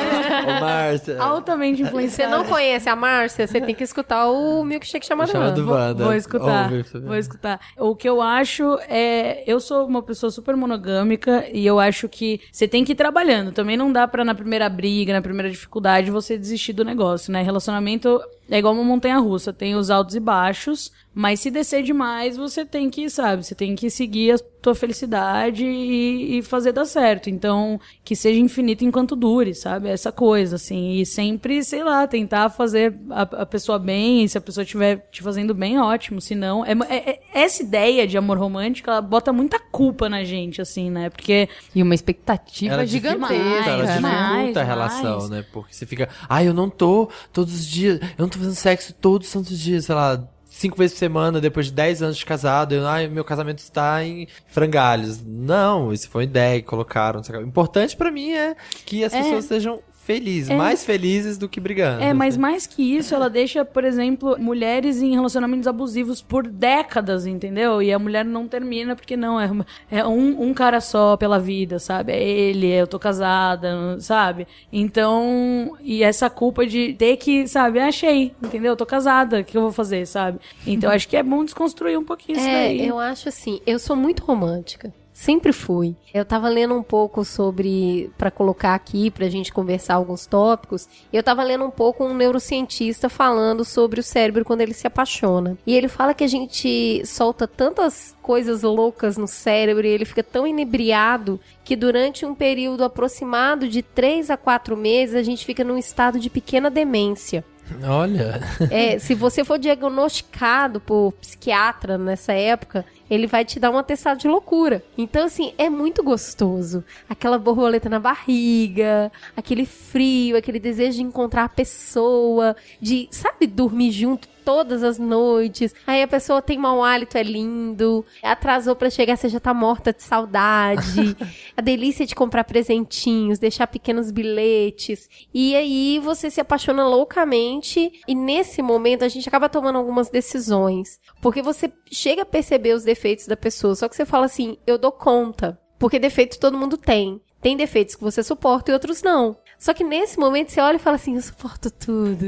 Ô, 0.59 0.61
Márcia. 0.61 1.23
altamente 1.23 1.83
Você 1.83 1.89
influenciada. 1.89 2.37
não 2.37 2.45
conhece 2.45 2.89
a 2.89 2.97
Márcia, 2.97 3.47
você 3.47 3.61
tem 3.61 3.75
que 3.75 3.85
escutar 3.85 4.29
o 4.29 4.63
milkshake 4.65 5.07
chamado 5.07 5.31
Chamado 5.31 5.61
Wanda. 5.61 5.73
Wanda. 5.73 6.05
Vou 6.05 6.15
escutar. 6.15 6.65
Ouve, 6.73 6.85
vou 7.07 7.17
escutar. 7.17 7.61
O 7.79 7.97
que 7.97 8.09
eu 8.09 8.21
acho 8.21 8.79
é. 8.89 9.43
Eu 9.47 9.59
sou 9.61 9.87
uma 9.87 10.03
pessoa 10.03 10.31
super 10.31 10.55
monogâmica 10.57 11.47
e 11.53 11.65
eu 11.67 11.81
acho 11.81 12.09
que 12.09 12.41
você 12.53 12.69
tem 12.69 12.85
que 12.85 12.95
trabalhando. 13.01 13.51
Também 13.51 13.79
não 13.79 13.91
dá 13.91 14.07
pra, 14.07 14.23
na 14.23 14.35
primeira 14.35 14.69
briga, 14.69 15.15
na 15.15 15.23
primeira 15.23 15.49
dificuldade, 15.49 16.11
você 16.11 16.37
desistir 16.37 16.75
do 16.75 16.85
negócio, 16.85 17.33
né? 17.33 17.41
Relacionamento 17.41 18.21
é 18.51 18.59
igual 18.59 18.75
uma 18.75 18.85
montanha 18.85 19.19
russa, 19.19 19.53
tem 19.53 19.75
os 19.75 19.91
altos 19.91 20.15
e 20.17 20.21
baixos. 20.21 20.93
Mas 21.13 21.41
se 21.41 21.51
descer 21.51 21.83
demais, 21.83 22.37
você 22.37 22.65
tem 22.65 22.89
que, 22.89 23.11
sabe, 23.11 23.45
você 23.45 23.53
tem 23.53 23.75
que 23.75 23.91
seguir 23.91 24.31
a 24.33 24.39
tua 24.63 24.77
felicidade 24.77 25.65
e, 25.65 26.39
e 26.39 26.43
fazer 26.43 26.71
dar 26.71 26.85
certo. 26.85 27.29
Então, 27.29 27.81
que 28.05 28.15
seja 28.15 28.39
infinito 28.39 28.85
enquanto 28.85 29.17
dure, 29.17 29.53
sabe? 29.53 29.89
Essa 29.89 30.13
coisa, 30.13 30.55
assim. 30.55 30.93
E 31.01 31.05
sempre, 31.05 31.65
sei 31.65 31.83
lá, 31.83 32.07
tentar 32.07 32.49
fazer 32.51 32.97
a, 33.11 33.23
a 33.23 33.47
pessoa 33.47 33.77
bem. 33.77 34.23
E 34.23 34.29
se 34.29 34.39
a 34.39 34.41
pessoa 34.41 34.63
estiver 34.63 35.09
te 35.11 35.21
fazendo 35.21 35.53
bem, 35.53 35.81
ótimo. 35.81 36.21
Se 36.21 36.37
não, 36.37 36.65
é, 36.65 36.75
é- 36.89 37.11
é- 37.11 37.21
essa 37.35 37.61
ideia 37.65 38.07
de 38.07 38.17
amor 38.17 38.39
romântico, 38.39 38.89
ela 38.89 39.03
bota 39.03 39.33
muita 39.33 39.59
culpa 39.59 40.09
na 40.09 40.23
gente, 40.23 40.63
assim, 40.63 40.91
né? 40.91 41.11
Porque 41.11 41.49
E 41.75 41.83
uma 41.83 41.95
expectativa 41.95 42.75
Ela 42.75 42.87
gigantesca. 42.87 43.35
dificulta, 43.35 43.69
ela 43.69 43.85
dificulta 43.85 43.97
demais, 43.97 44.57
a 44.57 44.63
relação, 44.63 45.15
demais. 45.19 45.31
né? 45.31 45.45
Porque 45.53 45.75
você 45.75 45.85
fica, 45.87 46.09
ai, 46.29 46.47
eu 46.47 46.55
não 46.55 46.71
tô 46.71 47.09
todos 47.33 47.53
os 47.53 47.67
dias, 47.67 47.99
eu 48.17 48.23
não 48.23 48.29
tô 48.29 48.39
fazendo 48.41 48.55
sexo 48.57 48.93
todos 48.95 49.27
os 49.29 49.33
santos 49.33 49.59
dias, 49.59 49.85
sei 49.85 49.95
lá, 49.95 50.23
cinco 50.49 50.77
vezes 50.77 50.95
por 50.95 50.99
semana, 50.99 51.41
depois 51.41 51.67
de 51.67 51.73
10 51.73 52.03
anos 52.03 52.17
de 52.19 52.25
casado, 52.27 52.75
eu, 52.75 52.87
ai, 52.87 53.07
meu 53.09 53.25
casamento 53.25 53.59
está 53.59 54.03
em 54.05 54.27
frangalhos. 54.49 55.21
Não, 55.25 55.93
isso 55.93 56.09
foi 56.11 56.25
uma 56.25 56.31
ideia 56.31 56.61
que 56.61 56.67
colocaram. 56.67 57.19
não 57.19 57.25
sei 57.25 57.37
o 57.37 57.43
importante 57.43 57.97
pra 57.97 58.11
mim 58.11 58.33
é 58.33 58.57
que 58.85 59.05
as 59.05 59.13
É. 59.15 59.23
pessoas 59.23 59.45
sejam 59.45 59.81
felizes, 60.05 60.51
mais 60.57 60.85
felizes 60.85 61.39
do 61.39 61.49
que 61.49 61.61
brigando. 61.61 62.03
É, 62.03 62.13
mas 62.13 62.37
mais 62.37 62.67
que 62.67 62.83
isso, 62.97 63.15
ela 63.15 63.31
deixa, 63.31 63.65
por 63.65 63.85
exemplo, 63.85 64.37
mulheres 64.39 65.01
em 65.01 65.15
relacionamentos 65.15 65.69
abusivos 65.69 66.21
por 66.21 66.47
décadas, 66.49 67.27
entendeu? 67.27 67.81
E 67.83 67.93
a 67.93 67.99
mulher 67.99 68.25
não 68.25 68.49
termina 68.49 68.97
porque 68.97 69.17
não, 69.17 69.41
é, 69.41 69.47
uma- 69.47 69.67
é 69.91 70.05
um, 70.07 70.43
um 70.43 70.55
cara 70.55 70.81
só 70.81 71.17
pela 71.17 71.39
vida, 71.39 71.79
sabe? 71.79 72.13
É 72.13 72.23
ele, 72.23 72.67
eu 72.73 72.87
tô 72.87 72.99
casada, 72.99 73.99
sabe? 74.01 74.47
Então, 74.73 75.77
e 75.81 76.03
essa 76.03 76.29
culpa 76.29 76.67
de 76.67 76.95
ter 76.95 77.17
que, 77.17 77.47
sabe, 77.47 77.79
achei, 77.79 78.33
entendeu? 78.43 78.73
Eu 78.73 78.77
tô 78.77 78.87
casada, 78.87 79.41
o 79.41 79.45
que 79.45 79.57
eu 79.57 79.63
vou 79.63 79.73
fazer, 79.73 80.07
sabe? 80.07 80.39
Então, 80.67 80.91
acho 80.91 81.09
que 81.09 81.17
é 81.17 81.23
bom 81.23 81.45
desconstruir 81.45 81.99
um 81.99 82.05
pouquinho 82.05 82.37
isso 82.39 82.47
É, 82.49 82.69
daí. 82.69 82.87
eu 82.89 82.99
acho 82.99 83.29
assim, 83.29 83.61
eu 83.67 83.79
sou 83.79 83.95
muito 83.95 84.25
romântica. 84.25 84.93
Sempre 85.21 85.53
fui. 85.53 85.95
Eu 86.15 86.25
tava 86.25 86.49
lendo 86.49 86.75
um 86.75 86.83
pouco 86.83 87.27
sobre, 87.27 88.11
pra 88.17 88.31
colocar 88.31 88.75
aqui, 88.75 89.11
pra 89.11 89.29
gente 89.29 89.53
conversar 89.53 89.97
alguns 89.97 90.25
tópicos. 90.25 90.89
Eu 91.13 91.23
tava 91.23 91.43
lendo 91.43 91.63
um 91.63 91.71
pouco 91.71 92.03
um 92.03 92.15
neurocientista 92.15 93.11
falando 93.11 93.63
sobre 93.63 94.01
o 94.01 94.03
cérebro 94.03 94.47
quando 94.47 94.63
ele 94.63 94.73
se 94.73 94.87
apaixona. 94.87 95.59
E 95.67 95.77
ele 95.77 95.89
fala 95.89 96.15
que 96.15 96.25
a 96.25 96.27
gente 96.27 97.03
solta 97.05 97.47
tantas 97.47 98.17
coisas 98.23 98.63
loucas 98.63 99.19
no 99.19 99.29
cérebro 99.29 99.87
e 99.87 99.91
ele 99.91 100.07
fica 100.07 100.23
tão 100.23 100.47
inebriado 100.47 101.39
que 101.63 101.77
durante 101.77 102.25
um 102.25 102.35
período 102.35 102.83
aproximado 102.83 103.69
de 103.69 103.83
3 103.83 104.31
a 104.31 104.39
4 104.39 104.75
meses 104.75 105.15
a 105.15 105.23
gente 105.23 105.45
fica 105.45 105.63
num 105.63 105.77
estado 105.77 106.19
de 106.19 106.31
pequena 106.31 106.71
demência. 106.71 107.45
Olha, 107.85 108.41
É, 108.71 108.99
se 108.99 109.15
você 109.15 109.45
for 109.45 109.59
diagnosticado 109.59 110.81
por 110.81 111.13
psiquiatra 111.13 111.97
nessa 111.97 112.33
época, 112.33 112.85
ele 113.11 113.27
vai 113.27 113.45
te 113.45 113.59
dar 113.59 113.71
um 113.71 113.79
atestado 113.79 114.21
de 114.21 114.29
loucura. 114.29 114.83
Então, 114.97 115.27
assim, 115.27 115.53
é 115.59 115.69
muito 115.69 116.03
gostoso. 116.03 116.85
Aquela 117.09 117.39
borboleta 117.39 117.89
na 117.89 117.99
barriga, 117.99 119.11
aquele 119.37 119.67
frio, 119.67 120.37
aquele 120.37 120.59
desejo 120.59 120.99
de 120.99 121.03
encontrar 121.03 121.45
a 121.45 121.49
pessoa, 121.49 122.57
de, 122.81 123.09
sabe, 123.11 123.47
dormir 123.47 123.91
junto 123.93 124.29
todas 124.51 124.83
as 124.83 124.99
noites. 124.99 125.73
Aí 125.87 126.03
a 126.03 126.09
pessoa 126.09 126.43
tem 126.43 126.59
mau 126.59 126.83
hálito, 126.83 127.17
é 127.17 127.23
lindo. 127.23 128.05
Atrasou 128.21 128.75
pra 128.75 128.91
chegar, 128.91 129.17
você 129.17 129.29
já 129.29 129.39
tá 129.39 129.55
morta 129.55 129.93
de 129.93 130.03
saudade. 130.03 131.17
a 131.57 131.61
delícia 131.61 132.05
de 132.05 132.17
comprar 132.17 132.43
presentinhos, 132.43 133.39
deixar 133.39 133.69
pequenos 133.69 134.11
bilhetes. 134.11 135.09
E 135.33 135.55
aí 135.55 136.01
você 136.01 136.29
se 136.29 136.41
apaixona 136.41 136.85
loucamente 136.85 137.93
e 138.09 138.13
nesse 138.13 138.61
momento 138.61 139.05
a 139.05 139.09
gente 139.09 139.29
acaba 139.29 139.49
tomando 139.49 139.79
algumas 139.79 140.11
decisões. 140.11 140.99
Porque 141.23 141.41
você 141.41 141.73
chega 141.89 142.23
a 142.23 142.27
perceber 142.27 142.75
os 142.75 142.83
defeitos 142.83 143.29
da 143.29 143.37
pessoa, 143.37 143.77
só 143.77 143.89
que 143.89 143.95
você 143.95 144.05
fala 144.05 144.27
assim, 144.27 144.57
eu 144.67 144.77
dou 144.77 144.91
conta. 144.91 145.61
Porque 145.79 146.01
defeitos 146.01 146.39
todo 146.39 146.59
mundo 146.59 146.77
tem. 146.77 147.21
Tem 147.41 147.57
defeitos 147.57 147.95
que 147.95 148.03
você 148.03 148.23
suporta 148.23 148.71
e 148.71 148.75
outros 148.75 149.01
não. 149.01 149.37
Só 149.61 149.75
que 149.75 149.85
nesse 149.85 150.19
momento 150.19 150.51
você 150.51 150.59
olha 150.59 150.77
e 150.77 150.79
fala 150.79 150.97
assim, 150.97 151.17
eu 151.17 151.21
suporto 151.21 151.71
tudo, 151.71 152.25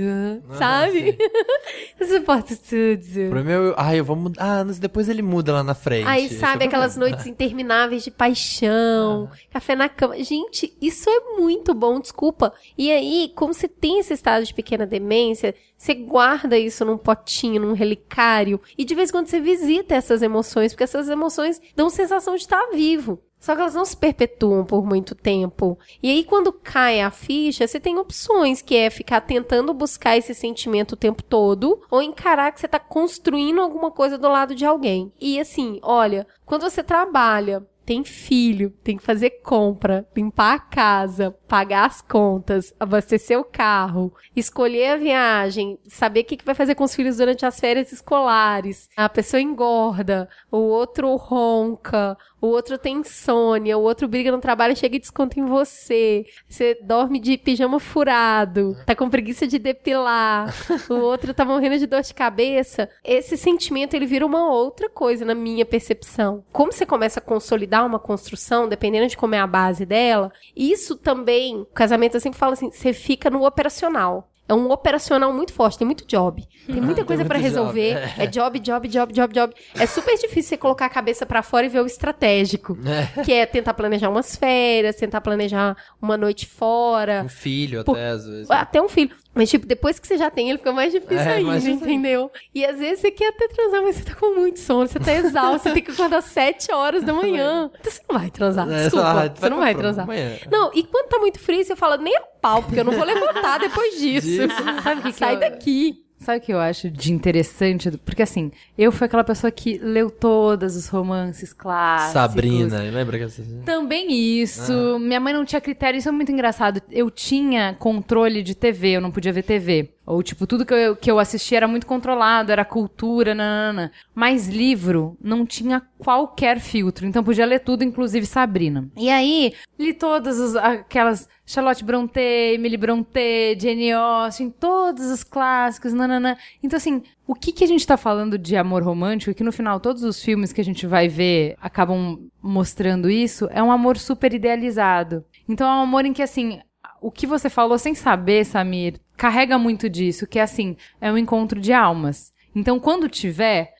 sabe? 0.58 1.16
eu 1.98 2.06
suporto 2.06 2.54
tudo. 2.58 3.30
pro 3.30 3.42
meu, 3.42 3.72
ai, 3.78 4.00
eu 4.00 4.04
vou 4.04 4.14
mudar. 4.14 4.60
Ah, 4.60 4.64
depois 4.64 5.08
ele 5.08 5.22
muda 5.22 5.50
lá 5.50 5.64
na 5.64 5.74
frente. 5.74 6.06
Aí, 6.06 6.26
Esse 6.26 6.34
é 6.34 6.38
sabe, 6.38 6.66
aquelas 6.66 6.92
problema. 6.92 7.16
noites 7.16 7.26
intermináveis 7.26 8.04
de 8.04 8.10
paixão, 8.10 9.30
café 9.50 9.74
na 9.74 9.88
cama. 9.88 10.22
Gente, 10.22 10.76
isso 10.78 11.08
é 11.08 11.38
muito 11.38 11.72
bom, 11.72 11.98
desculpa. 11.98 12.52
E 12.76 12.92
aí, 12.92 13.32
como 13.34 13.54
você 13.54 13.66
tem 13.66 13.98
esse 13.98 14.12
estado 14.12 14.44
de 14.44 14.52
pequena 14.52 14.84
demência, 14.84 15.54
você 15.78 15.94
guarda 15.94 16.58
isso 16.58 16.84
num 16.84 16.98
potinho, 16.98 17.62
num 17.62 17.72
relicário, 17.72 18.60
e 18.76 18.84
de 18.84 18.94
vez 18.94 19.08
em 19.08 19.12
quando 19.12 19.28
você 19.28 19.40
visita 19.40 19.94
essas 19.94 20.20
emoções, 20.20 20.72
porque 20.72 20.84
essas 20.84 21.08
emoções 21.08 21.58
dão 21.74 21.88
sensação 21.88 22.34
de 22.36 22.42
estar 22.42 22.70
vivo. 22.74 23.18
Só 23.42 23.56
que 23.56 23.60
elas 23.60 23.74
não 23.74 23.84
se 23.84 23.96
perpetuam 23.96 24.64
por 24.64 24.86
muito 24.86 25.16
tempo. 25.16 25.76
E 26.00 26.08
aí, 26.08 26.22
quando 26.22 26.52
cai 26.52 27.00
a 27.00 27.10
ficha, 27.10 27.66
você 27.66 27.80
tem 27.80 27.98
opções, 27.98 28.62
que 28.62 28.76
é 28.76 28.88
ficar 28.88 29.20
tentando 29.22 29.74
buscar 29.74 30.16
esse 30.16 30.32
sentimento 30.32 30.92
o 30.92 30.96
tempo 30.96 31.24
todo, 31.24 31.82
ou 31.90 32.00
encarar 32.00 32.52
que 32.52 32.60
você 32.60 32.68
tá 32.68 32.78
construindo 32.78 33.60
alguma 33.60 33.90
coisa 33.90 34.16
do 34.16 34.28
lado 34.28 34.54
de 34.54 34.64
alguém. 34.64 35.12
E 35.20 35.40
assim, 35.40 35.80
olha, 35.82 36.24
quando 36.46 36.62
você 36.62 36.84
trabalha, 36.84 37.66
tem 37.84 38.04
filho, 38.04 38.70
tem 38.84 38.96
que 38.96 39.02
fazer 39.02 39.30
compra, 39.42 40.06
limpar 40.16 40.54
a 40.54 40.58
casa, 40.60 41.36
pagar 41.52 41.84
as 41.84 42.00
contas, 42.00 42.72
abastecer 42.80 43.38
o 43.38 43.44
carro, 43.44 44.10
escolher 44.34 44.92
a 44.92 44.96
viagem, 44.96 45.78
saber 45.86 46.20
o 46.20 46.24
que 46.24 46.38
que 46.38 46.46
vai 46.46 46.54
fazer 46.54 46.74
com 46.74 46.82
os 46.82 46.94
filhos 46.94 47.18
durante 47.18 47.44
as 47.44 47.60
férias 47.60 47.92
escolares. 47.92 48.88
A 48.96 49.06
pessoa 49.06 49.38
engorda, 49.38 50.30
o 50.50 50.56
outro 50.56 51.14
ronca, 51.14 52.16
o 52.42 52.48
outro 52.48 52.76
tem 52.76 52.96
insônia, 52.96 53.78
o 53.78 53.82
outro 53.82 54.08
briga 54.08 54.32
no 54.32 54.40
trabalho 54.40 54.72
e 54.72 54.76
chega 54.76 54.96
e 54.96 54.98
desconta 54.98 55.38
em 55.38 55.44
você. 55.44 56.26
Você 56.48 56.76
dorme 56.82 57.20
de 57.20 57.38
pijama 57.38 57.78
furado, 57.78 58.76
tá 58.84 58.96
com 58.96 59.08
preguiça 59.08 59.46
de 59.46 59.60
depilar, 59.60 60.52
o 60.90 60.94
outro 60.94 61.32
tá 61.32 61.44
morrendo 61.44 61.78
de 61.78 61.86
dor 61.86 62.02
de 62.02 62.12
cabeça. 62.12 62.88
Esse 63.04 63.36
sentimento, 63.36 63.94
ele 63.94 64.06
vira 64.06 64.26
uma 64.26 64.50
outra 64.50 64.88
coisa 64.88 65.24
na 65.24 65.36
minha 65.36 65.64
percepção. 65.64 66.44
Como 66.50 66.72
você 66.72 66.84
começa 66.84 67.20
a 67.20 67.22
consolidar 67.22 67.86
uma 67.86 68.00
construção, 68.00 68.68
dependendo 68.68 69.06
de 69.06 69.16
como 69.16 69.36
é 69.36 69.38
a 69.38 69.46
base 69.46 69.86
dela, 69.86 70.32
isso 70.56 70.96
também, 70.96 71.41
casamento 71.74 72.14
eu 72.16 72.20
sempre 72.20 72.38
falo 72.38 72.52
assim, 72.52 72.70
você 72.70 72.92
fica 72.92 73.30
no 73.30 73.44
operacional. 73.46 74.28
É 74.48 74.54
um 74.54 74.70
operacional 74.70 75.32
muito 75.32 75.52
forte, 75.52 75.78
tem 75.78 75.86
muito 75.86 76.04
job. 76.06 76.46
Tem 76.66 76.74
muita 76.80 76.96
Tem 76.96 77.04
coisa 77.04 77.24
pra 77.24 77.38
muito 77.38 77.48
resolver. 77.48 77.94
job, 77.94 78.12
É 78.22 78.26
job, 78.26 78.58
job, 78.58 78.88
job, 78.88 79.12
job, 79.14 79.32
job. 79.34 79.54
É 79.76 79.86
super 79.86 80.14
difícil 80.18 80.42
você 80.50 80.56
colocar 80.56 80.86
a 80.86 80.88
cabeça 80.90 81.24
pra 81.24 81.42
fora 81.42 81.64
e 81.64 81.68
ver 81.68 81.80
o 81.80 81.86
estratégico. 81.86 82.76
Que 83.24 83.32
é 83.32 83.46
tentar 83.46 83.72
planejar 83.72 84.10
umas 84.10 84.34
férias, 84.36 84.96
tentar 84.96 85.20
planejar 85.20 85.76
uma 86.02 86.16
noite 86.16 86.46
fora. 86.46 87.22
Um 87.24 87.28
filho 87.28 87.84
Pô, 87.84 87.92
até, 87.92 88.08
às 88.08 88.26
vezes. 88.26 88.50
Até 88.50 88.82
um 88.82 88.88
filho. 88.88 89.14
Mas, 89.34 89.48
tipo, 89.48 89.66
depois 89.66 89.98
que 89.98 90.06
você 90.06 90.18
já 90.18 90.30
tem, 90.30 90.50
ele 90.50 90.58
fica 90.58 90.72
mais 90.72 90.92
difícil 90.92 91.18
É, 91.18 91.34
ainda, 91.36 91.48
mais 91.48 91.62
difícil. 91.62 91.88
entendeu? 91.88 92.30
E 92.54 92.64
às 92.66 92.78
vezes 92.78 93.00
você 93.00 93.10
quer 93.10 93.28
até 93.28 93.48
transar, 93.48 93.82
mas 93.82 93.96
você 93.96 94.04
tá 94.04 94.14
com 94.14 94.34
muito 94.34 94.60
sono, 94.60 94.86
você 94.86 94.98
tá 95.00 95.12
exausto, 95.12 95.62
você 95.68 95.72
tem 95.72 95.82
que 95.82 95.90
acordar 95.90 96.18
às 96.18 96.26
7 96.26 96.70
horas 96.72 97.02
da 97.02 97.14
manhã. 97.14 97.70
Então 97.80 97.90
você 97.92 98.00
não 98.10 98.18
vai 98.18 98.30
transar, 98.30 98.70
É, 98.70 98.82
desculpa. 98.82 99.12
lá, 99.12 99.28
você 99.34 99.48
não 99.48 99.58
vai 99.58 99.74
transar. 99.74 100.04
amanhã. 100.04 100.36
Não, 100.50 100.70
e 100.74 100.82
quando 100.84 101.08
tá 101.08 101.18
muito 101.18 101.38
frio, 101.38 101.64
você 101.64 101.74
fala, 101.74 101.96
nem 101.96 102.14
a 102.16 102.20
pau, 102.20 102.62
porque 102.62 102.80
eu 102.80 102.84
não 102.84 102.92
vou 102.92 103.04
levantar 103.04 103.58
depois 103.58 103.98
disso. 103.98 104.28
Sabe 104.82 105.00
o 105.00 105.02
que 105.04 105.12
que 105.12 105.18
Sai 105.18 105.38
daqui. 105.38 106.01
Sabe 106.22 106.38
o 106.38 106.40
que 106.40 106.52
eu 106.52 106.60
acho 106.60 106.88
de 106.88 107.12
interessante? 107.12 107.90
Porque 108.04 108.22
assim, 108.22 108.52
eu 108.78 108.92
fui 108.92 109.06
aquela 109.06 109.24
pessoa 109.24 109.50
que 109.50 109.76
leu 109.78 110.08
todos 110.08 110.76
os 110.76 110.86
romances 110.88 111.52
clássicos. 111.52 112.12
Sabrina, 112.12 112.78
lembra 112.78 113.18
que. 113.18 113.42
Também 113.64 114.40
isso. 114.40 114.98
Minha 115.00 115.18
mãe 115.18 115.32
não 115.32 115.44
tinha 115.44 115.60
critério, 115.60 115.98
isso 115.98 116.08
é 116.08 116.12
muito 116.12 116.30
engraçado. 116.30 116.80
Eu 116.90 117.10
tinha 117.10 117.74
controle 117.78 118.40
de 118.42 118.54
TV, 118.54 118.92
eu 118.92 119.00
não 119.00 119.10
podia 119.10 119.32
ver 119.32 119.42
TV. 119.42 119.90
Ou, 120.04 120.22
tipo, 120.22 120.46
tudo 120.46 120.66
que 120.66 120.74
eu, 120.74 120.96
que 120.96 121.10
eu 121.10 121.18
assisti 121.18 121.54
era 121.54 121.68
muito 121.68 121.86
controlado, 121.86 122.50
era 122.50 122.64
cultura, 122.64 123.34
nanana. 123.34 123.92
Mas 124.14 124.48
livro 124.48 125.16
não 125.22 125.46
tinha 125.46 125.82
qualquer 125.98 126.58
filtro. 126.58 127.06
Então 127.06 127.22
podia 127.22 127.46
ler 127.46 127.60
tudo, 127.60 127.84
inclusive 127.84 128.26
Sabrina. 128.26 128.88
E 128.96 129.08
aí, 129.08 129.54
li 129.78 129.94
todas 129.94 130.40
as, 130.40 130.56
aquelas 130.56 131.28
Charlotte 131.46 131.84
Brontë, 131.84 132.54
Emily 132.54 132.76
Brontë, 132.76 133.56
Jane 133.60 133.92
Austen, 133.92 134.50
todos 134.50 135.06
os 135.06 135.22
clássicos, 135.22 135.92
nanana. 135.92 136.36
Então, 136.62 136.76
assim, 136.76 137.02
o 137.26 137.34
que, 137.34 137.52
que 137.52 137.62
a 137.62 137.68
gente 137.68 137.86
tá 137.86 137.96
falando 137.96 138.36
de 138.36 138.56
amor 138.56 138.82
romântico, 138.82 139.34
que 139.34 139.44
no 139.44 139.52
final 139.52 139.78
todos 139.78 140.02
os 140.02 140.22
filmes 140.22 140.52
que 140.52 140.60
a 140.60 140.64
gente 140.64 140.86
vai 140.86 141.08
ver 141.08 141.56
acabam 141.60 142.18
mostrando 142.42 143.08
isso, 143.08 143.48
é 143.52 143.62
um 143.62 143.70
amor 143.70 143.96
super 143.96 144.34
idealizado. 144.34 145.24
Então 145.48 145.68
é 145.68 145.74
um 145.76 145.82
amor 145.82 146.04
em 146.04 146.12
que, 146.12 146.22
assim, 146.22 146.60
o 147.00 147.10
que 147.10 147.26
você 147.26 147.50
falou 147.50 147.78
sem 147.78 147.94
saber, 147.94 148.44
Samir, 148.44 149.00
carrega 149.22 149.56
muito 149.56 149.88
disso, 149.88 150.26
que 150.26 150.40
é 150.40 150.42
assim, 150.42 150.76
é 151.00 151.12
um 151.12 151.16
encontro 151.16 151.60
de 151.60 151.72
almas. 151.72 152.32
Então, 152.52 152.80
quando 152.80 153.08
tiver, 153.08 153.72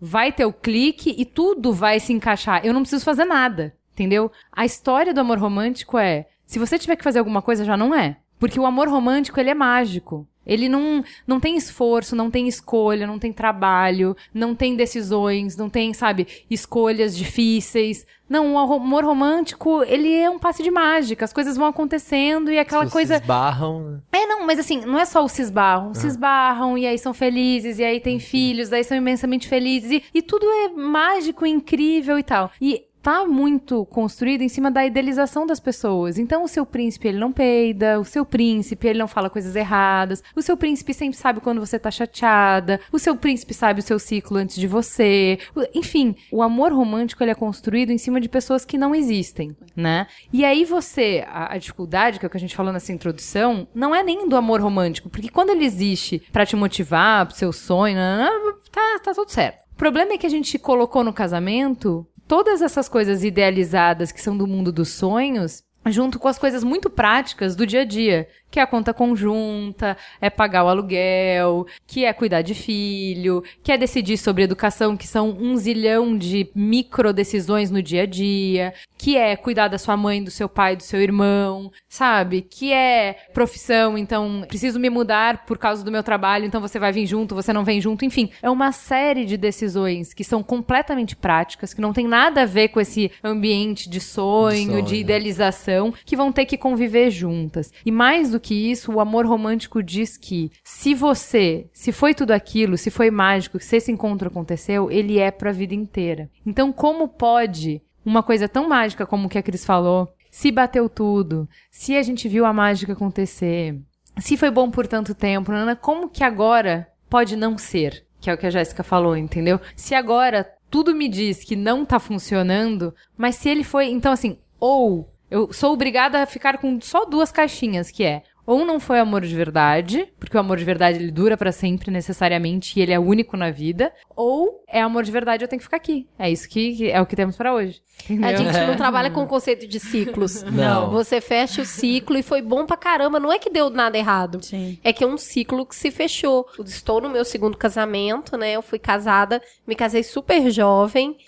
vai 0.00 0.32
ter 0.32 0.44
o 0.44 0.52
clique 0.52 1.14
e 1.16 1.24
tudo 1.24 1.72
vai 1.72 2.00
se 2.00 2.12
encaixar. 2.12 2.66
Eu 2.66 2.74
não 2.74 2.80
preciso 2.80 3.04
fazer 3.04 3.24
nada, 3.24 3.76
entendeu? 3.92 4.28
A 4.50 4.66
história 4.66 5.14
do 5.14 5.20
amor 5.20 5.38
romântico 5.38 5.96
é, 5.96 6.26
se 6.44 6.58
você 6.58 6.76
tiver 6.76 6.96
que 6.96 7.04
fazer 7.04 7.20
alguma 7.20 7.40
coisa, 7.40 7.64
já 7.64 7.76
não 7.76 7.94
é. 7.94 8.16
Porque 8.40 8.58
o 8.58 8.66
amor 8.66 8.88
romântico, 8.88 9.38
ele 9.38 9.50
é 9.50 9.54
mágico. 9.54 10.26
Ele 10.48 10.68
não, 10.68 11.04
não 11.26 11.38
tem 11.38 11.56
esforço, 11.56 12.16
não 12.16 12.30
tem 12.30 12.48
escolha, 12.48 13.06
não 13.06 13.18
tem 13.18 13.32
trabalho, 13.32 14.16
não 14.32 14.54
tem 14.54 14.74
decisões, 14.74 15.56
não 15.56 15.68
tem, 15.68 15.92
sabe, 15.92 16.26
escolhas 16.50 17.16
difíceis. 17.16 18.06
Não, 18.28 18.54
o 18.54 18.58
amor 18.58 19.04
romântico, 19.04 19.82
ele 19.84 20.14
é 20.14 20.28
um 20.28 20.38
passe 20.38 20.62
de 20.62 20.70
mágica. 20.70 21.24
As 21.24 21.32
coisas 21.32 21.56
vão 21.56 21.66
acontecendo 21.66 22.52
e 22.52 22.58
aquela 22.58 22.84
Se 22.84 22.92
coisa. 22.92 23.16
Se 23.16 23.22
esbarram. 23.22 23.80
né? 23.80 24.00
É, 24.12 24.26
não, 24.26 24.46
mas 24.46 24.58
assim, 24.58 24.82
não 24.84 24.98
é 24.98 25.04
só 25.06 25.24
o 25.24 25.28
se 25.28 25.40
esbarram. 25.40 25.94
Se 25.94 26.06
esbarram 26.06 26.76
e 26.76 26.86
aí 26.86 26.98
são 26.98 27.14
felizes, 27.14 27.78
e 27.78 27.84
aí 27.84 28.00
tem 28.00 28.18
filhos, 28.18 28.68
daí 28.68 28.84
são 28.84 28.96
imensamente 28.96 29.48
felizes. 29.48 29.90
E, 29.90 30.04
e 30.12 30.20
tudo 30.20 30.46
é 30.46 30.68
mágico, 30.68 31.46
incrível 31.46 32.18
e 32.18 32.22
tal. 32.22 32.50
E 32.60 32.84
tá 33.02 33.24
muito 33.24 33.84
construído 33.86 34.42
em 34.42 34.48
cima 34.48 34.70
da 34.70 34.84
idealização 34.84 35.46
das 35.46 35.60
pessoas. 35.60 36.18
Então 36.18 36.44
o 36.44 36.48
seu 36.48 36.66
príncipe 36.66 37.08
ele 37.08 37.18
não 37.18 37.32
peida, 37.32 37.98
o 37.98 38.04
seu 38.04 38.24
príncipe 38.24 38.88
ele 38.88 38.98
não 38.98 39.08
fala 39.08 39.30
coisas 39.30 39.54
erradas, 39.56 40.22
o 40.34 40.42
seu 40.42 40.56
príncipe 40.56 40.92
sempre 40.92 41.16
sabe 41.16 41.40
quando 41.40 41.60
você 41.60 41.78
tá 41.78 41.90
chateada, 41.90 42.80
o 42.92 42.98
seu 42.98 43.16
príncipe 43.16 43.54
sabe 43.54 43.80
o 43.80 43.82
seu 43.82 43.98
ciclo 43.98 44.38
antes 44.38 44.56
de 44.56 44.66
você. 44.66 45.38
Enfim, 45.74 46.14
o 46.30 46.42
amor 46.42 46.72
romântico 46.72 47.22
ele 47.22 47.30
é 47.30 47.34
construído 47.34 47.90
em 47.90 47.98
cima 47.98 48.20
de 48.20 48.28
pessoas 48.28 48.64
que 48.64 48.78
não 48.78 48.94
existem, 48.94 49.56
né? 49.74 50.06
E 50.32 50.44
aí 50.44 50.64
você, 50.64 51.24
a, 51.28 51.54
a 51.54 51.58
dificuldade 51.58 52.18
que 52.18 52.26
é 52.26 52.28
o 52.28 52.30
que 52.30 52.36
a 52.36 52.40
gente 52.40 52.56
falou 52.56 52.72
nessa 52.72 52.92
introdução, 52.92 53.66
não 53.74 53.94
é 53.94 54.02
nem 54.02 54.28
do 54.28 54.36
amor 54.36 54.60
romântico, 54.60 55.08
porque 55.08 55.28
quando 55.28 55.50
ele 55.50 55.64
existe 55.64 56.22
pra 56.32 56.46
te 56.46 56.56
motivar, 56.56 57.26
pro 57.26 57.36
seu 57.36 57.52
sonho, 57.52 57.94
nananã, 57.94 58.30
tá, 58.70 58.98
tá 59.02 59.14
tudo 59.14 59.30
certo. 59.30 59.62
O 59.72 59.76
problema 59.78 60.12
é 60.12 60.18
que 60.18 60.26
a 60.26 60.30
gente 60.30 60.58
colocou 60.58 61.04
no 61.04 61.12
casamento 61.12 62.06
todas 62.28 62.60
essas 62.60 62.88
coisas 62.88 63.24
idealizadas 63.24 64.12
que 64.12 64.20
são 64.20 64.36
do 64.36 64.46
mundo 64.46 64.70
dos 64.70 64.90
sonhos, 64.90 65.64
junto 65.86 66.18
com 66.18 66.28
as 66.28 66.38
coisas 66.38 66.62
muito 66.62 66.90
práticas 66.90 67.56
do 67.56 67.66
dia 67.66 67.80
a 67.80 67.84
dia, 67.84 68.28
que 68.50 68.58
é 68.58 68.62
a 68.62 68.66
conta 68.66 68.94
conjunta, 68.94 69.96
é 70.20 70.30
pagar 70.30 70.64
o 70.64 70.68
aluguel, 70.68 71.66
que 71.86 72.04
é 72.04 72.12
cuidar 72.12 72.42
de 72.42 72.54
filho, 72.54 73.42
que 73.62 73.72
é 73.72 73.76
decidir 73.76 74.16
sobre 74.16 74.42
educação, 74.42 74.96
que 74.96 75.06
são 75.06 75.30
um 75.30 75.56
zilhão 75.56 76.16
de 76.16 76.50
micro 76.54 77.12
decisões 77.12 77.70
no 77.70 77.82
dia 77.82 78.02
a 78.02 78.06
dia, 78.06 78.72
que 78.96 79.16
é 79.16 79.36
cuidar 79.36 79.68
da 79.68 79.78
sua 79.78 79.96
mãe, 79.96 80.22
do 80.22 80.30
seu 80.30 80.48
pai, 80.48 80.76
do 80.76 80.82
seu 80.82 81.00
irmão, 81.00 81.70
sabe? 81.88 82.42
Que 82.42 82.72
é 82.72 83.16
profissão, 83.32 83.96
então 83.96 84.44
preciso 84.48 84.78
me 84.80 84.90
mudar 84.90 85.44
por 85.44 85.58
causa 85.58 85.84
do 85.84 85.92
meu 85.92 86.02
trabalho, 86.02 86.44
então 86.44 86.60
você 86.60 86.78
vai 86.78 86.92
vir 86.92 87.06
junto, 87.06 87.34
você 87.34 87.52
não 87.52 87.64
vem 87.64 87.80
junto, 87.80 88.04
enfim, 88.04 88.30
é 88.42 88.50
uma 88.50 88.72
série 88.72 89.24
de 89.24 89.36
decisões 89.36 90.12
que 90.14 90.24
são 90.24 90.42
completamente 90.42 91.14
práticas, 91.14 91.74
que 91.74 91.80
não 91.80 91.92
tem 91.92 92.06
nada 92.06 92.42
a 92.42 92.46
ver 92.46 92.68
com 92.68 92.80
esse 92.80 93.10
ambiente 93.22 93.88
de 93.88 94.00
sonho, 94.00 94.58
De 94.58 94.72
sonho. 94.72 94.82
de 94.82 94.96
idealização, 94.96 95.92
que 96.04 96.16
vão 96.16 96.32
ter 96.32 96.46
que 96.46 96.56
conviver 96.56 97.10
juntas. 97.10 97.72
E 97.84 97.90
mais 97.90 98.30
do 98.30 98.37
que 98.40 98.70
isso, 98.70 98.92
o 98.92 99.00
amor 99.00 99.26
romântico 99.26 99.82
diz 99.82 100.16
que 100.16 100.50
se 100.62 100.94
você, 100.94 101.68
se 101.72 101.92
foi 101.92 102.14
tudo 102.14 102.32
aquilo, 102.32 102.76
se 102.76 102.90
foi 102.90 103.10
mágico, 103.10 103.60
se 103.60 103.76
esse 103.76 103.92
encontro 103.92 104.28
aconteceu, 104.28 104.90
ele 104.90 105.18
é 105.18 105.30
pra 105.30 105.52
vida 105.52 105.74
inteira. 105.74 106.30
Então, 106.44 106.72
como 106.72 107.08
pode 107.08 107.82
uma 108.04 108.22
coisa 108.22 108.48
tão 108.48 108.68
mágica 108.68 109.06
como 109.06 109.26
o 109.26 109.28
que 109.28 109.38
a 109.38 109.42
Cris 109.42 109.64
falou, 109.64 110.12
se 110.30 110.50
bateu 110.50 110.88
tudo, 110.88 111.48
se 111.70 111.96
a 111.96 112.02
gente 112.02 112.28
viu 112.28 112.44
a 112.44 112.52
mágica 112.52 112.92
acontecer, 112.92 113.78
se 114.18 114.36
foi 114.36 114.50
bom 114.50 114.70
por 114.70 114.86
tanto 114.86 115.14
tempo, 115.14 115.52
Nana, 115.52 115.76
como 115.76 116.08
que 116.08 116.24
agora 116.24 116.88
pode 117.08 117.36
não 117.36 117.56
ser? 117.56 118.04
Que 118.20 118.30
é 118.30 118.34
o 118.34 118.38
que 118.38 118.46
a 118.46 118.50
Jéssica 118.50 118.82
falou, 118.82 119.16
entendeu? 119.16 119.60
Se 119.76 119.94
agora 119.94 120.46
tudo 120.70 120.94
me 120.94 121.08
diz 121.08 121.44
que 121.44 121.56
não 121.56 121.84
tá 121.84 121.98
funcionando, 121.98 122.94
mas 123.16 123.36
se 123.36 123.48
ele 123.48 123.64
foi. 123.64 123.86
Então, 123.86 124.12
assim, 124.12 124.38
ou 124.58 125.08
eu 125.30 125.52
sou 125.52 125.72
obrigada 125.72 126.22
a 126.22 126.26
ficar 126.26 126.58
com 126.58 126.80
só 126.80 127.04
duas 127.04 127.30
caixinhas, 127.30 127.90
que 127.90 128.04
é. 128.04 128.22
Ou 128.48 128.64
não 128.64 128.80
foi 128.80 128.98
amor 128.98 129.20
de 129.20 129.36
verdade, 129.36 130.10
porque 130.18 130.34
o 130.34 130.40
amor 130.40 130.56
de 130.56 130.64
verdade 130.64 130.96
ele 130.96 131.10
dura 131.10 131.36
pra 131.36 131.52
sempre 131.52 131.90
necessariamente 131.90 132.78
e 132.78 132.82
ele 132.82 132.94
é 132.94 132.98
único 132.98 133.36
na 133.36 133.50
vida, 133.50 133.92
ou 134.16 134.64
é 134.66 134.80
amor 134.80 135.04
de 135.04 135.12
verdade 135.12 135.44
eu 135.44 135.48
tenho 135.48 135.60
que 135.60 135.64
ficar 135.64 135.76
aqui. 135.76 136.08
É 136.18 136.30
isso 136.30 136.48
que 136.48 136.90
é 136.90 136.98
o 136.98 137.04
que 137.04 137.14
temos 137.14 137.36
pra 137.36 137.52
hoje. 137.52 137.82
Entendeu? 138.04 138.26
A 138.26 138.36
gente 138.36 138.66
não 138.66 138.74
trabalha 138.78 139.10
com 139.10 139.22
o 139.22 139.26
conceito 139.26 139.68
de 139.68 139.78
ciclos. 139.78 140.42
Não. 140.50 140.88
Você 140.90 141.20
fecha 141.20 141.60
o 141.60 141.66
ciclo 141.66 142.16
e 142.16 142.22
foi 142.22 142.40
bom 142.40 142.64
pra 142.64 142.76
caramba. 142.76 143.20
Não 143.20 143.30
é 143.30 143.38
que 143.38 143.50
deu 143.50 143.68
nada 143.68 143.98
errado. 143.98 144.42
Sim. 144.42 144.78
É 144.82 144.94
que 144.94 145.04
é 145.04 145.06
um 145.06 145.18
ciclo 145.18 145.66
que 145.66 145.76
se 145.76 145.90
fechou. 145.90 146.46
Estou 146.64 147.02
no 147.02 147.10
meu 147.10 147.26
segundo 147.26 147.56
casamento, 147.56 148.34
né? 148.38 148.52
Eu 148.52 148.62
fui 148.62 148.78
casada, 148.78 149.42
me 149.66 149.74
casei 149.74 150.02
super 150.02 150.50
jovem, 150.50 151.18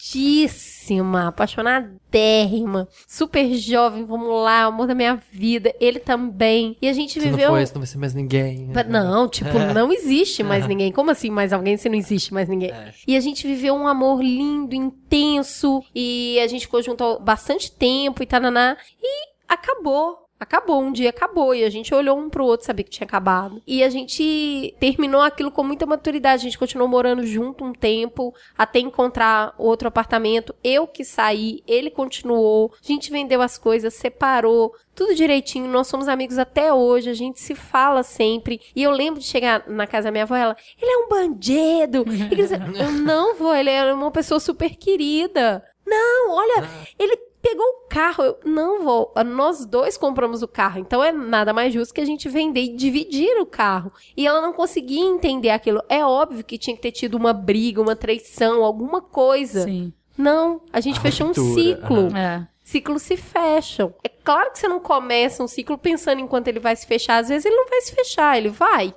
apaixonadíssima, 0.00 1.28
apaixonadérrima, 1.28 2.88
super 3.06 3.52
jovem, 3.54 4.04
vamos 4.04 4.28
lá, 4.42 4.64
amor 4.64 4.86
da 4.86 4.94
minha 4.94 5.16
vida. 5.30 5.74
Ele 5.78 5.98
também. 5.98 6.76
E 6.80 6.88
a 6.88 6.92
gente 6.92 7.20
Se 7.20 7.26
não 7.26 7.36
viveu. 7.36 7.50
for 7.50 7.58
esse, 7.58 7.74
não 7.74 7.80
vai 7.80 7.86
ser 7.86 7.98
mais 7.98 8.14
ninguém. 8.14 8.70
Não, 8.88 9.28
tipo, 9.28 9.58
não 9.74 9.92
existe 9.92 10.42
mais 10.42 10.66
ninguém. 10.66 10.90
Como 10.90 11.10
assim 11.10 11.30
mais 11.30 11.52
alguém 11.52 11.76
se 11.76 11.88
não 11.88 11.96
existe 11.96 12.32
mais 12.32 12.48
ninguém? 12.48 12.72
E 13.06 13.16
a 13.16 13.20
gente 13.20 13.46
viveu 13.46 13.74
um 13.74 13.86
amor 13.86 14.22
lindo, 14.22 14.74
intenso, 14.74 15.82
e 15.94 16.38
a 16.42 16.46
gente 16.46 16.62
ficou 16.62 16.82
junto 16.82 17.04
há 17.04 17.18
bastante 17.18 17.70
tempo 17.70 18.22
e 18.22 18.26
tananá, 18.26 18.76
e 19.00 19.28
acabou. 19.48 20.29
Acabou, 20.40 20.80
um 20.80 20.90
dia 20.90 21.10
acabou. 21.10 21.54
E 21.54 21.62
a 21.62 21.68
gente 21.68 21.94
olhou 21.94 22.18
um 22.18 22.30
pro 22.30 22.46
outro, 22.46 22.66
sabia 22.66 22.82
que 22.82 22.90
tinha 22.90 23.06
acabado. 23.06 23.60
E 23.66 23.84
a 23.84 23.90
gente 23.90 24.74
terminou 24.80 25.20
aquilo 25.20 25.50
com 25.50 25.62
muita 25.62 25.84
maturidade. 25.84 26.40
A 26.40 26.44
gente 26.44 26.58
continuou 26.58 26.88
morando 26.88 27.26
junto 27.26 27.62
um 27.62 27.74
tempo, 27.74 28.34
até 28.56 28.78
encontrar 28.78 29.54
outro 29.58 29.86
apartamento. 29.88 30.54
Eu 30.64 30.86
que 30.86 31.04
saí, 31.04 31.62
ele 31.66 31.90
continuou. 31.90 32.72
A 32.82 32.86
gente 32.86 33.10
vendeu 33.10 33.42
as 33.42 33.58
coisas, 33.58 33.92
separou, 33.92 34.74
tudo 34.94 35.14
direitinho. 35.14 35.66
Nós 35.66 35.88
somos 35.88 36.08
amigos 36.08 36.38
até 36.38 36.72
hoje, 36.72 37.10
a 37.10 37.14
gente 37.14 37.38
se 37.38 37.54
fala 37.54 38.02
sempre. 38.02 38.60
E 38.74 38.82
eu 38.82 38.90
lembro 38.90 39.20
de 39.20 39.26
chegar 39.26 39.68
na 39.68 39.86
casa 39.86 40.04
da 40.04 40.10
minha 40.10 40.24
avó, 40.24 40.36
ela, 40.36 40.56
ele 40.80 40.90
é 40.90 40.96
um 40.96 41.08
bandido. 41.08 42.04
Eu 42.80 42.92
não 42.92 43.34
vou, 43.36 43.54
ele 43.54 43.70
é 43.70 43.92
uma 43.92 44.10
pessoa 44.10 44.40
super 44.40 44.74
querida. 44.76 45.62
Não, 45.86 46.30
olha, 46.30 46.68
ele 46.98 47.16
pegou 47.42 47.64
o 47.64 47.88
carro. 47.88 48.22
Eu, 48.22 48.38
não 48.44 48.82
vou. 48.84 49.12
Nós 49.26 49.64
dois 49.64 49.96
compramos 49.96 50.42
o 50.42 50.48
carro. 50.48 50.78
Então 50.78 51.02
é 51.02 51.12
nada 51.12 51.52
mais 51.52 51.72
justo 51.72 51.94
que 51.94 52.00
a 52.00 52.06
gente 52.06 52.28
vender 52.28 52.62
e 52.62 52.76
dividir 52.76 53.40
o 53.40 53.46
carro. 53.46 53.92
E 54.16 54.26
ela 54.26 54.40
não 54.40 54.52
conseguia 54.52 55.04
entender 55.04 55.50
aquilo. 55.50 55.82
É 55.88 56.04
óbvio 56.04 56.44
que 56.44 56.58
tinha 56.58 56.76
que 56.76 56.82
ter 56.82 56.92
tido 56.92 57.16
uma 57.16 57.32
briga, 57.32 57.80
uma 57.80 57.96
traição, 57.96 58.64
alguma 58.64 59.00
coisa. 59.00 59.64
Sim. 59.64 59.92
Não, 60.16 60.60
a 60.72 60.80
gente 60.80 61.00
fechou 61.00 61.28
um 61.28 61.30
ruptura, 61.30 61.54
ciclo. 61.54 62.16
É. 62.16 62.46
Ciclos 62.62 63.02
se 63.02 63.16
fecham. 63.16 63.92
É 64.04 64.08
claro 64.08 64.52
que 64.52 64.58
você 64.58 64.68
não 64.68 64.78
começa 64.78 65.42
um 65.42 65.48
ciclo 65.48 65.76
pensando 65.76 66.20
enquanto 66.20 66.46
ele 66.46 66.60
vai 66.60 66.76
se 66.76 66.86
fechar. 66.86 67.16
Às 67.16 67.28
vezes 67.28 67.46
ele 67.46 67.56
não 67.56 67.68
vai 67.68 67.80
se 67.80 67.92
fechar, 67.92 68.36
ele 68.36 68.50
vai. 68.50 68.94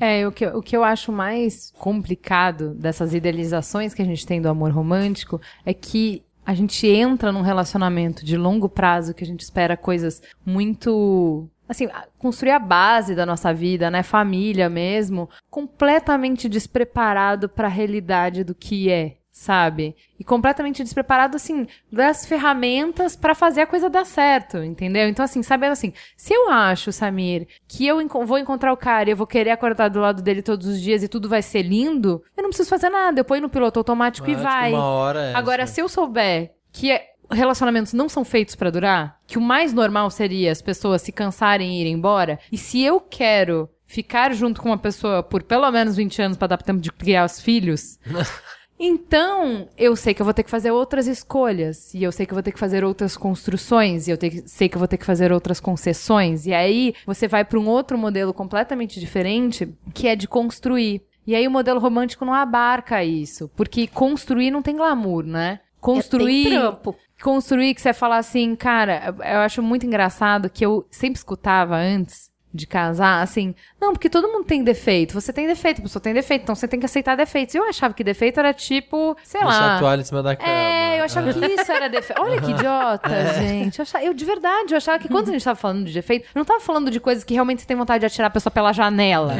É, 0.00 0.28
o 0.28 0.30
que, 0.30 0.46
o 0.46 0.62
que 0.62 0.76
eu 0.76 0.84
acho 0.84 1.10
mais 1.10 1.72
complicado 1.78 2.74
dessas 2.74 3.14
idealizações 3.14 3.92
que 3.92 4.02
a 4.02 4.04
gente 4.04 4.24
tem 4.24 4.40
do 4.40 4.48
amor 4.48 4.70
romântico 4.70 5.40
é 5.66 5.74
que 5.74 6.22
a 6.48 6.54
gente 6.54 6.86
entra 6.86 7.30
num 7.30 7.42
relacionamento 7.42 8.24
de 8.24 8.34
longo 8.34 8.70
prazo 8.70 9.12
que 9.12 9.22
a 9.22 9.26
gente 9.26 9.42
espera 9.42 9.76
coisas 9.76 10.22
muito. 10.46 11.46
Assim, 11.68 11.86
construir 12.16 12.52
a 12.52 12.58
base 12.58 13.14
da 13.14 13.26
nossa 13.26 13.52
vida, 13.52 13.90
né? 13.90 14.02
Família 14.02 14.70
mesmo, 14.70 15.28
completamente 15.50 16.48
despreparado 16.48 17.50
para 17.50 17.68
a 17.68 17.70
realidade 17.70 18.44
do 18.44 18.54
que 18.54 18.90
é, 18.90 19.17
sabe? 19.40 19.94
E 20.18 20.24
completamente 20.24 20.82
despreparado, 20.82 21.36
assim, 21.36 21.64
das 21.92 22.26
ferramentas 22.26 23.14
para 23.14 23.36
fazer 23.36 23.60
a 23.60 23.66
coisa 23.68 23.88
dar 23.88 24.04
certo, 24.04 24.58
entendeu? 24.58 25.08
Então, 25.08 25.24
assim, 25.24 25.44
sabendo 25.44 25.72
assim, 25.72 25.92
se 26.16 26.34
eu 26.34 26.50
acho, 26.50 26.90
Samir, 26.90 27.46
que 27.68 27.86
eu 27.86 28.02
enco- 28.02 28.26
vou 28.26 28.36
encontrar 28.36 28.72
o 28.72 28.76
cara 28.76 29.08
e 29.08 29.12
eu 29.12 29.16
vou 29.16 29.28
querer 29.28 29.50
acordar 29.50 29.90
do 29.90 30.00
lado 30.00 30.22
dele 30.22 30.42
todos 30.42 30.66
os 30.66 30.80
dias 30.80 31.04
e 31.04 31.08
tudo 31.08 31.28
vai 31.28 31.40
ser 31.40 31.62
lindo, 31.62 32.20
eu 32.36 32.42
não 32.42 32.50
preciso 32.50 32.68
fazer 32.68 32.90
nada. 32.90 33.20
Eu 33.20 33.24
ponho 33.24 33.42
no 33.42 33.48
piloto 33.48 33.78
automático 33.78 34.28
e 34.28 34.32
Acho 34.34 34.40
que 34.42 34.48
vai. 34.48 34.72
Uma 34.72 34.82
hora 34.84 35.20
é, 35.20 35.34
Agora, 35.34 35.62
assim. 35.62 35.74
se 35.74 35.80
eu 35.82 35.88
souber 35.88 36.52
que 36.72 36.90
é- 36.90 37.06
relacionamentos 37.30 37.92
não 37.92 38.08
são 38.08 38.24
feitos 38.24 38.56
pra 38.56 38.70
durar, 38.70 39.20
que 39.24 39.38
o 39.38 39.40
mais 39.40 39.72
normal 39.72 40.10
seria 40.10 40.50
as 40.50 40.60
pessoas 40.60 41.00
se 41.00 41.12
cansarem 41.12 41.76
e 41.76 41.80
irem 41.82 41.92
embora, 41.92 42.40
e 42.50 42.58
se 42.58 42.82
eu 42.82 43.00
quero 43.00 43.70
ficar 43.86 44.34
junto 44.34 44.60
com 44.60 44.68
uma 44.70 44.78
pessoa 44.78 45.22
por 45.22 45.44
pelo 45.44 45.70
menos 45.70 45.94
20 45.94 46.20
anos 46.20 46.36
para 46.36 46.48
dar 46.48 46.56
tempo 46.62 46.80
de 46.80 46.90
criar 46.90 47.24
os 47.24 47.40
filhos. 47.40 47.98
Então, 48.78 49.68
eu 49.76 49.96
sei 49.96 50.14
que 50.14 50.22
eu 50.22 50.24
vou 50.24 50.32
ter 50.32 50.44
que 50.44 50.50
fazer 50.50 50.70
outras 50.70 51.06
escolhas, 51.06 51.92
e 51.92 52.02
eu 52.02 52.12
sei 52.12 52.24
que 52.24 52.32
eu 52.32 52.36
vou 52.36 52.42
ter 52.42 52.52
que 52.52 52.58
fazer 52.58 52.84
outras 52.84 53.16
construções, 53.16 54.06
e 54.06 54.12
eu 54.12 54.18
sei 54.46 54.68
que 54.68 54.76
eu 54.76 54.78
vou 54.78 54.88
ter 54.88 54.96
que 54.98 55.04
fazer 55.06 55.32
outras 55.32 55.58
concessões, 55.58 56.46
e 56.46 56.54
aí 56.54 56.94
você 57.04 57.26
vai 57.26 57.44
para 57.44 57.58
um 57.58 57.66
outro 57.66 57.98
modelo 57.98 58.32
completamente 58.32 59.00
diferente, 59.00 59.68
que 59.92 60.06
é 60.06 60.14
de 60.14 60.28
construir. 60.28 61.02
E 61.26 61.34
aí 61.34 61.46
o 61.46 61.50
modelo 61.50 61.80
romântico 61.80 62.24
não 62.24 62.32
abarca 62.32 63.04
isso, 63.04 63.50
porque 63.56 63.86
construir 63.86 64.50
não 64.50 64.62
tem 64.62 64.76
glamour, 64.76 65.24
né? 65.24 65.60
Construir 65.80 66.46
É, 66.46 66.50
trampo. 66.50 66.96
construir 67.22 67.74
que 67.74 67.80
você 67.80 67.92
fala 67.92 68.16
assim, 68.16 68.56
cara, 68.56 69.14
eu 69.18 69.40
acho 69.40 69.62
muito 69.62 69.86
engraçado 69.86 70.48
que 70.50 70.64
eu 70.64 70.86
sempre 70.90 71.18
escutava 71.18 71.76
antes 71.76 72.27
de 72.52 72.66
casar, 72.66 73.22
assim, 73.22 73.54
não, 73.80 73.92
porque 73.92 74.08
todo 74.08 74.28
mundo 74.28 74.44
tem 74.44 74.64
defeito, 74.64 75.12
você 75.12 75.32
tem 75.32 75.46
defeito, 75.46 75.80
a 75.80 75.82
pessoa 75.82 76.02
tem 76.02 76.14
defeito, 76.14 76.42
então 76.42 76.54
você 76.54 76.66
tem 76.66 76.80
que 76.80 76.86
aceitar 76.86 77.16
defeitos. 77.16 77.54
Eu 77.54 77.64
achava 77.64 77.92
que 77.92 78.02
defeito 78.02 78.40
era 78.40 78.54
tipo, 78.54 79.16
sei 79.22 79.40
Deixa 79.40 79.56
a 79.56 79.66
lá. 79.74 79.78
toalha 79.78 80.00
em 80.00 80.04
cima 80.04 80.22
da 80.22 80.34
cama. 80.34 80.50
É, 80.50 81.00
eu 81.00 81.04
achava 81.04 81.32
que 81.32 81.44
isso 81.44 81.70
era 81.70 81.88
defeito. 81.88 82.20
Olha 82.20 82.40
que 82.40 82.50
idiota, 82.50 83.10
gente. 83.38 83.78
Eu, 83.78 83.82
achava, 83.82 84.04
eu, 84.04 84.14
de 84.14 84.24
verdade, 84.24 84.72
eu 84.72 84.76
achava 84.76 84.98
que 84.98 85.08
quando 85.08 85.28
a 85.28 85.32
gente 85.32 85.44
tava 85.44 85.58
falando 85.58 85.84
de 85.84 85.92
defeito, 85.92 86.24
eu 86.26 86.38
não 86.38 86.44
tava 86.44 86.60
falando 86.60 86.90
de 86.90 86.98
coisas 86.98 87.22
que 87.22 87.34
realmente 87.34 87.60
você 87.62 87.66
tem 87.66 87.76
vontade 87.76 88.00
de 88.00 88.06
atirar 88.06 88.28
a 88.28 88.30
pessoa 88.30 88.50
pela 88.50 88.72
janela. 88.72 89.34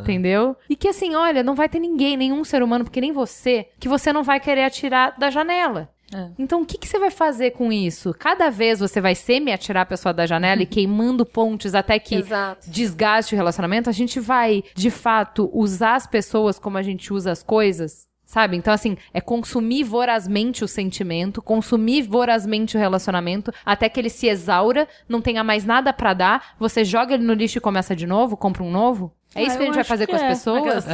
Entendeu? 0.00 0.56
E 0.68 0.76
que 0.76 0.88
assim, 0.88 1.14
olha, 1.14 1.42
não 1.42 1.54
vai 1.54 1.68
ter 1.68 1.78
ninguém, 1.78 2.16
nenhum 2.16 2.44
ser 2.44 2.62
humano, 2.62 2.84
porque 2.84 3.00
nem 3.00 3.12
você, 3.12 3.66
que 3.78 3.88
você 3.88 4.12
não 4.12 4.22
vai 4.22 4.38
querer 4.40 4.64
atirar 4.64 5.14
da 5.18 5.30
janela. 5.30 5.90
Então, 6.38 6.62
o 6.62 6.66
que, 6.66 6.78
que 6.78 6.88
você 6.88 6.98
vai 6.98 7.10
fazer 7.10 7.52
com 7.52 7.72
isso? 7.72 8.14
Cada 8.18 8.50
vez 8.50 8.80
você 8.80 9.00
vai 9.00 9.14
semi-atirar 9.14 9.82
a 9.82 9.86
pessoa 9.86 10.12
da 10.12 10.26
janela 10.26 10.62
e 10.62 10.66
queimando 10.66 11.24
pontes 11.24 11.74
até 11.74 11.98
que 11.98 12.16
Exato. 12.16 12.70
desgaste 12.70 13.34
o 13.34 13.36
relacionamento, 13.36 13.88
a 13.88 13.92
gente 13.92 14.20
vai, 14.20 14.62
de 14.74 14.90
fato, 14.90 15.50
usar 15.52 15.94
as 15.94 16.06
pessoas 16.06 16.58
como 16.58 16.78
a 16.78 16.82
gente 16.82 17.12
usa 17.12 17.30
as 17.30 17.42
coisas? 17.42 18.06
Sabe? 18.24 18.56
Então, 18.56 18.72
assim, 18.72 18.96
é 19.12 19.20
consumir 19.20 19.84
vorazmente 19.84 20.64
o 20.64 20.68
sentimento, 20.68 21.42
consumir 21.42 22.02
vorazmente 22.02 22.76
o 22.76 22.80
relacionamento, 22.80 23.52
até 23.62 23.90
que 23.90 24.00
ele 24.00 24.08
se 24.08 24.26
exaura, 24.26 24.88
não 25.06 25.20
tenha 25.20 25.44
mais 25.44 25.66
nada 25.66 25.92
pra 25.92 26.14
dar, 26.14 26.54
você 26.58 26.82
joga 26.82 27.12
ele 27.12 27.24
no 27.24 27.34
lixo 27.34 27.58
e 27.58 27.60
começa 27.60 27.94
de 27.94 28.06
novo, 28.06 28.34
compra 28.34 28.62
um 28.62 28.70
novo? 28.70 29.12
É 29.34 29.42
isso 29.42 29.52
Ah, 29.52 29.56
que 29.56 29.62
a 29.62 29.66
gente 29.66 29.74
vai 29.74 29.80
acho 29.80 29.88
fazer 29.88 30.06
com 30.06 30.14
as 30.16 30.22
é. 30.22 30.28
pessoas? 30.28 30.84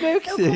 Meio 0.00 0.20
que 0.20 0.30
sim. 0.30 0.52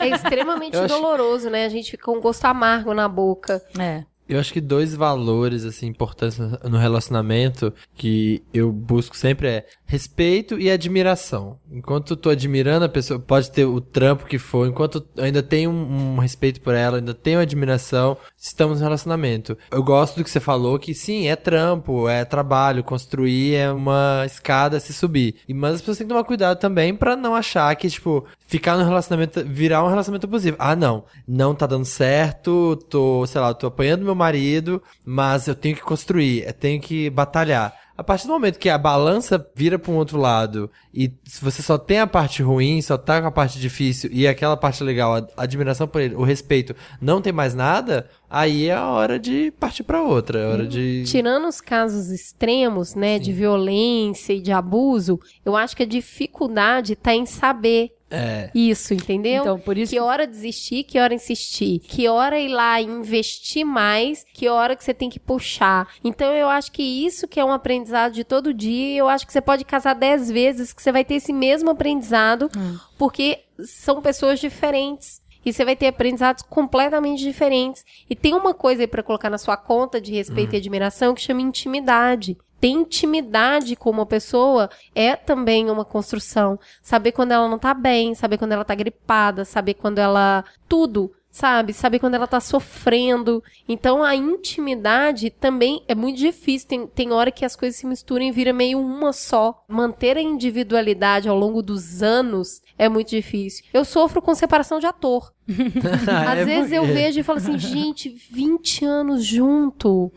É 0.00 0.08
extremamente 0.08 0.76
Eu 0.76 0.84
acho- 0.84 0.94
doloroso, 0.94 1.48
né? 1.50 1.64
A 1.64 1.68
gente 1.68 1.90
fica 1.92 2.04
com 2.04 2.18
um 2.18 2.20
gosto 2.20 2.44
amargo 2.44 2.92
na 2.94 3.08
boca. 3.08 3.62
É. 3.78 4.04
Eu 4.30 4.38
acho 4.38 4.52
que 4.52 4.60
dois 4.60 4.94
valores, 4.94 5.64
assim, 5.64 5.88
importantes 5.88 6.38
no 6.38 6.78
relacionamento 6.78 7.74
que 7.96 8.40
eu 8.54 8.70
busco 8.70 9.16
sempre 9.16 9.48
é 9.48 9.66
respeito 9.84 10.56
e 10.56 10.70
admiração. 10.70 11.58
Enquanto 11.68 12.12
eu 12.12 12.16
tô 12.16 12.30
admirando 12.30 12.84
a 12.84 12.88
pessoa, 12.88 13.18
pode 13.18 13.50
ter 13.50 13.64
o 13.64 13.80
trampo 13.80 14.26
que 14.26 14.38
for, 14.38 14.68
enquanto 14.68 15.04
eu 15.16 15.24
ainda 15.24 15.42
tenho 15.42 15.68
um, 15.68 16.14
um 16.14 16.18
respeito 16.18 16.60
por 16.60 16.76
ela, 16.76 16.98
ainda 16.98 17.12
tenho 17.12 17.40
admiração, 17.40 18.16
estamos 18.38 18.78
no 18.78 18.84
relacionamento. 18.84 19.58
Eu 19.68 19.82
gosto 19.82 20.18
do 20.18 20.22
que 20.22 20.30
você 20.30 20.38
falou, 20.38 20.78
que 20.78 20.94
sim, 20.94 21.26
é 21.26 21.34
trampo, 21.34 22.08
é 22.08 22.24
trabalho, 22.24 22.84
construir 22.84 23.56
é 23.56 23.72
uma 23.72 24.22
escada 24.24 24.76
a 24.76 24.80
se 24.80 24.92
subir. 24.92 25.34
Mas 25.48 25.74
as 25.74 25.80
pessoas 25.80 25.98
têm 25.98 26.06
que 26.06 26.12
tomar 26.12 26.22
cuidado 26.22 26.56
também 26.60 26.94
pra 26.94 27.16
não 27.16 27.34
achar 27.34 27.74
que, 27.74 27.90
tipo, 27.90 28.24
ficar 28.46 28.76
no 28.76 28.84
relacionamento, 28.84 29.44
virar 29.44 29.82
um 29.82 29.88
relacionamento 29.88 30.26
abusivo. 30.26 30.56
Ah, 30.60 30.76
não, 30.76 31.04
não 31.26 31.52
tá 31.52 31.66
dando 31.66 31.84
certo, 31.84 32.76
tô, 32.88 33.26
sei 33.26 33.40
lá, 33.40 33.52
tô 33.52 33.66
apanhando 33.66 34.04
meu 34.04 34.19
marido, 34.20 34.82
mas 35.04 35.48
eu 35.48 35.54
tenho 35.54 35.74
que 35.74 35.82
construir, 35.82 36.46
eu 36.46 36.52
tenho 36.52 36.80
que 36.80 37.10
batalhar. 37.10 37.74
A 38.00 38.02
partir 38.02 38.26
do 38.26 38.32
momento 38.32 38.58
que 38.58 38.70
a 38.70 38.78
balança 38.78 39.46
vira 39.54 39.78
para 39.78 39.92
um 39.92 39.96
outro 39.96 40.16
lado 40.16 40.70
e 40.92 41.12
se 41.22 41.44
você 41.44 41.60
só 41.60 41.76
tem 41.76 41.98
a 41.98 42.06
parte 42.06 42.42
ruim, 42.42 42.80
só 42.80 42.96
tá 42.96 43.20
com 43.20 43.28
a 43.28 43.30
parte 43.30 43.60
difícil 43.60 44.08
e 44.10 44.26
aquela 44.26 44.56
parte 44.56 44.82
legal, 44.82 45.16
a 45.36 45.42
admiração 45.42 45.86
por 45.86 46.00
ele, 46.00 46.14
o 46.14 46.22
respeito, 46.22 46.74
não 46.98 47.20
tem 47.20 47.30
mais 47.30 47.54
nada, 47.54 48.08
aí 48.30 48.68
é 48.68 48.72
a 48.72 48.86
hora 48.86 49.18
de 49.18 49.50
partir 49.50 49.82
para 49.82 50.00
outra, 50.00 50.38
é 50.38 50.46
a 50.46 50.48
hora 50.48 50.66
de 50.66 51.04
Tirando 51.04 51.46
os 51.46 51.60
casos 51.60 52.08
extremos, 52.08 52.94
né, 52.94 53.18
de 53.18 53.34
violência 53.34 54.32
e 54.32 54.40
de 54.40 54.50
abuso, 54.50 55.20
eu 55.44 55.54
acho 55.54 55.76
que 55.76 55.82
a 55.82 55.86
dificuldade 55.86 56.96
tá 56.96 57.14
em 57.14 57.26
saber 57.26 57.90
é, 58.10 58.50
isso, 58.52 58.92
entendeu? 58.92 59.42
Então, 59.42 59.58
por 59.58 59.78
isso 59.78 59.92
Que 59.92 60.00
hora 60.00 60.26
desistir, 60.26 60.82
que 60.82 60.98
hora 60.98 61.14
insistir, 61.14 61.78
que 61.78 62.08
hora 62.08 62.38
ir 62.38 62.48
lá 62.48 62.80
e 62.80 62.84
investir 62.84 63.64
mais, 63.64 64.26
que 64.34 64.48
hora 64.48 64.74
que 64.74 64.82
você 64.82 64.92
tem 64.92 65.08
que 65.08 65.20
puxar. 65.20 65.88
Então 66.02 66.32
eu 66.32 66.48
acho 66.48 66.72
que 66.72 66.82
isso 66.82 67.28
que 67.28 67.38
é 67.38 67.44
um 67.44 67.52
aprendizado 67.52 68.12
de 68.12 68.24
todo 68.24 68.52
dia, 68.52 68.98
eu 68.98 69.08
acho 69.08 69.26
que 69.26 69.32
você 69.32 69.40
pode 69.40 69.64
casar 69.64 69.94
dez 69.94 70.30
vezes 70.30 70.72
que 70.72 70.82
você 70.82 70.90
vai 70.90 71.04
ter 71.04 71.14
esse 71.14 71.32
mesmo 71.32 71.70
aprendizado, 71.70 72.50
porque 72.98 73.40
são 73.64 74.02
pessoas 74.02 74.40
diferentes. 74.40 75.20
E 75.42 75.54
você 75.54 75.64
vai 75.64 75.74
ter 75.74 75.86
aprendizados 75.86 76.42
completamente 76.42 77.22
diferentes. 77.22 77.82
E 78.10 78.14
tem 78.14 78.34
uma 78.34 78.52
coisa 78.52 78.82
aí 78.82 78.86
pra 78.86 79.02
colocar 79.02 79.30
na 79.30 79.38
sua 79.38 79.56
conta 79.56 79.98
de 79.98 80.12
respeito 80.12 80.54
e 80.54 80.58
admiração 80.58 81.14
que 81.14 81.22
chama 81.22 81.40
intimidade. 81.40 82.36
Ter 82.60 82.68
intimidade 82.68 83.74
com 83.74 83.90
uma 83.90 84.04
pessoa 84.04 84.68
é 84.94 85.16
também 85.16 85.70
uma 85.70 85.84
construção. 85.84 86.58
Saber 86.82 87.12
quando 87.12 87.32
ela 87.32 87.48
não 87.48 87.58
tá 87.58 87.72
bem, 87.72 88.14
saber 88.14 88.36
quando 88.36 88.52
ela 88.52 88.64
tá 88.64 88.74
gripada, 88.74 89.44
saber 89.44 89.74
quando 89.74 89.98
ela. 89.98 90.44
Tudo. 90.68 91.12
Sabe? 91.32 91.72
Saber 91.72 92.00
quando 92.00 92.14
ela 92.14 92.26
tá 92.26 92.40
sofrendo. 92.40 93.42
Então 93.68 94.02
a 94.02 94.16
intimidade 94.16 95.30
também 95.30 95.82
é 95.86 95.94
muito 95.94 96.18
difícil. 96.18 96.68
Tem, 96.68 96.86
tem 96.88 97.12
hora 97.12 97.30
que 97.30 97.44
as 97.44 97.54
coisas 97.54 97.78
se 97.78 97.86
misturam 97.86 98.24
e 98.24 98.32
vira 98.32 98.52
meio 98.52 98.80
uma 98.80 99.12
só. 99.12 99.62
Manter 99.68 100.16
a 100.16 100.22
individualidade 100.22 101.28
ao 101.28 101.38
longo 101.38 101.62
dos 101.62 102.02
anos 102.02 102.60
é 102.84 102.88
muito 102.88 103.10
difícil. 103.10 103.64
Eu 103.72 103.84
sofro 103.84 104.20
com 104.22 104.34
separação 104.34 104.78
de 104.78 104.86
ator. 104.86 105.32
Às 105.50 106.38
É 106.38 106.44
vezes 106.44 106.70
eu 106.72 106.82
porque- 106.82 106.94
vejo 106.94 107.20
e 107.20 107.22
falo 107.24 107.38
assim, 107.38 107.58
gente, 107.58 108.08
20 108.30 108.84
anos 108.84 109.24
junto. 109.24 110.12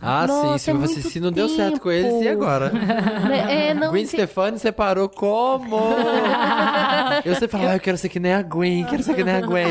Ah, 0.00 0.24
Nossa, 0.26 0.52
sim, 0.52 0.58
se, 0.58 0.70
é 0.70 0.74
você, 0.74 0.94
muito 0.94 1.08
se 1.10 1.20
não 1.20 1.32
deu 1.32 1.48
certo 1.48 1.80
com 1.80 1.90
eles, 1.90 2.22
e 2.22 2.28
agora? 2.28 2.72
É, 3.50 3.74
não, 3.74 3.90
Gwen 3.90 4.04
te- 4.04 4.10
Stefani 4.10 4.58
separou 4.58 5.08
como? 5.08 5.76
eu 7.24 7.34
sempre 7.34 7.48
falava, 7.48 7.70
ah, 7.72 7.76
eu 7.76 7.80
quero 7.80 7.96
ser 7.98 8.08
que 8.08 8.20
nem 8.20 8.32
a 8.32 8.42
Gwen, 8.42 8.84
quero 8.84 9.02
ser 9.02 9.14
que 9.14 9.24
nem 9.24 9.34
a 9.34 9.40
Gwen. 9.40 9.66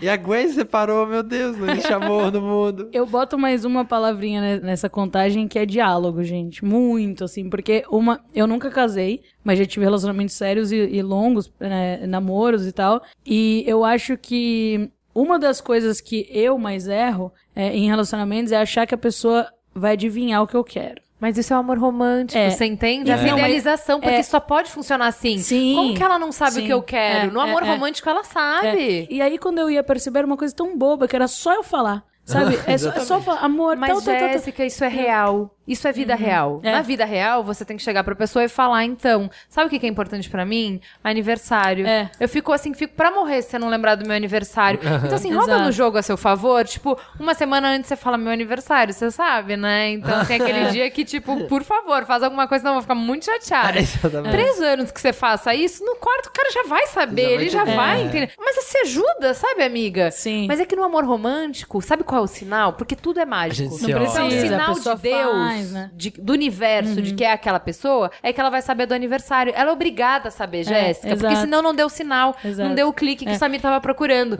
E 0.00 0.08
a 0.08 0.16
Gwen 0.16 0.48
separou, 0.50 1.06
meu 1.06 1.22
Deus, 1.22 1.56
não 1.56 1.68
existe 1.70 1.92
amor 1.92 2.30
no 2.32 2.40
mundo. 2.40 2.88
Eu 2.92 3.06
boto 3.06 3.36
mais 3.38 3.64
uma 3.64 3.84
palavrinha 3.84 4.40
ne- 4.40 4.60
nessa 4.60 4.88
contagem 4.88 5.48
que 5.48 5.58
é 5.58 5.66
diálogo, 5.66 6.22
gente. 6.22 6.64
Muito, 6.64 7.24
assim, 7.24 7.48
porque 7.50 7.84
uma. 7.90 8.20
Eu 8.34 8.46
nunca 8.46 8.70
casei, 8.70 9.20
mas 9.42 9.58
já 9.58 9.66
tive 9.66 9.84
relacionamentos 9.84 10.34
sérios 10.34 10.70
e, 10.72 10.76
e 10.76 11.02
longos, 11.02 11.50
né, 11.60 12.06
namoros 12.06 12.66
e 12.66 12.72
tal. 12.72 13.02
E 13.26 13.64
eu 13.66 13.84
acho 13.84 14.16
que 14.16 14.90
uma 15.14 15.38
das 15.38 15.60
coisas 15.60 16.00
que 16.00 16.28
eu 16.30 16.58
mais 16.58 16.86
erro 16.86 17.32
é, 17.54 17.74
em 17.76 17.86
relacionamentos 17.88 18.52
é 18.52 18.56
achar 18.56 18.86
que 18.86 18.94
a 18.94 18.98
pessoa 18.98 19.48
vai 19.74 19.92
adivinhar 19.92 20.42
o 20.42 20.46
que 20.46 20.56
eu 20.56 20.64
quero. 20.64 21.00
Mas 21.20 21.36
isso 21.36 21.52
é 21.52 21.56
o 21.56 21.58
amor 21.58 21.78
romântico, 21.78 22.38
É. 22.38 22.48
você 22.50 22.64
entende? 22.64 23.10
É. 23.10 23.14
Essa 23.14 23.26
idealização, 23.26 24.00
porque 24.00 24.14
é. 24.14 24.22
só 24.22 24.38
pode 24.38 24.70
funcionar 24.70 25.08
assim. 25.08 25.38
Sim. 25.38 25.74
Como 25.74 25.94
que 25.94 26.02
ela 26.02 26.16
não 26.18 26.30
sabe 26.30 26.52
Sim. 26.52 26.62
o 26.62 26.66
que 26.66 26.72
eu 26.72 26.82
quero? 26.82 27.28
É, 27.28 27.30
no 27.30 27.40
amor 27.40 27.64
é, 27.64 27.66
é. 27.66 27.70
romântico 27.72 28.08
ela 28.08 28.20
É, 28.20 28.24
sabe. 28.24 29.08
E 29.10 29.20
aí, 29.20 29.36
quando 29.36 29.58
eu 29.58 29.68
ia 29.68 29.82
perceber, 29.82 30.20
era 30.20 30.26
uma 30.26 30.36
coisa 30.36 30.54
tão 30.54 30.78
boba 30.78 31.08
que 31.08 31.16
era 31.16 31.26
só 31.26 31.52
eu 31.54 31.64
falar. 31.64 32.04
Sabe? 32.24 32.56
É 32.68 32.78
só, 32.78 32.90
é 32.90 33.00
só 33.00 33.20
falar, 33.20 33.40
amor, 33.40 33.76
Mas, 33.76 33.90
tal, 33.90 34.02
tal, 34.02 34.14
tal, 34.14 34.20
tal. 34.20 34.32
Jéssica, 34.34 34.64
isso 34.64 34.84
é 34.84 34.88
real. 34.88 35.50
Isso 35.68 35.86
é 35.86 35.92
vida 35.92 36.14
real. 36.14 36.60
É. 36.62 36.72
Na 36.72 36.80
vida 36.82 37.04
real, 37.04 37.44
você 37.44 37.64
tem 37.64 37.76
que 37.76 37.82
chegar 37.82 38.02
pra 38.02 38.14
pessoa 38.14 38.42
e 38.44 38.48
falar, 38.48 38.84
então, 38.84 39.30
sabe 39.48 39.66
o 39.66 39.70
que 39.70 39.78
que 39.78 39.86
é 39.86 39.88
importante 39.88 40.28
pra 40.30 40.44
mim? 40.44 40.80
Aniversário. 41.04 41.86
É. 41.86 42.10
Eu 42.18 42.28
fico 42.28 42.52
assim, 42.52 42.72
fico 42.72 42.94
pra 42.94 43.10
morrer 43.10 43.42
se 43.42 43.50
você 43.50 43.58
não 43.58 43.68
lembrar 43.68 43.94
do 43.96 44.06
meu 44.06 44.16
aniversário. 44.16 44.80
Então, 45.04 45.14
assim, 45.16 45.32
roda 45.32 45.52
Exato. 45.52 45.64
no 45.64 45.72
jogo 45.72 45.98
a 45.98 46.02
seu 46.02 46.16
favor. 46.16 46.64
Tipo, 46.66 46.98
uma 47.20 47.34
semana 47.34 47.68
antes 47.68 47.88
você 47.88 47.96
fala 47.96 48.16
meu 48.16 48.32
aniversário, 48.32 48.94
você 48.94 49.10
sabe, 49.10 49.56
né? 49.56 49.90
Então, 49.90 50.20
assim, 50.20 50.34
aquele 50.34 50.66
dia 50.72 50.90
que, 50.90 51.04
tipo, 51.04 51.44
por 51.44 51.62
favor, 51.62 52.04
faz 52.06 52.22
alguma 52.22 52.48
coisa, 52.48 52.62
senão 52.62 52.72
eu 52.72 52.76
vou 52.76 52.82
ficar 52.82 52.94
muito 52.94 53.24
chateada. 53.26 53.78
Três 54.30 54.60
anos 54.60 54.90
que 54.90 55.00
você 55.00 55.12
faça 55.12 55.54
isso, 55.54 55.84
no 55.84 55.96
quarto 55.96 56.26
o 56.28 56.32
cara 56.32 56.50
já 56.50 56.62
vai 56.64 56.86
saber, 56.86 57.22
Já 57.24 57.30
ele 57.30 57.48
já 57.50 57.64
vai 57.64 58.00
É. 58.00 58.04
entender. 58.04 58.30
Mas 58.38 58.56
você 58.56 58.78
ajuda, 58.78 59.34
sabe, 59.34 59.62
amiga? 59.62 60.10
Sim. 60.10 60.46
Mas 60.48 60.60
é 60.60 60.64
que 60.64 60.76
no 60.76 60.84
amor 60.84 61.04
romântico, 61.04 61.80
sabe 61.82 62.04
qual 62.04 62.20
é 62.20 62.24
o 62.24 62.26
sinal? 62.26 62.72
Porque 62.74 62.94
tudo 62.96 63.20
é 63.20 63.24
mágico. 63.26 63.70
Não 63.70 63.98
precisa, 63.98 64.24
a 64.26 64.30
sinal 64.30 64.74
pessoa 64.74 64.96
de 64.96 65.02
Deus, 65.02 65.32
faz, 65.32 65.57
né? 65.64 65.90
de- 65.94 66.10
do 66.10 66.32
universo, 66.32 67.00
de 67.02 67.14
que 67.14 67.24
é 67.24 67.32
aquela 67.32 67.60
pessoa, 67.60 68.10
é 68.22 68.32
que 68.32 68.40
ela 68.40 68.50
vai 68.50 68.62
saber 68.62 68.86
do 68.86 68.94
aniversário. 68.94 69.52
Ela 69.56 69.70
é 69.70 69.72
obrigada 69.72 70.28
a 70.28 70.30
saber, 70.30 70.64
Jéssica. 70.64 71.16
Porque 71.16 71.36
senão 71.36 71.62
não 71.62 71.74
deu 71.74 71.88
sinal, 71.88 72.36
Exato. 72.44 72.68
não 72.68 72.74
deu 72.74 72.88
o 72.88 72.92
clique 72.92 73.24
que 73.24 73.30
É. 73.32 73.34
o 73.34 73.38
Samir 73.38 73.60
tava 73.60 73.80
procurando. 73.80 74.38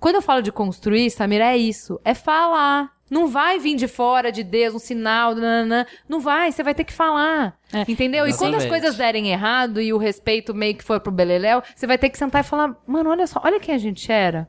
Quando 0.00 0.16
eu 0.16 0.22
falo 0.22 0.42
de 0.42 0.50
construir, 0.52 1.10
Samir, 1.10 1.40
é 1.40 1.56
isso. 1.56 2.00
É 2.04 2.14
falar. 2.14 2.90
Não 3.10 3.28
vai 3.28 3.58
vir 3.58 3.76
de 3.76 3.86
fora 3.86 4.32
de 4.32 4.42
Deus, 4.42 4.74
um 4.74 4.78
sinal, 4.78 5.34
nananã. 5.34 5.84
não 6.08 6.18
vai, 6.18 6.50
você 6.50 6.62
vai 6.62 6.74
ter 6.74 6.82
que 6.82 6.94
falar. 6.94 7.54
É. 7.70 7.84
Entendeu? 7.86 8.26
E 8.26 8.30
quando 8.32 8.54
as 8.54 8.62
Exatamente. 8.62 8.68
coisas 8.70 8.96
derem 8.96 9.28
errado 9.30 9.82
e 9.82 9.92
o 9.92 9.98
respeito 9.98 10.54
meio 10.54 10.74
que 10.74 10.82
for 10.82 10.98
pro 10.98 11.12
beleléu, 11.12 11.62
você 11.76 11.86
vai 11.86 11.98
ter 11.98 12.08
que 12.08 12.16
sentar 12.16 12.40
e 12.40 12.44
falar, 12.46 12.74
mano, 12.86 13.10
olha 13.10 13.26
só, 13.26 13.38
olha 13.44 13.60
quem 13.60 13.74
a 13.74 13.78
gente 13.78 14.10
era. 14.10 14.48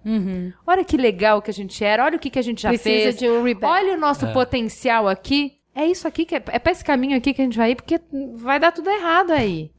Olha 0.66 0.86
que 0.86 0.96
legal 0.96 1.42
que 1.42 1.52
a 1.52 1.54
gente 1.54 1.84
era, 1.84 2.06
olha 2.06 2.16
o 2.16 2.20
que, 2.20 2.30
que 2.30 2.40
a 2.40 2.42
gente 2.42 2.62
já 2.62 2.70
Precisa 2.70 2.88
fez. 3.12 3.18
de 3.20 3.28
um. 3.30 3.44
Olha 3.64 3.96
o 3.96 4.00
nosso 4.00 4.28
potencial 4.32 5.10
aqui. 5.10 5.58
É 5.76 5.86
isso 5.86 6.08
aqui 6.08 6.26
que 6.26 6.36
é, 6.36 6.44
é 6.48 6.60
pra 6.60 6.72
esse 6.72 6.84
caminho 6.84 7.18
aqui 7.18 7.34
que 7.34 7.42
a 7.42 7.46
gente 7.46 7.58
vai 7.58 7.72
ir, 7.72 7.76
porque 7.76 8.00
vai 8.36 8.60
dar 8.60 8.72
tudo 8.72 8.90
errado 8.90 9.32
aí. 9.32 9.72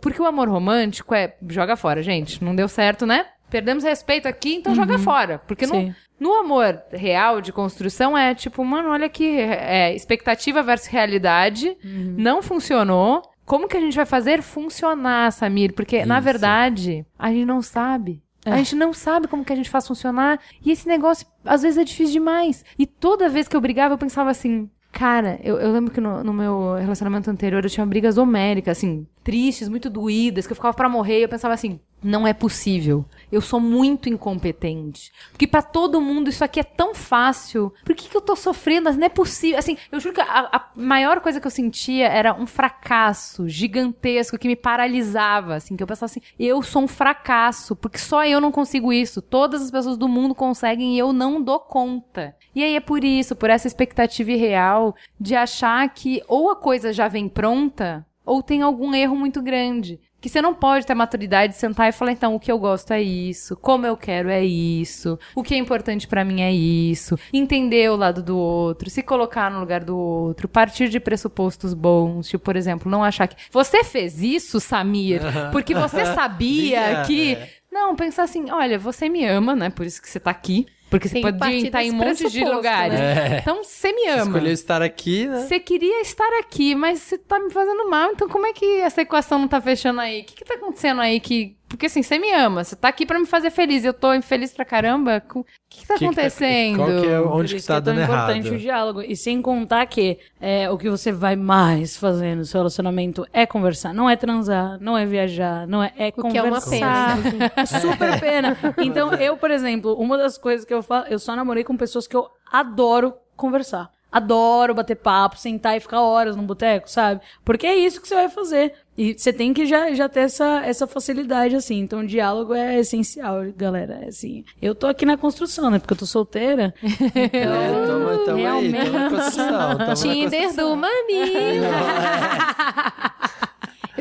Porque 0.00 0.20
o 0.20 0.26
amor 0.26 0.48
romântico 0.48 1.14
é 1.14 1.34
joga 1.48 1.76
fora, 1.76 2.02
gente. 2.02 2.42
Não 2.44 2.54
deu 2.54 2.68
certo, 2.68 3.06
né? 3.06 3.26
Perdemos 3.50 3.82
respeito 3.82 4.28
aqui, 4.28 4.54
então 4.54 4.74
joga 4.74 4.98
fora. 4.98 5.38
Porque 5.46 5.66
no, 5.66 5.94
no 6.20 6.34
amor 6.34 6.80
real 6.92 7.40
de 7.40 7.52
construção 7.52 8.16
é 8.16 8.34
tipo, 8.34 8.64
mano, 8.64 8.90
olha 8.90 9.06
aqui, 9.06 9.38
é, 9.40 9.94
expectativa 9.94 10.62
versus 10.62 10.86
realidade. 10.86 11.76
Não 11.82 12.42
funcionou. 12.42 13.22
Como 13.44 13.66
que 13.66 13.76
a 13.76 13.80
gente 13.80 13.96
vai 13.96 14.06
fazer 14.06 14.42
funcionar, 14.42 15.32
Samir? 15.32 15.74
Porque, 15.74 16.04
na 16.04 16.18
Isso. 16.18 16.24
verdade, 16.24 17.04
a 17.18 17.32
gente 17.32 17.46
não 17.46 17.60
sabe. 17.60 18.22
A 18.44 18.56
gente 18.58 18.76
não 18.76 18.92
sabe 18.92 19.26
como 19.26 19.44
que 19.44 19.52
a 19.52 19.56
gente 19.56 19.68
faz 19.68 19.86
funcionar. 19.86 20.38
E 20.64 20.70
esse 20.70 20.86
negócio, 20.86 21.26
às 21.44 21.62
vezes, 21.62 21.76
é 21.76 21.84
difícil 21.84 22.12
demais. 22.12 22.64
E 22.78 22.86
toda 22.86 23.28
vez 23.28 23.48
que 23.48 23.56
eu 23.56 23.60
brigava, 23.60 23.94
eu 23.94 23.98
pensava 23.98 24.30
assim. 24.30 24.70
Cara, 24.92 25.38
eu, 25.42 25.58
eu 25.58 25.72
lembro 25.72 25.92
que 25.92 26.00
no, 26.00 26.22
no 26.24 26.32
meu 26.32 26.74
relacionamento 26.74 27.30
anterior 27.30 27.64
eu 27.64 27.70
tinha 27.70 27.86
brigas 27.86 28.18
homéricas, 28.18 28.78
assim, 28.78 29.06
tristes, 29.22 29.68
muito 29.68 29.88
doídas, 29.88 30.46
que 30.46 30.52
eu 30.52 30.56
ficava 30.56 30.74
pra 30.74 30.88
morrer 30.88 31.20
e 31.20 31.22
eu 31.22 31.28
pensava 31.28 31.54
assim: 31.54 31.78
não 32.02 32.26
é 32.26 32.32
possível. 32.32 33.04
Eu 33.30 33.40
sou 33.40 33.60
muito 33.60 34.08
incompetente. 34.08 35.12
Porque 35.30 35.46
pra 35.46 35.62
todo 35.62 36.00
mundo 36.00 36.28
isso 36.28 36.42
aqui 36.42 36.60
é 36.60 36.64
tão 36.64 36.94
fácil. 36.94 37.72
Por 37.84 37.94
que, 37.94 38.08
que 38.08 38.16
eu 38.16 38.20
tô 38.20 38.34
sofrendo? 38.34 38.92
Não 38.92 39.06
é 39.06 39.08
possível. 39.08 39.58
Assim, 39.58 39.76
eu 39.92 40.00
juro 40.00 40.14
que 40.14 40.20
a, 40.20 40.48
a 40.52 40.70
maior 40.74 41.20
coisa 41.20 41.40
que 41.40 41.46
eu 41.46 41.50
sentia 41.50 42.08
era 42.08 42.34
um 42.34 42.46
fracasso 42.46 43.48
gigantesco 43.48 44.38
que 44.38 44.48
me 44.48 44.56
paralisava, 44.56 45.54
assim, 45.56 45.76
que 45.76 45.82
eu 45.82 45.86
pensava 45.86 46.06
assim: 46.06 46.22
eu 46.38 46.62
sou 46.62 46.82
um 46.82 46.88
fracasso, 46.88 47.76
porque 47.76 47.98
só 47.98 48.24
eu 48.24 48.40
não 48.40 48.50
consigo 48.50 48.92
isso. 48.92 49.22
Todas 49.22 49.62
as 49.62 49.70
pessoas 49.70 49.96
do 49.96 50.08
mundo 50.08 50.34
conseguem 50.34 50.94
e 50.94 50.98
eu 50.98 51.12
não 51.12 51.40
dou 51.40 51.60
conta. 51.60 52.34
E 52.54 52.64
aí 52.64 52.74
é 52.74 52.80
por 52.80 53.04
isso, 53.04 53.36
por 53.36 53.50
essa 53.50 53.66
expectativa 53.66 54.30
irreal 54.32 54.94
de 55.18 55.34
achar 55.34 55.88
que 55.90 56.22
ou 56.26 56.50
a 56.50 56.56
coisa 56.56 56.92
já 56.92 57.08
vem 57.08 57.28
pronta, 57.28 58.04
ou 58.24 58.42
tem 58.42 58.62
algum 58.62 58.94
erro 58.94 59.16
muito 59.16 59.42
grande. 59.42 60.00
Que 60.20 60.28
você 60.28 60.42
não 60.42 60.52
pode 60.52 60.86
ter 60.86 60.92
a 60.92 60.96
maturidade 60.96 61.54
de 61.54 61.58
sentar 61.58 61.88
e 61.88 61.92
falar, 61.92 62.12
então, 62.12 62.34
o 62.34 62.40
que 62.40 62.52
eu 62.52 62.58
gosto 62.58 62.92
é 62.92 63.00
isso, 63.00 63.56
como 63.56 63.86
eu 63.86 63.96
quero 63.96 64.28
é 64.28 64.44
isso, 64.44 65.18
o 65.34 65.42
que 65.42 65.54
é 65.54 65.56
importante 65.56 66.06
pra 66.06 66.24
mim 66.24 66.42
é 66.42 66.52
isso, 66.52 67.18
entender 67.32 67.90
o 67.90 67.96
lado 67.96 68.22
do 68.22 68.36
outro, 68.36 68.90
se 68.90 69.02
colocar 69.02 69.50
no 69.50 69.58
lugar 69.58 69.82
do 69.82 69.96
outro, 69.96 70.46
partir 70.46 70.90
de 70.90 71.00
pressupostos 71.00 71.72
bons, 71.72 72.28
tipo, 72.28 72.44
por 72.44 72.54
exemplo, 72.54 72.90
não 72.90 73.02
achar 73.02 73.26
que 73.28 73.36
você 73.50 73.82
fez 73.82 74.22
isso, 74.22 74.60
Samir, 74.60 75.22
porque 75.52 75.74
você 75.74 76.04
sabia 76.14 77.02
que 77.06 77.36
é. 77.36 77.48
não, 77.72 77.96
pensar 77.96 78.24
assim, 78.24 78.50
olha, 78.50 78.78
você 78.78 79.08
me 79.08 79.24
ama, 79.24 79.56
né? 79.56 79.70
Por 79.70 79.86
isso 79.86 80.02
que 80.02 80.10
você 80.10 80.20
tá 80.20 80.30
aqui. 80.30 80.66
Porque 80.90 81.08
você 81.08 81.14
Tem 81.14 81.22
que 81.22 81.32
pode 81.38 81.56
estar 81.66 81.84
em 81.84 81.92
um 81.92 81.94
monte 81.94 82.28
de 82.28 82.44
lugares. 82.44 82.98
né? 82.98 83.38
Então, 83.38 83.62
você 83.62 83.92
me 83.92 84.02
Você 84.02 84.08
ama. 84.08 84.22
escolheu 84.24 84.52
estar 84.52 84.82
aqui, 84.82 85.26
né? 85.26 85.38
Você 85.46 85.60
queria 85.60 86.00
estar 86.02 86.28
aqui, 86.40 86.74
mas 86.74 86.98
você 87.00 87.16
tá 87.16 87.38
me 87.38 87.50
fazendo 87.50 87.88
mal. 87.88 88.10
Então, 88.10 88.28
como 88.28 88.44
é 88.46 88.52
que 88.52 88.80
essa 88.80 89.00
equação 89.02 89.38
não 89.38 89.46
tá 89.48 89.60
fechando 89.60 90.00
aí? 90.00 90.22
O 90.22 90.24
que 90.24 90.34
que 90.34 90.44
tá 90.44 90.54
acontecendo 90.54 91.00
aí 91.00 91.20
que... 91.20 91.56
Porque, 91.70 91.86
assim, 91.86 92.02
você 92.02 92.18
me 92.18 92.30
ama. 92.32 92.64
Você 92.64 92.74
tá 92.74 92.88
aqui 92.88 93.06
pra 93.06 93.16
me 93.18 93.24
fazer 93.24 93.48
feliz. 93.50 93.84
Eu 93.84 93.94
tô 93.94 94.12
infeliz 94.12 94.52
pra 94.52 94.64
caramba. 94.64 95.22
O 95.34 95.44
que 95.68 95.80
que 95.82 95.86
tá 95.86 95.94
Que 95.94 96.00
que 96.00 96.04
tá- 96.04 96.10
acontecendo? 96.10 96.76
qual 96.76 96.88
que 96.88 97.06
é 97.06 97.20
Por 97.20 97.32
onde 97.32 97.54
que 97.56 97.62
tá 97.62 97.74
é 97.76 97.80
tão 97.80 97.94
dando 97.94 98.04
importante 98.04 98.46
errado? 98.48 98.54
o 98.56 98.58
diálogo. 98.58 99.02
E 99.02 99.16
sem 99.16 99.40
contar 99.40 99.86
que 99.86 100.18
é, 100.40 100.68
o 100.68 100.76
que 100.76 100.90
você 100.90 101.12
vai 101.12 101.36
mais 101.36 101.96
fazer 101.96 102.34
no 102.34 102.44
seu 102.44 102.58
relacionamento 102.58 103.24
é 103.32 103.46
conversar. 103.46 103.94
Não 103.94 104.10
é 104.10 104.16
transar, 104.16 104.78
não 104.80 104.98
é 104.98 105.06
viajar, 105.06 105.64
não 105.68 105.80
é, 105.82 105.92
é 105.96 106.08
O 106.16 106.28
que 106.28 106.36
é 106.36 106.42
uma 106.42 106.60
conversar. 106.60 107.16
É 107.56 107.64
super 107.64 108.18
pena. 108.20 108.56
Então, 108.78 109.14
eu, 109.14 109.36
por 109.36 109.50
exemplo, 109.52 109.94
uma 109.94 110.18
das 110.18 110.36
coisas 110.36 110.66
que 110.66 110.74
eu 110.74 110.82
falo, 110.82 111.06
eu 111.08 111.20
só 111.20 111.36
namorei 111.36 111.62
com 111.62 111.76
pessoas 111.76 112.06
que 112.08 112.16
eu 112.16 112.26
adoro 112.50 113.14
conversar. 113.36 113.88
Adoro 114.12 114.74
bater 114.74 114.96
papo, 114.96 115.38
sentar 115.38 115.76
e 115.76 115.80
ficar 115.80 116.00
horas 116.02 116.34
num 116.36 116.42
boteco, 116.44 116.90
sabe? 116.90 117.20
Porque 117.44 117.66
é 117.66 117.76
isso 117.76 118.00
que 118.00 118.08
você 118.08 118.14
vai 118.14 118.28
fazer. 118.28 118.72
E 118.98 119.14
você 119.16 119.32
tem 119.32 119.54
que 119.54 119.64
já, 119.64 119.92
já 119.94 120.08
ter 120.08 120.20
essa, 120.20 120.62
essa 120.64 120.86
facilidade, 120.86 121.56
assim. 121.56 121.78
Então, 121.78 122.00
o 122.00 122.06
diálogo 122.06 122.52
é 122.52 122.78
essencial, 122.80 123.36
galera. 123.56 124.00
É 124.02 124.08
assim, 124.08 124.44
eu 124.60 124.74
tô 124.74 124.86
aqui 124.86 125.06
na 125.06 125.16
construção, 125.16 125.70
né? 125.70 125.78
Porque 125.78 125.94
eu 125.94 125.98
tô 125.98 126.04
solteira. 126.06 126.74
Então, 126.82 127.00
É, 127.52 127.86
tamo, 127.86 128.24
tamo 128.24 128.36
aí, 128.36 128.42
realmente. 128.42 128.84
tamo 128.84 128.98
na 128.98 129.10
construção. 129.10 129.46
tamo 129.78 129.78
na 129.78 129.94
Tinder 129.94 130.42
construção. 130.42 130.70
do 130.70 130.76
Mamilos. 130.76 131.66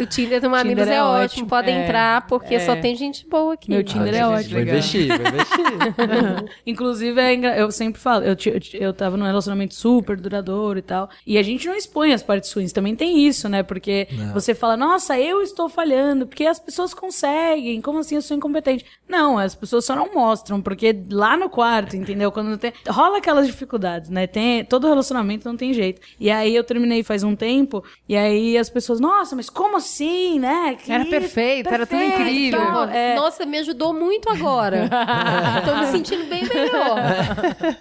O 0.02 0.06
Tinder 0.06 0.42
do 0.42 0.50
Mamilos 0.50 0.84
Tinder 0.84 0.94
é, 0.94 0.98
é 0.98 1.04
ótimo. 1.04 1.24
ótimo. 1.24 1.48
Pode 1.48 1.70
É. 1.70 1.84
entrar, 1.84 2.28
porque 2.28 2.56
É. 2.56 2.60
só 2.60 2.76
tem 2.76 2.96
gente 2.96 3.28
boa 3.28 3.54
aqui. 3.54 3.70
Meu 3.70 3.84
Tinder 3.84 4.14
é 4.16 4.20
Ah, 4.22 4.30
ótimo. 4.30 4.52
Vou 4.54 4.62
investir, 4.62 5.08
vou 5.08 5.16
investir. 5.28 5.66
Inclusive, 6.66 7.20
é 7.20 7.34
engra- 7.34 7.58
eu 7.58 7.72
sempre 7.72 8.00
falo, 8.02 8.24
eu, 8.24 8.36
eu, 8.46 8.60
eu 8.82 8.94
tava 8.94 9.18
num 9.18 9.26
relacionamento 9.26 9.76
super 9.76 10.18
duradouro 10.20 10.80
e 10.80 10.82
tal. 10.82 11.10
E 11.26 11.38
a 11.38 11.44
gente 11.44 11.68
não 11.68 11.76
expõe 11.76 12.14
as 12.14 12.24
partes 12.24 12.52
ruins. 12.52 12.72
Também 12.72 12.96
tem 12.96 13.26
isso, 13.28 13.48
né? 13.50 13.64
Porque 13.64 14.08
você 14.34 14.54
fala, 14.54 14.76
nossa, 14.78 15.20
eu 15.20 15.42
estou 15.42 15.70
falhando, 15.70 16.28
porque 16.28 16.46
as 16.46 16.60
pessoas 16.60 16.94
conseguem. 16.94 17.82
Como 17.82 18.00
assim 18.00 18.16
eu 18.16 18.22
sou 18.22 18.36
incompetente? 18.38 18.86
Não, 19.08 19.38
as 19.38 19.56
pessoas 19.56 19.86
só 19.86 19.96
não 19.96 20.14
mostram, 20.14 20.62
porque 20.62 20.96
lá 21.12 21.36
no 21.38 21.50
quarto, 21.50 21.96
entendeu? 21.96 22.32
Quando 22.32 22.58
tem. 22.58 22.74
Rola 22.88 23.18
aquelas 23.18 23.48
dificuldades, 23.48 24.10
né? 24.10 24.28
Tem, 24.28 24.64
todo 24.64 24.88
relacionamento 24.88 25.48
não 25.48 25.58
tem 25.58 25.74
jeito. 25.74 26.02
E 26.20 26.30
aí 26.30 26.56
eu 26.56 26.64
terminei 26.64 27.04
faz 27.04 27.24
um 27.24 27.36
tempo, 27.36 27.84
e 28.08 28.16
aí 28.16 28.58
as 28.58 28.70
pessoas, 28.70 29.00
nossa, 29.00 29.36
mas 29.36 29.50
como 29.50 29.78
assim, 29.78 29.89
né? 30.40 30.76
Que 30.76 30.92
Era 30.92 31.02
isso? 31.04 31.10
perfeito, 31.12 31.68
era 31.74 31.86
tudo 31.86 31.98
Perfeito, 32.00 32.22
incrível. 32.22 32.60
então, 32.62 32.84
é, 32.90 33.16
Nossa, 33.16 33.46
me 33.46 33.58
ajudou 33.60 33.94
muito 33.94 34.30
agora. 34.30 34.90
Tô 35.66 35.76
me 35.76 35.86
sentindo 35.88 36.26
bem 36.26 36.44
melhor. 36.48 36.98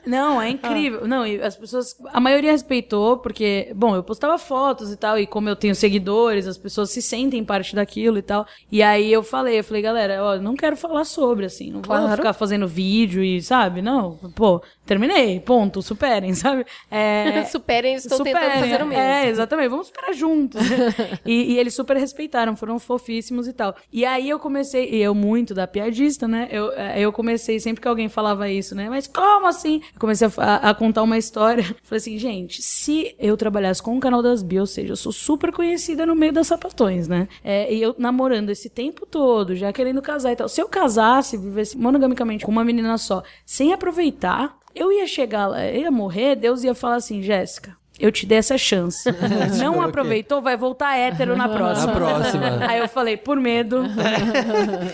Não, 0.06 0.40
é 0.40 0.48
incrível. 0.50 1.06
Não, 1.06 1.26
e 1.26 1.40
as 1.40 1.56
pessoas. 1.56 1.96
A 2.12 2.20
maioria 2.20 2.52
respeitou, 2.52 3.18
porque, 3.18 3.70
bom, 3.74 3.94
eu 3.94 4.02
postava 4.02 4.38
fotos 4.38 4.92
e 4.92 4.96
tal, 4.96 5.18
e 5.18 5.26
como 5.26 5.48
eu 5.48 5.56
tenho 5.56 5.74
seguidores, 5.74 6.46
as 6.46 6.56
pessoas 6.58 6.90
se 6.90 7.02
sentem 7.02 7.44
parte 7.44 7.74
daquilo 7.74 8.18
e 8.18 8.22
tal. 8.22 8.46
E 8.70 8.82
aí 8.82 9.12
eu 9.12 9.22
falei, 9.22 9.58
eu 9.58 9.64
falei, 9.64 9.82
galera, 9.82 10.22
ó, 10.22 10.36
não 10.36 10.54
quero 10.56 10.76
falar 10.76 11.04
sobre, 11.04 11.46
assim, 11.46 11.66
não 11.70 11.82
vou 11.82 11.96
Claro. 11.96 12.16
ficar 12.16 12.32
fazendo 12.32 12.66
vídeo 12.66 13.22
e, 13.22 13.40
sabe? 13.42 13.82
Não, 13.82 14.18
pô, 14.34 14.62
terminei, 14.86 15.40
ponto, 15.40 15.82
superem, 15.82 16.32
sabe? 16.34 16.64
É, 16.90 17.44
Superem, 17.44 17.94
estou 17.94 18.18
tentando 18.22 18.42
Superem, 18.42 18.60
fazer 18.70 18.82
o 18.82 18.86
mesmo. 18.86 19.02
É, 19.02 19.28
exatamente. 19.28 19.68
Vamos 19.68 19.86
superar 19.88 20.12
juntos. 20.14 20.60
e, 21.24 21.54
e 21.54 21.58
eles 21.58 21.74
super 21.74 21.96
respeitaram, 21.98 22.56
foram 22.56 22.78
fofíssimos 22.78 23.46
e 23.48 23.52
tal. 23.52 23.74
E 23.92 24.04
aí 24.04 24.28
eu 24.28 24.38
comecei, 24.38 24.88
e 24.90 25.02
eu 25.02 25.14
muito 25.14 25.54
da 25.54 25.66
piadista, 25.66 26.26
né? 26.28 26.48
Eu, 26.50 26.72
eh, 26.72 27.00
eu 27.00 27.12
comecei, 27.12 27.58
sempre 27.60 27.80
que 27.82 27.88
alguém 27.88 28.08
falava 28.08 28.48
isso, 28.48 28.74
né? 28.74 28.88
Mas 28.88 29.06
como 29.06 29.46
assim? 29.46 29.80
Eu 29.94 30.00
comecei 30.00 30.26
a, 30.26 30.30
a- 30.44 30.70
a 30.70 30.74
contar 30.74 31.02
uma 31.02 31.18
história. 31.18 31.62
Falei 31.82 31.98
assim, 31.98 32.18
gente, 32.18 32.62
se 32.62 33.14
eu 33.18 33.36
trabalhasse 33.36 33.82
com 33.82 33.96
o 33.96 34.00
canal 34.00 34.22
das 34.22 34.42
Bi, 34.42 34.58
ou 34.60 34.66
seja, 34.66 34.92
eu 34.92 34.96
sou 34.96 35.12
super 35.12 35.52
conhecida 35.52 36.04
no 36.06 36.14
meio 36.14 36.32
das 36.32 36.46
sapatões, 36.46 37.08
né? 37.08 37.28
É, 37.42 37.72
e 37.72 37.80
eu 37.82 37.94
namorando 37.98 38.50
esse 38.50 38.68
tempo 38.68 39.06
todo, 39.06 39.54
já 39.56 39.72
querendo 39.72 40.02
casar 40.02 40.32
e 40.32 40.36
tal. 40.36 40.48
Se 40.48 40.60
eu 40.60 40.68
casasse, 40.68 41.36
vivesse 41.36 41.76
monogamicamente 41.76 42.44
com 42.44 42.50
uma 42.50 42.64
menina 42.64 42.96
só, 42.98 43.22
sem 43.46 43.72
aproveitar, 43.72 44.58
eu 44.74 44.92
ia 44.92 45.06
chegar 45.06 45.46
lá, 45.46 45.64
eu 45.66 45.80
ia 45.82 45.90
morrer, 45.90 46.36
Deus 46.36 46.62
ia 46.64 46.74
falar 46.74 46.96
assim, 46.96 47.22
Jéssica. 47.22 47.77
Eu 47.98 48.12
te 48.12 48.24
dei 48.26 48.38
essa 48.38 48.56
chance. 48.56 49.08
Não 49.58 49.80
aproveitou, 49.82 50.40
vai 50.40 50.56
voltar 50.56 50.96
hétero 50.96 51.36
na 51.36 51.48
próxima. 51.50 51.86
Na 51.86 51.92
próxima. 51.92 52.58
Aí 52.68 52.78
eu 52.78 52.88
falei, 52.88 53.16
por 53.16 53.36
medo, 53.38 53.84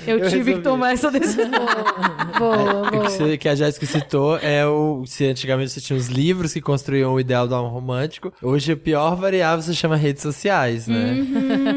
eu, 0.07 0.17
tive 0.21 0.37
resolvi. 0.37 0.55
que 0.55 0.61
tomar 0.61 0.93
essa 0.93 1.11
decisão. 1.11 1.51
Boa, 2.39 2.83
O 2.83 2.85
que, 2.91 2.97
boa. 2.97 3.09
você- 3.11 3.37
que 3.39 3.49
a 3.49 3.55
Jéssica 3.55 3.87
citou 3.87 4.39
é 4.39 4.67
o. 4.67 5.05
Se 5.07 5.27
antigamente 5.27 5.71
você 5.71 5.81
tinha 5.81 5.97
os 5.97 6.09
livros 6.09 6.53
que 6.53 6.61
construíam 6.61 7.13
o 7.15 7.21
ideal 7.21 7.47
do 7.47 7.55
amor 7.55 7.71
romântico, 7.73 8.33
hoje 8.43 8.73
a 8.73 8.77
pior 8.77 9.15
variável 9.17 9.63
se 9.63 9.75
chama 9.75 9.97
redes 9.97 10.23
sociais, 10.23 10.87
né? 10.87 11.15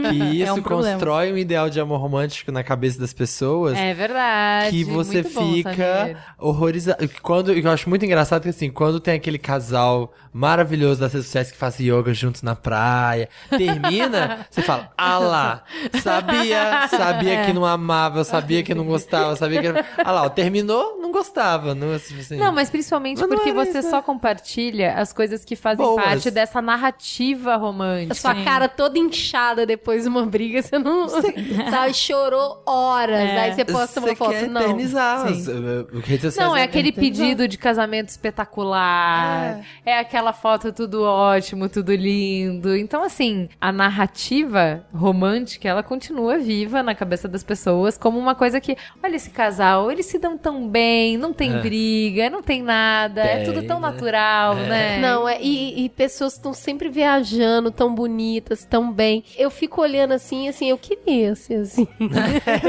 Que 0.10 0.42
isso 0.42 0.54
um 0.54 0.62
problema. 0.62 0.94
constrói 0.94 1.34
um 1.34 1.38
ideal 1.38 1.70
de 1.70 1.80
amor 1.80 2.00
romântico 2.00 2.52
na 2.52 2.64
cabeça 2.64 3.00
das 3.00 3.14
pessoas. 3.14 3.78
É 3.78 3.94
verdade. 3.94 4.72
que 4.72 4.84
você 4.84 5.22
muito 5.24 5.30
fica 5.58 6.16
horrorizado. 6.40 7.08
Quando, 7.22 7.52
eu 7.52 7.70
acho 7.72 7.90
muito 7.90 8.06
engraçado 8.06 8.44
que 8.44 8.50
assim, 8.50 8.70
quando 8.70 9.00
tem 9.00 9.16
aquele 9.16 9.38
casal 9.38 10.14
maravilhoso 10.34 11.00
das 11.00 11.14
redes 11.18 11.26
sociais 11.28 11.52
que 11.52 11.58
faz 11.58 11.80
yoga 11.80 12.14
juntos 12.14 12.42
na 12.42 12.56
praia, 12.56 13.30
termina, 13.50 14.46
você 14.50 14.62
fala, 14.62 14.92
ah 14.98 15.18
lá, 15.18 15.64
sabia, 16.02 16.88
sabia 16.88 17.46
que 17.46 17.54
não 17.54 17.66
amava, 17.66 18.24
sabia 18.24 18.64
que 18.64 18.74
não 18.74 18.86
gostava, 18.86 19.36
sabia 19.36 19.62
que. 19.62 19.68
Ah 20.04 20.12
lá, 20.12 20.24
ó, 20.24 20.30
terminou, 20.30 20.98
não 21.02 21.12
gostava. 21.12 21.74
Não, 21.76 21.94
assim, 21.94 22.16
Não, 22.38 22.52
mas 22.52 22.70
principalmente 22.70 23.20
Mas 23.20 23.28
porque 23.30 23.50
era 23.50 23.66
você 23.66 23.80
isso, 23.80 23.90
só 23.90 24.02
compartilha 24.02 24.94
as 24.96 25.12
coisas 25.14 25.44
que 25.44 25.56
fazem 25.56 25.86
Boas. 25.86 26.04
parte 26.04 26.32
dessa 26.32 26.62
narrativa 26.62 27.54
A 27.54 27.58
romântica. 27.58 28.16
sua 28.16 28.36
cara 28.44 28.68
toda 28.68 28.98
inchada 28.98 29.66
depois 29.66 30.04
de 30.04 30.10
uma 30.10 30.26
briga, 30.26 30.62
você 30.62 30.78
não. 30.80 31.08
Sabe, 31.70 31.94
chorou 31.94 32.62
horas. 32.66 33.30
Aí 33.38 33.54
você 33.54 33.66
posta 33.66 34.00
uma 34.00 34.16
foto. 34.16 34.32
quer 34.32 34.48
Não. 34.50 34.62
eternizar. 34.62 35.26
As, 35.28 35.48
uh, 35.48 35.88
redes 36.04 36.22
sociais 36.22 36.50
Não, 36.50 36.56
é 36.56 36.64
aquele 36.64 36.90
eternizar. 36.90 37.18
pedido 37.26 37.48
de 37.48 37.58
casamento 37.58 38.10
espetacular. 38.10 39.62
É. 39.86 40.00
aquela 40.00 40.34
foto 40.34 40.72
tudo 40.72 41.04
ótimo, 41.08 41.70
tudo 41.70 41.94
lindo. 41.94 42.76
Então, 42.76 43.04
assim, 43.04 43.50
a 43.60 43.72
narrativa 43.72 44.86
romântica, 44.94 45.68
ela 45.68 45.84
continua 45.84 46.38
viva 46.38 46.82
na 46.84 46.94
cabeça 46.96 47.28
das 47.28 47.44
pessoas 47.44 47.98
como 47.98 48.18
uma 48.20 48.36
coisa 48.36 48.60
que, 48.62 48.76
olha 49.04 49.16
esse 49.16 49.30
casal, 49.30 49.92
eles 49.92 50.06
se 50.06 50.20
dão 50.20 50.38
tão 50.38 50.68
bem, 50.68 51.18
não 51.18 51.34
tem 51.34 51.54
É. 51.56 51.60
briga, 51.62 52.30
não 52.30 52.42
tem 52.42 52.62
nada, 52.62 53.22
é 53.22 53.44
tudo 53.44 53.64
tão 53.64 53.80
né? 53.80 53.88
natural, 53.90 54.56
né? 54.56 55.00
Não, 55.00 55.28
é, 55.28 55.42
e, 55.42 55.86
e 55.86 55.90
pessoas 55.90 56.34
estão 56.34 56.54
sempre 56.54 56.90
viajando, 56.90 57.72
tão 57.72 57.94
bonitas, 57.94 58.66
tão 58.66 58.92
bem. 58.92 59.24
Eu 59.38 59.50
fico 59.50 59.82
olhando 59.82 60.14
assim, 60.14 60.48
assim, 60.48 60.70
eu 60.70 60.78
queria 60.78 61.36
ser 61.36 61.56
assim. 61.62 61.88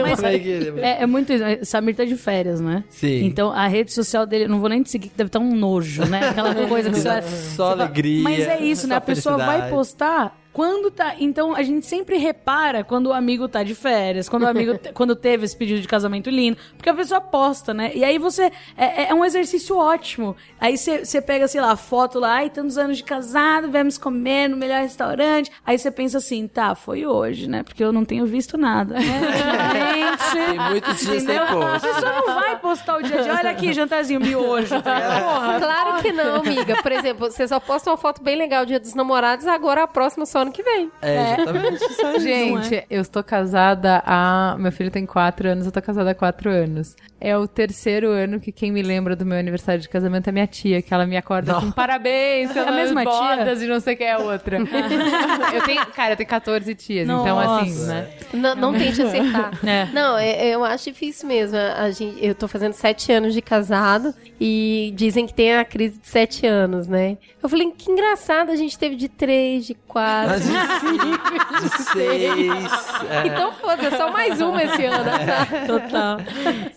Mas 0.03 0.21
querer, 0.21 0.73
mas- 0.73 0.83
é, 0.83 1.03
é 1.03 1.07
muito 1.07 1.33
isso. 1.33 1.45
Samir 1.65 1.95
tá 1.97 2.05
de 2.05 2.17
férias, 2.17 2.61
né? 2.61 2.85
Sim. 2.89 3.25
Então 3.25 3.51
a 3.51 3.67
rede 3.67 3.93
social 3.93 4.27
dele, 4.27 4.47
não 4.49 4.61
vou 4.61 4.69
nem 4.69 4.83
te 4.83 4.91
seguir, 4.91 5.09
que 5.09 5.17
deve 5.17 5.29
estar 5.29 5.39
um 5.39 5.55
nojo, 5.55 6.05
né? 6.07 6.29
Aquela 6.31 6.55
coisa 6.69 6.91
que 6.91 6.99
você. 6.99 7.23
Só 7.23 7.73
alegria. 7.73 8.23
Mas 8.37 8.49
é 8.49 8.61
isso, 8.61 8.87
né? 8.87 8.97
A 8.97 9.01
pessoa 9.01 9.37
vai 9.37 9.71
postar 9.71 10.38
quando 10.53 10.91
tá. 10.91 11.15
Então 11.19 11.55
a 11.55 11.63
gente 11.63 11.87
sempre 11.87 12.17
repara 12.19 12.83
quando 12.85 13.07
o 13.09 13.13
amigo 13.13 13.49
tá 13.49 13.63
de 13.63 13.75
férias, 13.75 14.29
quando 14.29 14.43
o 14.43 14.47
amigo 14.49 14.77
te- 14.79 14.93
quando 14.93 15.15
teve 15.15 15.45
esse 15.45 15.57
pedido 15.57 15.81
de 15.81 15.89
casamento 15.89 16.29
lindo, 16.31 16.59
porque 16.77 16.89
a 16.91 16.95
pessoa 16.95 17.21
posta, 17.21 17.73
né? 17.73 17.93
E 17.95 18.05
aí 18.05 18.19
você. 18.19 18.51
É, 18.77 19.11
é 19.11 19.15
um 19.15 19.25
exercício 19.25 19.77
ótimo. 19.77 20.37
Aí 20.61 20.77
você 20.77 21.21
pega, 21.23 21.47
sei 21.47 21.61
lá, 21.61 21.73
a 21.73 21.77
foto 21.77 22.19
lá, 22.19 22.35
ai, 22.37 22.51
tantos 22.51 22.77
anos 22.79 22.97
de 22.97 23.05
casado, 23.05 23.71
vamos 23.71 23.99
comer 23.99 24.49
no 24.49 24.57
melhor 24.57 24.81
restaurante. 24.83 25.51
Aí 25.65 25.79
você 25.79 25.91
pensa 25.91 26.19
assim, 26.19 26.47
tá, 26.49 26.75
foi 26.75 27.07
hoje, 27.07 27.49
né? 27.49 27.63
Porque 27.63 27.83
eu 27.83 27.93
não 27.93 28.05
tenho 28.05 28.27
visto 28.27 28.57
nada. 28.59 28.97
Né? 29.09 30.17
Gente. 30.19 30.47
Tem 30.49 30.59
muitos 30.71 31.01
dias 31.01 31.23
sem 31.23 31.37
A 31.37 31.81
pessoa 31.81 32.13
não 32.13 32.35
vai 32.35 32.59
postar 32.59 32.99
o 32.99 33.03
dia 33.03 33.23
de 33.23 33.31
olha 33.31 33.51
aqui, 33.51 33.73
jantarzinho, 33.73 34.21
miojo. 34.21 34.81
tá 34.83 34.95
ligado? 34.95 35.23
Porra, 35.25 35.59
Claro 35.61 36.03
que 36.03 36.13
não, 36.13 36.37
amiga. 36.37 36.83
Por 36.83 36.93
exemplo, 36.93 37.31
você 37.31 37.47
só 37.47 37.61
posta 37.61 37.91
uma 37.91 37.97
foto 37.97 38.23
bem 38.23 38.37
legal 38.37 38.65
dia 38.65 38.81
dos 38.81 38.95
namorados, 38.95 39.47
agora 39.47 39.83
a 39.83 39.87
próxima 39.87 40.27
só 40.27 40.48
ano 40.49 40.53
que 40.53 40.63
vem. 40.63 40.91
É, 41.01 41.35
exatamente. 41.35 41.81
Gente, 42.21 42.87
eu 42.91 43.01
estou 43.01 43.23
casada 43.23 44.03
há. 44.05 44.57
Meu 44.59 44.73
filho 44.73 44.91
tem 44.91 45.07
quatro 45.07 45.49
anos, 45.49 45.67
eu 45.67 45.73
tô 45.73 45.81
casada 45.81 46.11
há 46.11 46.15
quatro 46.15 46.51
anos. 46.51 46.97
É 47.21 47.37
o 47.37 47.49
terceiro 47.49 48.11
ano 48.11 48.39
que 48.39 48.53
quem 48.53 48.71
me 48.71 48.81
lembra 48.83 49.17
do 49.17 49.27
meu 49.27 49.37
aniversário 49.39 49.81
de 49.81 49.89
casamento 49.89 50.29
é 50.29 50.33
minha 50.33 50.47
tia, 50.47 50.81
que 50.81 50.95
ela 50.95 51.05
me 51.05 51.17
acorda 51.17 51.55
com 51.55 51.71
parabéns, 51.73 52.55
É 52.55 52.61
a 52.61 52.71
mesma 52.71 53.05
tia? 53.05 53.13
bodas 53.13 53.61
e 53.63 53.67
não 53.67 53.81
sei 53.81 53.95
o 53.95 53.97
que 53.97 54.05
é 54.05 54.13
a 54.13 54.19
outra. 54.19 54.59
eu 55.53 55.63
tenho, 55.65 55.85
cara, 55.87 56.13
eu 56.13 56.17
tenho 56.17 56.29
14 56.29 56.75
tias, 56.77 57.09
então 57.09 57.39
assim, 57.39 57.71
Nossa. 57.71 57.87
né? 57.87 58.09
Não, 58.33 58.55
não 58.55 58.73
tente 58.73 59.03
acertar. 59.03 59.51
É. 59.67 59.87
Não, 59.93 60.17
é- 60.17 60.47
eu 60.55 60.65
acho 60.65 60.85
difícil 60.91 61.27
mesmo. 61.27 61.57
A 61.59 61.91
gente, 61.91 62.25
eu 62.25 62.35
tô 62.35 62.47
fazendo 62.47 62.73
sete 62.75 63.11
anos 63.13 63.35
de 63.35 63.43
casado 63.43 64.15
e 64.41 64.93
dizem 64.95 65.27
que 65.27 65.35
tem 65.35 65.57
a 65.57 65.65
crise 65.65 65.99
de 65.99 66.07
sete 66.09 66.47
anos, 66.47 66.87
né? 66.87 67.17
Eu 67.43 67.49
falei, 67.49 67.71
que 67.77 67.91
engraçado, 67.91 68.51
a 68.51 68.57
gente 68.57 68.79
teve 68.79 68.95
de 68.97 69.09
três, 69.09 69.67
de 69.67 69.75
quatro. 69.75 70.39
De 70.39 70.45
cinco, 70.47 71.63
de 71.63 71.83
seis. 71.93 72.73
É, 73.11 73.27
Então, 73.27 73.53
foda, 73.55 73.91
só 73.97 74.11
mais 74.13 74.41
uma 74.41 74.63
esse 74.63 74.85
ano. 74.85 75.05
sabe? 75.05 75.67
Total. 75.67 76.19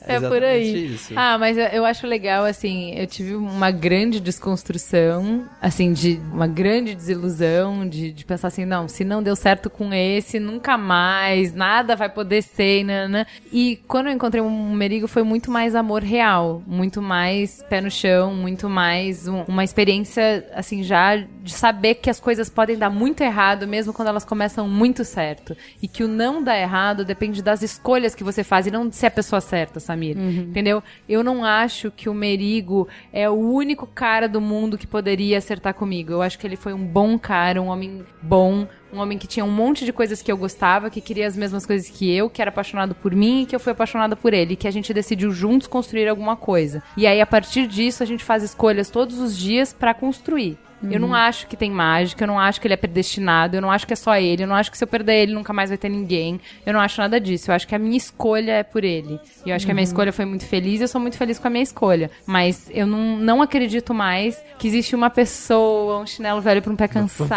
É 0.08 0.20
por 0.34 0.44
aí. 0.44 0.86
Isso. 0.94 1.14
Ah, 1.16 1.38
mas 1.38 1.58
eu, 1.58 1.66
eu 1.66 1.86
acho 1.86 2.06
legal, 2.08 2.46
assim, 2.46 2.94
eu 2.96 3.08
tive 3.08 3.36
uma 3.36 3.72
grande 3.72 4.20
desconstrução, 4.20 5.46
assim, 5.62 5.94
de 5.94 6.20
uma 6.32 6.48
grande 6.48 6.94
desilusão, 6.96 7.88
de, 7.88 8.12
de 8.12 8.26
pensar 8.26 8.48
assim, 8.48 8.66
não, 8.66 8.88
se 8.88 9.04
não 9.04 9.22
deu 9.24 9.36
certo 9.36 9.70
com 9.70 9.94
esse, 9.94 10.40
nunca 10.40 10.78
mais, 10.78 11.54
nada 11.54 11.96
vai 11.96 12.10
poder 12.10 12.42
ser, 12.42 12.84
né? 12.84 13.26
E 13.52 13.80
quando 13.88 14.08
eu 14.08 14.14
encontrei 14.14 14.42
um 14.42 14.72
Merigo, 14.74 15.08
foi 15.08 15.24
muito 15.24 15.52
mais 15.52 15.76
amor 15.76 16.04
real, 16.04 16.62
muito 16.66 17.02
mais 17.02 17.64
pé 17.70 17.82
no 17.82 17.92
chão, 17.92 18.34
muito 18.34 18.70
mais 18.70 19.28
um- 19.28 19.44
uma 19.48 19.64
experiência, 19.64 20.46
assim, 20.54 20.84
já 20.84 21.22
de 21.42 21.52
saber 21.52 21.96
que 21.96 22.10
as 22.10 22.20
coisas 22.20 22.50
podem 22.50 22.78
dar 22.78 22.90
muito 22.90 23.22
errado, 23.22 23.68
mesmo 23.68 23.94
quando 23.94 24.10
elas 24.10 24.24
começam 24.24 24.68
muito 24.68 25.04
certo. 25.04 25.56
E 25.82 25.88
que 25.88 26.04
o 26.04 26.08
não 26.08 26.44
dar 26.44 26.58
errado 26.58 27.04
depende 27.04 27.42
das 27.42 27.62
escolhas 27.62 28.14
que 28.14 28.24
você 28.24 28.44
faz 28.44 28.68
e 28.68 28.72
não 28.72 28.88
de 28.88 28.96
ser 28.96 29.08
a 29.08 29.12
pessoa 29.12 29.42
certa, 29.42 29.80
Samir. 29.80 30.18
Entendeu? 30.18 30.84
Eu 31.10 31.24
não 31.24 31.44
acho 31.44 31.90
que 31.92 32.08
o 32.08 32.14
Merigo 32.14 32.88
é 33.12 33.30
o 33.30 33.34
único 33.34 33.88
cara 33.88 34.28
do 34.28 34.40
mundo 34.40 34.78
que 34.78 34.86
poderia 34.86 35.38
acertar 35.38 35.74
comigo. 35.74 36.12
Eu 36.12 36.22
acho 36.22 36.38
que 36.38 36.46
ele 36.46 36.56
foi 36.56 36.74
um 36.74 36.86
bom 36.86 37.18
cara, 37.18 37.62
um 37.62 37.68
homem 37.68 38.06
bom, 38.22 38.68
um 38.94 39.00
homem 39.00 39.18
que 39.18 39.28
tinha 39.28 39.46
um 39.46 39.52
monte 39.52 39.86
de 39.86 39.94
coisas 39.94 40.22
que 40.22 40.32
eu 40.32 40.38
gostava, 40.38 40.90
que 40.90 41.02
queria 41.02 41.28
as 41.28 41.36
mesmas 41.36 41.66
coisas 41.66 41.90
que 41.90 42.14
eu, 42.14 42.30
que 42.30 42.42
era 42.42 42.50
apaixonado 42.50 42.94
por 42.94 43.16
mim 43.16 43.44
e 43.44 43.46
que 43.46 43.56
eu 43.56 43.60
fui 43.60 43.72
apaixonada 43.72 44.16
por 44.16 44.34
ele, 44.34 44.54
e 44.54 44.56
que 44.58 44.68
a 44.68 44.72
gente 44.72 44.94
decidiu 44.94 45.32
juntos 45.32 45.68
construir 45.68 46.08
alguma 46.08 46.36
coisa. 46.36 46.84
E 46.98 47.08
aí 47.08 47.22
a 47.22 47.26
partir 47.26 47.68
disso 47.68 48.04
a 48.04 48.06
gente 48.06 48.24
faz 48.24 48.44
escolhas 48.44 48.90
todos 48.90 49.20
os 49.20 49.38
dias 49.38 49.74
pra 49.74 49.94
construir. 49.94 50.58
Eu 50.90 51.00
não 51.00 51.14
acho 51.14 51.48
que 51.48 51.56
tem 51.56 51.70
mágica, 51.70 52.24
eu 52.24 52.28
não 52.28 52.40
acho 52.40 52.60
que 52.60 52.68
ele 52.68 52.74
é 52.74 52.78
predestinado, 52.78 53.56
eu 53.56 53.62
não 53.62 53.70
acho 53.70 53.86
que 53.86 53.94
é 53.94 53.96
só 53.96 54.16
ele, 54.16 54.44
eu 54.44 54.48
não 54.48 54.56
acho 54.56 54.72
que 54.72 54.78
se 54.78 54.84
eu 54.84 54.88
perder 54.88 55.24
ele 55.24 55.34
nunca 55.34 55.54
mais 55.54 55.70
vai 55.70 55.78
ter 55.78 55.90
ninguém. 55.90 56.40
Eu 56.66 56.74
não 56.74 56.80
acho 56.80 57.00
nada 57.00 57.20
disso. 57.20 57.52
Eu 57.52 57.56
acho 57.56 57.68
que 57.68 57.76
a 57.76 57.80
minha 57.80 57.98
escolha 57.98 58.54
é 58.54 58.64
por 58.64 58.84
ele. 58.84 59.20
E 59.46 59.50
eu 59.50 59.56
acho 59.56 59.66
que 59.66 59.72
a 59.72 59.76
minha 59.76 59.84
escolha 59.84 60.12
foi 60.12 60.26
muito 60.26 60.46
feliz 60.46 60.80
e 60.80 60.84
eu 60.84 60.88
sou 60.88 61.00
muito 61.00 61.18
feliz 61.18 61.38
com 61.38 61.48
a 61.48 61.52
minha 61.52 61.64
escolha. 61.64 62.10
Mas 62.26 62.70
eu 62.74 62.88
não, 62.88 63.18
não 63.18 63.42
acredito 63.42 63.94
mais 63.94 64.42
que 64.58 64.68
existe 64.68 64.96
uma 64.96 65.10
pessoa, 65.10 66.00
um 66.00 66.06
chinelo 66.06 66.42
velho 66.42 66.62
pra 66.62 66.72
um 66.72 66.76
pé 66.76 66.88
cansado. 66.88 67.32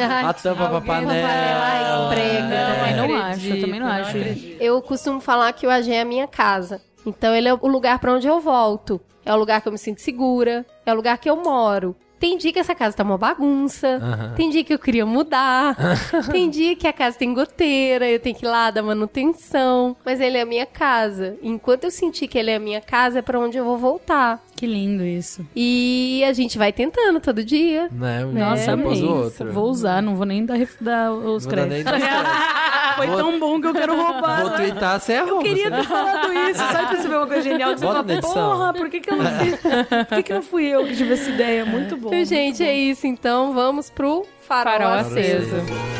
A 0.00 0.32
tampa 0.32 0.68
pra 0.68 0.80
panela. 0.80 2.10
Prega. 2.10 2.74
também 2.74 2.96
não 2.96 3.16
acredito, 3.16 3.34
acho, 3.34 3.48
eu 3.48 3.60
também 3.60 3.80
não 3.80 3.88
acho. 3.88 4.08
acredito. 4.10 4.62
Eu 4.62 4.82
costumo 4.82 5.20
falar 5.20 5.52
que 5.52 5.66
o 5.66 5.70
AG 5.70 5.92
é 5.92 6.00
a 6.00 6.04
minha 6.04 6.26
casa. 6.26 6.80
Então 7.06 7.34
ele 7.34 7.48
é 7.48 7.54
o 7.54 7.66
lugar 7.66 7.98
pra 7.98 8.12
onde 8.12 8.26
eu 8.26 8.40
volto. 8.40 9.00
É 9.24 9.32
o 9.32 9.36
lugar 9.36 9.60
que 9.60 9.68
eu 9.68 9.72
me 9.72 9.78
sinto 9.78 10.00
segura. 10.00 10.64
É 10.84 10.92
o 10.92 10.96
lugar 10.96 11.18
que 11.18 11.28
eu 11.28 11.36
moro. 11.36 11.96
Tem 12.24 12.38
dia 12.38 12.54
que 12.54 12.58
essa 12.58 12.74
casa 12.74 12.96
tá 12.96 13.02
uma 13.04 13.18
bagunça. 13.18 14.00
Tem 14.34 14.48
dia 14.48 14.64
que 14.64 14.72
eu 14.72 14.78
queria 14.78 15.04
mudar. 15.04 15.76
tem 16.32 16.48
dia 16.48 16.74
que 16.74 16.86
a 16.86 16.92
casa 16.92 17.18
tem 17.18 17.34
goteira, 17.34 18.08
eu 18.08 18.18
tenho 18.18 18.34
que 18.34 18.46
ir 18.46 18.48
lá 18.48 18.70
dar 18.70 18.82
manutenção. 18.82 19.94
Mas 20.02 20.22
ele 20.22 20.38
é 20.38 20.40
a 20.40 20.46
minha 20.46 20.64
casa. 20.64 21.36
Enquanto 21.42 21.84
eu 21.84 21.90
sentir 21.90 22.26
que 22.26 22.38
ele 22.38 22.50
é 22.50 22.56
a 22.56 22.58
minha 22.58 22.80
casa, 22.80 23.18
é 23.18 23.22
pra 23.22 23.38
onde 23.38 23.58
eu 23.58 23.64
vou 23.66 23.76
voltar. 23.76 24.42
Que 24.56 24.66
lindo 24.66 25.04
isso. 25.04 25.46
E 25.54 26.24
a 26.26 26.32
gente 26.32 26.56
vai 26.56 26.72
tentando 26.72 27.20
todo 27.20 27.44
dia. 27.44 27.88
Né? 27.92 28.24
Nossa, 28.24 28.74
dia 28.74 28.74
após 28.74 29.02
o 29.02 29.06
outro. 29.06 29.52
Vou 29.52 29.68
usar, 29.68 30.00
não 30.00 30.16
vou 30.16 30.24
nem 30.24 30.46
dar, 30.46 30.56
dar 30.80 31.12
os 31.12 31.44
créditos. 31.44 31.92
Foi 32.96 33.06
Vou- 33.08 33.16
tão 33.16 33.38
bom 33.40 33.60
que 33.60 33.66
eu 33.66 33.72
quero 33.72 33.96
roubar. 33.96 34.40
Vou 34.40 34.50
né? 34.50 34.56
twittar 34.56 35.00
sem 35.00 35.16
Eu 35.16 35.24
arroba. 35.24 35.42
queria 35.42 35.70
ter 35.70 35.84
falado 35.84 36.32
isso. 36.32 36.60
Sabe 36.60 36.86
quando 36.88 37.02
você 37.02 37.08
vê 37.08 37.16
uma 37.16 37.26
coisa 37.26 37.42
genial 37.42 37.72
que 37.74 37.80
você 37.80 37.86
Bota 37.86 38.22
fala, 38.22 38.34
porra, 38.34 38.74
por 38.74 38.88
que, 38.90 39.00
que 39.00 39.10
eu 39.10 39.16
não 39.16 39.30
fiz? 39.38 39.56
Por 39.56 40.16
que, 40.16 40.22
que 40.22 40.34
não 40.34 40.42
fui 40.42 40.64
eu 40.66 40.84
que 40.84 40.96
tive 40.96 41.14
essa 41.14 41.28
ideia? 41.28 41.64
Muito 41.64 41.96
bom. 41.96 42.10
Então, 42.14 42.24
gente, 42.24 42.62
é 42.62 42.74
isso. 42.74 43.06
Então 43.06 43.52
vamos 43.52 43.90
pro 43.90 44.24
farol, 44.40 44.72
Farol 44.72 44.92
aceso. 44.94 45.56
aceso. 45.56 45.94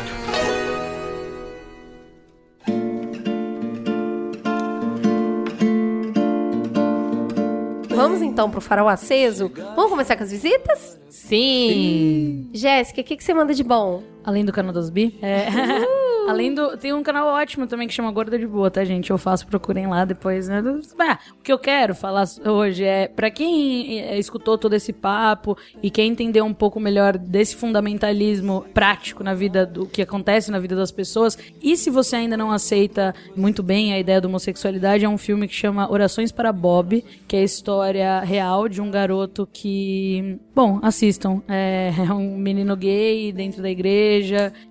Vamos 7.89 8.21
então 8.21 8.49
pro 8.51 8.59
farol 8.61 8.87
aceso? 8.89 9.51
Vamos 9.75 9.89
começar 9.89 10.15
com 10.17 10.23
as 10.23 10.31
visitas? 10.31 10.99
Sim. 11.09 12.49
Jéssica, 12.53 13.01
o 13.01 13.03
que, 13.03 13.15
que 13.15 13.23
você 13.23 13.33
manda 13.33 13.53
de 13.53 13.63
bom? 13.63 14.03
Além 14.25 14.43
do 14.43 14.51
canal 14.51 14.73
das 14.73 14.89
Bi. 14.89 15.17
É. 15.21 15.45
Além 16.27 16.53
do. 16.53 16.75
Tem 16.77 16.91
um 16.91 17.03
canal 17.03 17.27
ótimo 17.27 17.67
também 17.67 17.87
que 17.87 17.93
chama 17.93 18.11
Gorda 18.11 18.37
de 18.37 18.47
Boa, 18.47 18.71
tá, 18.71 18.83
gente? 18.83 19.11
Eu 19.11 19.17
faço, 19.17 19.45
procurem 19.45 19.87
lá 19.87 20.05
depois, 20.05 20.47
né? 20.47 20.63
Ah, 20.99 21.19
o 21.39 21.43
que 21.43 21.53
eu 21.53 21.59
quero 21.59 21.93
falar 21.93 22.25
hoje 22.45 22.83
é, 22.83 23.07
pra 23.07 23.29
quem 23.29 23.99
eh, 23.99 24.17
escutou 24.17 24.57
todo 24.57 24.73
esse 24.73 24.91
papo 24.91 25.55
e 25.83 25.91
quer 25.91 26.03
entender 26.03 26.41
um 26.41 26.53
pouco 26.53 26.79
melhor 26.79 27.17
desse 27.17 27.55
fundamentalismo 27.55 28.65
prático 28.73 29.23
na 29.23 29.35
vida, 29.35 29.65
do 29.65 29.85
que 29.85 30.01
acontece 30.01 30.49
na 30.49 30.57
vida 30.57 30.75
das 30.75 30.91
pessoas, 30.91 31.37
e 31.61 31.77
se 31.77 31.91
você 31.91 32.15
ainda 32.15 32.35
não 32.35 32.51
aceita 32.51 33.13
muito 33.35 33.61
bem 33.61 33.93
a 33.93 33.99
ideia 33.99 34.19
da 34.19 34.27
homossexualidade, 34.27 35.05
é 35.05 35.09
um 35.09 35.17
filme 35.17 35.47
que 35.47 35.53
chama 35.53 35.91
Orações 35.91 36.31
para 36.31 36.51
Bob, 36.51 37.03
que 37.27 37.35
é 37.35 37.39
a 37.39 37.43
história 37.43 38.19
real 38.21 38.67
de 38.67 38.81
um 38.81 38.89
garoto 38.89 39.47
que. 39.51 40.39
Bom, 40.55 40.79
assistam. 40.81 41.43
É, 41.47 41.93
é 41.99 42.11
um 42.11 42.35
menino 42.35 42.75
gay 42.75 43.31
dentro 43.31 43.61
da 43.61 43.69
igreja, 43.69 44.14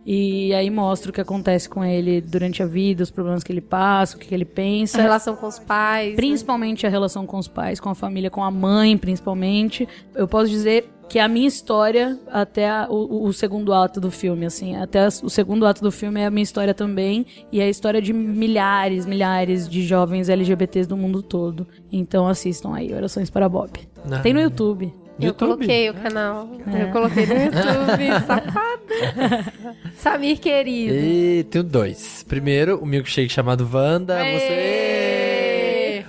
e 0.07 0.53
aí 0.55 0.71
mostra 0.71 1.11
o 1.11 1.13
que 1.15 1.21
acontece 1.21 1.69
com 1.69 1.85
ele 1.85 2.21
durante 2.21 2.63
a 2.63 2.67
vida, 2.67 3.03
os 3.03 3.11
problemas 3.11 3.43
que 3.45 3.53
ele 3.53 3.61
passa, 3.61 4.17
o 4.17 4.21
que, 4.21 4.29
que 4.29 4.35
ele 4.35 4.45
A 4.45 4.55
pensa. 4.55 5.01
relação 5.03 5.37
com 5.37 5.47
os 5.47 5.59
pais. 5.59 6.11
né? 6.11 6.17
Principalmente 6.17 6.87
a 6.87 6.91
relação 6.91 7.27
com 7.27 7.39
os 7.39 7.49
pais, 7.49 7.81
com 7.81 7.89
a 7.91 7.95
família, 7.95 8.31
com 8.31 8.43
a 8.43 8.51
mãe, 8.51 8.97
principalmente. 8.97 9.89
Eu 10.15 10.27
posso 10.29 10.49
dizer 10.51 10.91
que 11.09 11.19
é 11.19 11.23
a 11.23 11.29
minha 11.29 11.47
história 11.47 12.19
até 12.33 12.69
a- 12.69 12.87
o, 12.89 13.27
o 13.27 13.33
segundo 13.33 13.75
ato 13.75 14.01
do 14.01 14.11
filme, 14.11 14.47
assim. 14.47 14.75
Até 14.77 15.07
o 15.07 15.29
segundo 15.29 15.67
ato 15.67 15.83
do 15.83 15.93
filme 15.93 16.19
é 16.21 16.27
a 16.27 16.31
minha 16.31 16.43
história 16.43 16.73
também. 16.73 17.27
E 17.53 17.61
é 17.61 17.65
a 17.65 17.69
história 17.69 18.01
de 18.01 18.13
milhares, 18.13 19.05
milhares 19.05 19.69
de 19.69 19.83
jovens 19.83 20.29
LGBTs 20.31 20.89
do 20.89 20.97
mundo 20.97 21.23
todo. 21.23 21.67
Então 21.93 22.27
assistam 22.27 22.75
aí, 22.75 22.93
Orações 22.95 23.29
para 23.29 23.49
Bob. 23.49 23.71
Ah. 24.11 24.21
Tem 24.21 24.33
no 24.33 24.41
YouTube. 24.41 24.93
Eu 25.19 25.27
YouTube? 25.29 25.39
coloquei 25.39 25.91
o 25.91 25.95
canal. 25.95 26.49
Eu 26.67 26.89
coloquei 26.93 27.27
no 27.27 27.35
YouTube, 27.35 28.11
safada. 28.27 29.53
Samir, 29.97 30.39
querido. 30.41 30.95
E 30.95 31.45
tenho 31.45 31.65
dois. 31.65 32.25
Primeiro, 32.29 32.79
o 32.83 32.87
milkshake 32.87 33.29
chamado 33.33 33.69
Wanda. 33.73 34.17
Você. 34.17 35.04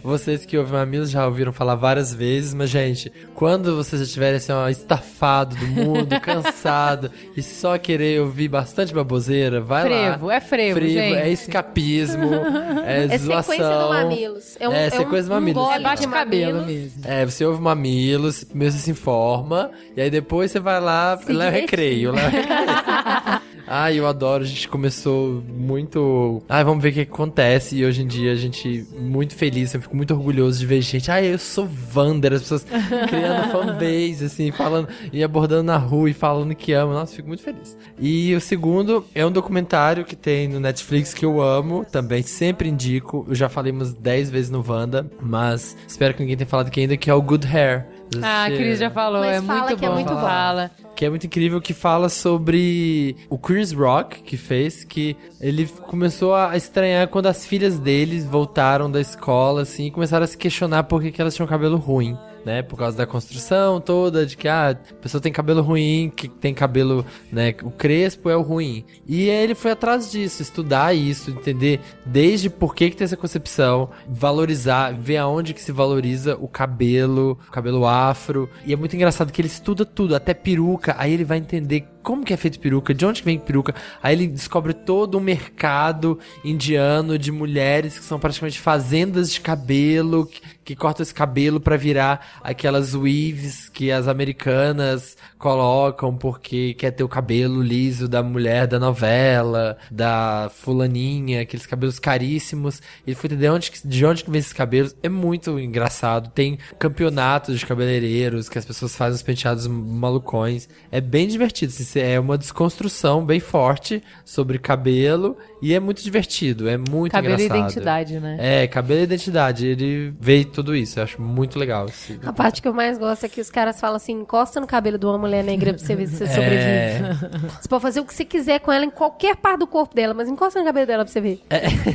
Vocês 0.05 0.45
que 0.45 0.57
ouvem 0.57 0.73
Mamilos 0.73 1.09
já 1.09 1.25
ouviram 1.25 1.51
falar 1.51 1.75
várias 1.75 2.13
vezes, 2.13 2.53
mas, 2.53 2.69
gente, 2.69 3.11
quando 3.33 3.75
vocês 3.75 3.99
já 3.99 4.05
estiverem 4.05 4.37
assim, 4.37 4.51
ó, 4.51 4.69
estafado 4.69 5.55
do 5.55 5.65
mundo, 5.67 6.17
cansado, 6.21 7.11
e 7.35 7.41
só 7.41 7.77
querer 7.77 8.21
ouvir 8.21 8.47
bastante 8.47 8.93
baboseira, 8.93 9.59
vai 9.59 9.83
frevo, 9.83 10.27
lá. 10.27 10.35
É 10.35 10.39
frevo, 10.39 10.79
frevo 10.79 10.93
gente. 10.93 11.15
É 11.15 11.29
escapismo, 11.29 12.29
é, 12.85 13.07
É 13.09 13.17
zoação. 13.17 13.53
sequência 13.55 13.79
do 13.79 13.89
Mamilos. 13.89 14.57
É, 14.59 14.69
um, 14.69 14.71
É, 14.73 14.85
é 14.85 14.89
sequência 14.91 15.25
um, 15.25 15.27
do 15.27 15.33
Mamilos. 15.33 15.63
Um 15.63 15.65
É 15.67 15.71
gole 15.71 15.83
bate 15.83 16.01
de 16.01 16.07
cabelo 16.07 16.59
Mamilos. 16.61 16.95
mesmo. 16.95 17.01
É, 17.05 17.25
você 17.25 17.45
ouve 17.45 17.61
Mamilos, 17.61 18.43
primeiro 18.43 18.73
você 18.73 18.79
se 18.79 18.91
informa, 18.91 19.71
e 19.97 20.01
aí 20.01 20.09
depois 20.09 20.51
você 20.51 20.59
vai 20.59 20.79
lá, 20.79 21.19
lá 21.27 21.45
é 21.45 21.49
recreio, 21.49 22.11
lá 22.13 22.21
é 22.21 22.27
o 22.27 22.29
recreio. 22.29 23.41
Ai, 23.67 23.99
eu 23.99 24.05
adoro, 24.07 24.43
a 24.43 24.47
gente 24.47 24.67
começou 24.67 25.43
muito. 25.47 26.41
Ai, 26.47 26.63
vamos 26.63 26.83
ver 26.83 26.89
o 26.89 26.93
que 26.93 27.01
acontece. 27.01 27.75
E 27.77 27.85
hoje 27.85 28.03
em 28.03 28.07
dia 28.07 28.31
a 28.31 28.35
gente 28.35 28.85
muito 28.99 29.35
feliz, 29.35 29.73
eu 29.73 29.81
fico 29.81 29.95
muito 29.95 30.13
orgulhoso 30.13 30.59
de 30.59 30.65
ver 30.65 30.81
gente. 30.81 31.09
Ai, 31.09 31.33
eu 31.33 31.39
sou 31.39 31.67
Wander, 31.95 32.33
as 32.33 32.41
pessoas 32.41 32.65
criando 33.09 33.51
fanbase, 33.51 34.25
assim, 34.25 34.51
falando 34.51 34.87
e 35.11 35.23
abordando 35.23 35.63
na 35.63 35.77
rua 35.77 36.09
e 36.09 36.13
falando 36.13 36.53
que 36.53 36.73
ama. 36.73 36.93
Nossa, 36.93 37.15
fico 37.15 37.27
muito 37.27 37.43
feliz. 37.43 37.75
E 37.99 38.35
o 38.35 38.41
segundo 38.41 39.05
é 39.15 39.25
um 39.25 39.31
documentário 39.31 40.05
que 40.05 40.15
tem 40.15 40.47
no 40.47 40.59
Netflix 40.59 41.13
que 41.13 41.25
eu 41.25 41.41
amo, 41.41 41.85
também 41.91 42.21
sempre 42.21 42.69
indico. 42.69 43.25
Eu 43.27 43.35
já 43.35 43.49
falei 43.49 43.71
umas 43.71 43.93
10 43.93 44.29
vezes 44.29 44.49
no 44.51 44.63
Wanda, 44.67 45.09
mas 45.21 45.75
espero 45.87 46.13
que 46.13 46.21
ninguém 46.21 46.37
tenha 46.37 46.47
falado 46.47 46.67
aqui 46.67 46.81
ainda, 46.81 46.97
que 46.97 47.09
é 47.09 47.13
o 47.13 47.21
Good 47.21 47.47
Hair. 47.47 47.85
Ah, 48.21 48.45
a 48.45 48.51
Cris 48.51 48.79
já 48.79 48.89
falou, 48.89 49.21
Mas 49.21 49.37
é 49.37 49.41
fala 49.41 49.59
muito 49.61 49.77
que 49.77 49.85
é 49.85 49.87
bom. 49.89 49.95
muito 49.95 50.13
bom. 50.13 50.21
Fala. 50.21 50.71
Que 50.95 51.05
é 51.05 51.09
muito 51.09 51.25
incrível, 51.27 51.61
que 51.61 51.73
fala 51.73 52.09
sobre 52.09 53.15
o 53.29 53.37
Chris 53.37 53.71
Rock, 53.71 54.21
que 54.21 54.37
fez, 54.37 54.83
que 54.83 55.15
ele 55.41 55.67
começou 55.87 56.33
a 56.33 56.55
estranhar 56.55 57.07
quando 57.09 57.27
as 57.27 57.45
filhas 57.45 57.77
deles 57.77 58.25
voltaram 58.25 58.89
da 58.89 59.01
escola, 59.01 59.63
assim, 59.63 59.87
e 59.87 59.91
começaram 59.91 60.23
a 60.23 60.27
se 60.27 60.37
questionar 60.37 60.83
por 60.83 61.01
que, 61.01 61.11
que 61.11 61.21
elas 61.21 61.35
tinham 61.35 61.47
cabelo 61.47 61.77
ruim. 61.77 62.17
Né, 62.45 62.61
por 62.61 62.77
causa 62.77 62.95
da 62.95 63.07
construção 63.07 63.81
toda, 63.81 64.23
de 64.23 64.37
que 64.37 64.47
ah, 64.47 64.69
a 64.69 64.75
pessoa 65.01 65.19
tem 65.19 65.31
cabelo 65.31 65.63
ruim, 65.63 66.11
que 66.15 66.29
tem 66.29 66.53
cabelo, 66.53 67.03
né, 67.31 67.55
o 67.63 67.71
crespo 67.71 68.29
é 68.29 68.37
o 68.37 68.43
ruim. 68.43 68.85
E 69.07 69.23
ele 69.27 69.55
foi 69.55 69.71
atrás 69.71 70.11
disso, 70.11 70.43
estudar 70.43 70.93
isso, 70.93 71.31
entender 71.31 71.81
desde 72.05 72.47
por 72.47 72.75
que, 72.75 72.91
que 72.91 72.95
tem 72.95 73.05
essa 73.05 73.17
concepção, 73.17 73.89
valorizar, 74.07 74.93
ver 74.93 75.17
aonde 75.17 75.55
que 75.55 75.61
se 75.61 75.71
valoriza 75.71 76.35
o 76.35 76.47
cabelo, 76.47 77.39
o 77.47 77.51
cabelo 77.51 77.87
afro. 77.87 78.47
E 78.63 78.71
é 78.71 78.75
muito 78.75 78.95
engraçado 78.95 79.31
que 79.31 79.41
ele 79.41 79.47
estuda 79.47 79.83
tudo, 79.83 80.15
até 80.15 80.35
peruca, 80.35 80.95
aí 80.99 81.13
ele 81.13 81.25
vai 81.25 81.39
entender 81.39 81.94
como 82.05 82.23
que 82.23 82.31
é 82.31 82.37
feito 82.37 82.59
peruca, 82.59 82.93
de 82.93 83.03
onde 83.03 83.21
que 83.21 83.25
vem 83.25 83.39
peruca. 83.39 83.73
Aí 84.01 84.15
ele 84.15 84.27
descobre 84.27 84.75
todo 84.75 85.17
um 85.17 85.21
mercado 85.21 86.19
indiano 86.43 87.17
de 87.17 87.31
mulheres 87.31 87.97
que 87.97 88.05
são 88.05 88.19
praticamente 88.19 88.59
fazendas 88.59 89.31
de 89.31 89.41
cabelo, 89.41 90.27
que, 90.27 90.39
que 90.63 90.75
cortam 90.75 91.01
esse 91.01 91.13
cabelo 91.13 91.59
pra 91.59 91.75
virar 91.75 92.39
aquelas 92.43 92.93
weaves 92.93 93.69
que 93.69 93.91
as 93.91 94.07
americanas 94.07 95.17
colocam 95.39 96.15
porque 96.15 96.75
quer 96.75 96.91
ter 96.91 97.03
o 97.03 97.07
cabelo 97.07 97.61
liso 97.61 98.07
da 98.07 98.21
mulher 98.21 98.67
da 98.67 98.79
novela, 98.79 99.75
da 99.89 100.51
fulaninha, 100.53 101.41
aqueles 101.41 101.65
cabelos 101.65 101.97
caríssimos. 101.97 102.83
Ele 103.05 103.15
foi 103.15 103.27
entender 103.27 103.49
onde, 103.49 103.71
de 103.83 104.05
onde 104.05 104.23
que 104.23 104.29
vem 104.29 104.39
esses 104.39 104.53
cabelos. 104.53 104.95
É 105.01 105.09
muito 105.09 105.59
engraçado. 105.59 106.29
Tem 106.29 106.59
campeonatos 106.77 107.59
de 107.59 107.65
cabeleireiros 107.65 108.47
que 108.47 108.59
as 108.59 108.65
pessoas 108.65 108.95
fazem 108.95 109.15
os 109.15 109.23
penteados 109.23 109.65
malucões. 109.65 110.69
É 110.91 111.01
bem 111.01 111.27
divertido. 111.27 111.73
assim, 111.73 111.94
É 111.99 112.19
uma 112.19 112.37
desconstrução 112.37 113.23
bem 113.25 113.39
forte 113.39 114.03
sobre 114.23 114.57
cabelo 114.59 115.37
e 115.61 115.73
é 115.73 115.79
muito 115.79 116.03
divertido. 116.03 116.67
É 116.69 116.77
muito 116.77 117.11
Cabelo 117.11 117.39
e 117.39 117.45
engraçado. 117.45 117.59
identidade, 117.69 118.19
né? 118.19 118.37
É, 118.39 118.67
cabelo 118.67 118.99
e 119.01 119.03
identidade. 119.03 119.65
Ele 119.65 120.13
vê 120.19 120.43
tudo 120.43 120.75
isso. 120.75 120.99
Eu 120.99 121.03
acho 121.03 121.21
muito 121.21 121.57
legal. 121.57 121.87
esse 121.87 122.19
A 122.25 122.33
parte 122.33 122.61
que 122.61 122.67
eu 122.67 122.73
mais 122.73 122.97
gosto 122.97 123.25
é 123.25 123.29
que 123.29 123.39
os 123.41 123.49
caras 123.49 123.79
falam 123.79 123.95
assim: 123.95 124.13
encosta 124.13 124.59
no 124.59 124.67
cabelo 124.67 124.97
de 124.97 125.05
uma 125.05 125.17
mulher 125.17 125.43
negra 125.43 125.73
pra 125.73 125.83
você 125.83 125.95
ver 125.95 126.07
se 126.07 126.17
você 126.17 126.23
É. 126.35 126.99
sobrevive. 126.99 127.47
Você 127.61 127.69
pode 127.69 127.81
fazer 127.81 127.99
o 127.99 128.05
que 128.05 128.13
você 128.13 128.25
quiser 128.25 128.59
com 128.59 128.71
ela 128.71 128.85
em 128.85 128.89
qualquer 128.89 129.35
parte 129.35 129.59
do 129.59 129.67
corpo 129.67 129.95
dela, 129.95 130.13
mas 130.13 130.27
encosta 130.27 130.59
no 130.59 130.65
cabelo 130.65 130.85
dela 130.87 131.03
pra 131.05 131.11
você 131.11 131.21
ver. 131.21 131.41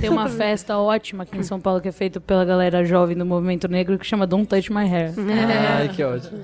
Tem 0.01 0.09
uma 0.11 0.29
festa 0.31 0.79
ótima 0.79 1.25
aqui 1.25 1.37
em 1.37 1.43
São 1.43 1.61
Paulo 1.61 1.81
que 1.81 1.89
é 1.89 1.93
feita 1.93 2.21
pela 2.21 2.45
galera 2.45 2.85
jovem 2.85 3.17
do 3.17 3.27
movimento 3.27 3.69
negro 3.69 3.99
que 3.99 4.07
chama 4.07 4.27
Don't 4.27 4.47
Touch 4.47 4.73
My 4.73 4.85
Hair. 4.93 5.13
Ai, 5.79 5.89
que 5.89 6.03
ótimo. 6.03 6.41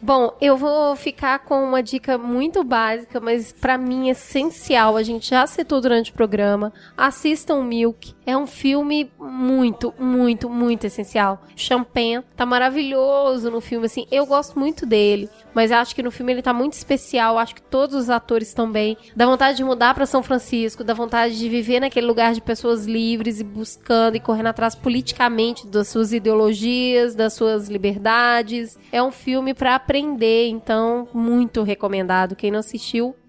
Bom, 0.00 0.36
eu 0.40 0.56
vou 0.56 0.94
ficar 0.96 1.38
com 1.40 1.62
uma 1.64 1.82
dica 1.82 2.18
muito 2.18 2.62
básica, 2.64 2.91
mas 3.20 3.52
pra 3.52 3.76
mim 3.76 4.08
essencial. 4.08 4.96
A 4.96 5.02
gente 5.02 5.30
já 5.30 5.46
citou 5.46 5.80
durante 5.80 6.10
o 6.10 6.14
programa. 6.14 6.72
Assistam 6.96 7.62
Milk. 7.62 8.14
É 8.24 8.36
um 8.36 8.46
filme 8.46 9.10
muito, 9.18 9.92
muito, 9.98 10.48
muito 10.48 10.86
essencial. 10.86 11.42
Champagne 11.56 12.22
tá 12.36 12.46
maravilhoso 12.46 13.50
no 13.50 13.60
filme, 13.60 13.86
assim. 13.86 14.06
Eu 14.10 14.26
gosto 14.26 14.58
muito 14.58 14.86
dele, 14.86 15.28
mas 15.52 15.72
acho 15.72 15.94
que 15.94 16.02
no 16.02 16.10
filme 16.10 16.32
ele 16.32 16.42
tá 16.42 16.52
muito 16.52 16.74
especial. 16.74 17.38
Acho 17.38 17.54
que 17.54 17.62
todos 17.62 17.96
os 17.96 18.10
atores 18.10 18.52
bem. 18.70 18.96
Dá 19.16 19.26
vontade 19.26 19.56
de 19.56 19.64
mudar 19.64 19.94
pra 19.94 20.06
São 20.06 20.22
Francisco, 20.22 20.84
dá 20.84 20.94
vontade 20.94 21.38
de 21.38 21.48
viver 21.48 21.80
naquele 21.80 22.06
lugar 22.06 22.32
de 22.34 22.40
pessoas 22.40 22.86
livres 22.86 23.40
e 23.40 23.44
buscando 23.44 24.16
e 24.16 24.20
correndo 24.20 24.48
atrás 24.48 24.74
politicamente 24.74 25.66
das 25.66 25.88
suas 25.88 26.12
ideologias, 26.12 27.14
das 27.14 27.32
suas 27.32 27.68
liberdades. 27.68 28.78
É 28.90 29.02
um 29.02 29.10
filme 29.10 29.54
pra 29.54 29.74
aprender, 29.74 30.48
então 30.48 31.08
muito 31.12 31.62
recomendado. 31.62 32.36
Quem 32.36 32.50
não 32.50 32.60
assistiu, 32.60 32.81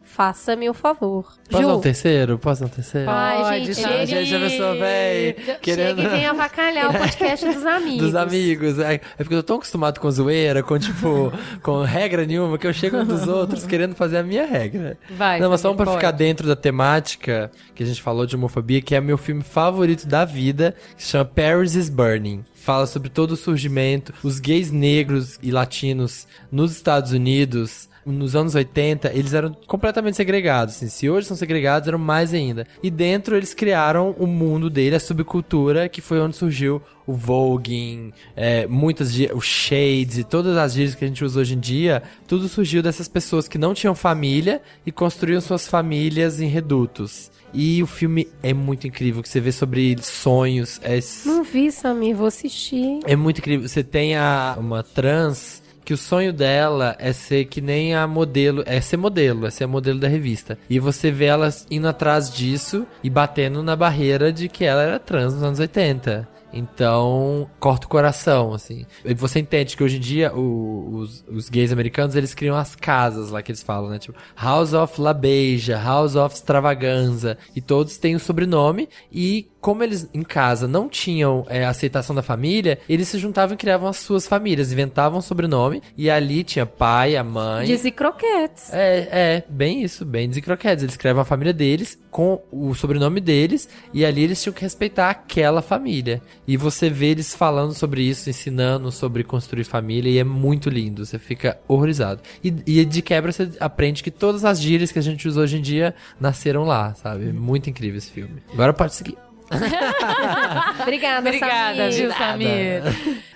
faça-me 0.03 0.69
o 0.69 0.73
favor. 0.73 1.34
Posso 1.49 1.67
dar 1.67 1.75
um 1.75 1.80
terceiro? 1.80 2.38
Posso 2.38 2.61
dar 2.61 2.67
um 2.67 2.69
terceiro? 2.69 3.09
Ai, 3.09 3.38
Pode, 3.38 3.73
gente, 3.73 3.75
chega, 3.75 4.05
Gente, 4.05 4.35
a 4.35 4.39
pessoa 4.39 4.73
vem 4.75 5.35
querendo... 5.61 5.97
chega 5.97 6.01
e 6.01 6.07
vem 6.07 6.25
avacalhar 6.27 6.89
o 6.89 6.99
podcast 6.99 7.45
dos 7.53 7.65
amigos. 7.65 7.97
Dos 7.97 8.15
amigos. 8.15 8.80
É, 8.80 8.93
é 8.95 8.99
porque 9.17 9.34
eu 9.34 9.41
tô 9.41 9.47
tão 9.47 9.55
acostumado 9.55 9.99
com 9.99 10.11
zoeira, 10.11 10.61
com 10.61 10.77
tipo, 10.77 11.31
com 11.63 11.81
regra 11.81 12.25
nenhuma, 12.25 12.57
que 12.57 12.67
eu 12.67 12.73
chego 12.73 13.03
dos 13.03 13.27
outros 13.27 13.65
querendo 13.65 13.95
fazer 13.95 14.17
a 14.17 14.23
minha 14.23 14.45
regra. 14.45 14.97
Vai, 15.09 15.39
Não, 15.39 15.49
mas 15.49 15.61
só 15.61 15.73
pra 15.73 15.85
pode. 15.85 15.97
ficar 15.97 16.11
dentro 16.11 16.47
da 16.47 16.55
temática 16.55 17.49
que 17.73 17.81
a 17.81 17.85
gente 17.85 18.01
falou 18.01 18.25
de 18.25 18.35
homofobia, 18.35 18.81
que 18.81 18.93
é 18.93 19.01
meu 19.01 19.17
filme 19.17 19.41
favorito 19.41 20.05
da 20.05 20.25
vida, 20.25 20.75
que 20.95 21.03
se 21.03 21.09
chama 21.09 21.25
Paris 21.25 21.75
is 21.75 21.89
Burning. 21.89 22.43
Fala 22.53 22.85
sobre 22.85 23.09
todo 23.09 23.31
o 23.31 23.38
surgimento, 23.38 24.13
os 24.23 24.39
gays 24.39 24.69
negros 24.71 25.38
e 25.41 25.49
latinos 25.51 26.27
nos 26.51 26.71
Estados 26.71 27.11
Unidos. 27.11 27.89
Nos 28.05 28.35
anos 28.35 28.55
80, 28.55 29.11
eles 29.13 29.34
eram 29.34 29.55
completamente 29.65 30.17
segregados. 30.17 30.75
Assim. 30.75 30.89
Se 30.89 31.09
hoje 31.09 31.27
são 31.27 31.38
segregados, 31.38 31.88
eram 31.88 31.99
mais 31.99 32.34
ainda. 32.34 32.67
E 32.81 32.91
dentro 32.91 33.35
eles 33.35 33.53
criaram 33.53 34.15
o 34.17 34.27
mundo 34.27 34.69
dele, 34.69 34.95
a 34.95 34.99
subcultura, 34.99 35.88
que 35.88 36.01
foi 36.01 36.19
onde 36.19 36.35
surgiu 36.35 36.81
o 37.05 37.13
voguing, 37.13 38.13
é, 38.35 38.65
muitas 38.67 39.13
o 39.34 39.41
shades 39.41 40.17
e 40.17 40.23
todas 40.23 40.55
as 40.57 40.73
gírias 40.73 40.95
que 40.95 41.03
a 41.03 41.07
gente 41.07 41.23
usa 41.23 41.41
hoje 41.41 41.53
em 41.53 41.59
dia, 41.59 42.01
tudo 42.27 42.47
surgiu 42.47 42.81
dessas 42.81 43.07
pessoas 43.07 43.47
que 43.47 43.57
não 43.57 43.73
tinham 43.73 43.93
família 43.93 44.61
e 44.85 44.91
construíam 44.91 45.41
suas 45.41 45.67
famílias 45.67 46.39
em 46.39 46.47
redutos. 46.47 47.31
E 47.53 47.84
o 47.84 47.88
filme 47.88 48.27
é 48.41 48.51
muito 48.51 48.88
incrível, 48.88 49.21
que 49.21 49.30
você 49.30 49.39
vê 49.39 49.51
sobre 49.51 49.95
sonhos, 50.01 50.80
é, 50.81 50.99
Não 51.25 51.43
vi, 51.43 51.71
Samir, 51.71 52.15
vou 52.15 52.25
assistir. 52.25 52.99
é 53.05 53.15
muito 53.15 53.38
incrível. 53.38 53.67
Você 53.67 53.84
tem 53.84 54.15
a, 54.15 54.55
uma 54.57 54.81
trans 54.81 55.61
que 55.85 55.93
o 55.93 55.97
sonho 55.97 56.31
dela 56.34 56.95
é 56.99 57.11
ser 57.14 57.45
que 57.45 57.60
nem 57.61 57.93
a 57.95 58.07
modelo, 58.07 58.64
é 58.65 58.80
ser 58.81 58.97
modelo, 58.97 59.45
é 59.45 59.49
ser 59.51 59.65
a 59.65 59.68
modelo 59.68 59.99
da 59.99 60.07
revista. 60.07 60.57
E 60.69 60.80
você 60.80 61.11
vê 61.11 61.26
ela 61.26 61.49
indo 61.69 61.88
atrás 61.88 62.34
disso 62.34 62.85
e 63.03 63.10
batendo 63.10 63.61
na 63.61 63.76
barreira 63.76 64.31
de 64.31 64.47
que 64.49 64.64
ela 64.64 64.81
era 64.84 64.99
trans 64.99 65.34
nos 65.34 65.43
anos 65.43 65.60
80. 65.60 66.27
Então, 66.55 67.49
corta 67.60 67.88
o 67.88 67.89
coração, 67.89 68.53
assim. 68.53 68.85
E 69.03 69.14
você 69.15 69.39
entende 69.39 69.76
que 69.76 69.84
hoje 69.84 69.97
em 69.97 69.99
dia 69.99 70.31
o- 70.34 70.97
os, 70.99 71.23
os 71.27 71.49
gays 71.49 71.72
americanos, 71.72 72.15
eles 72.15 72.35
criam 72.35 72.55
as 72.55 72.76
casas 72.76 73.31
lá 73.31 73.41
que 73.41 73.51
eles 73.51 73.64
falam, 73.64 73.89
né? 73.89 73.97
Tipo, 73.97 74.18
House 74.35 74.72
of 74.73 75.01
La 75.01 75.14
Beija, 75.15 75.77
House 75.80 76.15
of 76.15 76.35
Extravaganza. 76.35 77.38
E 77.55 77.60
todos 77.61 77.97
têm 77.97 78.15
o 78.15 78.19
sobrenome. 78.19 78.88
E 79.11 79.47
como 79.64 79.81
eles 79.81 80.10
em 80.14 80.23
casa 80.23 80.68
não 80.68 80.90
tinham 80.90 81.45
é, 81.48 81.64
aceitação 81.64 82.14
da 82.14 82.22
família, 82.22 82.80
eles 82.90 83.07
se 83.07 83.18
juntavam 83.18 83.56
e 83.56 83.57
criavam 83.57 83.88
as 83.88 83.95
suas 83.95 84.27
famílias, 84.27 84.73
inventavam 84.73 85.19
um 85.19 85.22
sobrenome. 85.22 85.81
E 85.98 86.10
ali 86.10 86.44
tinha 86.44 86.65
pai, 86.65 87.15
a 87.15 87.23
mãe. 87.23 87.65
Dizzy 87.65 87.90
Croquetes. 87.90 88.73
É, 88.73 89.07
é, 89.10 89.44
bem 89.48 89.81
isso, 89.81 90.03
bem 90.03 90.27
desencroquetes. 90.27 90.84
Eles 90.84 90.95
escrevem 90.95 91.22
a 91.22 91.26
família 91.26 91.53
deles 91.53 91.98
com 92.11 92.44
o 92.52 92.76
sobrenome 92.76 93.22
deles 93.22 93.69
e 93.94 94.06
ali 94.06 94.23
eles 94.23 94.44
tinham 94.44 94.53
que 94.53 94.61
respeitar 94.61 95.10
aquela 95.10 95.61
família. 95.61 96.22
E 96.45 96.57
você 96.57 96.90
vê 96.90 97.07
eles 97.07 97.34
falando 97.34 97.73
sobre 97.73 98.03
isso, 98.03 98.30
ensinando 98.30 98.91
sobre 98.91 99.23
construir 99.23 99.64
família 99.64 100.10
e 100.10 100.18
é 100.18 100.26
muito 100.26 100.69
lindo, 100.69 101.06
você 101.06 101.18
fica 101.18 101.57
horrorizado. 101.69 102.22
E, 102.44 102.53
e 102.68 102.84
de 102.84 103.02
quebra 103.02 103.31
você 103.31 103.49
aprende 103.61 104.03
que 104.03 104.11
todas 104.11 104.44
as 104.44 104.60
gírias 104.60 104.91
que 104.91 104.99
a 104.99 105.02
gente 105.02 105.26
usa 105.26 105.40
hoje 105.40 105.57
em 105.57 105.61
dia 105.61 105.95
nasceram 106.19 106.65
lá, 106.65 106.94
sabe? 106.95 107.31
Muito 107.31 107.69
incrível 107.69 107.98
esse 107.98 108.11
filme. 108.11 108.44
Agora 108.52 108.73
pode 108.73 108.94
seguir. 108.94 109.23
Obrigada, 110.82 111.28
Obrigada, 111.30 111.91
Samir. 111.91 111.94
viu, 111.94 112.11
Samir? 112.14 112.82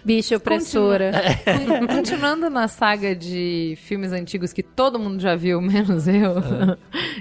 Bicho 0.04 0.36
opressora. 0.36 1.12
Con- 1.80 1.88
Continuando 1.88 2.50
na 2.50 2.68
saga 2.68 3.16
de 3.16 3.78
filmes 3.84 4.12
antigos 4.12 4.54
que 4.54 4.64
todo 4.64 4.98
mundo 5.00 5.20
já 5.22 5.36
viu, 5.36 5.60
menos 5.62 6.08
eu, 6.08 6.36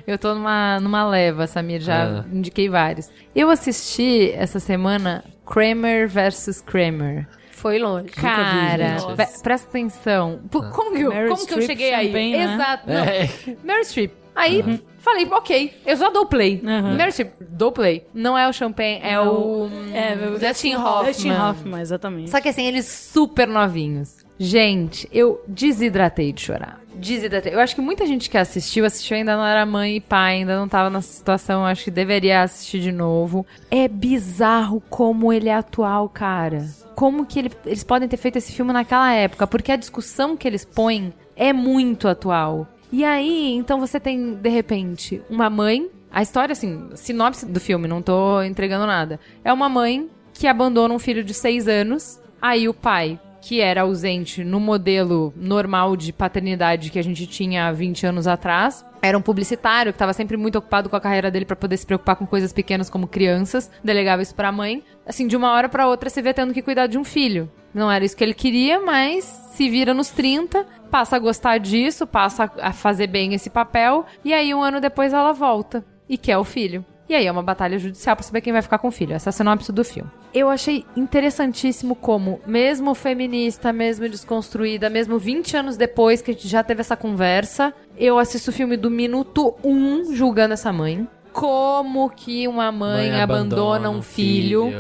eu 0.07 0.19
tô 0.19 0.35
numa, 0.35 0.79
numa 0.81 1.07
leva, 1.09 1.47
Samir, 1.47 1.81
já 1.81 2.21
Ah. 2.21 2.25
indiquei 2.33 2.69
vários. 2.69 3.11
Eu 3.35 3.51
assisti 3.51 4.31
essa 4.35 4.61
semana 4.61 5.25
Kramer 5.45 6.09
vs. 6.09 6.61
Kramer. 6.61 7.27
Foi 7.51 7.79
longe. 7.79 8.09
Cara, 8.11 8.99
ve- 9.17 9.27
presta 9.43 9.69
atenção. 9.69 10.41
Pô, 10.51 10.63
como 10.65 10.95
que 10.95 11.01
eu, 11.03 11.11
como 11.29 11.47
que 11.47 11.55
eu 11.55 11.63
cheguei 11.63 11.93
aí? 11.95 12.13
Né? 12.13 12.55
Exato. 12.55 12.91
É. 12.91 13.29
Meryl 13.65 13.83
Streep. 13.85 14.13
Aí, 14.37 14.63
falei, 14.99 15.27
ok, 15.31 15.73
eu 15.87 15.97
já 15.97 16.11
dou 16.11 16.27
play. 16.27 16.63
Uhum. 16.63 17.11
Streep, 17.11 17.33
dou 17.41 17.73
play. 17.73 18.07
Não 18.13 18.37
é 18.37 18.47
o 18.49 18.53
Champagne, 18.53 19.01
é 19.03 19.19
o 19.19 19.69
É, 19.95 20.15
Dustin 20.39 20.75
Hoffman. 20.77 21.05
Dustin 21.13 21.31
Hoffman, 21.33 21.81
exatamente. 21.81 22.31
Só 22.31 22.41
que 22.41 22.49
assim, 22.51 22.67
eles 22.67 22.87
super 22.87 23.49
novinhos. 23.49 24.25
Gente, 24.39 25.09
eu 25.11 25.43
desidratei 25.49 26.31
de 26.33 26.43
chorar. 26.43 26.79
Desidratei. 26.95 27.55
Eu 27.55 27.61
acho 27.61 27.75
que 27.75 27.81
muita 27.81 28.05
gente 28.07 28.29
que 28.29 28.37
assistiu, 28.37 28.85
assistiu 28.85 29.17
ainda 29.17 29.35
não 29.35 29.45
era 29.47 29.65
mãe 29.65 29.97
e 29.97 30.01
pai, 30.01 30.37
ainda 30.37 30.59
não 30.59 30.69
tava 30.69 30.91
nessa 30.91 31.11
situação, 31.11 31.65
acho 31.65 31.85
que 31.85 31.91
deveria 31.91 32.43
assistir 32.43 32.81
de 32.81 32.93
novo. 32.93 33.47
É 33.71 33.89
bizarro 33.89 34.83
como 34.91 35.33
ele 35.33 35.49
é 35.49 35.55
atual, 35.55 36.09
cara. 36.11 36.67
Como 36.95 37.25
que 37.25 37.39
ele- 37.39 37.53
eles 37.65 37.83
podem 37.85 38.09
ter 38.09 38.17
feito 38.19 38.37
esse 38.37 38.53
filme 38.53 38.73
naquela 38.75 39.11
época, 39.13 39.47
porque 39.47 39.73
a 39.73 39.77
discussão 39.77 40.37
que 40.37 40.47
eles 40.47 40.65
põem 40.67 41.13
é 41.35 41.53
muito 41.53 42.07
atual. 42.09 42.67
E 42.93 43.05
aí, 43.05 43.53
então 43.55 43.81
você 43.81 43.99
tem, 43.99 44.35
de 44.35 44.49
repente, 44.49 45.23
uma 45.29 45.51
mãe. 45.51 45.91
A 46.11 46.23
história, 46.23 46.53
assim, 46.53 46.89
sinopse 46.95 47.45
do 47.45 47.61
filme, 47.61 47.89
não 47.89 48.01
tô 48.01 48.43
entregando 48.43 48.87
nada. 48.87 49.21
É 49.45 49.53
uma 49.53 49.69
mãe 49.69 50.09
que 50.33 50.47
abandona 50.47 50.95
um 50.95 50.99
filho 50.99 51.25
de 51.25 51.35
seis 51.35 51.69
anos. 51.69 52.21
Aí 52.41 52.69
o 52.69 52.75
pai, 52.75 53.19
que 53.41 53.61
era 53.61 53.83
ausente 53.83 54.43
no 54.45 54.61
modelo 54.61 55.33
normal 55.37 55.97
de 55.97 56.13
paternidade 56.13 56.91
que 56.91 56.99
a 56.99 57.03
gente 57.03 57.27
tinha 57.27 57.69
há 57.69 57.73
20 57.73 58.07
anos 58.07 58.27
atrás, 58.27 58.85
era 59.01 59.17
um 59.17 59.23
publicitário 59.23 59.93
que 59.93 59.97
estava 59.97 60.13
sempre 60.13 60.37
muito 60.37 60.57
ocupado 60.57 60.89
com 60.89 60.97
a 60.97 61.01
carreira 61.01 61.31
dele 61.31 61.45
para 61.45 61.57
poder 61.57 61.77
se 61.77 61.87
preocupar 61.87 62.17
com 62.17 62.27
coisas 62.27 62.53
pequenas 62.53 62.91
como 62.91 63.07
crianças, 63.07 63.71
delegava 63.85 64.23
isso 64.23 64.35
pra 64.35 64.51
mãe. 64.51 64.83
Assim, 65.07 65.27
de 65.27 65.37
uma 65.37 65.53
hora 65.53 65.69
pra 65.69 65.87
outra 65.87 66.11
você 66.11 66.21
vê 66.21 66.35
tendo 66.35 66.53
que 66.53 66.63
cuidar 66.63 66.87
de 66.87 66.99
um 66.99 67.05
filho. 67.05 67.51
Não 67.77 67.93
era 67.93 68.03
isso 68.07 68.16
que 68.16 68.24
ele 68.24 68.32
queria, 68.32 68.81
mas 68.81 69.24
se 69.24 69.69
vira 69.69 69.93
nos 69.93 70.09
30, 70.09 70.65
passa 70.90 71.16
a 71.16 71.19
gostar 71.19 71.59
disso, 71.59 72.07
passa 72.07 72.51
a 72.59 72.73
fazer 72.73 73.07
bem 73.07 73.35
esse 73.35 73.51
papel, 73.51 74.07
e 74.24 74.32
aí 74.32 74.55
um 74.55 74.62
ano 74.62 74.81
depois 74.81 75.12
ela 75.12 75.35
volta 75.35 75.85
e 76.09 76.16
quer 76.16 76.39
o 76.39 76.44
filho. 76.44 76.82
E 77.07 77.15
aí 77.15 77.27
é 77.27 77.31
uma 77.31 77.43
batalha 77.43 77.78
judicial 77.78 78.16
pra 78.16 78.23
saber 78.23 78.40
quem 78.40 78.53
vai 78.53 78.62
ficar 78.62 78.78
com 78.78 78.89
o 78.89 78.90
filho. 78.90 79.12
Essa 79.12 79.28
é 79.28 79.31
a 79.31 79.32
sinopse 79.32 79.70
do 79.73 79.85
filme. 79.85 80.11
Eu 80.32 80.48
achei 80.48 80.86
interessantíssimo 80.97 81.94
como, 81.94 82.40
mesmo 82.47 82.94
feminista, 82.94 83.74
mesmo 83.74 84.09
desconstruída, 84.09 84.89
mesmo 84.89 85.19
20 85.19 85.59
anos 85.59 85.77
depois 85.77 86.23
que 86.23 86.31
a 86.31 86.35
gente 86.35 86.48
já 86.48 86.65
teve 86.65 86.81
essa 86.81 86.97
conversa, 86.97 87.74
eu 87.94 88.19
assisto 88.19 88.51
o 88.51 88.55
filme 88.55 88.78
do 88.78 88.90
minuto 88.90 89.55
1 89.62 90.15
julgando 90.15 90.55
essa 90.55 90.73
mãe. 90.73 91.07
Como 91.31 92.09
que 92.09 92.48
uma 92.48 92.73
mãe, 92.73 93.20
abandona, 93.20 93.90
um 93.90 94.01
filho. 94.01 94.73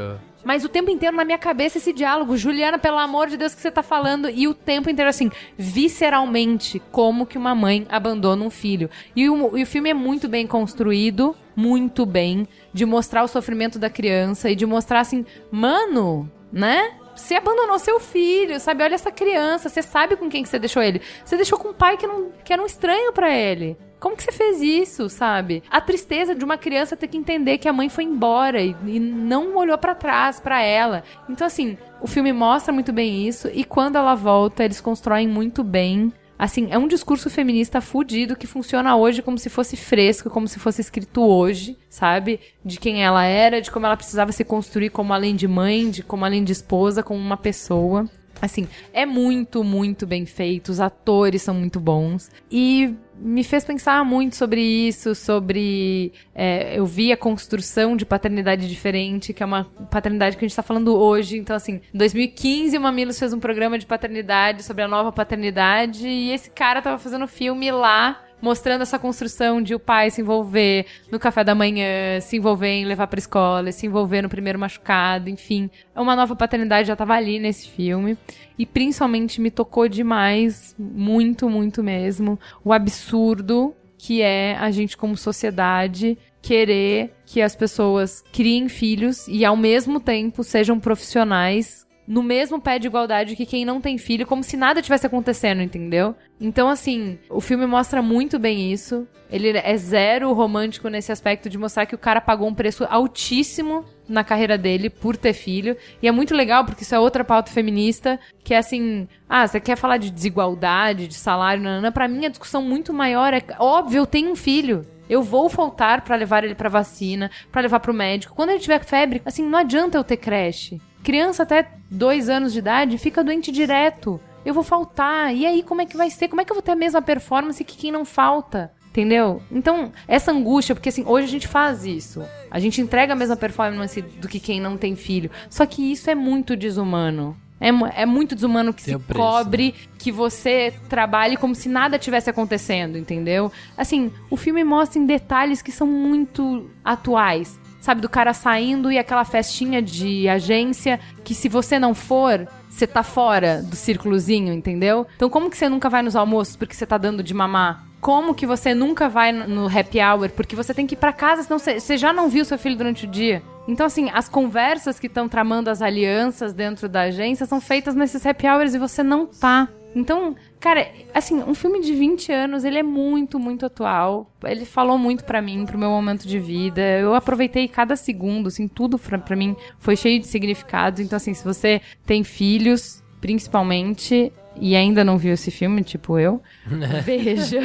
Mas 0.46 0.64
o 0.64 0.68
tempo 0.68 0.92
inteiro 0.92 1.16
na 1.16 1.24
minha 1.24 1.38
cabeça 1.38 1.78
esse 1.78 1.92
diálogo, 1.92 2.36
Juliana, 2.36 2.78
pelo 2.78 2.98
amor 2.98 3.26
de 3.26 3.36
Deus 3.36 3.52
que 3.52 3.60
você 3.60 3.68
tá 3.68 3.82
falando, 3.82 4.30
e 4.30 4.46
o 4.46 4.54
tempo 4.54 4.88
inteiro 4.88 5.08
assim, 5.08 5.28
visceralmente, 5.58 6.80
como 6.92 7.26
que 7.26 7.36
uma 7.36 7.52
mãe 7.52 7.84
abandona 7.88 8.44
um 8.44 8.48
filho. 8.48 8.88
E 9.16 9.28
o, 9.28 9.58
e 9.58 9.64
o 9.64 9.66
filme 9.66 9.90
é 9.90 9.94
muito 9.94 10.28
bem 10.28 10.46
construído, 10.46 11.34
muito 11.56 12.06
bem, 12.06 12.46
de 12.72 12.86
mostrar 12.86 13.24
o 13.24 13.28
sofrimento 13.28 13.76
da 13.76 13.90
criança 13.90 14.48
e 14.48 14.54
de 14.54 14.64
mostrar 14.64 15.00
assim, 15.00 15.26
mano, 15.50 16.30
né? 16.52 16.92
Você 17.16 17.34
abandonou 17.34 17.80
seu 17.80 17.98
filho, 17.98 18.60
sabe? 18.60 18.84
Olha 18.84 18.94
essa 18.94 19.10
criança, 19.10 19.68
você 19.68 19.82
sabe 19.82 20.14
com 20.14 20.28
quem 20.28 20.44
que 20.44 20.48
você 20.48 20.60
deixou 20.60 20.80
ele. 20.80 21.02
Você 21.24 21.34
deixou 21.34 21.58
com 21.58 21.70
um 21.70 21.74
pai 21.74 21.96
que, 21.96 22.06
não, 22.06 22.30
que 22.44 22.52
era 22.52 22.62
um 22.62 22.66
estranho 22.66 23.12
pra 23.12 23.34
ele. 23.34 23.76
Como 23.98 24.16
que 24.16 24.22
você 24.22 24.32
fez 24.32 24.60
isso, 24.60 25.08
sabe? 25.08 25.62
A 25.70 25.80
tristeza 25.80 26.34
de 26.34 26.44
uma 26.44 26.58
criança 26.58 26.96
ter 26.96 27.08
que 27.08 27.16
entender 27.16 27.58
que 27.58 27.68
a 27.68 27.72
mãe 27.72 27.88
foi 27.88 28.04
embora 28.04 28.60
e, 28.60 28.76
e 28.86 29.00
não 29.00 29.56
olhou 29.56 29.76
pra 29.78 29.94
trás 29.94 30.38
pra 30.38 30.60
ela. 30.60 31.02
Então, 31.28 31.46
assim, 31.46 31.78
o 32.00 32.06
filme 32.06 32.32
mostra 32.32 32.72
muito 32.72 32.92
bem 32.92 33.26
isso 33.26 33.48
e 33.52 33.64
quando 33.64 33.96
ela 33.96 34.14
volta, 34.14 34.64
eles 34.64 34.80
constroem 34.80 35.26
muito 35.26 35.64
bem. 35.64 36.12
Assim, 36.38 36.68
é 36.70 36.76
um 36.76 36.86
discurso 36.86 37.30
feminista 37.30 37.80
fudido 37.80 38.36
que 38.36 38.46
funciona 38.46 38.94
hoje 38.94 39.22
como 39.22 39.38
se 39.38 39.48
fosse 39.48 39.74
fresco, 39.74 40.28
como 40.28 40.46
se 40.46 40.58
fosse 40.58 40.82
escrito 40.82 41.22
hoje, 41.22 41.78
sabe? 41.88 42.40
De 42.62 42.78
quem 42.78 43.02
ela 43.02 43.24
era, 43.24 43.62
de 43.62 43.70
como 43.70 43.86
ela 43.86 43.96
precisava 43.96 44.32
se 44.32 44.44
construir 44.44 44.90
como 44.90 45.14
além 45.14 45.34
de 45.34 45.48
mãe, 45.48 45.90
de 45.90 46.02
como 46.02 46.26
além 46.26 46.44
de 46.44 46.52
esposa, 46.52 47.02
como 47.02 47.18
uma 47.18 47.38
pessoa. 47.38 48.06
Assim, 48.40 48.68
é 48.92 49.06
muito, 49.06 49.64
muito 49.64 50.06
bem 50.06 50.26
feito. 50.26 50.68
Os 50.68 50.78
atores 50.78 51.40
são 51.40 51.54
muito 51.54 51.80
bons. 51.80 52.30
E 52.50 52.94
me 53.18 53.42
fez 53.42 53.64
pensar 53.64 54.04
muito 54.04 54.36
sobre 54.36 54.60
isso, 54.60 55.14
sobre. 55.14 56.12
é, 56.34 56.78
eu 56.78 56.86
vi 56.86 57.12
a 57.12 57.16
construção 57.16 57.96
de 57.96 58.04
paternidade 58.04 58.68
diferente, 58.68 59.32
que 59.32 59.42
é 59.42 59.46
uma 59.46 59.64
paternidade 59.90 60.36
que 60.36 60.44
a 60.44 60.48
gente 60.48 60.56
tá 60.56 60.62
falando 60.62 60.96
hoje. 60.96 61.38
Então, 61.38 61.56
assim, 61.56 61.80
em 61.92 61.98
2015, 61.98 62.76
o 62.76 62.80
Mamilos 62.80 63.18
fez 63.18 63.32
um 63.32 63.40
programa 63.40 63.78
de 63.78 63.86
paternidade 63.86 64.62
sobre 64.62 64.82
a 64.82 64.88
nova 64.88 65.10
paternidade. 65.12 66.06
E 66.06 66.32
esse 66.32 66.50
cara 66.50 66.82
tava 66.82 66.98
fazendo 66.98 67.26
filme 67.26 67.70
lá 67.70 68.25
mostrando 68.40 68.82
essa 68.82 68.98
construção 68.98 69.62
de 69.62 69.74
o 69.74 69.78
pai 69.78 70.10
se 70.10 70.20
envolver 70.20 70.86
no 71.10 71.18
café 71.18 71.42
da 71.42 71.54
manhã, 71.54 72.20
se 72.20 72.36
envolver 72.36 72.68
em 72.68 72.84
levar 72.84 73.06
pra 73.06 73.18
escola, 73.18 73.72
se 73.72 73.86
envolver 73.86 74.22
no 74.22 74.28
primeiro 74.28 74.58
machucado, 74.58 75.30
enfim. 75.30 75.70
Uma 75.94 76.16
nova 76.16 76.36
paternidade 76.36 76.88
já 76.88 76.96
tava 76.96 77.14
ali 77.14 77.38
nesse 77.38 77.68
filme. 77.68 78.16
E 78.58 78.64
principalmente 78.64 79.40
me 79.40 79.50
tocou 79.50 79.88
demais, 79.88 80.74
muito, 80.78 81.48
muito 81.48 81.82
mesmo, 81.82 82.38
o 82.64 82.72
absurdo 82.72 83.74
que 83.98 84.20
é 84.20 84.56
a 84.56 84.70
gente 84.70 84.96
como 84.96 85.16
sociedade 85.16 86.18
querer 86.42 87.14
que 87.24 87.42
as 87.42 87.56
pessoas 87.56 88.22
criem 88.32 88.68
filhos 88.68 89.26
e 89.26 89.44
ao 89.44 89.56
mesmo 89.56 89.98
tempo 89.98 90.44
sejam 90.44 90.78
profissionais 90.78 91.85
no 92.06 92.22
mesmo 92.22 92.60
pé 92.60 92.78
de 92.78 92.86
igualdade 92.86 93.34
que 93.34 93.46
quem 93.46 93.64
não 93.64 93.80
tem 93.80 93.98
filho, 93.98 94.26
como 94.26 94.44
se 94.44 94.56
nada 94.56 94.82
tivesse 94.82 95.06
acontecendo, 95.06 95.62
entendeu? 95.62 96.14
Então, 96.40 96.68
assim, 96.68 97.18
o 97.28 97.40
filme 97.40 97.66
mostra 97.66 98.00
muito 98.00 98.38
bem 98.38 98.72
isso. 98.72 99.06
Ele 99.30 99.56
é 99.56 99.76
zero 99.76 100.32
romântico 100.32 100.88
nesse 100.88 101.10
aspecto 101.10 101.48
de 101.48 101.58
mostrar 101.58 101.86
que 101.86 101.94
o 101.94 101.98
cara 101.98 102.20
pagou 102.20 102.46
um 102.48 102.54
preço 102.54 102.86
altíssimo 102.88 103.84
na 104.08 104.22
carreira 104.22 104.56
dele 104.56 104.88
por 104.88 105.16
ter 105.16 105.32
filho. 105.32 105.76
E 106.00 106.06
é 106.06 106.12
muito 106.12 106.34
legal, 106.34 106.64
porque 106.64 106.84
isso 106.84 106.94
é 106.94 106.98
outra 106.98 107.24
pauta 107.24 107.50
feminista, 107.50 108.20
que 108.44 108.54
é 108.54 108.58
assim, 108.58 109.08
ah, 109.28 109.46
você 109.46 109.58
quer 109.58 109.76
falar 109.76 109.96
de 109.96 110.10
desigualdade, 110.10 111.08
de 111.08 111.14
salário, 111.14 111.62
nanana. 111.62 111.90
Pra 111.90 112.06
mim 112.06 112.24
a 112.24 112.30
discussão 112.30 112.62
muito 112.62 112.92
maior 112.92 113.34
é, 113.34 113.42
óbvio, 113.58 113.98
eu 113.98 114.06
tenho 114.06 114.30
um 114.30 114.36
filho. 114.36 114.86
Eu 115.08 115.22
vou 115.22 115.48
faltar 115.48 116.02
pra 116.02 116.16
levar 116.16 116.44
ele 116.44 116.54
pra 116.54 116.68
vacina, 116.68 117.30
pra 117.50 117.62
levar 117.62 117.80
pro 117.80 117.94
médico. 117.94 118.34
Quando 118.34 118.50
ele 118.50 118.58
tiver 118.58 118.84
febre, 118.84 119.22
assim, 119.24 119.44
não 119.48 119.58
adianta 119.58 119.96
eu 119.96 120.04
ter 120.04 120.16
creche. 120.16 120.80
Criança 121.06 121.44
até 121.44 121.68
dois 121.88 122.28
anos 122.28 122.52
de 122.52 122.58
idade 122.58 122.98
fica 122.98 123.22
doente 123.22 123.52
direto. 123.52 124.20
Eu 124.44 124.52
vou 124.52 124.64
faltar. 124.64 125.32
E 125.32 125.46
aí, 125.46 125.62
como 125.62 125.80
é 125.80 125.86
que 125.86 125.96
vai 125.96 126.10
ser? 126.10 126.26
Como 126.26 126.40
é 126.40 126.44
que 126.44 126.50
eu 126.50 126.56
vou 126.56 126.62
ter 126.62 126.72
a 126.72 126.74
mesma 126.74 127.00
performance 127.00 127.62
que 127.62 127.76
quem 127.76 127.92
não 127.92 128.04
falta? 128.04 128.72
Entendeu? 128.88 129.40
Então, 129.48 129.92
essa 130.08 130.32
angústia, 130.32 130.74
porque 130.74 130.88
assim, 130.88 131.04
hoje 131.06 131.28
a 131.28 131.30
gente 131.30 131.46
faz 131.46 131.84
isso. 131.84 132.24
A 132.50 132.58
gente 132.58 132.80
entrega 132.80 133.12
a 133.12 133.16
mesma 133.16 133.36
performance 133.36 134.02
do 134.02 134.26
que 134.26 134.40
quem 134.40 134.60
não 134.60 134.76
tem 134.76 134.96
filho. 134.96 135.30
Só 135.48 135.64
que 135.64 135.92
isso 135.92 136.10
é 136.10 136.14
muito 136.16 136.56
desumano. 136.56 137.36
É, 137.60 137.68
é 138.02 138.04
muito 138.04 138.34
desumano 138.34 138.74
que 138.74 138.82
Tem 138.82 138.94
se 138.94 139.00
preço, 139.00 139.20
cobre 139.20 139.76
que 140.00 140.10
você 140.10 140.74
trabalhe 140.88 141.36
como 141.36 141.54
se 141.54 141.68
nada 141.68 142.00
tivesse 142.00 142.28
acontecendo, 142.28 142.98
entendeu? 142.98 143.52
Assim, 143.78 144.10
o 144.28 144.36
filme 144.36 144.64
mostra 144.64 144.98
em 144.98 145.06
detalhes 145.06 145.62
que 145.62 145.70
são 145.70 145.86
muito 145.86 146.68
atuais. 146.84 147.60
Sabe, 147.86 148.00
do 148.00 148.08
cara 148.08 148.34
saindo 148.34 148.90
e 148.90 148.98
aquela 148.98 149.24
festinha 149.24 149.80
de 149.80 150.28
agência 150.28 150.98
que 151.22 151.32
se 151.32 151.48
você 151.48 151.78
não 151.78 151.94
for, 151.94 152.48
você 152.68 152.84
tá 152.84 153.04
fora 153.04 153.62
do 153.62 153.76
círculozinho, 153.76 154.52
entendeu? 154.52 155.06
Então 155.14 155.30
como 155.30 155.48
que 155.48 155.56
você 155.56 155.68
nunca 155.68 155.88
vai 155.88 156.02
nos 156.02 156.16
almoços 156.16 156.56
porque 156.56 156.74
você 156.74 156.84
tá 156.84 156.98
dando 156.98 157.22
de 157.22 157.32
mamar? 157.32 157.85
Como 158.00 158.34
que 158.34 158.46
você 158.46 158.74
nunca 158.74 159.08
vai 159.08 159.32
no 159.32 159.66
happy 159.66 159.98
hour 160.00 160.30
porque 160.30 160.54
você 160.54 160.72
tem 160.72 160.86
que 160.86 160.94
ir 160.94 160.98
pra 160.98 161.12
casa, 161.12 161.42
senão 161.42 161.58
você, 161.58 161.96
já 161.96 162.12
não 162.12 162.28
viu 162.28 162.44
seu 162.44 162.58
filho 162.58 162.76
durante 162.76 163.04
o 163.04 163.08
dia? 163.08 163.42
Então, 163.66 163.86
assim, 163.86 164.10
as 164.10 164.28
conversas 164.28 165.00
que 165.00 165.08
estão 165.08 165.28
tramando 165.28 165.70
as 165.70 165.82
alianças 165.82 166.52
dentro 166.52 166.88
da 166.88 167.02
agência 167.02 167.46
são 167.46 167.60
feitas 167.60 167.94
nesses 167.94 168.24
happy 168.24 168.46
hours 168.46 168.74
e 168.74 168.78
você 168.78 169.02
não 169.02 169.26
tá. 169.26 169.68
Então, 169.96 170.36
cara, 170.60 170.86
assim, 171.14 171.42
um 171.42 171.54
filme 171.54 171.80
de 171.80 171.94
20 171.94 172.30
anos, 172.30 172.64
ele 172.64 172.78
é 172.78 172.82
muito, 172.82 173.38
muito 173.38 173.64
atual. 173.64 174.30
Ele 174.44 174.66
falou 174.66 174.98
muito 174.98 175.24
pra 175.24 175.40
mim, 175.40 175.64
pro 175.64 175.78
meu 175.78 175.88
momento 175.88 176.28
de 176.28 176.38
vida. 176.38 176.82
Eu 176.82 177.14
aproveitei 177.14 177.66
cada 177.66 177.96
segundo, 177.96 178.48
assim, 178.48 178.68
tudo 178.68 178.98
pra 178.98 179.34
mim 179.34 179.56
foi 179.78 179.96
cheio 179.96 180.20
de 180.20 180.26
significados. 180.26 181.00
Então, 181.00 181.16
assim, 181.16 181.32
se 181.32 181.42
você 181.42 181.80
tem 182.04 182.22
filhos, 182.22 183.02
principalmente, 183.22 184.30
e 184.60 184.74
ainda 184.74 185.04
não 185.04 185.18
viu 185.18 185.32
esse 185.32 185.50
filme, 185.50 185.82
tipo 185.82 186.18
eu, 186.18 186.42
veja. 187.04 187.60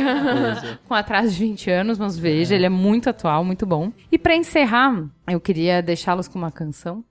Com 0.88 0.94
atraso 0.94 1.32
de 1.32 1.40
20 1.40 1.70
anos, 1.70 1.98
mas 1.98 2.18
veja, 2.18 2.56
ele 2.56 2.66
é 2.66 2.70
muito 2.70 3.10
atual, 3.10 3.44
muito 3.44 3.66
bom. 3.66 3.92
E 4.12 4.18
pra 4.18 4.36
encerrar, 4.36 5.06
eu 5.28 5.40
queria 5.40 5.82
deixá-los 5.82 6.28
com 6.28 6.38
uma 6.38 6.52
canção. 6.52 7.04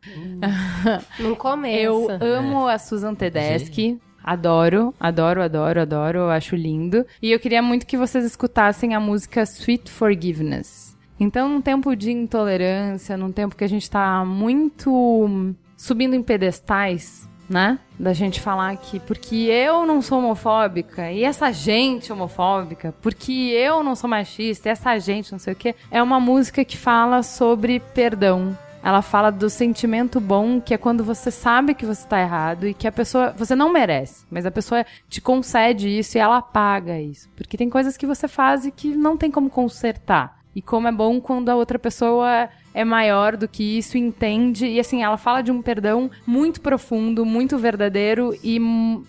Não 1.19 1.35
começa. 1.35 1.81
Eu 1.81 2.09
amo 2.21 2.67
a 2.67 2.79
Susan 2.79 3.15
Tedeschi. 3.15 3.99
Adoro, 4.23 4.95
adoro, 5.01 5.43
adoro, 5.43 5.81
adoro, 5.81 6.19
eu 6.19 6.31
acho 6.31 6.55
lindo. 6.55 7.07
E 7.23 7.33
eu 7.33 7.41
queria 7.41 7.63
muito 7.63 7.87
que 7.87 7.97
vocês 7.97 8.25
escutassem 8.25 8.95
a 8.95 9.01
música 9.01 9.43
Sweet 9.43 9.91
Forgiveness. 9.91 10.97
Então, 11.19 11.49
num 11.49 11.61
tempo 11.61 11.95
de 11.95 12.11
intolerância, 12.11 13.17
num 13.17 13.33
tempo 13.33 13.57
que 13.57 13.65
a 13.65 13.69
gente 13.69 13.91
tá 13.91 14.25
muito 14.25 15.55
subindo 15.77 16.15
em 16.15 16.23
pedestais, 16.23 17.30
né? 17.51 17.81
Da 17.99 18.13
gente 18.13 18.41
falar 18.41 18.75
que 18.77 19.01
porque 19.01 19.35
eu 19.35 19.85
não 19.85 20.01
sou 20.01 20.19
homofóbica 20.19 21.11
e 21.11 21.25
essa 21.25 21.51
gente 21.51 22.13
homofóbica, 22.13 22.95
porque 23.03 23.33
eu 23.33 23.83
não 23.83 23.97
sou 23.97 24.09
machista 24.09 24.69
e 24.69 24.73
essa 24.73 24.97
gente 25.01 25.33
não 25.33 25.39
sei 25.41 25.53
o 25.53 25.57
que, 25.57 25.75
é 25.91 26.01
uma 26.01 26.21
música 26.21 26.65
que 26.65 26.77
fala 26.77 27.25
sobre 27.25 27.81
perdão, 27.81 28.57
ela 28.83 29.03
fala 29.03 29.31
do 29.31 29.51
sentimento 29.51 30.21
bom, 30.21 30.61
que 30.61 30.73
é 30.73 30.79
quando 30.79 31.05
você 31.05 31.31
sabe 31.31 31.75
que 31.75 31.85
você 31.85 32.07
tá 32.07 32.21
errado 32.21 32.67
e 32.67 32.73
que 32.73 32.87
a 32.87 32.93
pessoa. 32.93 33.35
Você 33.37 33.55
não 33.55 33.71
merece, 33.71 34.25
mas 34.31 34.47
a 34.47 34.51
pessoa 34.51 34.87
te 35.09 35.21
concede 35.21 35.89
isso 35.89 36.17
e 36.17 36.21
ela 36.21 36.41
paga 36.41 36.99
isso. 36.99 37.29
Porque 37.37 37.59
tem 37.59 37.69
coisas 37.69 37.97
que 37.97 38.07
você 38.07 38.27
faz 38.27 38.65
e 38.65 38.71
que 38.71 38.95
não 38.95 39.17
tem 39.19 39.31
como 39.31 39.51
consertar. 39.51 40.41
E 40.55 40.63
como 40.63 40.89
é 40.89 40.93
bom 40.93 41.21
quando 41.21 41.49
a 41.51 41.57
outra 41.57 41.79
pessoa 41.79 42.49
é 42.73 42.85
maior 42.85 43.37
do 43.37 43.49
que 43.49 43.79
isso, 43.79 43.99
entende. 43.99 44.67
E 44.67 44.81
assim, 44.81 45.03
ela 45.03 45.17
fala 45.17 45.43
de 45.43 45.51
um 45.51 45.63
perdão 45.63 46.11
muito 46.27 46.61
profundo, 46.61 47.25
muito 47.25 47.59
verdadeiro 47.59 48.35
e 48.43 48.61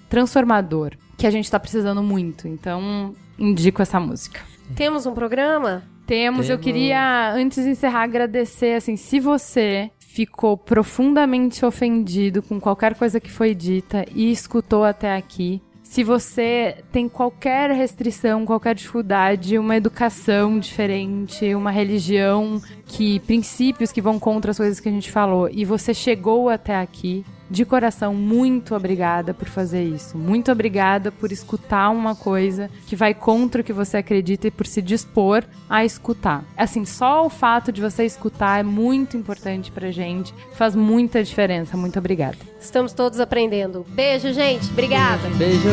transformador. 0.10 0.94
Que 1.18 1.28
a 1.28 1.32
gente 1.32 1.50
tá 1.50 1.60
precisando 1.60 2.02
muito. 2.02 2.48
Então, 2.48 3.16
indico 3.38 3.82
essa 3.82 4.00
música. 4.00 4.42
Temos 4.76 5.06
um 5.06 5.14
programa? 5.14 5.84
Temos. 6.08 6.50
Eu 6.50 6.58
queria, 6.58 7.32
antes 7.34 7.64
de 7.64 7.70
encerrar, 7.70 8.04
agradecer, 8.04 8.76
assim, 8.76 8.98
se 8.98 9.20
você 9.20 9.92
ficou 10.00 10.58
profundamente 10.58 11.66
ofendido 11.66 12.42
com 12.42 12.60
qualquer 12.60 12.96
coisa 12.96 13.20
que 13.20 13.32
foi 13.32 13.56
dita 13.56 14.06
e 14.14 14.30
escutou 14.30 14.84
até 14.84 15.16
aqui, 15.16 15.62
se 15.92 16.06
você 16.06 16.78
tem 16.90 17.10
qualquer 17.10 17.70
restrição, 17.70 18.46
qualquer 18.46 18.74
dificuldade, 18.74 19.58
uma 19.58 19.76
educação 19.76 20.58
diferente, 20.58 21.54
uma 21.54 21.70
religião 21.70 22.62
que 22.86 23.20
princípios 23.20 23.92
que 23.92 24.02
vão 24.02 24.18
contra 24.18 24.52
as 24.52 24.58
coisas 24.58 24.80
que 24.80 24.88
a 24.88 24.92
gente 24.92 25.12
falou 25.12 25.50
e 25.52 25.66
você 25.66 25.94
chegou 25.94 26.48
até 26.48 26.78
aqui, 26.78 27.26
de 27.52 27.66
coração, 27.66 28.14
muito 28.14 28.74
obrigada 28.74 29.34
por 29.34 29.48
fazer 29.48 29.84
isso. 29.84 30.18
Muito 30.18 30.50
obrigada 30.50 31.12
por 31.12 31.34
escutar 31.34 31.90
uma 31.90 32.16
coisa 32.16 32.72
que 32.88 32.96
vai 32.96 33.14
contra 33.14 33.60
o 33.62 33.64
que 33.64 33.74
você 33.74 33.98
acredita 33.98 34.48
e 34.48 34.52
por 34.52 34.66
se 34.66 34.82
dispor 34.82 35.44
a 35.70 35.84
escutar. 35.84 36.46
Assim, 36.56 36.86
só 36.86 37.26
o 37.26 37.30
fato 37.30 37.70
de 37.70 37.82
você 37.82 38.06
escutar 38.06 38.62
é 38.62 38.64
muito 38.64 39.18
importante 39.18 39.70
pra 39.70 39.92
gente, 39.92 40.34
faz 40.54 40.76
muita 40.76 41.22
diferença. 41.22 41.76
Muito 41.76 42.00
obrigada. 42.00 42.38
Estamos 42.60 42.94
todos 42.94 43.20
aprendendo. 43.20 43.86
Beijo, 43.90 44.32
gente. 44.32 44.70
Obrigada. 44.72 45.28
Beijo. 45.38 45.70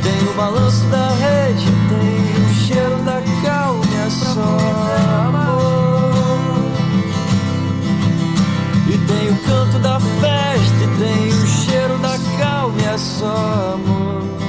Tem 0.00 0.28
o 0.28 0.34
balanço 0.34 0.84
da 0.90 1.08
rede, 1.08 1.66
tem 1.88 2.44
o 2.44 2.54
cheiro 2.54 3.02
da 3.04 3.20
calma, 3.42 3.84
é 4.06 4.10
só. 4.10 4.58
E 8.86 8.98
tem 9.08 9.30
o 9.30 9.36
canto 9.44 9.78
da 9.80 9.98
festa. 9.98 10.83
Tem 10.98 11.28
o 11.28 11.46
cheiro 11.46 11.98
da 11.98 12.16
calma 12.38 12.80
e 12.80 12.84
é 12.84 12.98
só 12.98 13.74
amor. 13.74 14.43